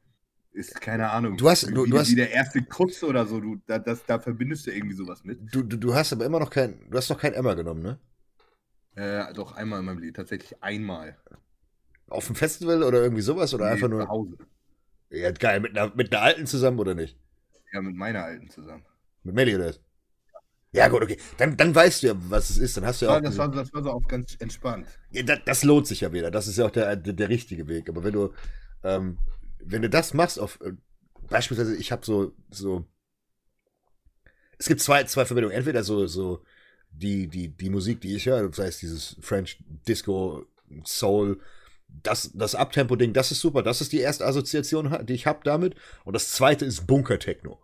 ist 0.52 0.82
keine 0.82 1.12
Ahnung. 1.12 1.38
Du 1.38 1.48
hast, 1.48 1.64
du, 1.64 1.86
wie, 1.86 1.90
du 1.90 1.98
hast, 1.98 2.10
wie 2.10 2.16
der 2.16 2.32
erste 2.32 2.64
Kuss 2.64 3.04
oder 3.04 3.28
so. 3.28 3.40
Du, 3.40 3.62
da, 3.68 3.78
das, 3.78 4.04
da 4.06 4.20
verbindest 4.20 4.66
du 4.66 4.72
irgendwie 4.72 4.96
sowas 4.96 5.24
mit. 5.24 5.40
Du, 5.54 5.62
du, 5.62 5.78
du 5.78 5.94
hast 5.94 6.12
aber 6.12 6.26
immer 6.26 6.40
noch 6.40 6.50
kein, 6.50 6.90
du 6.90 6.98
hast 6.98 7.10
noch 7.10 7.20
kein 7.20 7.34
Emma 7.34 7.54
genommen, 7.54 7.84
ne? 7.84 8.00
Äh, 8.96 9.32
doch 9.34 9.54
einmal 9.54 9.80
in 9.80 9.86
meinem 9.86 10.00
Leben, 10.00 10.14
tatsächlich 10.14 10.62
einmal. 10.64 11.18
Auf 12.08 12.26
dem 12.26 12.36
Festival 12.36 12.82
oder 12.82 13.02
irgendwie 13.04 13.22
sowas 13.22 13.54
oder 13.54 13.66
nee, 13.66 13.72
einfach 13.74 13.90
nur? 13.90 14.02
Zu 14.02 14.10
Hause. 14.10 14.38
Ja, 15.12 15.32
geil. 15.32 15.60
Mit 15.60 15.78
einer, 15.78 15.94
mit 15.96 16.14
einer 16.14 16.24
alten 16.24 16.48
zusammen 16.48 16.80
oder 16.80 16.96
nicht? 16.96 17.18
Ja, 17.74 17.82
mit 17.82 17.96
meiner 17.96 18.24
alten 18.24 18.50
zusammen. 18.50 18.86
Mit 19.24 19.36
Melly 19.36 19.56
oder? 19.56 19.74
Ja, 20.76 20.88
gut, 20.90 21.04
okay. 21.04 21.18
Dann, 21.38 21.56
dann 21.56 21.74
weißt 21.74 22.04
du 22.04 22.08
ja, 22.08 22.14
was 22.30 22.50
es 22.50 22.58
ist. 22.58 22.78
Dann 22.78 22.86
hast 22.86 23.02
du 23.02 23.06
ja, 23.06 23.14
ja 23.14 23.18
auch. 23.18 23.24
Das 23.24 23.38
war, 23.38 23.50
das 23.50 23.74
war 23.74 23.84
so 23.84 23.92
auch 23.92 24.08
ganz 24.08 24.36
entspannt. 24.40 24.88
Ja, 25.12 25.24
das, 25.24 25.40
das, 25.46 25.64
lohnt 25.64 25.88
sich 25.88 26.02
ja 26.02 26.12
wieder. 26.12 26.32
Das 26.32 26.48
ist 26.48 26.58
ja 26.58 26.66
auch 26.66 26.72
der, 26.72 26.96
der, 26.96 27.14
der 27.14 27.30
richtige 27.30 27.68
Weg. 27.68 27.90
Aber 27.90 28.04
wenn 28.04 28.14
du, 28.14 28.34
ähm, 28.84 29.18
wenn 29.60 29.82
du 29.82 29.90
das 29.90 30.14
machst, 30.14 30.40
auf 30.40 30.60
äh, 30.62 30.74
beispielsweise, 31.30 31.76
ich 31.76 31.92
habe 31.92 32.06
so, 32.06 32.34
so. 32.50 32.86
Es 34.58 34.68
gibt 34.68 34.82
zwei, 34.82 35.04
zwei 35.06 35.26
Verbindungen. 35.26 35.56
Entweder 35.56 35.84
so, 35.84 36.08
so 36.08 36.44
die, 36.92 37.28
die, 37.28 37.50
die 37.50 37.70
Musik, 37.70 38.02
die 38.02 38.16
ich 38.16 38.26
höre, 38.26 38.48
das 38.48 38.60
heißt 38.60 38.82
dieses 38.82 39.18
French 39.22 39.64
Disco, 39.88 40.46
Soul, 40.86 41.40
das, 41.88 42.32
das 42.34 42.56
Abtempo-Ding, 42.56 43.14
das 43.14 43.32
ist 43.32 43.42
super. 43.42 43.64
Das 43.64 43.82
ist 43.82 43.92
die 43.92 44.00
erste 44.00 44.26
Assoziation, 44.26 45.06
die 45.06 45.14
ich 45.14 45.26
habe 45.26 45.40
damit. 45.44 45.76
Und 46.04 46.14
das 46.14 46.32
zweite 46.32 46.66
ist 46.66 46.88
Bunker-Techno. 46.88 47.60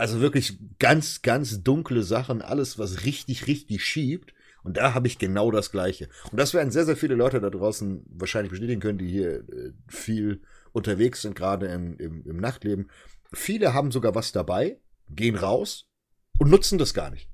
Also 0.00 0.20
wirklich 0.20 0.58
ganz, 0.78 1.22
ganz 1.22 1.62
dunkle 1.62 2.02
Sachen, 2.02 2.42
alles, 2.42 2.78
was 2.78 3.04
richtig, 3.04 3.46
richtig 3.46 3.84
schiebt. 3.84 4.34
Und 4.62 4.76
da 4.76 4.94
habe 4.94 5.06
ich 5.06 5.18
genau 5.18 5.50
das 5.50 5.70
Gleiche. 5.70 6.08
Und 6.30 6.38
das 6.38 6.52
werden 6.52 6.70
sehr, 6.70 6.84
sehr 6.84 6.96
viele 6.96 7.14
Leute 7.14 7.40
da 7.40 7.50
draußen 7.50 8.04
wahrscheinlich 8.08 8.50
bestätigen 8.50 8.80
können, 8.80 8.98
die 8.98 9.08
hier 9.08 9.40
äh, 9.48 9.72
viel 9.88 10.42
unterwegs 10.72 11.22
sind, 11.22 11.34
gerade 11.34 11.66
im, 11.66 11.96
im, 11.98 12.24
im 12.26 12.36
Nachtleben. 12.36 12.90
Viele 13.32 13.72
haben 13.72 13.90
sogar 13.90 14.14
was 14.14 14.32
dabei, 14.32 14.78
gehen 15.08 15.36
raus 15.36 15.86
und 16.38 16.50
nutzen 16.50 16.78
das 16.78 16.94
gar 16.94 17.10
nicht 17.10 17.30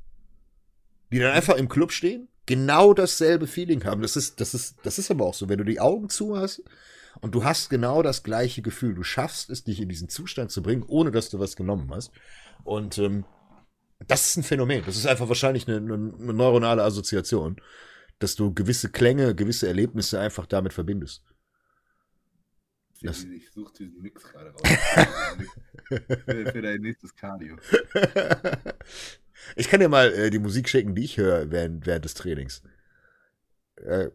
die 1.13 1.19
dann 1.19 1.33
einfach 1.33 1.57
im 1.57 1.69
Club 1.69 1.93
stehen, 1.93 2.29
genau 2.47 2.95
dasselbe 2.95 3.47
Feeling 3.47 3.85
haben. 3.85 4.03
Das 4.03 4.17
ist, 4.17 4.41
das 4.41 4.55
ist, 4.55 4.77
das 4.83 4.99
ist 4.99 5.11
aber 5.11 5.27
auch 5.27 5.35
so, 5.35 5.49
wenn 5.49 5.59
du 5.59 5.65
die 5.65 5.81
Augen 5.81 6.09
zu 6.09 6.37
hast 6.37 6.63
und 7.21 7.35
du 7.35 7.45
hast 7.45 7.71
genau 7.71 8.03
das 8.03 8.23
gleiche 8.23 8.63
Gefühl. 8.63 8.95
Du 8.95 9.03
schaffst 9.03 9.51
es, 9.51 9.65
dich 9.65 9.81
in 9.81 9.89
diesen 9.89 10.09
Zustand 10.09 10.51
zu 10.51 10.63
bringen, 10.63 10.85
ohne 10.87 11.11
dass 11.11 11.31
du 11.31 11.39
was 11.39 11.57
genommen 11.57 11.91
hast. 11.91 12.13
Und 12.65 12.99
ähm, 12.99 13.25
das 14.07 14.27
ist 14.29 14.37
ein 14.37 14.43
Phänomen. 14.43 14.83
Das 14.85 14.97
ist 14.97 15.07
einfach 15.07 15.29
wahrscheinlich 15.29 15.69
eine, 15.69 15.79
eine, 15.79 15.95
eine 15.95 16.33
neuronale 16.33 16.83
Assoziation, 16.83 17.57
dass 18.19 18.35
du 18.35 18.53
gewisse 18.53 18.91
Klänge, 18.91 19.35
gewisse 19.35 19.67
Erlebnisse 19.69 20.21
einfach 20.21 20.47
damit 20.47 20.73
verbindest. 20.73 21.25
Das 23.03 23.25
ich 23.25 23.51
suche 23.51 23.73
diesen 23.75 24.01
Mix 24.01 24.23
gerade 24.25 24.51
raus. 24.51 24.63
für, 26.25 26.47
für 26.53 26.63
dein 26.63 26.81
nächstes 26.81 27.15
Cardio. 27.15 27.57
Ich 29.55 29.69
kann 29.69 29.81
dir 29.81 29.89
mal 29.89 30.13
äh, 30.13 30.31
die 30.31 30.39
Musik 30.39 30.69
schicken, 30.69 30.95
die 30.95 31.05
ich 31.05 31.19
höre 31.19 31.51
während, 31.51 31.87
während 31.87 32.05
des 32.05 32.15
Trainings. 32.15 32.63
Äh, 33.77 34.09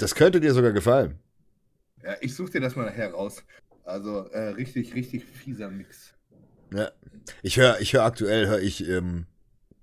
das 0.00 0.14
könnte 0.14 0.40
dir 0.40 0.54
sogar 0.54 0.72
gefallen. 0.72 1.18
Ja, 2.02 2.16
ich 2.20 2.34
suche 2.34 2.52
dir 2.52 2.60
das 2.60 2.76
mal 2.76 2.86
nachher 2.86 3.12
raus. 3.12 3.44
Also 3.84 4.26
äh, 4.28 4.48
richtig, 4.50 4.94
richtig 4.94 5.24
fieser 5.24 5.70
Mix. 5.70 6.14
Ja. 6.72 6.90
Ich 7.42 7.56
höre 7.56 7.80
ich 7.80 7.92
hör 7.92 8.04
aktuell 8.04 8.46
höre 8.46 8.60
ich 8.60 8.88
ähm, 8.88 9.26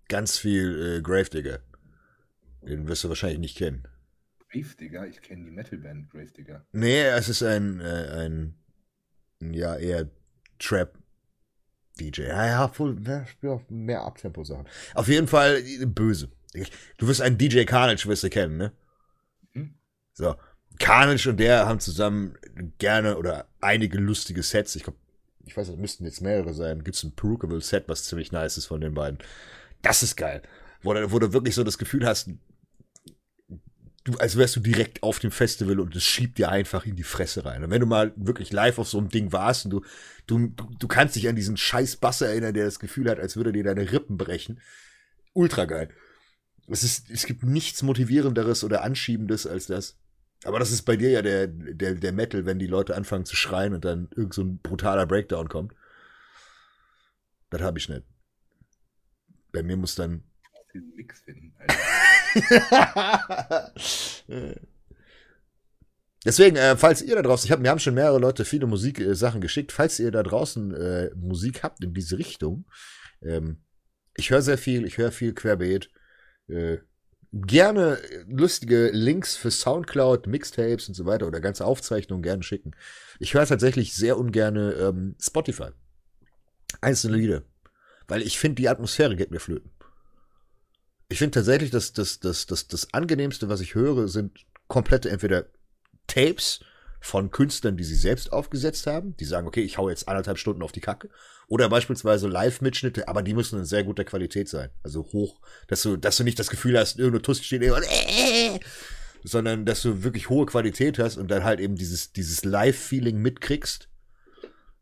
ganz 0.07 0.37
viel 0.37 0.97
äh, 0.97 1.01
Gravedigger. 1.01 1.59
Den 2.61 2.87
wirst 2.87 3.03
du 3.03 3.09
wahrscheinlich 3.09 3.39
nicht 3.39 3.57
kennen. 3.57 3.87
Gravedigger? 4.51 5.07
Ich 5.07 5.21
kenne 5.21 5.45
die 5.45 5.51
Metalband 5.51 6.09
Gravedigger. 6.09 6.65
Nee, 6.71 7.03
es 7.03 7.29
ist 7.29 7.43
ein, 7.43 7.79
äh, 7.79 8.25
ein 8.25 8.55
ja, 9.39 9.75
eher 9.75 10.09
Trap 10.59 10.97
DJ. 11.99 12.23
Ja, 12.23 12.45
ja, 12.45 12.67
voll, 12.67 12.95
mehr, 12.95 13.25
mehr 13.69 14.01
Abtempo-Sachen. 14.01 14.67
Auf 14.95 15.07
jeden 15.07 15.27
Fall 15.27 15.61
böse. 15.85 16.29
Du 16.97 17.07
wirst 17.07 17.21
einen 17.21 17.37
DJ 17.37 17.63
Carnage 17.63 18.07
wirst 18.07 18.23
du 18.23 18.29
kennen, 18.29 18.57
ne? 18.57 18.71
So. 20.17 20.35
Carnage 20.79 21.29
und 21.29 21.39
der 21.39 21.67
haben 21.67 21.79
zusammen 21.79 22.37
gerne 22.79 23.17
oder 23.17 23.47
einige 23.61 23.99
lustige 23.99 24.41
Sets. 24.41 24.75
Ich 24.75 24.83
glaube, 24.83 24.97
ich 25.45 25.55
weiß, 25.55 25.69
es 25.69 25.77
müssten 25.77 26.05
jetzt 26.05 26.21
mehrere 26.21 26.53
sein. 26.53 26.83
Gibt 26.83 26.97
es 26.97 27.03
ein 27.03 27.15
Perukable 27.15 27.61
Set, 27.61 27.85
was 27.87 28.03
ziemlich 28.03 28.31
nice 28.31 28.57
ist 28.57 28.65
von 28.65 28.81
den 28.81 28.93
beiden. 28.93 29.19
Das 29.81 30.03
ist 30.03 30.17
geil. 30.17 30.41
Wo 30.81 30.93
wo 31.11 31.19
du 31.19 31.33
wirklich 31.33 31.55
so 31.55 31.63
das 31.63 31.77
Gefühl 31.77 32.05
hast, 32.05 32.29
du, 34.03 34.17
als 34.17 34.37
wärst 34.37 34.55
du 34.55 34.59
direkt 34.59 35.03
auf 35.03 35.19
dem 35.19 35.31
Festival 35.31 35.79
und 35.79 35.95
es 35.95 36.03
schiebt 36.03 36.39
dir 36.39 36.49
einfach 36.49 36.85
in 36.85 36.95
die 36.95 37.03
Fresse 37.03 37.45
rein. 37.45 37.63
Und 37.63 37.69
wenn 37.69 37.81
du 37.81 37.87
mal 37.87 38.11
wirklich 38.15 38.51
live 38.51 38.79
auf 38.79 38.87
so 38.87 38.97
einem 38.97 39.09
Ding 39.09 39.31
warst 39.31 39.65
und 39.65 39.71
du, 39.71 39.81
du, 40.25 40.47
du 40.79 40.87
kannst 40.87 41.15
dich 41.15 41.27
an 41.27 41.35
diesen 41.35 41.57
scheiß 41.57 41.97
Bass 41.97 42.21
erinnern, 42.21 42.55
der 42.55 42.65
das 42.65 42.79
Gefühl 42.79 43.09
hat, 43.09 43.19
als 43.19 43.35
würde 43.35 43.51
dir 43.51 43.63
deine 43.63 43.91
Rippen 43.91 44.17
brechen. 44.17 44.61
Ultra 45.33 45.65
geil. 45.65 45.89
Es, 46.67 46.83
ist, 46.83 47.09
es 47.11 47.25
gibt 47.25 47.43
nichts 47.43 47.83
Motivierenderes 47.83 48.63
oder 48.63 48.83
Anschiebendes 48.83 49.45
als 49.45 49.67
das. 49.67 49.97
Aber 50.43 50.59
das 50.59 50.71
ist 50.71 50.83
bei 50.83 50.95
dir 50.95 51.09
ja 51.09 51.21
der, 51.21 51.47
der, 51.47 51.95
der 51.95 52.13
Metal, 52.13 52.45
wenn 52.45 52.59
die 52.59 52.67
Leute 52.67 52.95
anfangen 52.95 53.25
zu 53.25 53.35
schreien 53.35 53.73
und 53.73 53.85
dann 53.85 54.09
irgend 54.15 54.33
so 54.33 54.43
ein 54.43 54.59
brutaler 54.59 55.05
Breakdown 55.05 55.49
kommt. 55.49 55.73
Das 57.49 57.61
habe 57.61 57.79
ich 57.79 57.89
nicht. 57.89 58.03
Bei 59.51 59.63
mir 59.63 59.77
muss 59.77 59.95
dann. 59.95 60.23
Nix 60.95 61.21
finden, 61.21 61.55
Deswegen, 66.25 66.57
äh, 66.57 66.75
falls 66.75 67.01
ihr 67.01 67.15
da 67.15 67.21
draußen, 67.21 67.47
ich 67.47 67.51
hab, 67.51 67.59
mir 67.59 67.69
haben 67.69 67.79
schon 67.79 67.93
mehrere 67.93 68.19
Leute 68.19 68.45
viele 68.45 68.67
Musiksachen 68.67 69.39
äh, 69.39 69.41
geschickt, 69.41 69.71
falls 69.71 69.97
ihr 69.97 70.11
da 70.11 70.23
draußen 70.23 70.73
äh, 70.75 71.09
Musik 71.15 71.63
habt 71.63 71.83
in 71.83 71.93
diese 71.93 72.19
Richtung, 72.19 72.65
ähm, 73.21 73.63
ich 74.15 74.29
höre 74.29 74.41
sehr 74.41 74.57
viel, 74.57 74.85
ich 74.85 74.97
höre 74.97 75.11
viel 75.11 75.33
querbeet, 75.33 75.89
äh, 76.47 76.77
gerne 77.33 77.99
lustige 78.27 78.89
Links 78.93 79.35
für 79.35 79.51
Soundcloud, 79.51 80.27
Mixtapes 80.27 80.87
und 80.87 80.93
so 80.93 81.05
weiter 81.05 81.27
oder 81.27 81.41
ganze 81.41 81.65
Aufzeichnungen 81.65 82.23
gerne 82.23 82.43
schicken. 82.43 82.71
Ich 83.19 83.33
höre 83.33 83.45
tatsächlich 83.45 83.93
sehr 83.93 84.17
ungerne 84.17 84.73
ähm, 84.73 85.15
Spotify. 85.19 85.69
Einzelne 86.81 87.17
Lieder. 87.17 87.43
Weil 88.07 88.21
ich 88.21 88.39
finde, 88.39 88.55
die 88.55 88.69
Atmosphäre 88.69 89.15
geht 89.15 89.31
mir 89.31 89.39
flöten. 89.39 89.71
Ich 91.09 91.19
finde 91.19 91.35
tatsächlich, 91.35 91.71
dass 91.71 91.93
das, 91.93 92.19
das, 92.19 92.45
das, 92.45 92.67
das 92.67 92.93
angenehmste, 92.93 93.49
was 93.49 93.61
ich 93.61 93.75
höre, 93.75 94.07
sind 94.07 94.45
komplette 94.67 95.09
entweder 95.09 95.45
Tapes 96.07 96.61
von 97.07 97.31
Künstlern, 97.31 97.77
die 97.77 97.85
sie 97.85 97.95
selbst 97.95 98.33
aufgesetzt 98.33 98.85
haben, 98.85 99.15
die 99.15 99.23
sagen, 99.23 99.47
okay, 99.47 99.61
ich 99.61 99.77
hau 99.77 99.89
jetzt 99.89 100.09
anderthalb 100.09 100.37
Stunden 100.37 100.61
auf 100.61 100.73
die 100.73 100.81
Kacke. 100.81 101.09
Oder 101.47 101.69
beispielsweise 101.69 102.27
Live-Mitschnitte, 102.27 103.07
aber 103.07 103.23
die 103.23 103.33
müssen 103.33 103.57
in 103.57 103.63
sehr 103.63 103.85
guter 103.85 104.03
Qualität 104.03 104.49
sein. 104.49 104.71
Also 104.83 105.05
hoch, 105.13 105.39
dass 105.69 105.83
du, 105.83 105.95
dass 105.95 106.17
du 106.17 106.25
nicht 106.25 106.37
das 106.37 106.49
Gefühl 106.49 106.77
hast, 106.77 106.99
irgendeine 106.99 107.21
Tussi 107.21 107.45
steht 107.45 107.71
und 107.71 107.83
äh, 107.83 108.59
sondern 109.23 109.65
dass 109.65 109.81
du 109.83 110.03
wirklich 110.03 110.27
hohe 110.27 110.45
Qualität 110.47 110.99
hast 110.99 111.15
und 111.15 111.31
dann 111.31 111.45
halt 111.45 111.61
eben 111.61 111.77
dieses, 111.77 112.11
dieses 112.11 112.43
Live-Feeling 112.43 113.21
mitkriegst, 113.21 113.87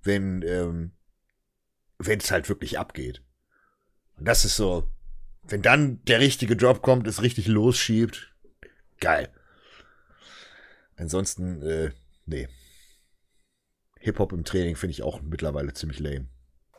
wenn, 0.01 0.41
ähm, 0.41 0.93
wenn 1.99 2.19
es 2.19 2.31
halt 2.31 2.49
wirklich 2.49 2.79
abgeht. 2.79 3.21
Und 4.17 4.27
das 4.27 4.45
ist 4.45 4.55
so, 4.55 4.89
wenn 5.43 5.61
dann 5.61 6.03
der 6.05 6.19
richtige 6.21 6.55
Job 6.55 6.81
kommt, 6.81 7.05
es 7.05 7.21
richtig 7.21 7.45
losschiebt, 7.45 8.33
geil. 8.99 9.29
Ansonsten, 10.97 11.61
äh, 11.61 11.91
nee. 12.25 12.47
Hip-Hop 13.99 14.33
im 14.33 14.43
Training 14.43 14.75
finde 14.75 14.91
ich 14.91 15.03
auch 15.03 15.21
mittlerweile 15.21 15.73
ziemlich 15.73 15.99
lame. 15.99 16.27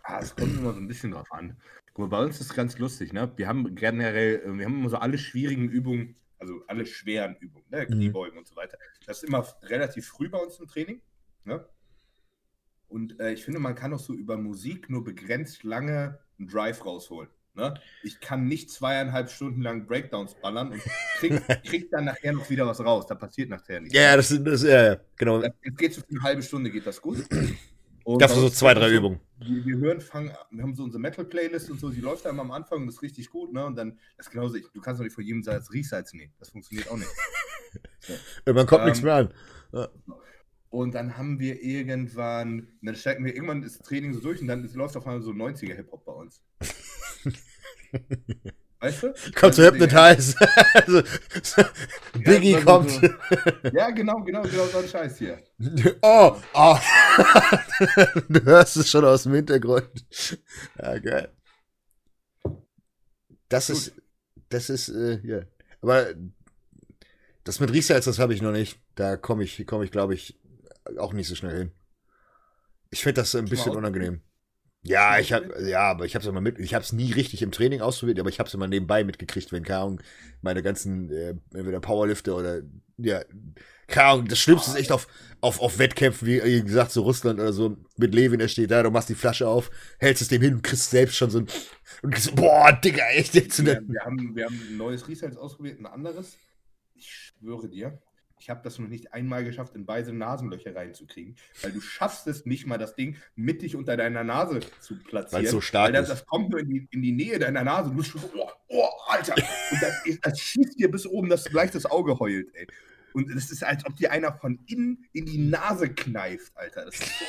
Ah, 0.05 0.21
es 0.21 0.37
kommt 0.37 0.57
immer 0.57 0.73
so 0.73 0.79
ein 0.79 0.87
bisschen 0.87 1.11
drauf 1.11 1.31
an. 1.33 1.61
Guck 1.93 1.99
mal, 1.99 2.19
bei 2.19 2.25
uns 2.25 2.41
ist 2.41 2.51
es 2.51 2.55
ganz 2.55 2.79
lustig, 2.79 3.13
ne? 3.13 3.33
Wir 3.37 3.49
haben 3.49 3.75
generell, 3.75 4.41
äh, 4.41 4.59
wir 4.59 4.65
haben 4.65 4.79
immer 4.79 4.89
so 4.89 4.99
alle 4.99 5.19
schwierigen 5.19 5.69
Übungen, 5.69 6.15
also 6.39 6.63
alle 6.69 6.87
schweren 6.87 7.35
Übungen, 7.37 7.67
ne? 7.71 7.87
Mhm. 7.89 7.95
Kniebeugen 7.95 8.39
und 8.39 8.47
so 8.47 8.55
weiter. 8.55 8.79
Das 9.07 9.19
ist 9.19 9.25
immer 9.25 9.45
relativ 9.63 10.07
früh 10.07 10.29
bei 10.29 10.39
uns 10.39 10.61
im 10.61 10.69
Training, 10.69 11.03
ne? 11.45 11.69
Und 12.89 13.19
äh, 13.19 13.33
ich 13.33 13.45
finde, 13.45 13.59
man 13.59 13.75
kann 13.75 13.93
auch 13.93 13.99
so 13.99 14.15
über 14.15 14.37
Musik 14.37 14.89
nur 14.89 15.03
begrenzt 15.03 15.65
lange 15.65 16.21
einen 16.39 16.49
Drive 16.49 16.85
rausholen. 16.85 17.31
Ne? 17.57 17.75
Ich 18.03 18.21
kann 18.21 18.47
nicht 18.47 18.71
zweieinhalb 18.71 19.31
Stunden 19.31 19.63
lang 19.63 19.87
Breakdowns 19.87 20.35
ballern 20.35 20.73
und 20.73 20.83
krieg, 21.19 21.43
krieg 21.65 21.91
dann 21.91 22.05
nachher 22.05 22.35
noch 22.35 22.49
wieder 22.51 22.67
was 22.67 22.81
raus. 22.81 23.07
Da 23.07 23.15
passiert 23.15 23.49
nachher 23.49 23.81
nichts. 23.81 23.97
Ja, 23.97 24.15
das, 24.15 24.31
ist, 24.31 24.65
ja, 24.65 24.97
genau. 25.17 25.43
Jetzt 25.43 25.79
geht 25.79 25.95
so 25.95 26.03
eine 26.11 26.23
halbe 26.23 26.43
Stunde, 26.43 26.71
geht 26.71 26.87
das 26.87 27.01
gut. 27.01 27.27
Und 28.05 28.23
Dafür 28.23 28.43
so 28.43 28.51
zwei, 28.51 28.73
drei 28.75 28.91
so, 28.91 28.95
Übungen. 28.95 29.21
Wir, 29.39 29.65
wir, 29.65 29.79
hören, 29.79 30.01
fangen, 30.01 30.33
wir 30.51 30.63
haben 30.63 30.77
so 30.77 30.85
unsere 30.85 31.01
Metal-Playlist 31.01 31.71
und 31.71 31.81
so, 31.81 31.91
die 31.91 32.01
läuft 32.01 32.27
einmal 32.27 32.45
am 32.45 32.53
Anfang 32.53 32.83
und 32.83 32.89
ist 32.89 33.03
richtig 33.03 33.31
gut, 33.31 33.53
ne? 33.53 33.67
Und 33.67 33.75
dann, 33.75 33.99
das 34.17 34.27
ist 34.27 34.33
genauso, 34.33 34.57
du 34.57 34.81
kannst 34.81 35.01
doch 35.01 35.05
nicht 35.05 35.15
vor 35.15 35.25
jedem 35.25 35.43
Satz 35.43 35.73
Resides 35.73 36.13
nehmen. 36.13 36.33
Das 36.39 36.51
funktioniert 36.51 36.89
auch 36.91 36.97
nicht. 36.97 37.11
So. 38.01 38.15
Irgendwann 38.47 38.67
kommt 38.67 38.83
ähm, 38.83 38.87
nichts 38.87 39.03
mehr 39.03 39.15
an. 39.17 39.35
Ja. 39.73 39.89
Und 40.71 40.95
dann 40.95 41.17
haben 41.17 41.39
wir 41.39 41.63
irgendwann, 41.63 42.69
dann 42.83 42.95
steigen 42.97 43.25
wir 43.25 43.35
irgendwann 43.35 43.63
das 43.63 43.79
Training 43.79 44.13
so 44.13 44.21
durch 44.21 44.41
und 44.41 44.49
dann 44.49 44.69
läuft 44.75 44.97
auf 44.97 45.07
einmal 45.07 45.23
so 45.23 45.31
90er 45.31 45.75
Hip-Hop 45.75 46.05
bei 46.05 46.13
uns. 46.13 46.43
Weißt 48.81 49.03
du? 49.03 49.15
Kommt 49.35 49.55
zu 49.55 49.65
Hypnotize. 49.65 50.35
also, 50.75 51.03
Biggie 52.13 52.53
ja, 52.53 52.61
kommt. 52.61 52.91
So, 52.91 53.09
ja, 53.73 53.91
genau, 53.91 54.21
genau, 54.23 54.43
genau 54.43 54.67
so 54.67 54.79
ein 54.79 54.89
Scheiß 54.89 55.19
hier. 55.19 55.43
Oh, 56.03 56.37
oh. 56.53 56.79
du 58.29 58.45
hörst 58.45 58.77
es 58.77 58.91
schon 58.91 59.05
aus 59.05 59.23
dem 59.23 59.35
Hintergrund. 59.35 60.39
Ja, 60.79 60.99
geil. 60.99 61.33
Das 63.49 63.69
Gut. 63.69 63.77
ist, 63.77 63.93
das 64.51 64.71
ist, 64.71 64.89
äh, 64.91 65.21
ja. 65.23 65.43
Aber 65.81 66.09
das 67.45 67.61
mit 67.61 67.73
Resets, 67.73 68.05
das 68.05 68.19
habe 68.19 68.35
ich 68.35 68.43
noch 68.43 68.53
nicht. 68.53 68.79
Da 68.95 69.17
komme 69.17 69.45
ich, 69.45 69.67
komme 69.67 69.85
ich, 69.85 69.91
glaube 69.91 70.15
ich, 70.15 70.39
auch 70.99 71.13
nicht 71.13 71.29
so 71.29 71.35
schnell 71.35 71.57
hin. 71.57 71.73
Ich 72.91 73.03
finde 73.03 73.21
das 73.21 73.35
ein 73.35 73.47
bisschen 73.47 73.77
unangenehm. 73.77 74.23
Ja, 74.83 75.19
ich 75.19 75.33
habe 75.33 75.69
ja, 75.69 75.81
aber 75.81 76.05
ich 76.05 76.15
habe 76.15 76.23
es 76.23 76.29
immer 76.29 76.41
mit. 76.41 76.61
Ich 76.61 76.73
habe 76.73 76.85
es 76.85 76.93
nie 76.93 77.11
richtig 77.13 77.43
im 77.43 77.51
Training 77.51 77.81
ausprobiert, 77.81 78.21
aber 78.21 78.29
ich 78.29 78.39
habe 78.39 78.47
es 78.47 78.55
immer 78.55 78.69
nebenbei 78.69 79.03
mitgekriegt, 79.03 79.51
wenn 79.51 79.67
Ahnung, 79.67 80.01
meine 80.43 80.63
ganzen 80.63 81.11
äh, 81.11 81.35
entweder 81.53 81.81
Powerlifter 81.81 82.37
oder 82.37 82.63
ja, 82.97 83.23
Ahnung, 83.95 84.29
das 84.29 84.39
Schlimmste 84.39 84.71
ist 84.71 84.77
echt 84.77 84.93
auf, 84.93 85.09
auf, 85.41 85.61
auf 85.61 85.79
Wettkämpfen, 85.79 86.27
wie 86.27 86.63
gesagt, 86.63 86.93
so 86.93 87.03
Russland 87.03 87.41
oder 87.41 87.53
so, 87.53 87.77
mit 87.97 88.15
Levin, 88.15 88.39
der 88.39 88.49
steht 88.49 88.71
da, 88.71 88.83
du 88.83 88.91
machst 88.91 89.09
die 89.09 89.15
Flasche 89.15 89.49
auf, 89.49 89.71
hältst 89.99 90.23
es 90.23 90.29
dem 90.29 90.43
hin 90.43 90.55
und 90.55 90.63
kriegst 90.63 90.91
selbst 90.91 91.17
schon 91.17 91.31
so 91.31 91.41
ein, 91.41 91.47
und 92.03 92.13
kriegst, 92.13 92.35
boah, 92.35 92.73
Digga, 92.73 93.05
echt 93.11 93.35
jetzt. 93.35 93.65
Wir, 93.65 93.83
wir, 93.87 94.01
haben, 94.03 94.35
wir 94.35 94.47
haben 94.47 94.61
ein 94.71 94.77
neues 94.77 95.09
Resets 95.09 95.37
ausprobiert, 95.37 95.81
ein 95.81 95.87
anderes. 95.87 96.37
Ich 96.95 97.11
schwöre 97.11 97.69
dir, 97.69 97.99
ich 98.39 98.51
habe 98.51 98.61
das 98.63 98.79
noch 98.79 98.89
nicht 98.89 99.13
einmal 99.13 99.45
geschafft, 99.45 99.75
in 99.75 99.87
beide 99.87 100.13
Nasenlöcher 100.13 100.75
reinzukriegen, 100.75 101.37
weil 101.63 101.73
du 101.73 101.81
schaffst 101.81 102.27
es 102.27 102.45
nicht 102.47 102.67
mal, 102.67 102.79
das 102.79 102.95
Ding 102.95 103.17
mittig 103.35 103.77
unter 103.77 103.97
deiner 103.97 104.25
Nase 104.25 104.61
zu 104.81 104.97
platzieren. 104.99 105.45
Weil 105.45 105.51
so 105.51 105.61
stark 105.61 105.87
weil 105.87 105.93
das, 105.93 106.09
das 106.09 106.27
kommt 106.27 106.51
nur 106.51 106.61
in 106.61 106.69
die, 106.69 106.89
in 106.91 107.03
die 107.03 107.13
Nähe 107.13 107.39
deiner 107.39 107.65
Nase. 107.65 107.91
Du 107.91 108.03
schon 108.03 108.23
oh, 108.37 108.51
oh, 108.69 108.89
Alter. 109.09 109.35
Und 109.35 109.83
das, 109.83 110.03
das 110.21 110.41
schießt 110.41 110.79
dir 110.79 110.91
bis 110.91 111.07
oben, 111.07 111.29
dass 111.29 111.45
gleich 111.45 111.71
das 111.71 111.87
Auge 111.87 112.19
heult, 112.19 112.55
ey. 112.55 112.67
Und 113.15 113.31
es 113.31 113.51
ist, 113.51 113.65
als 113.65 113.87
ob 113.87 113.97
dir 113.97 114.13
einer 114.13 114.35
von 114.35 114.59
innen 114.67 115.07
in 115.15 115.25
die 115.25 115.39
Nase 115.39 115.89
kneift, 115.89 116.55
Alter. 116.55 116.85
Das 116.85 116.97
ist 116.97 117.19
so. 117.19 117.25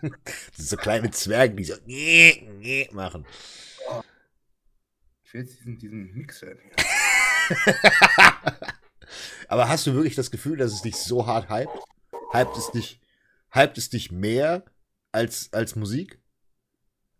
sind 0.56 0.68
so 0.68 0.76
kleine 0.78 1.10
Zwerge, 1.10 1.54
die 1.54 1.64
so 1.64 1.74
machen. 2.94 3.26
Oh. 3.90 4.00
Ich 5.24 5.34
will 5.34 5.42
jetzt 5.42 5.58
diesen, 5.58 5.76
diesen 5.76 6.14
Mixer. 6.14 6.56
Aber 9.48 9.68
hast 9.68 9.86
du 9.86 9.94
wirklich 9.94 10.14
das 10.14 10.30
Gefühl, 10.30 10.56
dass 10.56 10.72
es 10.72 10.82
dich 10.82 10.96
so 10.96 11.26
hart 11.26 11.50
hypt? 11.50 11.78
Hypt 12.32 12.56
es 12.56 12.70
dich, 12.70 13.00
hypt 13.50 13.78
es 13.78 13.90
dich 13.90 14.10
mehr 14.10 14.64
als, 15.12 15.52
als 15.52 15.76
Musik? 15.76 16.18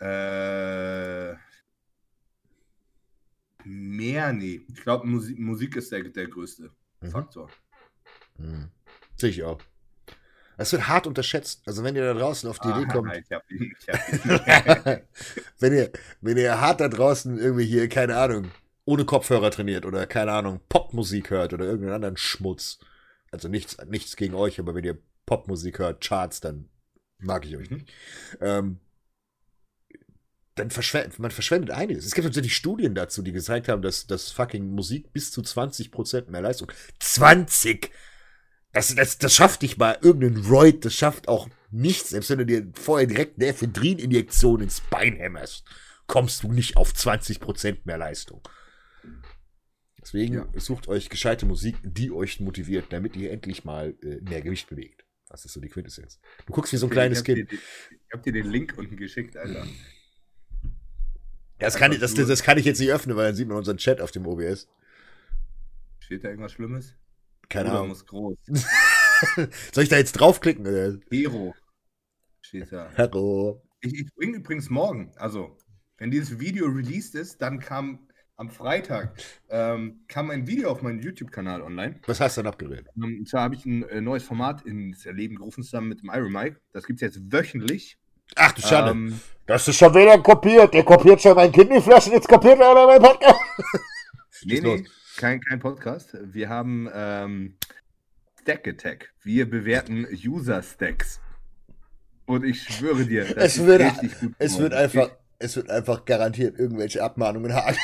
Äh, 0.00 1.34
mehr, 3.64 4.32
nee. 4.32 4.62
Ich 4.68 4.82
glaube, 4.82 5.06
Musik, 5.06 5.38
Musik 5.38 5.76
ist 5.76 5.92
der, 5.92 6.02
der 6.02 6.26
größte 6.26 6.70
mhm. 7.00 7.10
Faktor. 7.10 7.50
Mhm. 8.38 8.70
Sehe 9.16 9.30
ich 9.30 9.42
auch. 9.42 9.60
Es 10.56 10.72
wird 10.72 10.88
hart 10.88 11.06
unterschätzt. 11.06 11.62
Also 11.66 11.82
wenn 11.84 11.96
ihr 11.96 12.04
da 12.04 12.14
draußen 12.14 12.48
auf 12.48 12.58
die 12.58 12.68
ah, 12.68 12.78
Idee 12.78 12.92
kommt. 12.92 13.12
Ich 13.16 13.32
hab 13.32 13.50
ihn, 13.50 13.74
ich 13.78 13.88
hab 13.88 14.86
ihn. 14.86 15.02
wenn, 15.58 15.72
ihr, 15.72 15.90
wenn 16.20 16.36
ihr 16.36 16.60
hart 16.60 16.80
da 16.80 16.88
draußen 16.88 17.38
irgendwie 17.38 17.64
hier, 17.64 17.88
keine 17.88 18.16
Ahnung, 18.16 18.50
ohne 18.84 19.04
Kopfhörer 19.04 19.50
trainiert 19.50 19.86
oder 19.86 20.06
keine 20.06 20.32
Ahnung, 20.32 20.60
Popmusik 20.68 21.30
hört 21.30 21.52
oder 21.52 21.64
irgendeinen 21.64 21.94
anderen 21.94 22.16
Schmutz. 22.16 22.78
Also 23.30 23.48
nichts, 23.48 23.76
nichts 23.86 24.16
gegen 24.16 24.34
euch, 24.34 24.58
aber 24.58 24.74
wenn 24.74 24.84
ihr 24.84 24.98
Popmusik 25.26 25.78
hört, 25.78 26.02
Charts, 26.04 26.40
dann 26.40 26.68
mag 27.18 27.46
ich 27.46 27.56
euch 27.56 27.70
mhm. 27.70 27.76
nicht. 27.76 27.92
Ähm, 28.40 28.80
dann 30.54 30.70
verschwendet 30.70 31.18
man 31.18 31.30
verschwendet 31.30 31.70
einiges. 31.70 32.04
Es 32.04 32.14
gibt 32.14 32.26
tatsächlich 32.26 32.54
Studien 32.54 32.94
dazu, 32.94 33.22
die 33.22 33.32
gezeigt 33.32 33.68
haben, 33.68 33.80
dass, 33.80 34.06
dass 34.06 34.30
fucking 34.30 34.68
Musik 34.70 35.12
bis 35.12 35.30
zu 35.30 35.40
20% 35.40 36.30
mehr 36.30 36.42
Leistung. 36.42 36.70
20! 36.98 37.90
Das, 38.72 38.94
das, 38.94 39.18
das 39.18 39.34
schafft 39.34 39.62
nicht 39.62 39.78
mal 39.78 39.98
irgendein 40.00 40.44
Roid, 40.46 40.84
das 40.84 40.94
schafft 40.94 41.28
auch 41.28 41.48
nichts, 41.70 42.10
selbst 42.10 42.30
wenn 42.30 42.38
du 42.38 42.46
dir 42.46 42.66
vorher 42.74 43.06
direkt 43.06 43.38
eine 43.38 43.48
Ephedrin-Injektion 43.48 44.62
ins 44.62 44.80
Bein 44.80 45.16
hämmerst, 45.16 45.64
kommst 46.06 46.42
du 46.42 46.52
nicht 46.52 46.76
auf 46.76 46.92
20% 46.92 47.80
mehr 47.84 47.98
Leistung. 47.98 48.42
Deswegen 50.00 50.34
ja. 50.34 50.48
sucht 50.56 50.88
euch 50.88 51.08
gescheite 51.08 51.46
Musik, 51.46 51.76
die 51.82 52.10
euch 52.10 52.40
motiviert, 52.40 52.86
damit 52.90 53.16
ihr 53.16 53.30
endlich 53.30 53.64
mal 53.64 53.94
äh, 54.02 54.20
mehr 54.20 54.42
Gewicht 54.42 54.68
bewegt. 54.68 55.04
Das 55.28 55.44
ist 55.44 55.52
so 55.52 55.60
die 55.60 55.68
Quintessenz. 55.68 56.20
Du 56.44 56.52
guckst 56.52 56.72
wie 56.72 56.76
so 56.76 56.86
ein 56.86 56.90
kleines 56.90 57.20
ich 57.20 57.24
Kind. 57.24 57.50
Dir, 57.50 57.58
ich 57.58 58.12
hab 58.12 58.22
dir 58.22 58.32
den 58.32 58.50
Link 58.50 58.74
unten 58.76 58.96
geschickt, 58.96 59.36
Alter. 59.36 59.66
Das 61.58 61.76
kann, 61.76 61.92
ich, 61.92 62.00
das, 62.00 62.14
das 62.14 62.42
kann 62.42 62.58
ich 62.58 62.64
jetzt 62.64 62.80
nicht 62.80 62.90
öffnen, 62.90 63.16
weil 63.16 63.26
dann 63.26 63.36
sieht 63.36 63.46
man 63.46 63.56
unseren 63.56 63.76
Chat 63.76 64.00
auf 64.00 64.10
dem 64.10 64.26
OBS. 64.26 64.68
Steht 66.00 66.24
da 66.24 66.28
irgendwas 66.28 66.52
Schlimmes? 66.52 66.96
Keine 67.48 67.70
Ahnung. 67.70 67.88
muss 67.88 68.04
groß. 68.04 68.36
Soll 69.72 69.84
ich 69.84 69.88
da 69.88 69.96
jetzt 69.96 70.12
draufklicken? 70.12 70.66
Oder? 70.66 70.98
Hero. 71.10 71.54
Steht 72.40 72.72
da. 72.72 72.90
Hero. 72.94 73.62
Ich, 73.80 73.94
ich 73.94 74.14
bringe 74.14 74.38
übrigens 74.38 74.70
morgen, 74.70 75.12
also 75.16 75.56
wenn 75.98 76.10
dieses 76.10 76.40
Video 76.40 76.66
released 76.66 77.14
ist, 77.14 77.40
dann 77.40 77.60
kam 77.60 78.08
am 78.36 78.50
Freitag 78.50 79.14
ähm, 79.50 80.00
kam 80.08 80.30
ein 80.30 80.46
Video 80.46 80.70
auf 80.70 80.82
meinen 80.82 81.00
YouTube-Kanal 81.00 81.62
online. 81.62 82.00
Was 82.06 82.20
hast 82.20 82.36
du 82.36 82.42
dann 82.42 82.52
abgewählt? 82.52 82.88
Ähm, 82.96 83.18
und 83.20 83.28
zwar 83.28 83.42
habe 83.42 83.54
ich 83.54 83.64
ein 83.64 83.82
äh, 83.88 84.00
neues 84.00 84.24
Format 84.24 84.62
ins 84.62 85.04
Leben 85.04 85.36
gerufen 85.36 85.62
zusammen 85.62 85.88
mit 85.88 86.02
dem 86.02 86.10
Iron 86.12 86.32
Mike. 86.32 86.60
Das 86.72 86.86
gibt 86.86 87.00
es 87.00 87.14
jetzt 87.14 87.32
wöchentlich. 87.32 87.98
Ach 88.36 88.52
du 88.52 88.62
Schande. 88.62 88.92
Ähm, 88.92 89.20
das 89.46 89.68
ist 89.68 89.76
schon 89.76 89.94
wieder 89.94 90.18
kopiert. 90.18 90.72
Der 90.74 90.84
kopiert 90.84 91.20
schon 91.20 91.36
mein 91.36 91.52
Kidneyflaschen, 91.52 92.12
jetzt 92.12 92.28
kopiert 92.28 92.58
er 92.58 92.70
aber 92.70 92.86
mein 92.86 93.02
Podcast. 93.02 93.40
nee, 94.44 94.60
nee, 94.60 94.84
kein, 95.16 95.40
kein 95.40 95.60
Podcast. 95.60 96.16
Wir 96.22 96.48
haben 96.48 96.88
ähm, 96.92 97.56
Stack 98.40 98.66
Attack. 98.66 99.12
Wir 99.22 99.48
bewerten 99.48 100.06
User-Stacks. 100.10 101.20
Und 102.24 102.44
ich 102.44 102.62
schwöre 102.62 103.04
dir, 103.04 103.24
das 103.24 103.44
es 103.44 103.56
ist 103.58 103.66
wird, 103.66 103.82
richtig 103.82 104.18
gut. 104.20 104.34
Es 104.38 104.58
wird, 104.58 104.72
einfach, 104.72 105.10
es 105.38 105.56
wird 105.56 105.70
einfach 105.70 106.04
garantiert 106.04 106.58
irgendwelche 106.58 107.02
Abmahnungen 107.02 107.52
haben. 107.52 107.76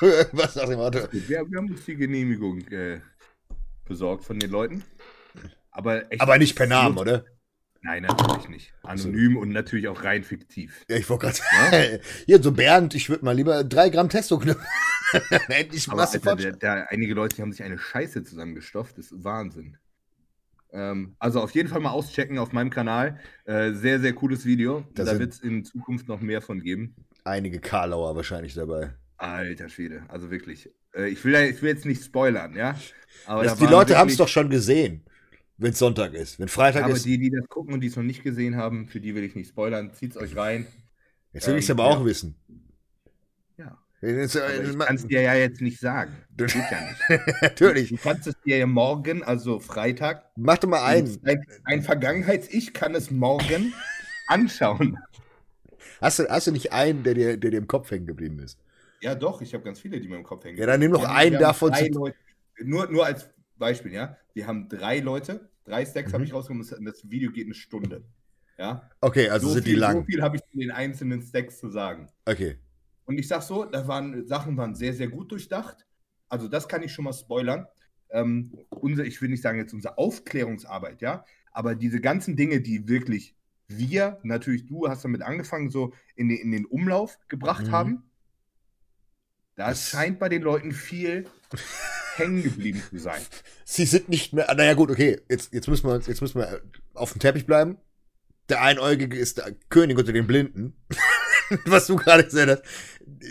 Irgendwas 0.00 0.56
nach 0.56 0.68
dem 0.68 0.78
Motto. 0.78 1.00
Wir, 1.12 1.50
wir, 1.50 1.58
haben 1.58 1.70
uns 1.70 1.84
die 1.84 1.96
Genehmigung 1.96 2.60
äh, 2.68 3.00
besorgt 3.84 4.24
von 4.24 4.38
den 4.38 4.50
Leuten. 4.50 4.84
Aber, 5.70 6.10
echt, 6.12 6.20
Aber 6.20 6.38
nicht 6.38 6.56
per 6.56 6.66
Namen, 6.66 6.98
oder? 6.98 7.24
Nein, 7.82 8.02
natürlich 8.02 8.48
nicht. 8.48 8.72
Anonym 8.82 9.34
so. 9.34 9.40
und 9.40 9.50
natürlich 9.50 9.88
auch 9.88 10.02
rein 10.02 10.24
fiktiv. 10.24 10.84
Ja, 10.88 10.96
ich 10.96 11.08
wollte 11.08 11.26
gerade 11.26 11.36
sagen. 11.36 12.00
Hier, 12.26 12.42
so 12.42 12.52
Bernd, 12.52 12.94
ich 12.94 13.08
würde 13.08 13.24
mal 13.24 13.36
lieber 13.36 13.62
drei 13.64 13.88
Gramm 13.88 14.08
Testo 14.08 14.38
knüpfen. 14.38 14.64
Endlich 15.48 15.88
Aber 15.88 16.08
Alter, 16.08 16.36
der, 16.36 16.52
der, 16.52 16.90
einige 16.90 17.14
Leute 17.14 17.40
haben 17.40 17.52
sich 17.52 17.62
eine 17.62 17.78
Scheiße 17.78 18.24
zusammengestofft. 18.24 18.98
Das 18.98 19.12
ist 19.12 19.24
Wahnsinn. 19.24 19.76
Ähm, 20.70 21.14
also 21.18 21.40
auf 21.40 21.52
jeden 21.52 21.68
Fall 21.68 21.80
mal 21.80 21.90
auschecken 21.90 22.38
auf 22.38 22.52
meinem 22.52 22.70
Kanal. 22.70 23.20
Äh, 23.44 23.72
sehr, 23.72 24.00
sehr 24.00 24.12
cooles 24.12 24.44
Video. 24.44 24.84
Da, 24.94 25.04
da 25.04 25.18
wird 25.18 25.32
es 25.32 25.40
in 25.40 25.64
Zukunft 25.64 26.08
noch 26.08 26.20
mehr 26.20 26.42
von 26.42 26.60
geben. 26.60 26.96
Einige 27.24 27.60
Karlauer 27.60 28.16
wahrscheinlich 28.16 28.54
dabei. 28.54 28.92
Alter 29.18 29.68
Schwede, 29.68 30.04
also 30.08 30.30
wirklich. 30.30 30.70
Äh, 30.94 31.08
ich, 31.08 31.24
will, 31.24 31.34
ich 31.34 31.60
will 31.60 31.70
jetzt 31.70 31.84
nicht 31.84 32.02
spoilern, 32.02 32.54
ja. 32.54 32.78
Aber 33.26 33.44
das, 33.44 33.58
die 33.58 33.66
Leute 33.66 33.98
haben 33.98 34.08
es 34.08 34.16
doch 34.16 34.28
schon 34.28 34.48
gesehen, 34.48 35.04
wenn 35.56 35.72
es 35.72 35.78
Sonntag 35.78 36.14
ist. 36.14 36.38
Wenn 36.38 36.48
Freitag 36.48 36.84
aber 36.84 36.94
ist. 36.94 37.00
Aber 37.00 37.08
die, 37.10 37.18
die 37.18 37.30
das 37.30 37.48
gucken 37.48 37.74
und 37.74 37.80
die 37.80 37.88
es 37.88 37.96
noch 37.96 38.04
nicht 38.04 38.22
gesehen 38.22 38.56
haben, 38.56 38.86
für 38.86 39.00
die 39.00 39.14
will 39.14 39.24
ich 39.24 39.34
nicht 39.34 39.48
spoilern. 39.48 39.92
Zieht 39.92 40.12
es 40.12 40.16
euch 40.16 40.36
rein. 40.36 40.66
Jetzt 41.32 41.46
will 41.46 41.54
ähm, 41.54 41.58
ich 41.58 41.64
es 41.64 41.70
aber 41.70 41.84
ja. 41.84 41.90
auch 41.90 42.04
wissen. 42.04 42.36
Ja. 43.56 43.76
Jetzt, 44.00 44.36
äh, 44.36 44.70
ich 44.70 44.78
kann 44.78 44.94
es 44.94 45.06
dir 45.06 45.22
ja 45.22 45.34
jetzt 45.34 45.60
nicht 45.60 45.80
sagen. 45.80 46.16
Das 46.36 46.52
geht 46.52 46.62
ja 46.70 46.80
nicht. 46.80 47.22
Natürlich. 47.42 47.88
Du 47.88 47.96
kannst 47.96 48.28
es 48.28 48.34
dir 48.44 48.58
ja 48.58 48.66
morgen, 48.66 49.24
also 49.24 49.58
Freitag. 49.58 50.30
Mach 50.36 50.58
doch 50.58 50.68
mal 50.68 50.84
ein. 50.84 51.18
Ein, 51.24 51.44
ein 51.64 51.82
Vergangenheits-Ich 51.82 52.72
kann 52.72 52.94
es 52.94 53.10
morgen 53.10 53.74
anschauen. 54.28 54.96
Hast 56.00 56.20
du, 56.20 56.28
hast 56.28 56.46
du 56.46 56.52
nicht 56.52 56.72
einen, 56.72 57.02
der 57.02 57.14
dir, 57.14 57.36
der 57.36 57.50
dir 57.50 57.58
im 57.58 57.66
Kopf 57.66 57.90
hängen 57.90 58.06
geblieben 58.06 58.38
ist? 58.38 58.58
Ja, 59.00 59.14
doch, 59.14 59.40
ich 59.42 59.54
habe 59.54 59.64
ganz 59.64 59.80
viele, 59.80 60.00
die 60.00 60.08
mir 60.08 60.16
im 60.16 60.24
Kopf 60.24 60.44
hängen. 60.44 60.58
Ja, 60.58 60.66
dann 60.66 60.80
nimm 60.80 60.90
noch 60.90 61.04
einen 61.04 61.38
davon. 61.38 61.72
Leute, 61.72 62.16
nur, 62.64 62.90
nur 62.90 63.06
als 63.06 63.28
Beispiel, 63.56 63.92
ja. 63.92 64.16
Wir 64.34 64.46
haben 64.46 64.68
drei 64.68 65.00
Leute, 65.00 65.48
drei 65.64 65.84
Stacks 65.84 66.10
mhm. 66.10 66.14
habe 66.14 66.24
ich 66.24 66.32
rausgenommen 66.32 66.66
das 66.84 67.10
Video 67.10 67.30
geht 67.30 67.46
eine 67.46 67.54
Stunde. 67.54 68.04
Ja. 68.58 68.90
Okay, 69.00 69.28
also 69.28 69.48
so 69.48 69.54
sind 69.54 69.64
viel, 69.64 69.74
die 69.74 69.80
lang. 69.80 69.98
So 69.98 70.04
viel 70.04 70.22
habe 70.22 70.36
ich 70.36 70.42
zu 70.42 70.58
den 70.58 70.70
einzelnen 70.70 71.22
Stacks 71.22 71.58
zu 71.58 71.68
sagen. 71.68 72.08
Okay. 72.24 72.58
Und 73.04 73.18
ich 73.18 73.28
sag 73.28 73.42
so, 73.42 73.64
da 73.64 73.86
waren 73.86 74.26
Sachen 74.26 74.56
waren 74.56 74.74
sehr, 74.74 74.92
sehr 74.92 75.08
gut 75.08 75.30
durchdacht. 75.30 75.86
Also 76.28 76.48
das 76.48 76.68
kann 76.68 76.82
ich 76.82 76.92
schon 76.92 77.04
mal 77.04 77.12
spoilern. 77.12 77.66
Ähm, 78.10 78.58
unser, 78.70 79.04
ich 79.04 79.22
will 79.22 79.28
nicht 79.28 79.42
sagen 79.42 79.58
jetzt 79.58 79.72
unsere 79.72 79.96
Aufklärungsarbeit, 79.98 81.02
ja, 81.02 81.24
aber 81.52 81.74
diese 81.74 82.00
ganzen 82.00 82.36
Dinge, 82.36 82.60
die 82.60 82.88
wirklich 82.88 83.34
wir, 83.66 84.18
natürlich 84.22 84.66
du 84.66 84.88
hast 84.88 85.04
damit 85.04 85.22
angefangen, 85.22 85.70
so 85.70 85.92
in 86.16 86.28
den, 86.28 86.38
in 86.38 86.52
den 86.52 86.64
Umlauf 86.64 87.18
gebracht 87.28 87.66
mhm. 87.66 87.72
haben, 87.72 88.07
da 89.58 89.74
scheint 89.74 90.20
bei 90.20 90.28
den 90.28 90.42
Leuten 90.42 90.70
viel 90.70 91.26
hängen 92.14 92.44
geblieben 92.44 92.80
zu 92.88 92.98
sein. 92.98 93.20
Sie 93.64 93.86
sind 93.86 94.08
nicht 94.08 94.32
mehr. 94.32 94.46
Naja, 94.54 94.74
gut, 94.74 94.88
okay. 94.88 95.20
Jetzt, 95.28 95.52
jetzt, 95.52 95.66
müssen 95.66 95.88
wir, 95.88 95.96
jetzt 95.96 96.20
müssen 96.20 96.38
wir 96.38 96.62
auf 96.94 97.12
dem 97.12 97.20
Teppich 97.20 97.44
bleiben. 97.44 97.76
Der 98.48 98.62
Einäugige 98.62 99.18
ist 99.18 99.38
der 99.38 99.56
König 99.68 99.98
unter 99.98 100.12
den 100.12 100.28
Blinden. 100.28 100.76
Was 101.66 101.88
du 101.88 101.96
gerade 101.96 102.24
gesagt 102.24 102.50
hast. 102.50 102.62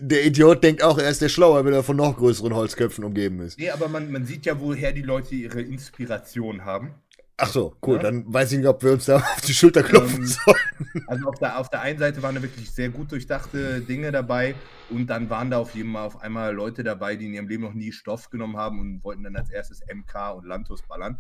Der 0.01 0.25
Idiot 0.25 0.63
denkt 0.63 0.83
auch, 0.83 0.97
er 0.97 1.09
ist 1.09 1.21
der 1.21 1.29
Schlauer, 1.29 1.63
wenn 1.63 1.73
er 1.73 1.83
von 1.83 1.95
noch 1.95 2.17
größeren 2.17 2.53
Holzköpfen 2.53 3.03
umgeben 3.03 3.39
ist. 3.41 3.57
Nee, 3.59 3.69
aber 3.69 3.87
man, 3.87 4.11
man 4.11 4.25
sieht 4.25 4.47
ja, 4.47 4.59
woher 4.59 4.91
die 4.91 5.03
Leute 5.03 5.35
ihre 5.35 5.61
Inspiration 5.61 6.65
haben. 6.65 6.95
Ach 7.39 7.49
so, 7.49 7.76
cool. 7.85 7.97
Ja? 7.97 8.03
Dann 8.03 8.34
weiß 8.34 8.51
ich 8.51 8.57
nicht, 8.57 8.68
ob 8.68 8.84
wir 8.84 8.93
uns 8.93 9.05
da 9.05 9.18
auf 9.35 9.41
die 9.41 9.53
Schulter 9.53 9.84
klopfen 9.84 10.22
ähm, 10.22 10.26
sollen. 10.26 11.05
Also 11.07 11.27
auf 11.27 11.39
der, 11.39 11.59
auf 11.59 11.69
der 11.69 11.81
einen 11.81 11.99
Seite 11.99 12.23
waren 12.23 12.34
da 12.34 12.41
wirklich 12.41 12.72
sehr 12.72 12.89
gut 12.89 13.11
durchdachte 13.11 13.81
Dinge 13.81 14.11
dabei 14.11 14.55
und 14.89 15.07
dann 15.07 15.30
waren 15.30 15.51
da 15.51 15.59
auf 15.59 15.76
jeden 15.76 15.93
Fall 15.93 16.05
auf 16.05 16.19
einmal 16.22 16.53
Leute 16.53 16.84
dabei, 16.84 17.15
die 17.15 17.27
in 17.27 17.34
ihrem 17.35 17.47
Leben 17.47 17.64
noch 17.64 17.76
nie 17.76 17.91
Stoff 17.91 18.31
genommen 18.31 18.57
haben 18.57 18.80
und 18.80 19.03
wollten 19.03 19.23
dann 19.23 19.35
als 19.35 19.51
erstes 19.51 19.81
MK 19.81 20.31
und 20.35 20.45
Lantus 20.45 20.81
ballern. 20.81 21.18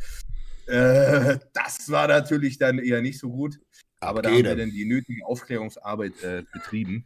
Äh, 0.65 1.37
das 1.53 1.89
war 1.91 2.07
natürlich 2.07 2.57
dann 2.57 2.79
eher 2.79 3.01
nicht 3.01 3.19
so 3.19 3.29
gut. 3.29 3.59
Aber 3.99 4.21
da 4.21 4.29
haben 4.29 4.43
wir 4.43 4.55
dann 4.55 4.69
die 4.69 4.85
nötige 4.85 5.25
Aufklärungsarbeit 5.25 6.23
äh, 6.23 6.43
betrieben. 6.53 7.05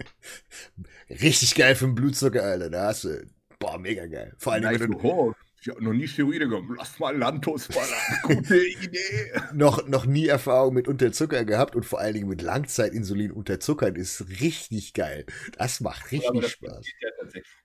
Richtig 1.10 1.54
geil 1.54 1.74
für 1.74 1.86
den 1.86 1.94
Blutzucker, 1.94 2.42
Alter. 2.42 2.70
Da 2.70 2.86
hast 2.86 3.04
du. 3.04 3.26
Boah, 3.58 3.78
mega 3.78 4.06
geil. 4.06 4.34
Vor 4.38 4.54
allem, 4.54 4.80
wenn 4.80 4.92
du. 4.92 5.34
Ich 5.62 5.68
habe 5.68 5.84
noch 5.84 5.92
nie 5.92 6.08
Steroide 6.08 6.48
genommen. 6.48 6.74
Lass 6.78 6.98
mal 6.98 7.14
Lantos 7.14 7.68
ballern. 7.68 7.90
Gute 8.22 8.66
Idee. 8.66 9.32
noch, 9.52 9.86
noch 9.86 10.06
nie 10.06 10.26
Erfahrung 10.26 10.72
mit 10.72 10.88
Unterzucker 10.88 11.44
gehabt 11.44 11.76
und 11.76 11.84
vor 11.84 12.00
allen 12.00 12.14
Dingen 12.14 12.28
mit 12.28 12.40
Langzeitinsulin 12.40 13.30
unterzuckern 13.30 13.94
ist 13.94 14.40
richtig 14.40 14.94
geil. 14.94 15.26
Das 15.58 15.80
macht 15.80 16.12
richtig 16.12 16.30
ja, 16.34 16.40
das 16.40 16.50
Spaß. 16.52 16.86
Ja 17.02 17.10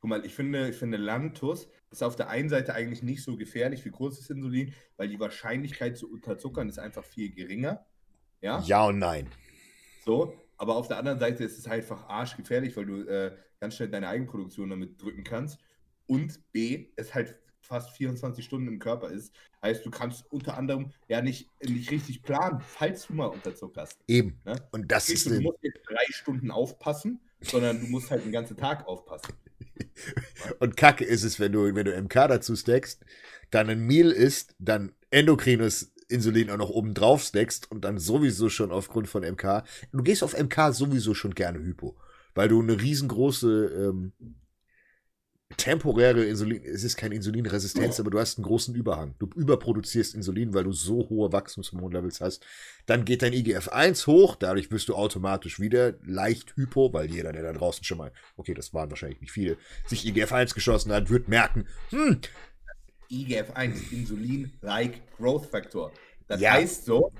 Guck 0.02 0.10
mal, 0.10 0.26
ich 0.26 0.36
finde, 0.36 0.70
ich 0.70 0.76
finde 0.76 0.98
Lantus 0.98 1.70
ist 1.90 2.04
auf 2.04 2.18
der 2.18 2.28
einen 2.28 2.50
Seite 2.50 2.74
eigentlich 2.74 3.02
nicht 3.02 3.24
so 3.24 3.38
gefährlich 3.38 3.86
wie 3.86 3.92
kurzes 3.92 4.30
Insulin, 4.30 4.74
weil 4.98 5.08
die 5.08 5.20
Wahrscheinlichkeit 5.20 5.98
zu 5.98 6.12
unterzuckern 6.12 6.68
ist 6.68 6.80
einfach 6.80 7.06
viel 7.06 7.34
geringer. 7.34 7.86
Ja, 8.42 8.62
ja 8.66 8.86
und 8.86 9.00
nein. 9.00 9.30
So, 10.04 10.34
aber 10.58 10.76
auf 10.76 10.90
der 10.90 10.98
anderen 10.98 11.20
Seite 11.20 11.46
ist 11.46 11.58
es 11.58 11.68
halt 11.68 11.84
einfach 11.84 12.10
arschgefährlich, 12.10 12.76
weil 12.76 12.86
du 12.86 13.08
äh, 13.08 13.36
ganz 13.62 13.78
schnell 13.78 13.90
deine 13.90 14.10
Eigenproduktion 14.10 14.70
damit 14.70 15.02
drücken 15.02 15.24
kannst. 15.24 15.60
Und 16.08 16.52
B, 16.52 16.90
es 16.98 17.16
halt 17.16 17.40
fast 17.66 17.92
24 17.92 18.46
Stunden 18.46 18.68
im 18.68 18.80
Körper 18.80 19.10
ist. 19.10 19.34
Heißt, 19.62 19.86
du 19.86 19.92
kannst 19.92 20.32
unter 20.32 20.58
anderem 20.58 20.92
ja 21.08 21.22
nicht, 21.22 21.50
nicht 21.64 21.92
richtig 21.92 22.22
planen, 22.22 22.62
falls 22.62 23.08
du 23.08 23.14
mal 23.14 23.28
Unterzucker 23.28 23.82
hast. 23.82 23.98
Eben. 24.08 24.40
Ne? 24.46 24.56
Und 24.72 24.92
das 24.92 25.10
ist. 25.10 25.26
Du 25.26 25.42
musst 25.42 25.60
jetzt 25.64 25.82
drei 25.88 26.06
Stunden 26.12 26.52
aufpassen, 26.52 27.20
sondern 27.42 27.80
du 27.80 27.88
musst 27.88 28.12
halt 28.12 28.24
den 28.24 28.32
ganzen 28.32 28.58
Tag 28.58 28.88
aufpassen. 28.88 29.34
Und 30.60 30.78
kacke 30.78 31.04
ist 31.04 31.24
es, 31.24 31.40
wenn 31.40 31.52
du, 31.52 31.74
wenn 31.74 31.86
du 31.86 32.02
MK 32.02 32.14
dazu 32.28 32.56
stackst, 32.56 33.04
dann 33.52 33.70
ein 33.70 33.86
Meal 33.86 34.12
isst, 34.12 34.56
dann 34.60 34.94
endokrines 35.10 35.94
Insulin 36.08 36.50
auch 36.50 36.58
noch 36.58 36.70
oben 36.70 36.94
drauf 36.94 37.24
stackst 37.24 37.72
und 37.72 37.82
dann 37.84 37.98
sowieso 37.98 38.50
schon 38.50 38.72
aufgrund 38.72 39.08
von 39.08 39.24
MK. 39.24 39.64
Du 39.92 40.04
gehst 40.04 40.24
auf 40.24 40.38
MK 40.38 40.72
sowieso 40.72 41.14
schon 41.14 41.34
gerne 41.34 41.60
Hypo, 41.60 41.98
weil 42.36 42.48
du 42.48 42.62
eine 42.62 42.80
riesengroße 42.80 43.90
ähm, 43.90 44.14
temporäre 45.58 46.24
Insulin, 46.24 46.64
es 46.64 46.84
ist 46.84 46.98
keine 46.98 47.16
Insulinresistenz, 47.16 48.00
aber 48.00 48.10
du 48.10 48.20
hast 48.20 48.38
einen 48.38 48.46
großen 48.46 48.74
Überhang. 48.74 49.14
Du 49.20 49.30
überproduzierst 49.36 50.16
Insulin, 50.16 50.54
weil 50.54 50.64
du 50.64 50.72
so 50.72 51.08
hohe 51.10 51.32
Wachstumshormonlevels 51.32 52.20
hast. 52.20 52.44
Dann 52.88 53.06
geht 53.06 53.22
dein 53.22 53.34
IGF-1 53.34 54.08
hoch, 54.08 54.36
dadurch 54.36 54.72
wirst 54.72 54.90
du 54.90 54.96
automatisch 54.96 55.60
wieder 55.60 55.94
leicht 56.04 56.56
hypo, 56.56 56.92
weil 56.94 57.12
jeder, 57.12 57.32
der 57.32 57.44
da 57.44 57.54
draußen 57.54 57.84
schon 57.84 58.00
mal, 58.00 58.12
okay, 58.38 58.56
das 58.56 58.74
waren 58.74 58.90
wahrscheinlich 58.90 59.22
nicht 59.22 59.32
viele, 59.32 59.58
sich 59.86 60.06
IGF-1 60.06 60.56
geschossen 60.56 60.92
hat, 60.92 61.10
wird 61.10 61.28
merken, 61.28 61.68
hm. 61.92 62.22
IGF-1, 63.12 63.92
Insulin-like 63.92 65.16
Growth 65.18 65.46
Factor. 65.46 65.92
Das 66.28 66.42
ja. 66.42 66.54
heißt 66.54 66.86
so, 66.86 67.12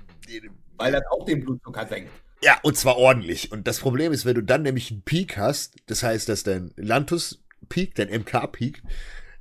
weil 0.76 0.92
das 0.92 1.04
auch 1.10 1.24
den 1.24 1.44
Blutzucker 1.44 1.86
senkt. 1.86 2.10
Ja, 2.42 2.58
und 2.62 2.76
zwar 2.76 2.96
ordentlich. 2.96 3.52
Und 3.52 3.66
das 3.66 3.78
Problem 3.78 4.12
ist, 4.12 4.26
wenn 4.26 4.34
du 4.34 4.42
dann 4.42 4.62
nämlich 4.62 4.90
einen 4.90 5.02
Peak 5.02 5.36
hast, 5.36 5.76
das 5.86 6.02
heißt, 6.02 6.28
dass 6.28 6.42
dein 6.42 6.72
Lantus 6.76 7.45
Peak, 7.68 7.94
dein 7.94 8.08
MK 8.08 8.46
Peak, 8.52 8.82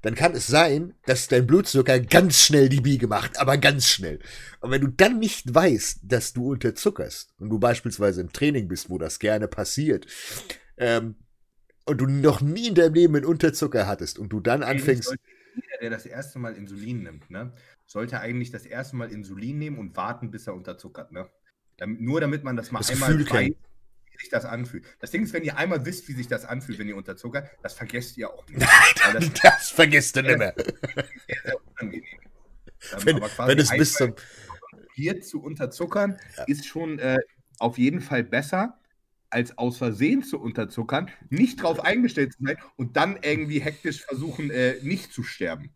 dann 0.02 0.14
kann 0.14 0.34
es 0.34 0.46
sein, 0.46 0.94
dass 1.06 1.28
dein 1.28 1.48
Blutzucker 1.48 2.00
ganz 2.00 2.40
schnell 2.40 2.70
die 2.70 2.82
Biege 2.82 3.08
macht, 3.08 3.40
aber 3.40 3.58
ganz 3.58 3.88
schnell. 3.88 4.20
Und 4.60 4.70
wenn 4.70 4.82
du 4.82 4.88
dann 4.88 5.18
nicht 5.18 5.54
weißt, 5.54 6.02
dass 6.04 6.34
du 6.34 6.52
unterzuckerst 6.52 7.34
und 7.40 7.50
du 7.50 7.58
beispielsweise 7.58 8.22
im 8.22 8.32
Training 8.32 8.68
bist, 8.68 8.90
wo 8.90 9.00
das 9.00 9.18
gerne 9.18 9.48
passiert, 9.48 10.06
ähm, 10.78 11.16
und 11.86 12.02
du 12.02 12.08
noch 12.08 12.42
nie 12.42 12.68
in 12.68 12.76
deinem 12.76 12.94
Leben 12.94 13.16
einen 13.16 13.26
Unterzucker 13.26 13.88
hattest 13.88 14.20
und 14.20 14.30
du 14.30 14.40
dann 14.40 14.64
anfängst. 14.64 15.16
Jeder, 15.56 15.78
der 15.82 15.90
das 15.90 16.06
erste 16.06 16.40
Mal 16.40 16.54
Insulin 16.56 17.04
nimmt, 17.04 17.30
ne, 17.30 17.54
sollte 17.86 18.20
eigentlich 18.20 18.52
das 18.52 18.66
erste 18.66 18.96
Mal 18.96 19.12
Insulin 19.12 19.58
nehmen 19.58 19.78
und 19.78 19.96
warten, 19.96 20.32
bis 20.32 20.48
er 20.48 20.54
unterzuckert. 20.54 21.12
Ne? 21.12 21.30
nur 21.86 22.22
damit 22.22 22.44
man 22.44 22.56
das 22.56 22.72
mal 22.72 22.80
das 22.80 22.92
einmal 22.92 23.20
weiß, 23.30 23.52
wie 24.16 24.24
sich 24.24 24.30
das 24.30 24.46
anfühlt. 24.46 24.86
Das 25.00 25.12
Ding 25.12 25.24
ist, 25.24 25.34
wenn 25.34 25.44
ihr 25.44 25.58
einmal 25.58 25.86
wisst, 25.86 26.08
wie 26.08 26.14
sich 26.14 26.28
das 26.28 26.46
anfühlt, 26.46 26.80
wenn 26.80 26.88
ihr 26.88 26.96
unterzuckert, 26.96 27.50
das 27.62 27.74
vergesst 27.74 28.18
ihr 28.18 28.30
auch 28.30 28.48
nicht. 28.48 28.60
Nein, 29.04 29.14
das, 29.14 29.34
das, 29.42 29.70
vergisst 29.70 30.16
du 30.16 30.24
nicht 30.24 30.38
mehr. 30.38 30.54
Sehr, 31.28 31.38
sehr 31.44 31.56
unangenehm. 31.80 32.04
wenn, 33.04 33.22
wenn 33.22 33.60
es 33.60 33.70
bis 33.70 33.94
zum. 33.94 34.16
Bier 34.96 35.22
zu 35.22 35.44
unterzuckern, 35.44 36.18
ja. 36.38 36.44
ist 36.46 36.66
schon 36.66 37.00
äh, 37.00 37.20
auf 37.60 37.78
jeden 37.78 38.00
Fall 38.00 38.24
besser, 38.24 38.80
als 39.30 39.58
aus 39.58 39.78
Versehen 39.78 40.24
zu 40.24 40.40
unterzuckern, 40.40 41.12
nicht 41.30 41.62
drauf 41.62 41.82
eingestellt 41.82 42.34
zu 42.34 42.44
sein 42.44 42.58
und 42.78 42.96
dann 42.96 43.20
irgendwie 43.22 43.60
hektisch 43.60 44.04
versuchen, 44.04 44.50
äh, 44.50 44.76
nicht 44.82 45.12
zu 45.12 45.24
sterben. 45.24 45.76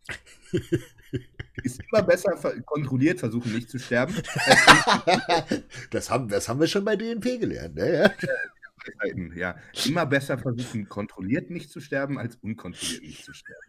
Ist 1.63 1.81
immer 1.89 2.03
besser 2.03 2.31
kontrolliert 2.65 3.19
versuchen, 3.19 3.53
nicht 3.53 3.69
zu 3.69 3.79
sterben. 3.79 4.15
das, 5.91 6.09
haben, 6.09 6.27
das 6.27 6.47
haben 6.49 6.59
wir 6.59 6.67
schon 6.67 6.85
bei 6.85 6.95
DNP 6.95 7.39
gelernt. 7.39 7.75
Ne? 7.75 8.13
Ja. 8.21 9.35
ja, 9.35 9.55
immer 9.85 10.05
besser 10.05 10.37
versuchen, 10.37 10.87
kontrolliert 10.87 11.49
nicht 11.49 11.69
zu 11.69 11.79
sterben, 11.79 12.17
als 12.17 12.35
unkontrolliert 12.37 13.03
nicht 13.03 13.25
zu 13.25 13.33
sterben. 13.33 13.65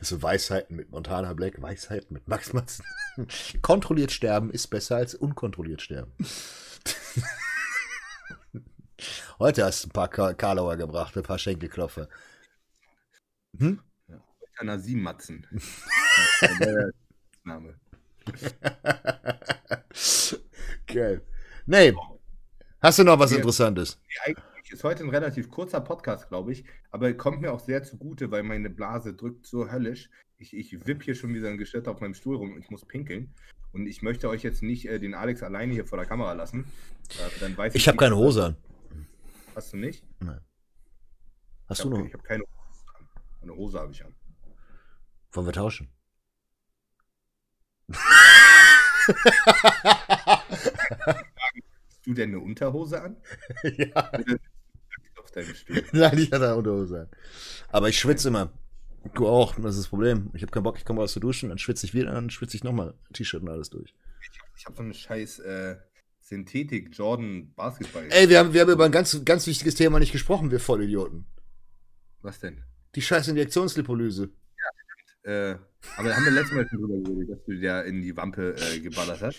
So 0.00 0.20
Weisheiten 0.22 0.76
mit 0.76 0.90
Montana 0.90 1.32
Black, 1.32 1.62
Weisheiten 1.62 2.12
mit 2.14 2.26
Max 2.28 2.52
Matzen. 2.52 2.84
Kontrolliert 3.62 4.10
sterben 4.10 4.50
ist 4.50 4.66
besser 4.68 4.96
als 4.96 5.14
unkontrolliert 5.14 5.80
sterben. 5.80 6.12
Heute 9.38 9.64
hast 9.64 9.84
du 9.84 9.88
ein 9.88 9.92
paar 9.92 10.08
Karlauer 10.08 10.76
gebracht, 10.76 11.16
ein 11.16 11.22
paar 11.22 11.38
Schenkelklopfer. 11.38 12.08
Hm? 13.58 13.80
Ja, 14.86 14.96
Matzen. 14.96 15.46
Name. 17.44 17.74
Geil. 20.86 21.22
Nee. 21.66 21.94
Hast 22.80 22.98
du 22.98 23.04
noch 23.04 23.18
was 23.18 23.32
Interessantes? 23.32 24.00
Ja, 24.26 24.34
ist 24.74 24.82
heute 24.82 25.04
ein 25.04 25.10
relativ 25.10 25.50
kurzer 25.50 25.80
Podcast, 25.80 26.28
glaube 26.28 26.52
ich, 26.52 26.64
aber 26.90 27.12
kommt 27.14 27.40
mir 27.40 27.52
auch 27.52 27.60
sehr 27.60 27.84
zugute, 27.84 28.32
weil 28.32 28.42
meine 28.42 28.70
Blase 28.70 29.14
drückt 29.14 29.46
so 29.46 29.70
höllisch. 29.70 30.10
Ich, 30.36 30.52
ich 30.52 30.86
wipp 30.86 31.04
hier 31.04 31.14
schon 31.14 31.32
wie 31.32 31.38
so 31.38 31.46
ein 31.46 31.58
Geschirr 31.58 31.86
auf 31.86 32.00
meinem 32.00 32.14
Stuhl 32.14 32.36
rum 32.36 32.52
und 32.52 32.58
ich 32.58 32.70
muss 32.70 32.84
pinkeln. 32.84 33.32
Und 33.72 33.86
ich 33.86 34.02
möchte 34.02 34.28
euch 34.28 34.42
jetzt 34.42 34.62
nicht 34.62 34.86
äh, 34.86 34.98
den 34.98 35.14
Alex 35.14 35.42
alleine 35.42 35.72
hier 35.72 35.86
vor 35.86 35.98
der 35.98 36.06
Kamera 36.06 36.32
lassen. 36.32 36.64
Äh, 37.10 37.40
dann 37.40 37.56
weiß 37.56 37.74
ich 37.74 37.82
ich 37.82 37.88
habe 37.88 37.98
keine 37.98 38.16
Hose 38.16 38.46
an. 38.46 38.56
Hast 39.54 39.72
du 39.72 39.76
nicht? 39.76 40.04
Nein. 40.20 40.40
Hast 41.68 41.78
ich 41.78 41.84
du 41.84 41.92
hab, 41.92 41.98
noch? 41.98 42.06
Ich 42.06 42.12
habe 42.12 42.24
keine 42.24 42.42
Hose 42.42 42.84
an. 42.98 43.08
Eine 43.42 43.54
Hose 43.54 43.78
habe 43.78 43.92
ich 43.92 44.04
an. 44.04 44.14
Wollen 45.34 45.46
wir 45.46 45.52
tauschen? 45.52 45.88
Hast 51.86 52.06
du 52.06 52.14
denn 52.14 52.30
eine 52.30 52.40
Unterhose 52.40 53.02
an? 53.02 53.16
ja 53.62 54.10
deinem 55.34 55.54
Stuhl. 55.54 55.84
Nein, 55.92 56.18
ich 56.18 56.32
hatte 56.32 56.46
eine 56.46 56.56
Unterhose 56.56 57.00
an. 57.02 57.08
Aber 57.68 57.88
ich 57.88 57.98
schwitze 57.98 58.28
immer. 58.28 58.52
Du 59.14 59.26
auch, 59.26 59.54
das 59.56 59.74
ist 59.74 59.84
das 59.84 59.88
Problem. 59.88 60.30
Ich 60.32 60.42
habe 60.42 60.50
keinen 60.50 60.62
Bock, 60.62 60.78
ich 60.78 60.84
komme 60.84 61.00
raus 61.00 61.12
zu 61.12 61.20
duschen, 61.20 61.50
dann 61.50 61.58
schwitze 61.58 61.84
ich 61.84 61.92
wieder, 61.92 62.12
dann 62.12 62.30
schwitze 62.30 62.56
ich 62.56 62.64
nochmal 62.64 62.94
T-Shirt 63.12 63.42
und 63.42 63.50
alles 63.50 63.68
durch. 63.68 63.94
Ich, 64.56 64.64
habe 64.64 64.76
so 64.76 64.82
eine 64.82 64.94
scheiß 64.94 65.40
äh, 65.40 65.76
Synthetik 66.20 66.96
Jordan 66.96 67.52
Basketball. 67.54 68.06
Ey, 68.08 68.30
wir 68.30 68.38
haben, 68.38 68.54
wir 68.54 68.62
haben 68.62 68.70
über 68.70 68.86
ein 68.86 68.92
ganz, 68.92 69.22
ganz 69.26 69.46
wichtiges 69.46 69.74
Thema 69.74 69.98
nicht 69.98 70.12
gesprochen, 70.12 70.50
wir 70.50 70.58
Vollidioten. 70.58 71.26
Was 72.22 72.40
denn? 72.40 72.62
Die 72.94 73.02
scheiß 73.02 73.28
Injektionslipolyse. 73.28 74.30
Äh, 75.24 75.56
aber 75.96 76.08
da 76.08 76.16
haben 76.16 76.24
wir 76.24 76.32
letztes 76.32 76.54
Mal 76.54 76.68
schon 76.68 76.80
drüber 76.80 76.98
geredet, 76.98 77.30
dass 77.30 77.44
du 77.46 77.52
ja 77.52 77.80
in 77.80 78.02
die 78.02 78.16
Wampe 78.16 78.54
äh, 78.56 78.80
geballert 78.80 79.22
hast. 79.22 79.38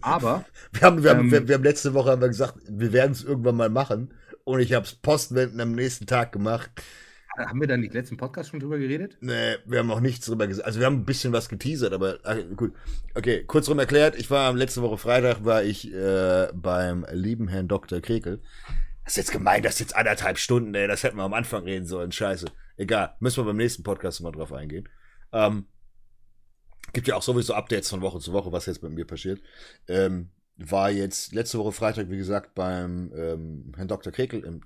Aber. 0.00 0.44
wir, 0.72 0.82
haben, 0.82 1.02
wir, 1.02 1.10
ähm, 1.10 1.18
haben, 1.18 1.30
wir, 1.30 1.48
wir, 1.48 1.54
haben 1.54 1.64
letzte 1.64 1.94
Woche 1.94 2.10
haben 2.10 2.20
gesagt, 2.20 2.54
wir 2.68 2.92
werden 2.92 3.12
es 3.12 3.24
irgendwann 3.24 3.56
mal 3.56 3.70
machen 3.70 4.12
und 4.44 4.60
ich 4.60 4.72
habe 4.74 4.84
es 4.84 4.94
postwendend 4.94 5.60
am 5.60 5.72
nächsten 5.72 6.06
Tag 6.06 6.32
gemacht. 6.32 6.70
Haben 7.38 7.60
wir 7.60 7.68
da 7.68 7.78
nicht 7.78 7.94
letzten 7.94 8.18
Podcast 8.18 8.50
schon 8.50 8.60
drüber 8.60 8.78
geredet? 8.78 9.16
Nee, 9.22 9.56
wir 9.64 9.78
haben 9.78 9.90
auch 9.90 10.00
nichts 10.00 10.26
drüber 10.26 10.46
gesagt. 10.46 10.66
Also 10.66 10.80
wir 10.80 10.86
haben 10.86 10.96
ein 10.96 11.04
bisschen 11.06 11.32
was 11.32 11.48
geteasert, 11.48 11.94
aber 11.94 12.18
ach, 12.24 12.36
gut. 12.54 12.74
Okay, 13.14 13.44
kurzum 13.44 13.78
erklärt, 13.78 14.16
ich 14.16 14.30
war 14.30 14.52
letzte 14.52 14.82
Woche 14.82 14.98
Freitag 14.98 15.42
war 15.42 15.62
ich 15.62 15.90
äh, 15.94 16.48
beim 16.52 17.06
lieben 17.10 17.48
Herrn 17.48 17.68
Dr. 17.68 18.02
Krekel. 18.02 18.42
Das 19.04 19.14
ist 19.14 19.16
jetzt 19.16 19.32
gemein, 19.32 19.62
das 19.62 19.74
ist 19.74 19.80
jetzt 19.80 19.96
anderthalb 19.96 20.36
Stunden, 20.36 20.74
ey, 20.74 20.86
das 20.86 21.04
hätten 21.04 21.16
wir 21.16 21.22
am 21.22 21.32
Anfang 21.32 21.64
reden 21.64 21.86
sollen. 21.86 22.12
Scheiße. 22.12 22.46
Egal, 22.76 23.14
müssen 23.18 23.38
wir 23.38 23.46
beim 23.46 23.56
nächsten 23.56 23.82
Podcast 23.82 24.20
mal 24.20 24.32
drauf 24.32 24.52
eingehen. 24.52 24.88
Ähm, 25.32 25.66
gibt 26.92 27.08
ja 27.08 27.16
auch 27.16 27.22
sowieso 27.22 27.54
Updates 27.54 27.90
von 27.90 28.02
Woche 28.02 28.20
zu 28.20 28.32
Woche, 28.32 28.52
was 28.52 28.66
jetzt 28.66 28.82
mit 28.82 28.92
mir 28.92 29.06
passiert. 29.06 29.40
Ähm, 29.88 30.30
war 30.56 30.90
jetzt 30.90 31.32
letzte 31.32 31.58
Woche 31.58 31.72
Freitag, 31.72 32.10
wie 32.10 32.16
gesagt, 32.16 32.54
beim 32.54 33.12
ähm, 33.16 33.72
Herrn 33.76 33.88
Dr. 33.88 34.12
Kekel 34.12 34.44
im 34.44 34.62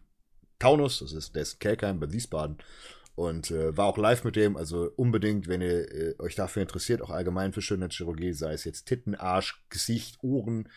Taunus, 0.59 1.01
das 1.01 1.13
ist, 1.13 1.35
der 1.35 1.43
ist 1.43 1.61
Kelkheim 1.61 2.01
bei 2.01 2.11
Wiesbaden. 2.11 2.59
Und 3.15 3.51
äh, 3.51 3.75
war 3.77 3.87
auch 3.87 3.97
live 3.97 4.25
mit 4.25 4.37
dem, 4.37 4.59
also 4.59 4.91
unbedingt, 4.97 5.49
wenn 5.49 5.63
ihr 5.63 5.91
äh, 5.91 6.15
euch 6.19 6.35
dafür 6.35 6.61
interessiert, 6.61 7.01
auch 7.01 7.11
allgemein 7.11 7.55
für 7.55 7.63
Schönheitschirurgie, 7.63 8.35
sei 8.35 8.53
es 8.53 8.65
jetzt 8.65 8.85
Titten, 8.85 9.15
Arsch, 9.15 9.65
Gesicht, 9.71 10.23
Ohren, 10.23 10.69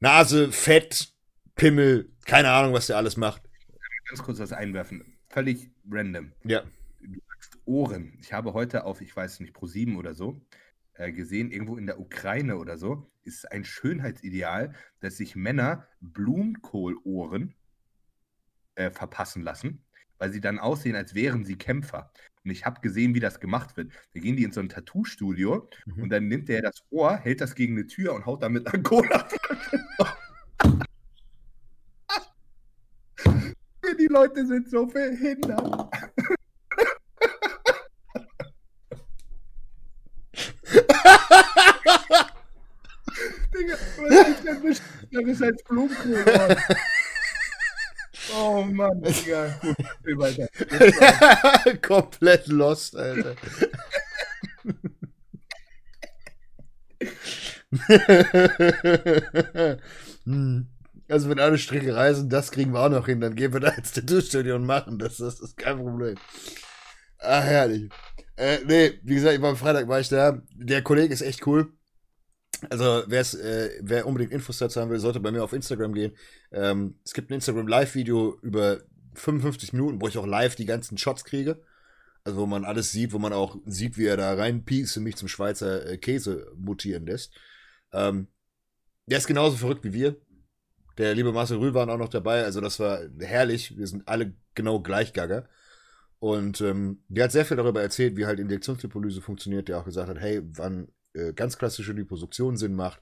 Nase, 0.00 0.50
Fett, 0.50 1.12
Pimmel, 1.54 2.10
keine 2.24 2.50
Ahnung, 2.50 2.72
was 2.72 2.88
der 2.88 2.96
alles 2.96 3.16
macht. 3.16 3.42
Ganz 4.08 4.22
kurz 4.22 4.40
was 4.40 4.52
einwerfen, 4.52 5.04
völlig 5.28 5.70
random. 5.88 6.32
Ja. 6.44 6.64
Ohren. 7.68 8.16
Ich 8.20 8.32
habe 8.32 8.54
heute 8.54 8.84
auf, 8.84 9.00
ich 9.00 9.14
weiß 9.14 9.40
nicht, 9.40 9.52
Pro 9.52 9.66
7 9.66 9.96
oder 9.96 10.14
so, 10.14 10.40
äh, 10.94 11.12
gesehen, 11.12 11.50
irgendwo 11.50 11.76
in 11.76 11.86
der 11.86 12.00
Ukraine 12.00 12.56
oder 12.56 12.78
so, 12.78 13.10
ist 13.24 13.50
ein 13.52 13.64
Schönheitsideal, 13.64 14.74
dass 15.00 15.18
sich 15.18 15.36
Männer 15.36 15.86
Blumenkohlohren 16.00 17.54
äh, 18.74 18.90
verpassen 18.90 19.42
lassen, 19.42 19.84
weil 20.16 20.32
sie 20.32 20.40
dann 20.40 20.58
aussehen, 20.58 20.96
als 20.96 21.14
wären 21.14 21.44
sie 21.44 21.56
Kämpfer. 21.56 22.10
Und 22.42 22.50
ich 22.50 22.64
habe 22.64 22.80
gesehen, 22.80 23.14
wie 23.14 23.20
das 23.20 23.38
gemacht 23.38 23.76
wird. 23.76 23.92
Da 24.14 24.20
gehen 24.20 24.36
die 24.36 24.44
in 24.44 24.52
so 24.52 24.60
ein 24.60 24.70
Tattoo-Studio 24.70 25.68
mhm. 25.84 26.02
und 26.02 26.08
dann 26.08 26.26
nimmt 26.26 26.48
er 26.48 26.62
das 26.62 26.82
Ohr, 26.90 27.18
hält 27.18 27.42
das 27.42 27.54
gegen 27.54 27.74
eine 27.74 27.86
Tür 27.86 28.14
und 28.14 28.24
haut 28.24 28.42
damit 28.42 28.66
an 28.72 28.82
Cola. 28.82 29.28
die 33.98 34.06
Leute 34.06 34.46
sind 34.46 34.70
so 34.70 34.88
verhindert. 34.88 35.90
Digga, 43.54 43.76
denn 44.48 44.62
beschisseneres 44.62 45.42
als 45.42 45.62
Blumenkohl? 45.64 46.56
Oh 48.36 48.62
Mann, 48.62 49.00
Digga. 49.02 49.48
Gut, 49.62 49.76
will 50.02 50.18
weiter. 50.18 50.48
Komplett 51.80 52.46
lost, 52.48 52.94
Alter. 52.96 53.34
Also 61.10 61.30
wenn 61.30 61.40
alle 61.40 61.56
Strecke 61.56 61.96
reisen, 61.96 62.28
das 62.28 62.50
kriegen 62.50 62.74
wir 62.74 62.80
auch 62.80 62.90
noch 62.90 63.06
hin, 63.06 63.20
dann 63.20 63.34
gehen 63.34 63.54
wir 63.54 63.60
da 63.60 63.70
ins 63.70 63.92
Tattoo-Studio 63.92 64.56
und 64.56 64.66
machen 64.66 64.98
das. 64.98 65.16
Das 65.16 65.40
ist 65.40 65.56
kein 65.56 65.78
Problem. 65.78 66.16
Ah, 67.18 67.40
herrlich. 67.40 67.88
Äh, 68.36 68.58
nee, 68.66 69.00
wie 69.02 69.14
gesagt, 69.14 69.34
ich 69.34 69.40
war 69.40 69.48
am 69.50 69.56
Freitag 69.56 69.88
war 69.88 70.00
ich 70.00 70.10
da. 70.10 70.42
Der 70.54 70.82
Kollege 70.82 71.14
ist 71.14 71.22
echt 71.22 71.46
cool. 71.46 71.72
Also, 72.70 73.02
äh, 73.04 73.70
wer 73.80 74.06
unbedingt 74.06 74.32
Infos 74.32 74.58
dazu 74.58 74.80
haben 74.80 74.90
will, 74.90 74.98
sollte 74.98 75.20
bei 75.20 75.30
mir 75.30 75.44
auf 75.44 75.52
Instagram 75.52 75.94
gehen. 75.94 76.16
Ähm, 76.50 76.98
es 77.04 77.14
gibt 77.14 77.30
ein 77.30 77.34
Instagram-Live-Video 77.34 78.36
über 78.42 78.80
55 79.14 79.72
Minuten, 79.72 80.00
wo 80.00 80.08
ich 80.08 80.18
auch 80.18 80.26
live 80.26 80.56
die 80.56 80.66
ganzen 80.66 80.98
Shots 80.98 81.24
kriege. 81.24 81.62
Also, 82.24 82.40
wo 82.40 82.46
man 82.46 82.64
alles 82.64 82.90
sieht, 82.90 83.12
wo 83.12 83.18
man 83.18 83.32
auch 83.32 83.56
sieht, 83.64 83.96
wie 83.96 84.06
er 84.06 84.16
da 84.16 84.34
reinpiekst 84.34 84.96
und 84.96 85.04
mich 85.04 85.16
zum 85.16 85.28
Schweizer 85.28 85.86
äh, 85.86 85.98
Käse 85.98 86.52
mutieren 86.56 87.06
lässt. 87.06 87.32
Ähm, 87.92 88.26
der 89.06 89.18
ist 89.18 89.28
genauso 89.28 89.56
verrückt 89.56 89.84
wie 89.84 89.92
wir. 89.92 90.16
Der 90.98 91.14
liebe 91.14 91.32
Marcel 91.32 91.58
Rühl 91.58 91.74
war 91.74 91.88
auch 91.88 91.96
noch 91.96 92.08
dabei. 92.08 92.44
Also, 92.44 92.60
das 92.60 92.80
war 92.80 93.00
herrlich. 93.20 93.78
Wir 93.78 93.86
sind 93.86 94.08
alle 94.08 94.34
genau 94.54 94.80
gleich 94.80 95.12
Gagger. 95.12 95.48
Und 96.18 96.60
ähm, 96.60 97.04
der 97.08 97.24
hat 97.24 97.32
sehr 97.32 97.44
viel 97.44 97.56
darüber 97.56 97.80
erzählt, 97.80 98.16
wie 98.16 98.26
halt 98.26 98.40
Injektionslipolyse 98.40 99.22
funktioniert. 99.22 99.68
Der 99.68 99.78
auch 99.78 99.84
gesagt 99.84 100.08
hat, 100.08 100.18
hey, 100.18 100.42
wann 100.44 100.88
äh, 101.14 101.32
ganz 101.32 101.58
klassische 101.58 101.92
Liposuktion 101.92 102.56
Sinn 102.56 102.74
macht 102.74 103.00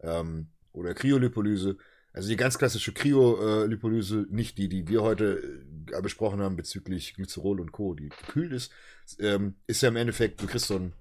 ähm, 0.00 0.48
oder 0.72 0.94
Kryolipolyse. 0.94 1.76
Also 2.12 2.30
die 2.30 2.36
ganz 2.36 2.56
klassische 2.56 2.92
Kryolipolyse, 2.92 4.26
nicht 4.30 4.56
die, 4.56 4.68
die 4.70 4.88
wir 4.88 5.02
heute 5.02 5.64
äh, 5.92 6.00
besprochen 6.00 6.40
haben 6.40 6.56
bezüglich 6.56 7.14
Glycerol 7.14 7.60
und 7.60 7.72
Co., 7.72 7.94
die 7.94 8.08
gekühlt 8.08 8.52
ist, 8.52 8.72
ähm, 9.18 9.56
ist 9.66 9.82
ja 9.82 9.90
im 9.90 9.96
Endeffekt, 9.96 10.40
du 10.40 10.46
kriegst 10.46 10.66
so 10.66 10.76
ein, 10.76 10.92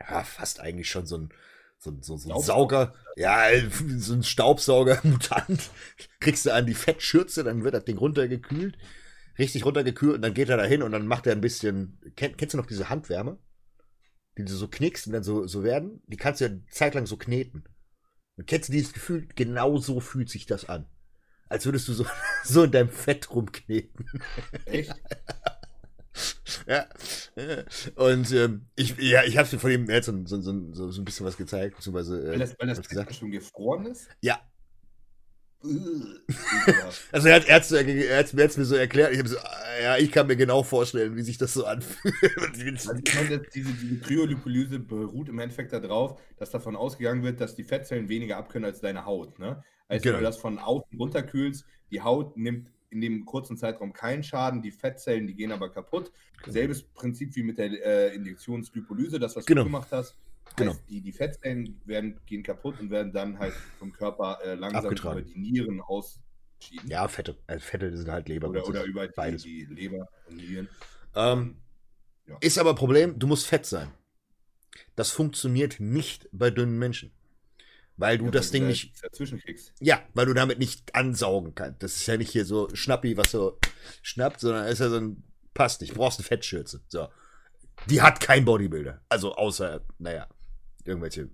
ja, 0.00 0.24
fast 0.24 0.60
eigentlich 0.60 0.90
schon 0.90 1.06
so 1.06 1.18
ein, 1.18 1.28
so, 1.78 1.96
so, 2.00 2.16
so 2.16 2.34
ein 2.34 2.40
Sauger, 2.40 2.94
ja, 3.16 3.46
so 3.96 4.14
ein 4.14 4.24
Staubsauger-Mutant, 4.24 5.70
kriegst 6.20 6.46
du 6.46 6.52
an 6.52 6.66
die 6.66 6.74
Fettschürze, 6.74 7.44
dann 7.44 7.62
wird 7.62 7.74
das 7.74 7.84
Ding 7.84 7.98
runtergekühlt, 7.98 8.76
richtig 9.38 9.64
runtergekühlt 9.64 10.16
und 10.16 10.22
dann 10.22 10.34
geht 10.34 10.48
er 10.48 10.56
da 10.56 10.64
hin 10.64 10.82
und 10.82 10.90
dann 10.90 11.06
macht 11.06 11.28
er 11.28 11.32
ein 11.32 11.40
bisschen, 11.40 12.00
kenn, 12.16 12.36
kennst 12.36 12.54
du 12.54 12.58
noch 12.58 12.66
diese 12.66 12.88
Handwärme? 12.88 13.38
Die 14.38 14.44
du 14.44 14.54
so 14.54 14.68
knickst 14.68 15.06
und 15.06 15.12
dann 15.12 15.22
so, 15.22 15.46
so 15.46 15.62
werden, 15.62 16.02
die 16.06 16.16
kannst 16.16 16.40
du 16.40 16.46
ja 16.46 16.54
zeitlang 16.70 17.06
so 17.06 17.16
kneten. 17.16 17.64
Und 18.36 18.46
kennst 18.46 18.68
du 18.68 18.72
dieses 18.72 18.92
Gefühl? 18.92 19.28
Genau 19.34 19.78
so 19.78 20.00
fühlt 20.00 20.28
sich 20.28 20.46
das 20.46 20.68
an. 20.68 20.86
Als 21.48 21.64
würdest 21.64 21.88
du 21.88 21.94
so, 21.94 22.06
so 22.44 22.64
in 22.64 22.72
deinem 22.72 22.90
Fett 22.90 23.30
rumkneten. 23.30 24.10
Echt? 24.66 24.94
ja. 26.66 26.86
Und 27.94 28.32
ähm, 28.32 28.66
ich, 28.74 28.96
ja, 28.98 29.24
ich 29.24 29.38
habe 29.38 29.46
von 29.58 29.70
ihm 29.70 29.88
jetzt 29.88 30.06
so, 30.06 30.26
so, 30.26 30.40
so, 30.40 30.90
so, 30.90 31.00
ein 31.00 31.04
bisschen 31.04 31.26
was 31.26 31.36
gezeigt, 31.36 31.76
beziehungsweise. 31.76 32.20
Äh, 32.20 32.30
weil 32.32 32.38
das, 32.38 32.58
weil 32.58 32.68
das 32.68 32.88
gesagt. 32.88 33.14
schon 33.14 33.30
gefroren 33.30 33.86
ist? 33.86 34.08
Ja, 34.20 34.40
also 37.12 37.28
er 37.28 37.36
hat, 37.36 37.46
er, 37.46 37.56
hat, 37.56 37.70
er 37.70 38.18
hat 38.18 38.56
mir 38.56 38.64
so 38.64 38.74
erklärt, 38.74 39.12
ich 39.12 39.28
so, 39.28 39.36
ja, 39.82 39.96
ich 39.96 40.10
kann 40.10 40.26
mir 40.26 40.36
genau 40.36 40.62
vorstellen, 40.62 41.16
wie 41.16 41.22
sich 41.22 41.38
das 41.38 41.54
so 41.54 41.64
anfühlt. 41.64 42.14
also 42.22 42.92
ich 43.04 43.14
meine, 43.14 43.42
diese, 43.54 43.72
diese 43.72 43.98
Kryolipolyse 44.00 44.78
beruht 44.78 45.28
im 45.28 45.38
Endeffekt 45.38 45.72
darauf, 45.72 46.20
dass 46.38 46.50
davon 46.50 46.76
ausgegangen 46.76 47.22
wird, 47.22 47.40
dass 47.40 47.54
die 47.54 47.64
Fettzellen 47.64 48.08
weniger 48.08 48.36
abkönnen 48.36 48.66
als 48.66 48.80
deine 48.80 49.04
Haut. 49.04 49.38
Ne? 49.38 49.62
Also 49.88 50.02
genau. 50.02 50.14
wenn 50.14 50.20
du 50.22 50.26
das 50.26 50.38
von 50.38 50.58
außen 50.58 50.98
runterkühlst, 50.98 51.64
die 51.90 52.02
Haut 52.02 52.36
nimmt 52.36 52.70
in 52.90 53.00
dem 53.00 53.24
kurzen 53.24 53.56
Zeitraum 53.56 53.92
keinen 53.92 54.22
Schaden, 54.22 54.62
die 54.62 54.70
Fettzellen, 54.70 55.26
die 55.26 55.34
gehen 55.34 55.52
aber 55.52 55.70
kaputt. 55.70 56.12
Genau. 56.42 56.52
Selbes 56.52 56.82
Prinzip 56.82 57.34
wie 57.36 57.42
mit 57.42 57.58
der 57.58 57.70
äh, 57.84 58.14
Injektionslipolyse, 58.14 59.18
das, 59.18 59.36
was 59.36 59.46
genau. 59.46 59.62
du 59.62 59.66
gemacht 59.66 59.88
hast. 59.90 60.16
Genau. 60.54 60.72
Heißt, 60.72 60.82
die, 60.88 61.00
die 61.00 61.12
Fettzellen 61.12 61.80
werden, 61.84 62.20
gehen 62.26 62.42
kaputt 62.42 62.80
und 62.80 62.90
werden 62.90 63.12
dann 63.12 63.38
halt 63.38 63.52
vom 63.78 63.92
Körper 63.92 64.38
äh, 64.44 64.54
langsam 64.54 64.84
Abgetragen. 64.84 65.20
über 65.20 65.28
die 65.28 65.38
Nieren 65.38 65.80
ausschieden. 65.80 66.88
Ja, 66.88 67.08
Fette. 67.08 67.36
Äh, 67.46 67.58
Fette 67.58 67.94
sind 67.96 68.10
halt 68.10 68.28
Leber. 68.28 68.48
Oder, 68.48 68.66
oder 68.66 68.84
über 68.84 69.06
die, 69.06 69.36
die, 69.36 69.64
Leber 69.66 70.08
und 70.28 70.36
Nieren. 70.36 70.68
Ähm, 71.14 71.56
ja. 72.26 72.36
Ist 72.40 72.58
aber 72.58 72.74
Problem, 72.74 73.18
du 73.18 73.26
musst 73.26 73.46
fett 73.46 73.66
sein. 73.66 73.92
Das 74.94 75.10
funktioniert 75.10 75.80
nicht 75.80 76.28
bei 76.32 76.50
dünnen 76.50 76.78
Menschen. 76.78 77.12
Weil 77.98 78.18
du 78.18 78.26
ja, 78.26 78.30
das 78.30 78.50
Ding 78.50 78.66
nicht. 78.66 78.92
Ja, 79.80 80.02
weil 80.12 80.26
du 80.26 80.34
damit 80.34 80.58
nicht 80.58 80.94
ansaugen 80.94 81.54
kannst. 81.54 81.82
Das 81.82 81.96
ist 81.96 82.06
ja 82.06 82.16
nicht 82.16 82.30
hier 82.30 82.44
so 82.44 82.68
Schnappi, 82.74 83.16
was 83.16 83.30
so 83.30 83.58
schnappt, 84.02 84.40
sondern 84.40 84.66
ist 84.66 84.80
ja 84.80 84.90
so 84.90 84.96
ein. 84.96 85.22
Passt 85.54 85.80
nicht. 85.80 85.94
Du 85.94 85.96
brauchst 85.96 86.18
eine 86.18 86.26
Fettschürze. 86.26 86.82
So. 86.88 87.08
Die 87.88 88.02
hat 88.02 88.20
kein 88.20 88.44
Bodybuilder. 88.44 89.00
Also 89.08 89.34
außer, 89.34 89.80
naja, 89.98 90.28
irgendwelche 90.88 91.28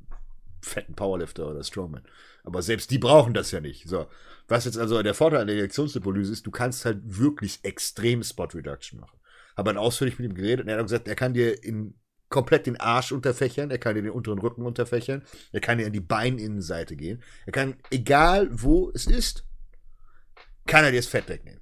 fetten 0.61 0.95
Powerlifter 0.95 1.49
oder 1.49 1.63
Strongman. 1.63 2.05
Aber 2.45 2.63
selbst 2.63 2.91
die 2.91 2.99
brauchen 2.99 3.35
das 3.35 3.51
ja 3.51 3.61
nicht. 3.61 3.89
So. 3.89 4.07
Was 4.49 4.65
jetzt 4.65 4.79
also 4.79 5.03
der 5.03 5.15
Vorteil 5.15 5.41
an 5.41 5.47
der 5.47 5.57
Injektionslipolyse 5.57 6.33
ist, 6.33 6.47
du 6.47 6.51
kannst 6.51 6.85
halt 6.85 7.01
wirklich 7.05 7.61
extrem 7.65 8.23
Spot 8.23 8.45
Reduction 8.45 9.01
machen. 9.01 9.19
Habe 9.57 9.71
dann 9.71 9.79
ausführlich 9.79 10.19
mit 10.19 10.31
ihm 10.31 10.35
geredet 10.35 10.65
und 10.65 10.69
er 10.69 10.79
hat 10.79 10.85
gesagt, 10.85 11.09
er 11.09 11.15
kann 11.15 11.35
dir 11.35 11.63
in 11.63 11.95
komplett 12.29 12.67
den 12.67 12.81
Arsch 12.81 13.13
unterfächern, 13.13 13.71
er 13.71 13.79
kann 13.79 13.95
dir 13.95 14.03
den 14.03 14.11
unteren 14.11 14.39
Rücken 14.39 14.65
unterfächern, 14.65 15.23
er 15.53 15.61
kann 15.61 15.79
dir 15.79 15.87
an 15.87 15.93
die 15.93 16.01
Beininnenseite 16.01 16.97
gehen, 16.97 17.23
er 17.45 17.53
kann, 17.53 17.77
egal 17.91 18.49
wo 18.51 18.91
es 18.95 19.07
ist, 19.07 19.45
kann 20.67 20.85
er 20.85 20.91
dir 20.91 20.97
das 20.99 21.07
Fett 21.07 21.29
wegnehmen. 21.29 21.61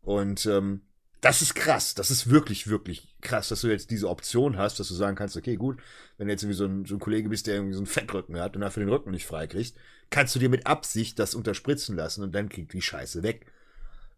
Und 0.00 0.46
ähm, 0.46 0.82
das 1.22 1.40
ist 1.40 1.54
krass. 1.54 1.94
Das 1.94 2.10
ist 2.10 2.28
wirklich, 2.28 2.66
wirklich 2.66 3.16
krass, 3.20 3.48
dass 3.48 3.60
du 3.60 3.68
jetzt 3.68 3.90
diese 3.90 4.08
Option 4.08 4.58
hast, 4.58 4.80
dass 4.80 4.88
du 4.88 4.94
sagen 4.94 5.16
kannst, 5.16 5.36
okay, 5.36 5.56
gut, 5.56 5.80
wenn 6.18 6.26
du 6.26 6.32
jetzt 6.32 6.42
irgendwie 6.42 6.56
so 6.56 6.64
ein, 6.66 6.84
so 6.84 6.96
ein 6.96 7.00
Kollege 7.00 7.28
bist, 7.28 7.46
der 7.46 7.54
irgendwie 7.54 7.74
so 7.74 7.78
einen 7.78 7.86
Fettrücken 7.86 8.38
hat 8.40 8.56
und 8.56 8.62
dafür 8.62 8.84
den 8.84 8.92
Rücken 8.92 9.12
nicht 9.12 9.24
freikriegst, 9.24 9.76
kannst 10.10 10.34
du 10.34 10.40
dir 10.40 10.48
mit 10.48 10.66
Absicht 10.66 11.20
das 11.20 11.36
unterspritzen 11.36 11.96
lassen 11.96 12.24
und 12.24 12.34
dann 12.34 12.48
kriegt 12.48 12.72
die 12.72 12.82
Scheiße 12.82 13.22
weg. 13.22 13.46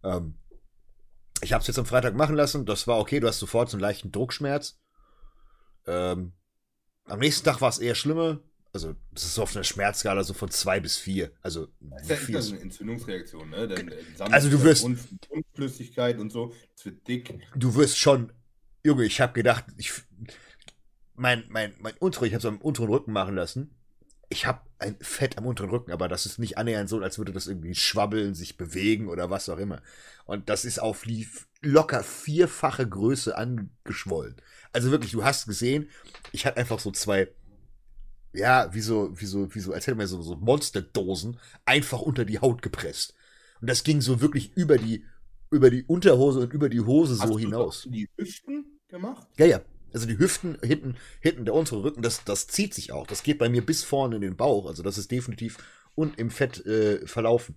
Ähm, 0.02 0.38
ich 1.42 1.52
habe 1.52 1.60
es 1.60 1.66
jetzt 1.66 1.78
am 1.78 1.84
Freitag 1.84 2.14
machen 2.14 2.36
lassen, 2.36 2.64
das 2.64 2.86
war 2.86 2.98
okay, 2.98 3.20
du 3.20 3.28
hast 3.28 3.38
sofort 3.38 3.68
so 3.68 3.76
einen 3.76 3.82
leichten 3.82 4.10
Druckschmerz. 4.10 4.80
Ähm, 5.86 6.32
am 7.04 7.18
nächsten 7.18 7.44
Tag 7.44 7.60
war 7.60 7.68
es 7.68 7.80
eher 7.80 7.94
schlimmer 7.94 8.40
also 8.74 8.96
das 9.12 9.24
ist 9.24 9.38
auf 9.38 9.54
einer 9.54 9.62
Schmerzskala 9.62 10.24
so 10.24 10.34
von 10.34 10.50
zwei 10.50 10.80
bis 10.80 10.96
vier. 10.96 11.30
Also 11.42 11.68
das 11.80 12.10
ist 12.10 12.28
ja 12.28 12.40
eine 12.40 12.60
Entzündungsreaktion, 12.60 13.48
ne? 13.48 13.68
Dann, 13.68 13.88
äh, 13.88 13.94
also 14.18 14.50
du 14.50 14.62
wirst 14.64 14.84
Flüssigkeit 15.54 16.18
und 16.18 16.30
so, 16.30 16.52
es 16.76 16.84
wird 16.84 17.06
dick. 17.06 17.38
Du 17.54 17.76
wirst 17.76 17.96
schon, 17.96 18.32
Junge, 18.82 19.04
ich 19.04 19.20
habe 19.20 19.32
gedacht, 19.32 19.64
ich 19.76 19.92
mein 21.14 21.44
mein 21.48 21.72
mein 21.78 21.94
unteren, 22.00 22.26
ich 22.26 22.34
habe 22.34 22.40
es 22.40 22.46
am 22.46 22.58
unteren 22.58 22.88
Rücken 22.88 23.12
machen 23.12 23.36
lassen. 23.36 23.76
Ich 24.28 24.44
habe 24.46 24.62
ein 24.80 24.96
Fett 25.00 25.38
am 25.38 25.46
unteren 25.46 25.70
Rücken, 25.70 25.92
aber 25.92 26.08
das 26.08 26.26
ist 26.26 26.40
nicht 26.40 26.58
annähernd 26.58 26.88
so, 26.88 26.98
als 26.98 27.18
würde 27.18 27.30
das 27.30 27.46
irgendwie 27.46 27.76
schwabbeln, 27.76 28.34
sich 28.34 28.56
bewegen 28.56 29.08
oder 29.08 29.30
was 29.30 29.48
auch 29.48 29.58
immer. 29.58 29.82
Und 30.24 30.48
das 30.48 30.64
ist 30.64 30.80
auf 30.80 31.04
locker 31.62 32.02
vierfache 32.02 32.88
Größe 32.88 33.38
angeschwollen. 33.38 34.34
Also 34.72 34.90
wirklich, 34.90 35.12
du 35.12 35.22
hast 35.22 35.46
gesehen, 35.46 35.88
ich 36.32 36.44
hatte 36.44 36.56
einfach 36.56 36.80
so 36.80 36.90
zwei 36.90 37.28
ja, 38.34 38.72
wie 38.74 38.80
so, 38.80 39.18
wie 39.18 39.26
so, 39.26 39.54
wie 39.54 39.60
so, 39.60 39.72
als 39.72 39.86
hätte 39.86 39.96
man 39.96 40.06
so, 40.06 40.20
so 40.22 40.36
Monsterdosen 40.36 41.38
einfach 41.64 42.00
unter 42.00 42.24
die 42.24 42.40
Haut 42.40 42.62
gepresst. 42.62 43.14
Und 43.60 43.70
das 43.70 43.84
ging 43.84 44.00
so 44.00 44.20
wirklich 44.20 44.56
über 44.56 44.76
die, 44.76 45.04
über 45.50 45.70
die 45.70 45.84
Unterhose 45.84 46.40
und 46.40 46.52
über 46.52 46.68
die 46.68 46.80
Hose 46.80 47.18
Hast 47.18 47.28
so 47.28 47.38
hinaus. 47.38 47.76
Hast 47.76 47.84
du 47.86 47.90
die 47.90 48.08
Hüften 48.16 48.80
gemacht? 48.88 49.26
Ja, 49.38 49.46
ja. 49.46 49.60
Also 49.92 50.06
die 50.06 50.18
Hüften 50.18 50.58
hinten, 50.60 50.96
hinten 51.20 51.44
der 51.44 51.54
untere 51.54 51.84
Rücken, 51.84 52.02
das, 52.02 52.24
das 52.24 52.48
zieht 52.48 52.74
sich 52.74 52.90
auch. 52.90 53.06
Das 53.06 53.22
geht 53.22 53.38
bei 53.38 53.48
mir 53.48 53.64
bis 53.64 53.84
vorne 53.84 54.16
in 54.16 54.22
den 54.22 54.36
Bauch. 54.36 54.66
Also 54.66 54.82
das 54.82 54.98
ist 54.98 55.12
definitiv 55.12 55.58
und 55.94 56.18
im 56.18 56.30
Fett 56.30 56.66
äh, 56.66 57.06
verlaufen. 57.06 57.56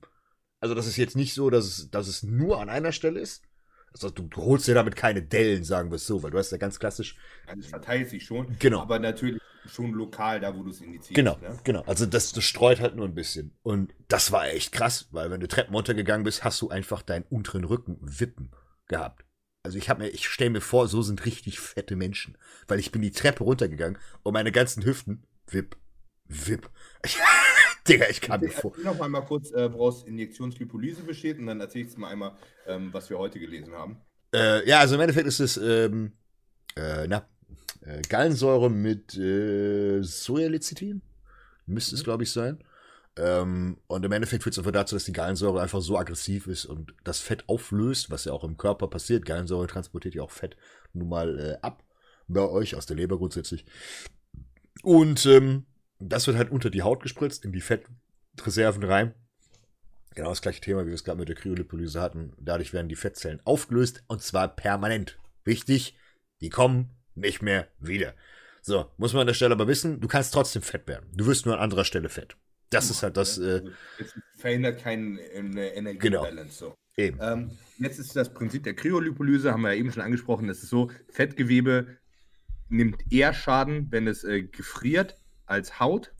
Also 0.59 0.75
das 0.75 0.85
ist 0.85 0.97
jetzt 0.97 1.15
nicht 1.15 1.33
so, 1.33 1.49
dass 1.49 1.65
es, 1.65 1.89
dass 1.89 2.07
es 2.07 2.21
nur 2.21 2.61
an 2.61 2.69
einer 2.69 2.91
Stelle 2.91 3.19
ist. 3.19 3.43
Also 3.91 4.11
du, 4.11 4.23
du 4.23 4.43
holst 4.43 4.67
dir 4.67 4.75
damit 4.75 4.95
keine 4.95 5.23
Dellen, 5.23 5.63
sagen 5.63 5.89
wir 5.89 5.95
es 5.95 6.05
so, 6.05 6.21
weil 6.21 6.29
du 6.29 6.37
hast 6.37 6.51
ja 6.51 6.57
ganz 6.57 6.77
klassisch. 6.77 7.15
Also 7.47 7.61
es 7.61 7.67
verteilt 7.67 8.09
sich 8.09 8.25
schon. 8.25 8.55
Genau. 8.59 8.81
Aber 8.81 8.99
natürlich 8.99 9.41
schon 9.67 9.91
lokal 9.91 10.39
da, 10.39 10.55
wo 10.55 10.63
du 10.63 10.69
es 10.69 10.81
indizierst. 10.81 11.15
Genau, 11.15 11.37
ne? 11.41 11.57
genau. 11.63 11.83
Also 11.85 12.05
das, 12.05 12.31
das 12.31 12.43
streut 12.43 12.79
halt 12.79 12.95
nur 12.95 13.05
ein 13.05 13.15
bisschen. 13.15 13.55
Und 13.63 13.93
das 14.07 14.31
war 14.31 14.47
echt 14.47 14.71
krass, 14.71 15.07
weil 15.11 15.31
wenn 15.31 15.39
du 15.39 15.47
Treppen 15.47 15.73
runtergegangen 15.73 16.23
bist, 16.23 16.43
hast 16.43 16.61
du 16.61 16.69
einfach 16.69 17.01
deinen 17.01 17.25
unteren 17.29 17.63
Rücken 17.63 17.97
wippen 18.01 18.51
gehabt. 18.87 19.25
Also 19.63 19.77
ich 19.77 19.89
habe 19.89 20.03
mir, 20.03 20.09
ich 20.09 20.27
stelle 20.27 20.51
mir 20.51 20.61
vor, 20.61 20.87
so 20.87 21.01
sind 21.01 21.25
richtig 21.25 21.59
fette 21.59 21.95
Menschen, 21.95 22.37
weil 22.67 22.79
ich 22.79 22.91
bin 22.91 23.01
die 23.01 23.11
Treppe 23.11 23.43
runtergegangen 23.43 23.97
und 24.23 24.33
meine 24.33 24.51
ganzen 24.51 24.85
Hüften 24.85 25.23
wipp, 25.47 25.75
wipp. 26.25 26.69
Digga, 27.87 28.07
ich 28.09 28.21
kann 28.21 28.41
mir 28.41 28.49
vor. 28.49 28.73
noch 28.83 28.99
einmal 28.99 29.25
kurz, 29.25 29.51
äh, 29.51 29.71
woraus 29.73 30.03
Injektionslipolyse 30.03 31.03
besteht 31.03 31.39
und 31.39 31.47
dann 31.47 31.59
erzähle 31.59 31.85
ich 31.85 31.91
es 31.91 31.97
mal 31.97 32.09
einmal, 32.09 32.37
ähm, 32.65 32.93
was 32.93 33.09
wir 33.09 33.17
heute 33.17 33.39
gelesen 33.39 33.73
haben. 33.73 34.01
Äh, 34.33 34.67
ja, 34.67 34.79
also 34.79 34.95
im 34.95 35.01
Endeffekt 35.01 35.27
ist 35.27 35.39
es, 35.39 35.57
ähm, 35.57 36.13
äh, 36.75 37.07
na, 37.07 37.27
äh, 37.87 38.01
Gallensäure 38.01 38.69
mit 38.69 39.17
äh, 39.17 40.01
Sojalecithin. 40.01 41.01
Müsste 41.65 41.95
mhm. 41.95 41.97
es, 41.97 42.03
glaube 42.03 42.23
ich, 42.23 42.31
sein. 42.31 42.59
Ähm, 43.17 43.77
und 43.87 44.05
im 44.05 44.11
Endeffekt 44.11 44.43
führt 44.43 44.53
es 44.53 44.59
einfach 44.59 44.71
dazu, 44.71 44.95
dass 44.95 45.05
die 45.05 45.13
Gallensäure 45.13 45.61
einfach 45.61 45.81
so 45.81 45.97
aggressiv 45.97 46.47
ist 46.47 46.65
und 46.65 46.93
das 47.03 47.19
Fett 47.19 47.47
auflöst, 47.47 48.11
was 48.11 48.25
ja 48.25 48.33
auch 48.33 48.43
im 48.43 48.57
Körper 48.57 48.87
passiert. 48.87 49.25
Gallensäure 49.25 49.67
transportiert 49.67 50.15
ja 50.15 50.21
auch 50.21 50.31
Fett 50.31 50.55
nun 50.93 51.09
mal 51.09 51.39
äh, 51.39 51.57
ab 51.61 51.83
bei 52.27 52.41
euch 52.41 52.75
aus 52.75 52.85
der 52.85 52.97
Leber 52.97 53.17
grundsätzlich. 53.17 53.65
Und 54.83 55.25
ähm, 55.25 55.65
das 55.99 56.27
wird 56.27 56.37
halt 56.37 56.51
unter 56.51 56.69
die 56.69 56.83
Haut 56.83 57.01
gespritzt, 57.01 57.45
in 57.45 57.53
die 57.53 57.61
Fettreserven 57.61 58.83
rein. 58.83 59.13
Genau 60.13 60.29
das 60.29 60.41
gleiche 60.41 60.61
Thema, 60.61 60.83
wie 60.83 60.87
wir 60.87 60.95
es 60.95 61.03
gerade 61.03 61.19
mit 61.19 61.29
der 61.29 61.35
Kryolipolyse 61.35 62.01
hatten. 62.01 62.33
Dadurch 62.39 62.73
werden 62.73 62.89
die 62.89 62.95
Fettzellen 62.95 63.39
aufgelöst 63.45 64.03
und 64.07 64.21
zwar 64.21 64.47
permanent. 64.47 65.17
Wichtig, 65.43 65.95
die 66.41 66.49
kommen 66.49 66.96
nicht 67.17 67.41
mehr 67.41 67.67
wieder. 67.79 68.13
So, 68.61 68.91
muss 68.97 69.13
man 69.13 69.21
an 69.21 69.27
der 69.27 69.33
Stelle 69.33 69.53
aber 69.53 69.67
wissen, 69.67 69.99
du 69.99 70.07
kannst 70.07 70.33
trotzdem 70.33 70.61
fett 70.61 70.87
werden. 70.87 71.09
Du 71.13 71.25
wirst 71.25 71.45
nur 71.45 71.55
an 71.55 71.61
anderer 71.61 71.85
Stelle 71.85 72.09
fett. 72.09 72.35
Das 72.69 72.89
ist 72.89 73.01
halt 73.01 73.15
das. 73.15 73.37
Äh, 73.37 73.61
es 73.97 74.13
verhindert 74.35 74.81
keine 74.81 75.21
Energiebalance. 75.21 75.99
Genau. 75.99 76.47
So. 76.49 76.75
Eben. 76.97 77.17
Ähm, 77.21 77.51
jetzt 77.77 77.99
ist 77.99 78.15
das 78.15 78.33
Prinzip 78.33 78.63
der 78.63 78.73
Kryolipolyse, 78.73 79.53
haben 79.53 79.61
wir 79.61 79.73
ja 79.73 79.79
eben 79.79 79.91
schon 79.91 80.03
angesprochen. 80.03 80.47
Das 80.47 80.63
ist 80.63 80.69
so: 80.69 80.91
Fettgewebe 81.09 81.97
nimmt 82.69 83.11
eher 83.11 83.33
Schaden, 83.33 83.87
wenn 83.91 84.07
es 84.07 84.23
äh, 84.23 84.43
gefriert, 84.43 85.17
als 85.45 85.79
Haut. 85.79 86.11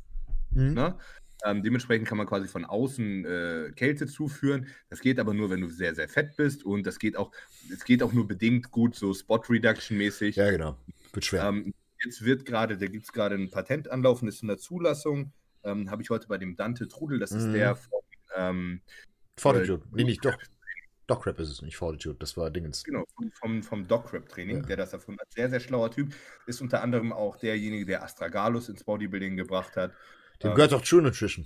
Mhm. 0.52 0.74
Ne? 0.74 0.98
Ähm, 1.46 1.62
dementsprechend 1.62 2.08
kann 2.08 2.18
man 2.18 2.28
quasi 2.28 2.48
von 2.48 2.66
außen 2.66 3.26
äh, 3.26 3.72
Kälte 3.76 4.08
zuführen. 4.08 4.68
Das 4.90 5.02
geht 5.02 5.20
aber 5.20 5.34
nur, 5.34 5.50
wenn 5.50 5.62
du 5.62 5.70
sehr, 5.70 5.94
sehr 5.94 6.10
fett 6.10 6.36
bist 6.36 6.64
und 6.64 6.86
das 6.86 7.00
geht 7.00 7.16
auch, 7.16 7.32
es 7.72 7.84
geht 7.84 8.02
auch 8.02 8.14
nur 8.14 8.28
bedingt 8.28 8.72
gut, 8.72 8.96
so 8.96 9.14
Spot 9.14 9.42
Reduction 9.50 9.98
mäßig. 9.98 10.36
Ja, 10.36 10.50
genau. 10.50 10.78
Wird 11.14 11.26
schwer. 11.26 11.44
Ähm, 11.46 11.74
jetzt 12.04 12.24
wird 12.24 12.46
gerade, 12.46 12.78
da 12.78 12.88
gibt 12.88 13.06
es 13.06 13.14
gerade 13.14 13.36
ein 13.36 13.52
Patent 13.52 13.90
anlaufen, 13.90 14.28
ist 14.28 14.42
in 14.42 14.48
der 14.48 14.58
Zulassung. 14.58 15.32
Ähm, 15.64 15.92
Habe 15.92 16.02
ich 16.02 16.10
heute 16.10 16.28
bei 16.28 16.38
dem 16.38 16.56
Dante 16.56 16.88
Trudel, 16.88 17.20
das 17.20 17.32
ist 17.32 17.46
mhm. 17.46 17.54
der 17.54 17.76
von 17.76 18.00
ähm, 18.36 18.82
Fortitude. 19.38 19.84
Äh, 19.86 19.96
nee, 19.96 20.04
nicht 20.06 20.26
doch. 20.26 20.38
DocRap 21.08 21.40
ist 21.40 21.50
es 21.50 21.62
nicht, 21.62 21.78
Fortitude, 21.78 22.18
das 22.20 22.36
war 22.36 22.52
Dingens. 22.52 22.84
Genau, 22.84 23.06
vom, 23.40 23.64
vom 23.64 23.88
DocRap-Training, 23.88 24.58
ja. 24.58 24.64
der 24.64 24.78
das 24.78 24.92
erfunden 24.92 25.22
hat. 25.22 25.32
Sehr, 25.32 25.50
sehr 25.50 25.62
schlauer 25.62 25.90
Typ. 25.90 26.14
Ist 26.48 26.62
unter 26.62 26.84
anderem 26.84 27.14
auch 27.14 27.38
derjenige, 27.38 27.86
der 27.86 28.04
Astragalus 28.04 28.68
ins 28.68 28.84
Bodybuilding 28.84 29.38
gebracht 29.38 29.78
hat. 29.78 29.94
Dem 30.42 30.50
ähm, 30.50 30.56
gehört 30.56 30.74
auch 30.74 30.82
True 30.82 31.02
Nutrition. 31.02 31.46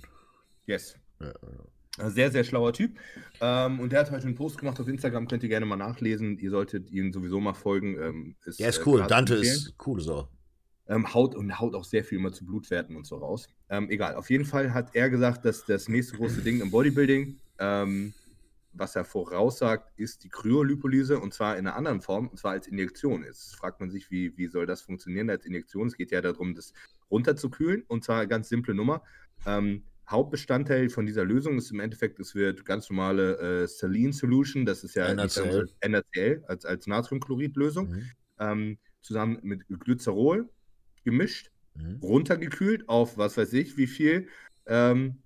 Yes. 0.66 0.96
Ja, 1.20 1.28
ja. 1.98 2.10
Sehr, 2.10 2.30
sehr 2.30 2.42
schlauer 2.44 2.72
Typ. 2.72 2.98
Ähm, 3.40 3.78
und 3.80 3.92
der 3.92 4.00
hat 4.00 4.10
heute 4.10 4.26
einen 4.26 4.34
Post 4.34 4.58
gemacht 4.58 4.80
auf 4.80 4.88
Instagram, 4.88 5.28
könnt 5.28 5.42
ihr 5.42 5.48
gerne 5.48 5.66
mal 5.66 5.76
nachlesen. 5.76 6.38
Ihr 6.38 6.50
solltet 6.50 6.90
ihm 6.90 7.12
sowieso 7.12 7.38
mal 7.38 7.54
folgen. 7.54 7.98
Ähm, 8.00 8.36
ist, 8.46 8.60
der 8.60 8.70
ist 8.70 8.78
äh, 8.78 8.82
cool. 8.86 9.04
Dante 9.06 9.34
ist 9.34 9.74
cool 9.86 10.00
so. 10.00 10.28
Ähm, 10.88 11.12
haut 11.12 11.34
und 11.34 11.60
haut 11.60 11.74
auch 11.74 11.84
sehr 11.84 12.02
viel 12.02 12.18
immer 12.18 12.32
zu 12.32 12.46
Blutwerten 12.46 12.96
und 12.96 13.06
so 13.06 13.16
raus. 13.16 13.48
Egal, 13.68 14.16
auf 14.16 14.28
jeden 14.28 14.44
Fall 14.44 14.74
hat 14.74 14.94
er 14.94 15.08
gesagt, 15.08 15.46
dass 15.46 15.64
das 15.64 15.88
nächste 15.88 16.16
große 16.16 16.42
Ding 16.42 16.60
im 16.60 16.70
Bodybuilding 16.70 17.38
was 18.72 18.96
er 18.96 19.04
voraussagt, 19.04 19.92
ist 19.98 20.24
die 20.24 20.28
Kryolipolyse 20.28 21.18
und 21.18 21.34
zwar 21.34 21.56
in 21.56 21.66
einer 21.66 21.76
anderen 21.76 22.00
Form, 22.00 22.28
und 22.28 22.38
zwar 22.38 22.52
als 22.52 22.66
Injektion. 22.66 23.22
Jetzt 23.24 23.56
fragt 23.56 23.80
man 23.80 23.90
sich, 23.90 24.10
wie, 24.10 24.36
wie 24.36 24.46
soll 24.46 24.66
das 24.66 24.82
funktionieren 24.82 25.30
als 25.30 25.44
Injektion? 25.44 25.86
Es 25.86 25.96
geht 25.96 26.10
ja 26.10 26.20
darum, 26.20 26.54
das 26.54 26.72
runterzukühlen 27.12 27.84
und 27.86 28.02
zwar 28.02 28.18
eine 28.18 28.28
ganz 28.28 28.48
simple 28.48 28.74
Nummer. 28.74 29.02
Ähm, 29.46 29.84
Hauptbestandteil 30.08 30.90
von 30.90 31.06
dieser 31.06 31.24
Lösung 31.24 31.58
ist 31.58 31.70
im 31.70 31.80
Endeffekt, 31.80 32.18
es 32.18 32.34
wird 32.34 32.64
ganz 32.64 32.90
normale 32.90 33.62
äh, 33.62 33.66
Saline 33.68 34.12
Solution, 34.12 34.66
das 34.66 34.82
ist 34.82 34.96
ja 34.96 35.14
NaCl, 35.14 35.68
NaCl 35.86 36.42
als, 36.48 36.64
als 36.64 36.86
Natriumchlorid-Lösung, 36.86 37.90
mhm. 37.90 38.10
ähm, 38.38 38.78
zusammen 39.00 39.38
mit 39.42 39.62
Glycerol 39.68 40.48
gemischt, 41.04 41.50
mhm. 41.74 42.00
runtergekühlt 42.02 42.88
auf 42.88 43.16
was 43.16 43.36
weiß 43.36 43.52
ich 43.52 43.76
wie 43.76 43.86
viel 43.86 44.28
ähm, 44.66 45.22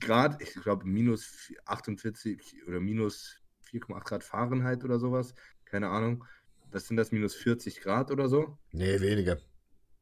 Grad, 0.00 0.40
ich 0.40 0.54
glaube 0.54 0.86
minus 0.86 1.52
48 1.66 2.66
oder 2.66 2.80
minus 2.80 3.38
4,8 3.70 4.04
Grad 4.04 4.24
Fahrenheit 4.24 4.82
oder 4.84 4.98
sowas, 4.98 5.34
keine 5.66 5.88
Ahnung. 5.88 6.24
Was 6.70 6.88
sind 6.88 6.96
das, 6.96 7.12
minus 7.12 7.34
40 7.34 7.80
Grad 7.80 8.10
oder 8.10 8.28
so? 8.28 8.58
Nee, 8.72 9.00
weniger. 9.00 9.38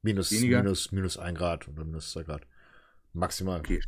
Minus, 0.03 0.33
weniger? 0.33 0.63
minus, 0.63 0.91
minus 0.93 1.17
1 1.17 1.39
Grad 1.39 1.69
oder 1.69 1.85
minus 1.85 2.11
2 2.11 2.25
Grad. 2.25 2.47
Maximal. 3.13 3.61
Okay, 3.61 3.81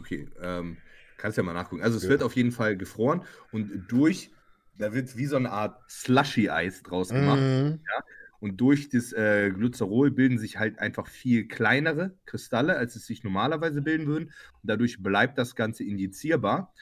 okay. 0.00 0.28
Ähm, 0.40 0.78
kannst 1.18 1.36
ja 1.36 1.42
mal 1.42 1.52
nachgucken. 1.52 1.82
Also 1.82 1.96
es 1.96 2.04
ja. 2.04 2.08
wird 2.08 2.22
auf 2.22 2.34
jeden 2.36 2.52
Fall 2.52 2.76
gefroren 2.76 3.22
und 3.52 3.86
durch, 3.88 4.30
da 4.78 4.94
wird 4.94 5.16
wie 5.16 5.26
so 5.26 5.36
eine 5.36 5.50
Art 5.50 5.78
Slushy-Eis 5.90 6.82
draus 6.82 7.10
gemacht. 7.10 7.40
Mhm. 7.40 7.80
Ja? 7.86 8.04
Und 8.40 8.60
durch 8.60 8.88
das 8.88 9.12
äh, 9.12 9.50
Glycerol 9.50 10.10
bilden 10.10 10.38
sich 10.38 10.58
halt 10.58 10.78
einfach 10.78 11.08
viel 11.08 11.48
kleinere 11.48 12.16
Kristalle, 12.24 12.76
als 12.76 12.94
es 12.94 13.04
sich 13.04 13.24
normalerweise 13.24 13.82
bilden 13.82 14.06
würden. 14.06 14.26
Und 14.26 14.62
dadurch 14.62 15.02
bleibt 15.02 15.38
das 15.38 15.56
Ganze 15.56 15.84
injizierbar. 15.84 16.72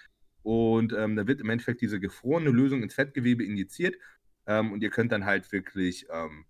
Und 0.42 0.92
ähm, 0.92 1.16
da 1.16 1.26
wird 1.26 1.40
im 1.40 1.48
Endeffekt 1.48 1.80
diese 1.80 1.98
gefrorene 1.98 2.50
Lösung 2.50 2.82
ins 2.82 2.94
Fettgewebe 2.94 3.42
injiziert. 3.42 3.96
Ähm, 4.46 4.72
und 4.72 4.82
ihr 4.82 4.90
könnt 4.90 5.12
dann 5.12 5.24
halt 5.24 5.50
wirklich 5.50 6.06
ähm, 6.12 6.44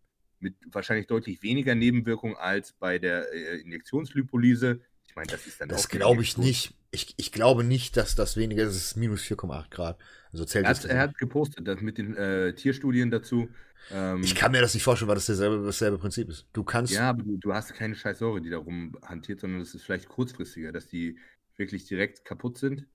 mit 0.46 0.54
wahrscheinlich 0.72 1.06
deutlich 1.06 1.42
weniger 1.42 1.74
Nebenwirkungen 1.74 2.36
als 2.36 2.72
bei 2.72 2.98
der 2.98 3.32
äh, 3.32 3.60
Injektionslipolyse 3.60 4.80
meine, 5.16 5.28
das 5.28 5.46
ist 5.46 5.60
dann 5.60 5.68
Das 5.68 5.88
glaube 5.88 6.22
ich 6.22 6.36
nicht. 6.36 6.74
Ich, 6.92 7.14
ich 7.16 7.32
glaube 7.32 7.64
nicht, 7.64 7.96
dass 7.96 8.14
das 8.14 8.36
weniger 8.36 8.62
ist. 8.62 8.76
Es 8.76 8.86
ist 8.86 8.96
minus 8.96 9.22
4,8 9.22 9.70
Grad. 9.70 9.98
Also 10.32 10.44
er, 10.58 10.68
hat, 10.68 10.84
er 10.84 11.00
hat 11.00 11.18
gepostet, 11.18 11.66
das 11.66 11.80
mit 11.80 11.98
den 11.98 12.14
äh, 12.14 12.54
Tierstudien 12.54 13.10
dazu. 13.10 13.48
Ähm, 13.90 14.22
ich 14.22 14.34
kann 14.34 14.52
mir 14.52 14.60
das 14.60 14.74
nicht 14.74 14.82
vorstellen, 14.82 15.08
weil 15.08 15.16
das 15.16 15.26
dasselbe, 15.26 15.64
dasselbe 15.64 15.98
Prinzip 15.98 16.28
ist. 16.28 16.46
Du 16.52 16.62
kannst. 16.62 16.92
Ja, 16.92 17.10
aber 17.10 17.22
du, 17.22 17.38
du 17.38 17.52
hast 17.52 17.74
keine 17.74 17.94
scheiß 17.94 18.18
Säure, 18.18 18.40
die 18.40 18.50
darum 18.50 18.96
hantiert, 19.02 19.40
sondern 19.40 19.60
es 19.60 19.74
ist 19.74 19.82
vielleicht 19.82 20.08
kurzfristiger, 20.08 20.72
dass 20.72 20.86
die 20.86 21.18
wirklich 21.56 21.86
direkt 21.86 22.24
kaputt 22.24 22.58
sind. 22.58 22.86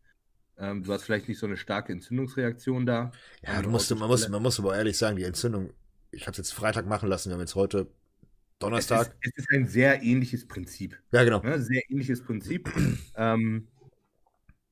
Ähm, 0.57 0.84
du 0.84 0.94
hast 0.94 1.03
vielleicht 1.03 1.28
nicht 1.28 1.40
so 1.40 1.48
eine 1.48 1.57
starke 1.57 1.91
Entzündungsreaktion 1.91 2.86
da. 2.86 3.11
Ja, 3.45 3.61
du 3.61 3.69
musst, 3.69 3.94
man, 3.95 4.07
muss, 4.07 4.30
man 4.30 4.41
muss 4.41 4.60
aber 4.60 4.76
ehrlich 4.76 4.98
sagen, 4.98 5.18
die 5.18 5.23
Entzündung, 5.23 5.73
ich 6.12 6.24
habe 6.24 6.32
es 6.32 6.38
jetzt 6.38 6.54
Freitag 6.54 6.86
machen 6.88 7.10
lassen, 7.10 7.30
wir 7.30 7.34
haben 7.34 7.42
jetzt 7.42 7.56
heute 7.56 7.88
Donnerstag. 8.60 9.02
Es 9.02 9.08
ist, 9.08 9.38
es 9.38 9.44
ist, 9.44 9.52
ein 9.52 9.68
sehr 9.68 10.04
ähnliches 10.04 10.48
Prinzip. 10.48 10.98
Ja, 11.12 11.24
genau. 11.24 11.42
Ne? 11.42 11.60
Sehr 11.62 11.82
ähnliches 11.90 12.24
Prinzip. 12.24 12.70
ähm, 13.16 13.68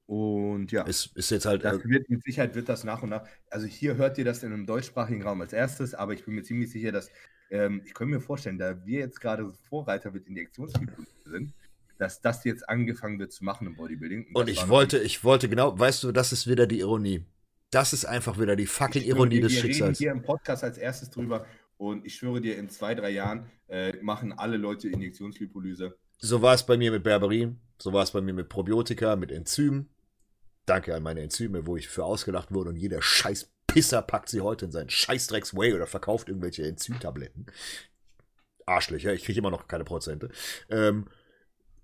und 0.06 0.72
ja, 0.72 0.84
ist, 0.84 1.16
ist 1.16 1.30
jetzt 1.32 1.46
halt. 1.46 1.64
Das 1.64 1.84
äh, 1.84 1.90
wird, 1.90 2.10
mit 2.10 2.24
Sicherheit 2.24 2.56
wird 2.56 2.70
das 2.70 2.84
nach 2.84 3.04
und 3.04 3.10
nach. 3.10 3.28
Also 3.50 3.68
hier 3.68 3.96
hört 3.96 4.18
ihr 4.18 4.26
das 4.26 4.44
in 4.44 4.54
einem 4.54 4.66
deutschsprachigen 4.66 5.22
Raum 5.22 5.42
als 5.42 5.54
erstes, 5.54 5.94
aber 5.94 6.14
ich 6.14 6.26
bin 6.26 6.36
mir 6.36 6.44
ziemlich 6.44 6.72
sicher, 6.72 6.92
dass 6.92 7.12
ähm, 7.52 7.82
ich 7.86 7.94
könnte 7.94 8.16
mir 8.16 8.22
vorstellen, 8.22 8.58
da 8.58 8.86
wir 8.86 9.00
jetzt 9.00 9.22
gerade 9.22 9.52
Vorreiter 9.70 10.12
mit 10.12 10.28
Injektionshypnose 10.28 11.08
sind, 11.26 11.54
dass 11.98 12.22
das 12.22 12.44
jetzt 12.44 12.68
angefangen 12.70 13.20
wird 13.20 13.32
zu 13.34 13.44
machen 13.44 13.68
im 13.68 13.76
Bodybuilding. 13.76 14.28
Und, 14.28 14.36
und 14.36 14.50
ich 14.50 14.68
wollte, 14.68 15.00
ich 15.00 15.24
wollte 15.24 15.50
genau, 15.50 15.78
weißt 15.78 16.04
du, 16.04 16.12
das 16.12 16.32
ist 16.32 16.48
wieder 16.48 16.66
die 16.66 16.80
Ironie. 16.80 17.26
Das 17.72 17.94
ist 17.94 18.06
einfach 18.06 18.40
wieder 18.40 18.56
die 18.56 18.66
fucking 18.66 19.04
Ironie 19.04 19.42
des 19.42 19.54
Schicksals. 19.54 19.78
Wir 19.78 19.86
reden 19.86 19.96
hier 19.98 20.12
im 20.12 20.22
Podcast 20.24 20.64
als 20.64 20.78
erstes 20.78 21.10
drüber 21.10 21.46
und 21.78 22.06
ich 22.06 22.16
schwöre 22.16 22.42
dir, 22.42 22.58
in 22.58 22.70
zwei, 22.70 22.96
drei 22.96 23.12
Jahren 23.12 23.50
äh, 23.68 23.94
machen 24.02 24.34
alle 24.34 24.58
Leute 24.58 24.90
Injektionslipolyse. 24.90 25.96
So 26.18 26.42
war 26.42 26.56
es 26.56 26.66
bei 26.66 26.78
mir 26.78 26.92
mit 26.92 27.04
Berberin, 27.04 27.60
so 27.78 27.94
war 27.94 28.04
es 28.04 28.12
bei 28.12 28.22
mir 28.22 28.34
mit 28.34 28.50
Probiotika, 28.50 29.16
mit 29.16 29.32
Enzymen. 29.32 29.90
Danke 30.66 30.96
an 30.96 31.04
meine 31.04 31.22
Enzyme, 31.22 31.66
wo 31.66 31.78
ich 31.78 31.88
für 31.88 32.04
ausgelacht 32.04 32.52
wurde 32.52 32.70
und 32.70 32.76
jeder 32.76 33.02
scheiß 33.02 33.52
Pisser 33.68 34.02
packt 34.02 34.30
sie 34.30 34.42
heute 34.42 34.66
in 34.66 34.72
seinen 34.72 34.90
Scheißdrecks 34.90 35.56
Way 35.56 35.76
oder 35.76 35.86
verkauft 35.86 36.28
irgendwelche 36.28 36.64
Enzymtabletten. 36.64 37.46
Arschlöcher, 38.66 39.14
ich 39.14 39.24
kriege 39.24 39.40
immer 39.40 39.52
noch 39.52 39.68
keine 39.68 39.84
Prozente. 39.84 40.30
Ähm, 40.70 41.06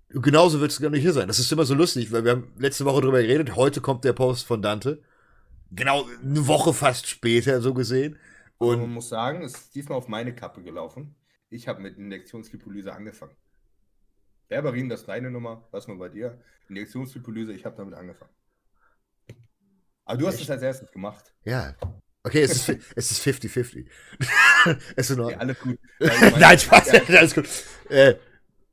genauso 0.08 0.60
wird 0.60 0.72
es 0.72 0.80
gar 0.80 0.90
nicht 0.90 1.02
hier 1.02 1.12
sein. 1.12 1.28
Das 1.28 1.38
ist 1.38 1.50
immer 1.52 1.64
so 1.64 1.74
lustig, 1.74 2.10
weil 2.12 2.24
wir 2.24 2.32
haben 2.32 2.52
letzte 2.58 2.84
Woche 2.84 3.02
drüber 3.02 3.22
geredet. 3.22 3.54
Heute 3.54 3.80
kommt 3.80 4.04
der 4.04 4.12
Post 4.12 4.46
von 4.46 4.62
Dante. 4.62 5.02
Genau 5.70 6.06
eine 6.22 6.46
Woche 6.46 6.72
fast 6.72 7.06
später, 7.08 7.60
so 7.60 7.74
gesehen. 7.74 8.18
Und 8.58 8.80
man 8.80 8.90
muss 8.90 9.08
sagen, 9.08 9.42
es 9.42 9.54
ist 9.54 9.74
diesmal 9.74 9.98
auf 9.98 10.08
meine 10.08 10.34
Kappe 10.34 10.62
gelaufen. 10.62 11.14
Ich 11.50 11.68
habe 11.68 11.82
mit 11.82 11.98
Injektionslipolyse 11.98 12.92
angefangen. 12.92 13.36
Berberin, 14.48 14.88
das 14.88 15.00
ist 15.00 15.08
deine 15.08 15.30
Nummer, 15.30 15.68
was 15.70 15.88
nur 15.88 15.98
bei 15.98 16.08
dir. 16.08 16.40
Injektionslipolyse, 16.68 17.52
ich 17.52 17.64
habe 17.64 17.76
damit 17.76 17.94
angefangen. 17.94 18.30
Aber 20.04 20.18
du 20.18 20.26
hast 20.26 20.40
es 20.40 20.48
als 20.48 20.62
erstes 20.62 20.90
gemacht. 20.92 21.34
Ja. 21.44 21.74
Okay, 22.22 22.42
es 22.42 22.68
ist, 22.68 22.68
es 22.96 23.10
ist 23.10 23.26
50-50. 23.26 23.86
es 24.96 25.10
ist 25.10 25.18
ja, 25.18 25.24
alles 25.36 25.58
gut. 25.58 25.78
Nein, 26.38 26.58
Spaß, 26.58 26.92
ja, 26.92 27.18
alles 27.18 27.34
gut. 27.34 27.48
Äh, 27.88 28.14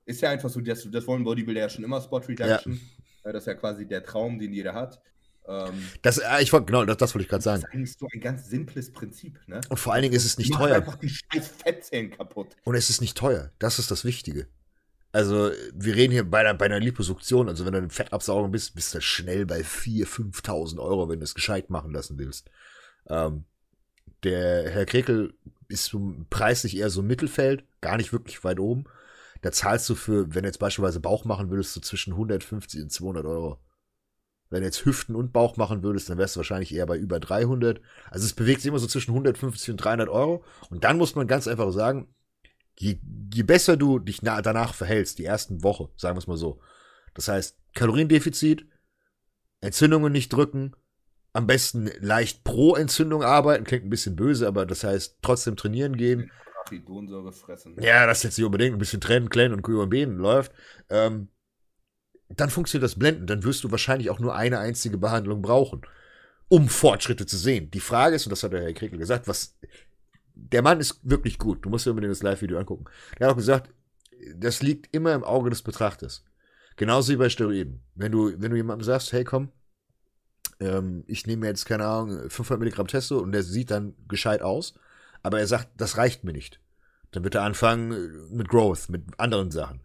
ist 0.06 0.22
ja 0.22 0.30
einfach 0.30 0.50
so, 0.50 0.62
das, 0.62 0.88
das 0.90 1.08
wollen 1.08 1.24
Bodybuilder 1.24 1.62
ja 1.62 1.70
schon 1.70 1.84
immer, 1.84 2.02
Spot 2.02 2.18
Reduction. 2.18 2.80
Ja. 3.24 3.32
Das 3.32 3.44
ist 3.44 3.48
ja 3.48 3.54
quasi 3.56 3.88
der 3.88 4.04
Traum, 4.04 4.38
den 4.38 4.54
jeder 4.54 4.74
hat. 4.74 5.02
Ähm, 5.48 5.88
das, 6.02 6.18
äh, 6.18 6.42
ich 6.42 6.54
wollte, 6.54 6.68
genau, 6.68 6.86
das, 6.86 6.98
das 6.98 7.14
wollte 7.14 7.24
ich 7.24 7.30
gerade 7.30 7.44
sagen. 7.44 7.62
Das 7.62 7.70
ist 7.70 7.76
eigentlich 7.76 7.98
so 7.98 8.08
ein 8.14 8.22
ganz 8.22 8.50
simples 8.50 8.92
Prinzip, 8.92 9.40
ne? 9.48 9.62
Und 9.70 9.78
vor 9.78 9.94
allen 9.94 10.04
Dingen 10.04 10.16
ist 10.16 10.26
es 10.26 10.38
nicht 10.38 10.54
teuer. 10.54 10.76
einfach 10.76 10.96
die 10.96 11.10
scheiß 11.10 11.48
Fettzellen 11.48 12.12
kaputt. 12.12 12.56
Und 12.64 12.76
es 12.76 12.90
ist 12.90 13.02
nicht 13.02 13.18
teuer. 13.18 13.52
Das 13.60 13.80
ist 13.80 13.92
das 13.92 14.06
Wichtige. 14.06 14.48
Also, 15.12 15.52
wir 15.74 15.96
reden 15.96 16.12
hier 16.12 16.24
bei 16.24 16.40
einer, 16.40 16.54
bei 16.54 16.66
einer 16.66 16.80
Liposuktion. 16.80 17.50
Also, 17.50 17.66
wenn 17.66 17.74
du 17.74 17.80
eine 17.80 17.90
Fettabsaugung 17.90 18.52
bist, 18.52 18.74
bist 18.74 18.96
du 18.96 19.02
schnell 19.02 19.46
bei 19.46 19.62
4.000, 19.62 20.08
5.000 20.08 20.80
Euro, 20.80 21.10
wenn 21.10 21.20
du 21.20 21.24
es 21.24 21.36
gescheit 21.36 21.70
machen 21.70 21.92
lassen 21.92 22.18
willst. 22.18 22.50
Ähm, 23.10 23.44
der 24.24 24.72
Herr 24.72 24.86
Krekel 24.86 25.34
ist 25.68 25.96
preislich 26.30 26.78
eher 26.78 26.90
so 26.90 27.02
im 27.02 27.08
Mittelfeld, 27.08 27.64
gar 27.82 27.98
nicht 27.98 28.14
wirklich 28.14 28.44
weit 28.44 28.60
oben. 28.60 28.86
Da 29.42 29.52
zahlst 29.52 29.90
du 29.90 29.96
für, 29.96 30.34
wenn 30.34 30.44
du 30.44 30.48
jetzt 30.48 30.60
beispielsweise 30.60 31.02
Bauch 31.02 31.26
machen 31.26 31.50
würdest, 31.50 31.74
so 31.74 31.82
zwischen 31.82 32.14
150 32.14 32.84
und 32.84 32.92
200 32.92 33.26
Euro. 33.26 33.60
Wenn 34.54 34.62
du 34.62 34.68
jetzt 34.68 34.86
Hüften 34.86 35.16
und 35.16 35.34
Bauch 35.34 35.58
machen 35.58 35.82
würdest, 35.82 36.12
dann 36.12 36.20
wärst 36.20 36.36
du 36.36 36.38
wahrscheinlich 36.38 36.76
eher 36.76 36.86
bei 36.86 36.96
über 36.96 37.20
300. 37.20 37.82
Also 38.12 38.24
es 38.24 38.34
bewegt 38.34 38.62
sich 38.62 38.70
immer 38.70 38.78
so 38.78 38.86
zwischen 38.86 39.10
150 39.10 39.72
und 39.72 39.78
300 39.78 40.10
Euro. 40.10 40.46
Und 40.70 40.84
dann 40.84 41.00
muss 41.00 41.16
man 41.16 41.26
ganz 41.26 41.48
einfach 41.48 41.72
sagen, 41.72 42.14
je, 42.78 43.00
je 43.34 43.42
besser 43.42 43.78
du 43.78 43.98
dich 43.98 44.20
danach 44.22 44.76
verhältst, 44.76 45.18
die 45.18 45.26
ersten 45.26 45.64
Woche, 45.64 45.90
sagen 45.96 46.16
wir 46.16 46.20
es 46.20 46.28
mal 46.28 46.38
so. 46.38 46.62
Das 47.16 47.30
heißt, 47.30 47.58
Kaloriendefizit, 47.74 48.68
Entzündungen 49.60 50.14
nicht 50.14 50.32
drücken, 50.32 50.76
am 51.34 51.48
besten 51.48 51.90
leicht 52.00 52.44
pro 52.44 52.76
Entzündung 52.76 53.24
arbeiten, 53.24 53.64
klingt 53.64 53.86
ein 53.86 53.90
bisschen 53.90 54.16
böse, 54.16 54.48
aber 54.48 54.68
das 54.68 54.84
heißt 54.84 55.18
trotzdem 55.24 55.56
trainieren 55.56 55.98
gehen. 55.98 56.30
fressen. 57.32 57.76
Ja, 57.82 58.06
das 58.06 58.22
jetzt 58.22 58.38
nicht 58.38 58.46
unbedingt, 58.46 58.76
ein 58.76 58.80
bisschen 58.80 59.02
trennen, 59.02 59.30
klennen 59.30 59.56
und 59.56 59.64
QMB 59.64 60.16
läuft. 60.16 60.52
Ähm, 60.92 61.30
dann 62.40 62.50
funktioniert 62.50 62.84
das 62.84 62.98
Blenden. 62.98 63.28
Dann 63.28 63.44
wirst 63.44 63.64
du 63.64 63.72
wahrscheinlich 63.72 64.10
auch 64.10 64.20
nur 64.20 64.36
eine 64.36 64.60
einzige 64.60 64.98
Behandlung 64.98 65.42
brauchen, 65.42 65.82
um 66.50 66.70
Fortschritte 66.70 67.26
zu 67.26 67.38
sehen. 67.38 67.72
Die 67.72 67.80
Frage 67.80 68.16
ist, 68.16 68.26
und 68.26 68.32
das 68.32 68.44
hat 68.44 68.54
der 68.54 68.62
Herr 68.62 68.74
Kriegel 68.74 69.00
gesagt, 69.00 69.28
was, 69.28 69.58
der 70.36 70.62
Mann 70.62 70.80
ist 70.80 71.00
wirklich 71.04 71.38
gut. 71.38 71.66
Du 71.66 71.70
musst 71.70 71.86
dir 71.86 71.92
unbedingt 71.92 72.12
das 72.12 72.24
Live-Video 72.24 72.58
angucken. 72.58 72.86
Er 73.18 73.28
hat 73.28 73.34
auch 73.34 73.38
gesagt, 73.38 73.70
das 74.36 74.62
liegt 74.62 74.94
immer 74.96 75.14
im 75.14 75.24
Auge 75.24 75.50
des 75.50 75.62
Betrachters. 75.62 76.24
Genauso 76.76 77.12
wie 77.14 77.18
bei 77.18 77.30
Steroiden. 77.30 77.82
Wenn 77.96 78.12
du, 78.12 78.34
wenn 78.42 78.52
du 78.52 78.58
jemandem 78.58 78.86
sagst, 78.86 79.14
hey, 79.14 79.24
komm, 79.24 79.52
ähm, 80.60 81.04
ich 81.08 81.28
nehme 81.28 81.46
jetzt, 81.48 81.66
keine 81.66 81.86
Ahnung, 81.86 82.30
500 82.30 82.60
Milligramm 82.60 82.88
Testo 82.88 83.20
und 83.20 83.32
der 83.32 83.44
sieht 83.44 83.70
dann 83.70 83.96
gescheit 84.08 84.42
aus, 84.42 84.74
aber 85.22 85.40
er 85.40 85.48
sagt, 85.48 85.70
das 85.78 85.98
reicht 85.98 86.24
mir 86.24 86.34
nicht. 86.34 86.60
Dann 87.12 87.24
wird 87.24 87.36
er 87.36 87.44
anfangen 87.44 88.32
mit 88.32 88.50
Growth, 88.50 88.90
mit 88.90 89.04
anderen 89.20 89.52
Sachen. 89.52 89.82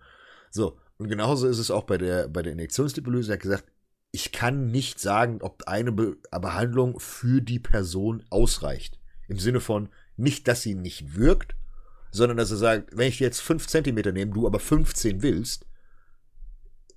So, 0.50 0.78
und 0.98 1.08
genauso 1.08 1.46
ist 1.46 1.58
es 1.58 1.70
auch 1.70 1.84
bei 1.84 1.96
der, 1.96 2.28
bei 2.28 2.42
der 2.42 2.52
Injektionslipolyse. 2.52 3.30
Er 3.30 3.34
hat 3.34 3.42
gesagt, 3.42 3.64
ich 4.10 4.32
kann 4.32 4.70
nicht 4.70 4.98
sagen, 4.98 5.38
ob 5.42 5.64
eine 5.66 5.92
Be 5.92 6.16
Behandlung 6.30 6.98
für 6.98 7.40
die 7.40 7.60
Person 7.60 8.24
ausreicht. 8.30 8.98
Im 9.28 9.38
Sinne 9.38 9.60
von 9.60 9.90
nicht, 10.16 10.48
dass 10.48 10.62
sie 10.62 10.74
nicht 10.74 11.14
wirkt, 11.14 11.54
sondern 12.10 12.36
dass 12.36 12.50
er 12.50 12.56
sagt, 12.56 12.96
wenn 12.96 13.08
ich 13.08 13.20
jetzt 13.20 13.40
5 13.40 13.66
cm 13.66 13.94
nehme, 14.12 14.32
du 14.32 14.46
aber 14.46 14.58
15 14.58 15.22
willst, 15.22 15.66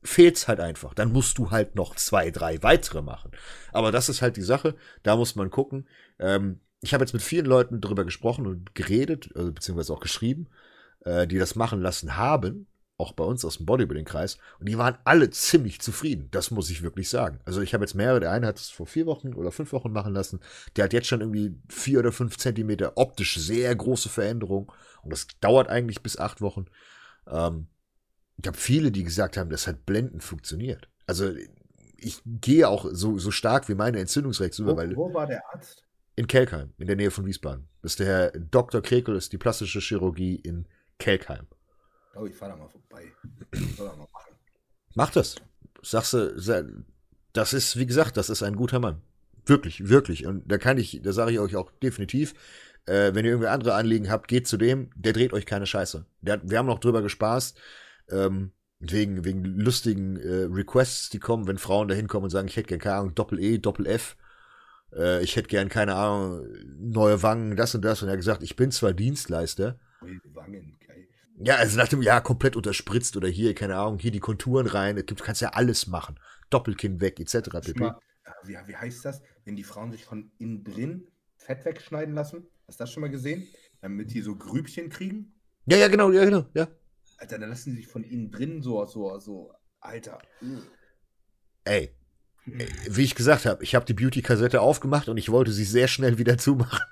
fehlt's 0.03 0.48
halt 0.48 0.61
einfach. 0.61 0.95
Dann 0.95 1.11
musst 1.11 1.38
du 1.38 1.52
halt 1.52 1.76
noch 1.76 1.95
zwei, 1.95 2.32
drei 2.32 2.64
weitere 2.64 3.03
machen. 3.03 3.32
Aber 3.72 3.91
das 3.91 4.10
ist 4.10 4.23
halt 4.23 4.36
die 4.38 4.41
Sache. 4.41 4.76
Da 5.03 5.15
muss 5.15 5.36
man 5.36 5.52
gucken. 5.52 5.88
Ähm, 6.18 6.61
ich 6.80 6.95
habe 6.95 7.03
jetzt 7.03 7.14
mit 7.14 7.22
vielen 7.22 7.45
Leuten 7.45 7.82
darüber 7.82 8.06
gesprochen 8.06 8.48
und 8.48 8.73
geredet, 8.73 9.30
also, 9.36 9.52
beziehungsweise 9.52 9.94
auch 9.94 9.99
geschrieben, 9.99 10.48
äh, 11.02 11.28
die 11.28 11.38
das 11.38 11.56
machen 11.56 11.82
lassen 11.82 12.18
haben 12.18 12.65
auch 13.02 13.14
bei 13.14 13.23
uns 13.23 13.44
aus 13.44 13.57
dem 13.57 13.65
Bodybuilding-Kreis, 13.65 14.38
und 14.60 14.69
die 14.69 14.78
waren 14.78 14.98
alle 15.03 15.30
ziemlich 15.32 15.82
zufrieden. 15.82 16.30
Das 16.32 16.52
muss 16.52 16.69
ich 16.69 16.84
wirklich 16.84 17.10
sagen. 17.10 17.40
Also 17.45 17.61
ich 17.61 17.73
habe 17.73 17.84
jetzt 17.84 17.95
mehrere, 17.95 18.19
der 18.19 18.32
eine 18.32 18.48
hat 18.48 18.57
es 18.57 18.69
vor 18.69 18.86
vier 18.86 19.06
Wochen 19.06 19.34
oder 19.34 19.52
fünf 19.52 19.73
Wochen 19.73 19.91
machen 19.91 20.14
lassen. 20.14 20.40
Der 20.76 20.86
hat 20.86 20.94
jetzt 20.94 21.07
schon 21.07 21.22
irgendwie 21.22 21.56
vier 21.68 21.99
oder 21.99 22.11
fünf 22.11 22.38
Zentimeter 22.38 22.94
optisch 22.95 23.38
sehr 23.38 23.76
große 23.76 24.10
Veränderung. 24.10 24.72
Und 25.03 25.11
das 25.11 25.28
dauert 25.40 25.68
eigentlich 25.68 26.03
bis 26.03 26.18
acht 26.18 26.41
Wochen. 26.41 26.65
Ähm, 27.28 27.68
ich 28.38 28.48
habe 28.48 28.57
viele, 28.57 28.91
die 28.91 29.03
gesagt 29.03 29.38
haben, 29.38 29.49
das 29.49 29.68
hat 29.68 29.86
blendend 29.86 30.23
funktioniert. 30.23 30.90
Also 31.07 31.34
ich 31.98 32.22
gehe 32.26 32.68
auch 32.68 32.86
so, 32.91 33.18
so 33.19 33.32
stark 33.32 33.69
wie 33.69 33.76
meine 33.76 33.99
Entzündungsreaktion 33.99 34.68
wo, 34.68 34.78
weil. 34.78 34.95
Wo 34.95 35.14
war 35.14 35.28
der 35.28 35.44
Arzt? 35.53 35.84
In 36.15 36.28
Kelkheim, 36.28 36.73
in 36.78 36.88
der 36.88 36.95
Nähe 36.95 37.11
von 37.11 37.26
Wiesbaden. 37.26 37.68
Das 37.82 37.94
ist 37.94 37.99
der 37.99 38.07
Herr 38.07 38.32
Dr. 38.32 38.82
Krekel, 38.82 39.15
ist 39.15 39.32
die 39.34 39.38
plastische 39.38 39.80
Chirurgie 39.80 40.36
in 40.36 40.68
Kelkheim. 40.99 41.48
Oh, 42.15 42.25
ich 42.25 42.35
fahre 42.35 42.51
da 42.51 42.57
mal 42.57 42.69
vorbei. 42.69 43.11
Soll 43.77 43.88
er 43.88 43.95
mal 43.95 44.07
machen. 44.11 44.35
Mach 44.95 45.11
das. 45.11 45.35
Sagst 45.81 46.13
du, 46.13 46.85
das 47.33 47.53
ist, 47.53 47.77
wie 47.77 47.85
gesagt, 47.85 48.17
das 48.17 48.29
ist 48.29 48.43
ein 48.43 48.55
guter 48.55 48.79
Mann. 48.79 49.01
Wirklich, 49.45 49.89
wirklich. 49.89 50.25
Und 50.25 50.51
da 50.51 50.57
kann 50.57 50.77
ich, 50.77 51.01
da 51.01 51.13
sage 51.13 51.31
ich 51.31 51.39
euch 51.39 51.55
auch 51.55 51.71
definitiv, 51.71 52.33
äh, 52.85 53.13
wenn 53.13 53.25
ihr 53.25 53.31
irgendwie 53.31 53.47
andere 53.47 53.73
Anliegen 53.73 54.09
habt, 54.09 54.27
geht 54.27 54.47
zu 54.47 54.57
dem, 54.57 54.89
der 54.95 55.13
dreht 55.13 55.33
euch 55.33 55.45
keine 55.45 55.65
Scheiße. 55.65 56.05
Der, 56.21 56.41
wir 56.47 56.57
haben 56.57 56.67
noch 56.67 56.79
drüber 56.79 57.01
gespaßt, 57.01 57.59
ähm, 58.09 58.51
wegen, 58.79 59.23
wegen 59.23 59.43
lustigen 59.43 60.17
äh, 60.17 60.47
Requests, 60.51 61.09
die 61.09 61.19
kommen, 61.19 61.47
wenn 61.47 61.57
Frauen 61.57 61.88
da 61.88 61.95
hinkommen 61.95 62.25
und 62.25 62.31
sagen, 62.31 62.47
ich 62.47 62.57
hätte 62.57 62.67
gerne 62.67 62.81
keine 62.81 62.95
Ahnung, 62.97 63.15
Doppel-E, 63.15 63.59
Doppel-F, 63.59 64.17
äh, 64.95 65.23
ich 65.23 65.35
hätte 65.35 65.47
gern, 65.47 65.69
keine 65.69 65.95
Ahnung, 65.95 66.47
neue 66.77 67.21
Wangen, 67.23 67.55
das 67.55 67.75
und 67.75 67.83
das. 67.83 68.01
Und 68.01 68.09
er 68.09 68.13
hat 68.13 68.19
gesagt, 68.19 68.43
ich 68.43 68.55
bin 68.55 68.71
zwar 68.71 68.93
Dienstleister. 68.93 69.79
Wangen. 70.33 70.77
Ja, 71.43 71.55
also 71.55 71.77
nach 71.77 71.88
dem, 71.88 72.01
ja, 72.01 72.19
komplett 72.19 72.55
unterspritzt 72.55 73.18
oder 73.18 73.27
hier, 73.27 73.55
keine 73.55 73.76
Ahnung, 73.76 73.99
hier 73.99 74.11
die 74.11 74.19
Konturen 74.19 74.68
rein. 74.68 74.95
Du 75.05 75.15
kannst 75.15 75.41
ja 75.41 75.49
alles 75.49 75.88
machen. 75.88 76.19
Doppelkinn 76.49 77.01
weg, 77.01 77.19
etc. 77.19 77.49
Mal, 77.76 77.99
wie, 78.43 78.57
wie 78.65 78.76
heißt 78.76 79.05
das, 79.05 79.22
wenn 79.45 79.55
die 79.55 79.63
Frauen 79.63 79.91
sich 79.91 80.05
von 80.05 80.31
innen 80.38 80.63
drin 80.63 81.07
Fett 81.38 81.65
wegschneiden 81.65 82.13
lassen? 82.13 82.47
Hast 82.68 82.80
du 82.80 82.84
das 82.84 82.91
schon 82.91 83.01
mal 83.01 83.09
gesehen? 83.09 83.47
Damit 83.81 84.13
die 84.13 84.22
so 84.22 84.35
Grübchen 84.35 84.89
kriegen? 84.89 85.34
Ja, 85.65 85.77
ja, 85.77 85.88
genau, 85.88 86.11
ja, 86.11 86.26
genau, 86.26 86.45
ja. 86.53 86.68
Alter, 87.18 87.39
dann 87.39 87.49
lassen 87.49 87.72
sie 87.72 87.77
sich 87.77 87.88
von 87.88 88.03
innen 88.03 88.31
drin 88.31 88.61
so, 88.61 88.85
so, 88.85 89.18
so, 89.19 89.53
Alter. 89.80 90.19
Ey, 91.63 91.95
wie 92.45 93.03
ich 93.03 93.13
gesagt 93.13 93.45
habe, 93.45 93.63
ich 93.63 93.76
habe 93.76 93.85
die 93.85 93.93
Beauty-Kassette 93.93 94.61
aufgemacht 94.61 95.09
und 95.09 95.18
ich 95.18 95.30
wollte 95.30 95.51
sie 95.51 95.63
sehr 95.63 95.88
schnell 95.88 96.18
wieder 96.18 96.38
zumachen. 96.39 96.85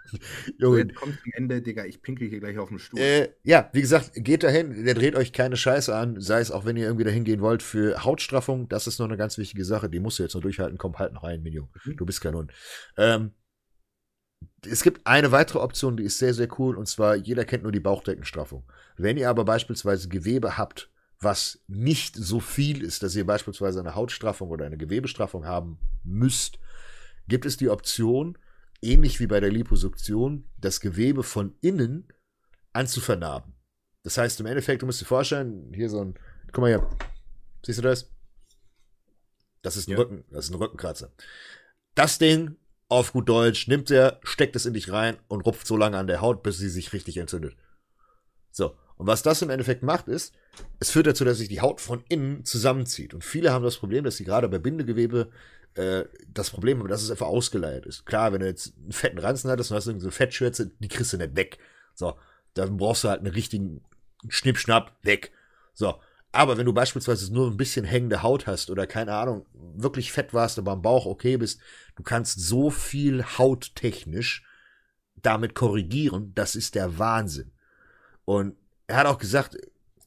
Junge. 0.59 0.79
Jetzt 0.79 0.95
kommt 0.95 1.19
zum 1.21 1.31
Ende, 1.33 1.61
Digga, 1.61 1.85
ich 1.85 2.01
pinkel 2.01 2.29
hier 2.29 2.39
gleich 2.39 2.57
auf 2.59 2.69
den 2.69 2.77
Stuhl. 2.77 2.99
Äh, 2.99 3.29
ja, 3.43 3.69
wie 3.73 3.81
gesagt, 3.81 4.11
geht 4.13 4.43
dahin, 4.43 4.85
der 4.85 4.93
dreht 4.93 5.15
euch 5.15 5.33
keine 5.33 5.57
Scheiße 5.57 5.95
an, 5.95 6.21
sei 6.21 6.39
es 6.39 6.51
auch, 6.51 6.65
wenn 6.65 6.77
ihr 6.77 6.85
irgendwie 6.85 7.03
dahin 7.03 7.23
gehen 7.23 7.41
wollt 7.41 7.63
für 7.63 8.03
Hautstraffung, 8.03 8.69
das 8.69 8.85
ist 8.85 8.99
noch 8.99 9.07
eine 9.07 9.17
ganz 9.17 9.37
wichtige 9.37 9.65
Sache, 9.65 9.89
die 9.89 9.99
musst 9.99 10.19
du 10.19 10.23
jetzt 10.23 10.35
noch 10.35 10.41
durchhalten, 10.41 10.77
komm 10.77 10.97
halt 10.99 11.13
noch 11.13 11.23
ein, 11.23 11.41
Million. 11.41 11.67
Mhm. 11.83 11.97
Du 11.97 12.05
bist 12.05 12.21
kein 12.21 12.35
Hund. 12.35 12.51
Ähm, 12.97 13.31
es 14.69 14.83
gibt 14.83 15.07
eine 15.07 15.31
weitere 15.31 15.59
Option, 15.59 15.97
die 15.97 16.03
ist 16.03 16.19
sehr, 16.19 16.33
sehr 16.33 16.47
cool, 16.59 16.77
und 16.77 16.87
zwar, 16.87 17.15
jeder 17.15 17.45
kennt 17.45 17.63
nur 17.63 17.71
die 17.71 17.79
Bauchdeckenstraffung. 17.79 18.63
Wenn 18.97 19.17
ihr 19.17 19.29
aber 19.29 19.45
beispielsweise 19.45 20.09
Gewebe 20.09 20.57
habt, 20.57 20.91
was 21.19 21.63
nicht 21.67 22.15
so 22.15 22.39
viel 22.39 22.83
ist, 22.83 23.03
dass 23.03 23.15
ihr 23.15 23.25
beispielsweise 23.25 23.79
eine 23.79 23.95
Hautstraffung 23.95 24.49
oder 24.49 24.65
eine 24.65 24.77
Gewebestraffung 24.77 25.45
haben 25.45 25.77
müsst, 26.03 26.59
gibt 27.27 27.45
es 27.45 27.57
die 27.57 27.69
Option, 27.69 28.37
ähnlich 28.81 29.19
wie 29.19 29.27
bei 29.27 29.39
der 29.39 29.51
Liposuktion, 29.51 30.45
das 30.57 30.79
Gewebe 30.79 31.23
von 31.23 31.55
innen 31.61 32.07
anzuvernarben. 32.73 33.53
Das 34.03 34.17
heißt, 34.17 34.39
im 34.39 34.45
Endeffekt, 34.45 34.81
du 34.81 34.85
musst 34.85 35.01
dir 35.01 35.05
vorstellen, 35.05 35.73
hier 35.73 35.89
so 35.89 36.03
ein, 36.03 36.15
guck 36.53 36.61
mal 36.61 36.69
hier, 36.69 36.89
siehst 37.65 37.79
du 37.79 37.83
das? 37.83 38.09
Das 39.61 39.75
ist 39.75 39.87
ein 39.89 39.91
ja. 39.91 39.97
Rücken, 39.97 40.23
das 40.31 40.45
ist 40.45 40.51
ein 40.51 40.57
Rückenkratzer. 40.57 41.11
Das 41.95 42.17
Ding, 42.17 42.55
auf 42.87 43.11
gut 43.11 43.27
Deutsch, 43.27 43.67
nimmt 43.67 43.91
er, 43.91 44.19
steckt 44.23 44.55
es 44.55 44.65
in 44.65 44.73
dich 44.73 44.91
rein 44.91 45.17
und 45.27 45.41
rupft 45.41 45.67
so 45.67 45.75
lange 45.75 45.97
an 45.97 46.07
der 46.07 46.21
Haut, 46.21 46.43
bis 46.43 46.57
sie 46.57 46.69
sich 46.69 46.93
richtig 46.93 47.17
entzündet. 47.17 47.57
So. 48.51 48.75
Und 48.99 49.07
was 49.07 49.23
das 49.23 49.41
im 49.41 49.49
Endeffekt 49.49 49.81
macht, 49.81 50.09
ist, 50.09 50.35
es 50.79 50.91
führt 50.91 51.07
dazu, 51.07 51.23
dass 51.23 51.37
sich 51.37 51.47
die 51.47 51.61
Haut 51.61 51.79
von 51.79 52.03
innen 52.09 52.43
zusammenzieht. 52.43 53.13
Und 53.13 53.23
viele 53.23 53.53
haben 53.53 53.63
das 53.63 53.77
Problem, 53.77 54.03
dass 54.03 54.17
sie 54.17 54.25
gerade 54.25 54.49
bei 54.49 54.59
Bindegewebe 54.59 55.29
äh, 55.75 56.03
das 56.27 56.49
Problem 56.49 56.79
haben, 56.79 56.89
dass 56.89 57.01
es 57.01 57.09
einfach 57.09 57.27
ausgeleiert 57.27 57.85
ist. 57.85 58.05
Klar, 58.05 58.33
wenn 58.33 58.41
du 58.41 58.47
jetzt 58.47 58.73
einen 58.77 58.91
fetten 58.91 59.19
Ranzen 59.19 59.49
hattest 59.49 59.71
und 59.71 59.77
hast 59.77 59.87
irgendwie 59.87 60.03
so 60.03 60.11
Fettschürze, 60.11 60.71
die 60.79 60.89
kriegst 60.89 61.13
du 61.13 61.17
nicht 61.17 61.37
weg. 61.37 61.59
So, 61.95 62.17
dann 62.55 62.75
brauchst 62.75 63.05
du 63.05 63.07
halt 63.07 63.21
einen 63.21 63.33
richtigen 63.33 63.85
Schnippschnapp 64.27 64.97
weg. 65.03 65.31
So, 65.73 65.95
aber 66.33 66.57
wenn 66.57 66.65
du 66.65 66.73
beispielsweise 66.73 67.33
nur 67.33 67.49
ein 67.49 67.55
bisschen 67.55 67.85
hängende 67.85 68.21
Haut 68.21 68.47
hast 68.47 68.69
oder 68.69 68.85
keine 68.85 69.13
Ahnung, 69.13 69.45
wirklich 69.53 70.11
fett 70.11 70.33
warst, 70.33 70.59
aber 70.59 70.73
am 70.73 70.81
Bauch 70.81 71.05
okay 71.05 71.37
bist, 71.37 71.61
du 71.95 72.03
kannst 72.03 72.41
so 72.41 72.69
viel 72.69 73.23
hauttechnisch 73.23 74.45
damit 75.15 75.55
korrigieren, 75.55 76.33
das 76.35 76.57
ist 76.57 76.75
der 76.75 76.99
Wahnsinn. 76.99 77.53
Und 78.25 78.57
er 78.89 78.97
hat 78.97 79.05
auch 79.05 79.19
gesagt, 79.19 79.55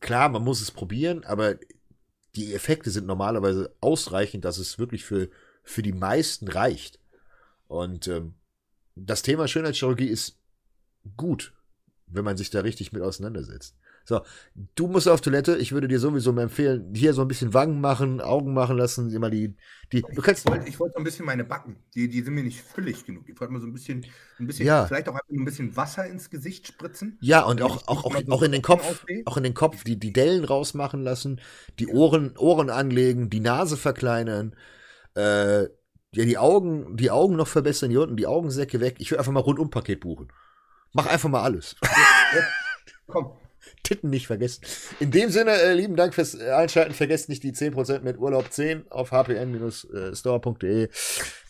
klar, 0.00 0.28
man 0.28 0.42
muss 0.42 0.60
es 0.60 0.72
probieren, 0.72 1.22
aber 1.24 1.54
die 2.34 2.52
Effekte 2.52 2.90
sind 2.90 3.06
normalerweise 3.06 3.72
ausreichend, 3.80 4.44
dass 4.44 4.59
es 4.59 4.76
wirklich 4.76 5.04
für, 5.04 5.30
für 5.62 5.82
die 5.82 5.92
meisten 5.92 6.48
reicht. 6.48 6.98
Und 7.68 8.09
ähm, 8.09 8.34
das 8.96 9.22
Thema 9.22 9.46
Schönheitschirurgie 9.46 10.09
ist 10.09 10.40
gut, 11.16 11.54
wenn 12.09 12.24
man 12.24 12.36
sich 12.36 12.50
da 12.50 12.60
richtig 12.60 12.92
mit 12.92 13.02
auseinandersetzt. 13.02 13.76
So, 14.05 14.23
du 14.74 14.89
musst 14.89 15.09
auf 15.09 15.20
Toilette. 15.20 15.57
Ich 15.57 15.73
würde 15.73 15.89
dir 15.89 15.99
sowieso 15.99 16.33
mal 16.33 16.43
empfehlen, 16.43 16.93
hier 16.95 17.15
so 17.15 17.23
ein 17.23 17.29
bisschen 17.29 17.55
Wangen 17.55 17.81
machen, 17.81 18.20
Augen 18.20 18.53
machen 18.53 18.77
lassen, 18.77 19.11
immer 19.12 19.31
die, 19.31 19.55
die. 19.93 20.03
Du 20.03 20.23
kannst. 20.23 20.45
Ich 20.45 20.51
wollte, 20.51 20.69
ich 20.69 20.81
wollte 20.81 20.97
ein 20.97 21.05
bisschen 21.05 21.27
meine 21.27 21.45
Backen. 21.45 21.77
Die, 21.95 22.09
die 22.09 22.23
sind 22.23 22.35
mir 22.35 22.43
nicht 22.43 22.61
füllig 22.61 23.05
genug. 23.05 23.29
Ich 23.29 23.41
wollte 23.41 23.53
mal 23.53 23.61
so 23.61 23.66
ein 23.66 23.73
bisschen, 23.73 24.05
ein 24.39 24.47
bisschen, 24.47 24.66
ja. 24.66 24.87
vielleicht 24.87 25.09
auch 25.09 25.15
einfach 25.15 25.29
ein 25.31 25.45
bisschen 25.45 25.77
Wasser 25.77 26.07
ins 26.07 26.31
Gesicht 26.31 26.66
spritzen. 26.66 27.19
Ja, 27.20 27.43
und 27.45 27.62
auch, 27.62 27.87
auch, 27.87 28.05
auch, 28.05 28.16
so 28.16 28.33
auch 28.33 28.43
in 28.43 28.53
den 28.53 28.62
Kopf, 28.62 28.89
aufstehen. 28.89 29.27
auch 29.27 29.37
in 29.37 29.45
den 29.45 29.55
Kopf, 29.55 29.85
die, 29.85 29.99
die 29.99 30.12
Dellen 30.12 30.45
rausmachen 30.45 31.03
lassen, 31.03 31.41
die 31.79 31.89
Ohren, 31.89 32.37
Ohren 32.37 32.70
anlegen, 32.70 33.31
die 33.31 33.41
Nase 33.41 33.77
verkleinern, 33.77 34.57
äh, 35.15 35.62
ja, 36.15 36.24
die 36.24 36.39
Augen, 36.39 36.97
die 36.97 37.11
Augen 37.11 37.37
noch 37.37 37.49
verbessern, 37.49 37.91
hier 37.91 38.03
unten 38.03 38.16
die 38.16 38.27
Augensäcke 38.27 38.81
weg. 38.81 38.97
Ich 38.99 39.11
will 39.11 39.19
einfach 39.19 39.33
mal 39.33 39.41
Rundum-Paket 39.41 40.01
buchen. 40.01 40.31
Mach 40.93 41.07
einfach 41.07 41.31
mal 41.31 41.43
alles. 41.43 41.77
Ja, 41.83 42.45
komm, 43.07 43.33
Titten 43.82 44.10
nicht 44.10 44.26
vergessen. 44.26 44.64
In 45.00 45.10
dem 45.10 45.30
Sinne, 45.30 45.52
äh, 45.52 45.74
lieben 45.74 45.96
Dank 45.96 46.14
fürs 46.14 46.34
äh, 46.34 46.50
Einschalten. 46.50 46.94
Vergesst 46.94 47.28
nicht 47.28 47.42
die 47.42 47.52
10% 47.52 48.00
mit 48.00 48.18
Urlaub 48.18 48.52
10 48.52 48.90
auf 48.90 49.10
hpn-store.de. 49.10 50.88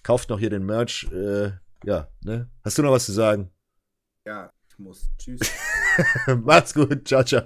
Kauft 0.02 0.30
noch 0.30 0.38
hier 0.38 0.50
den 0.50 0.64
Merch. 0.64 1.08
Äh, 1.12 1.52
ja, 1.84 2.08
ne? 2.22 2.48
Hast 2.64 2.78
du 2.78 2.82
noch 2.82 2.92
was 2.92 3.06
zu 3.06 3.12
sagen? 3.12 3.50
Ja, 4.26 4.52
ich 4.68 4.78
muss. 4.78 5.10
Tschüss. 5.18 5.40
Macht's 6.26 6.74
gut. 6.74 7.06
Ciao, 7.06 7.22
ciao. 7.22 7.42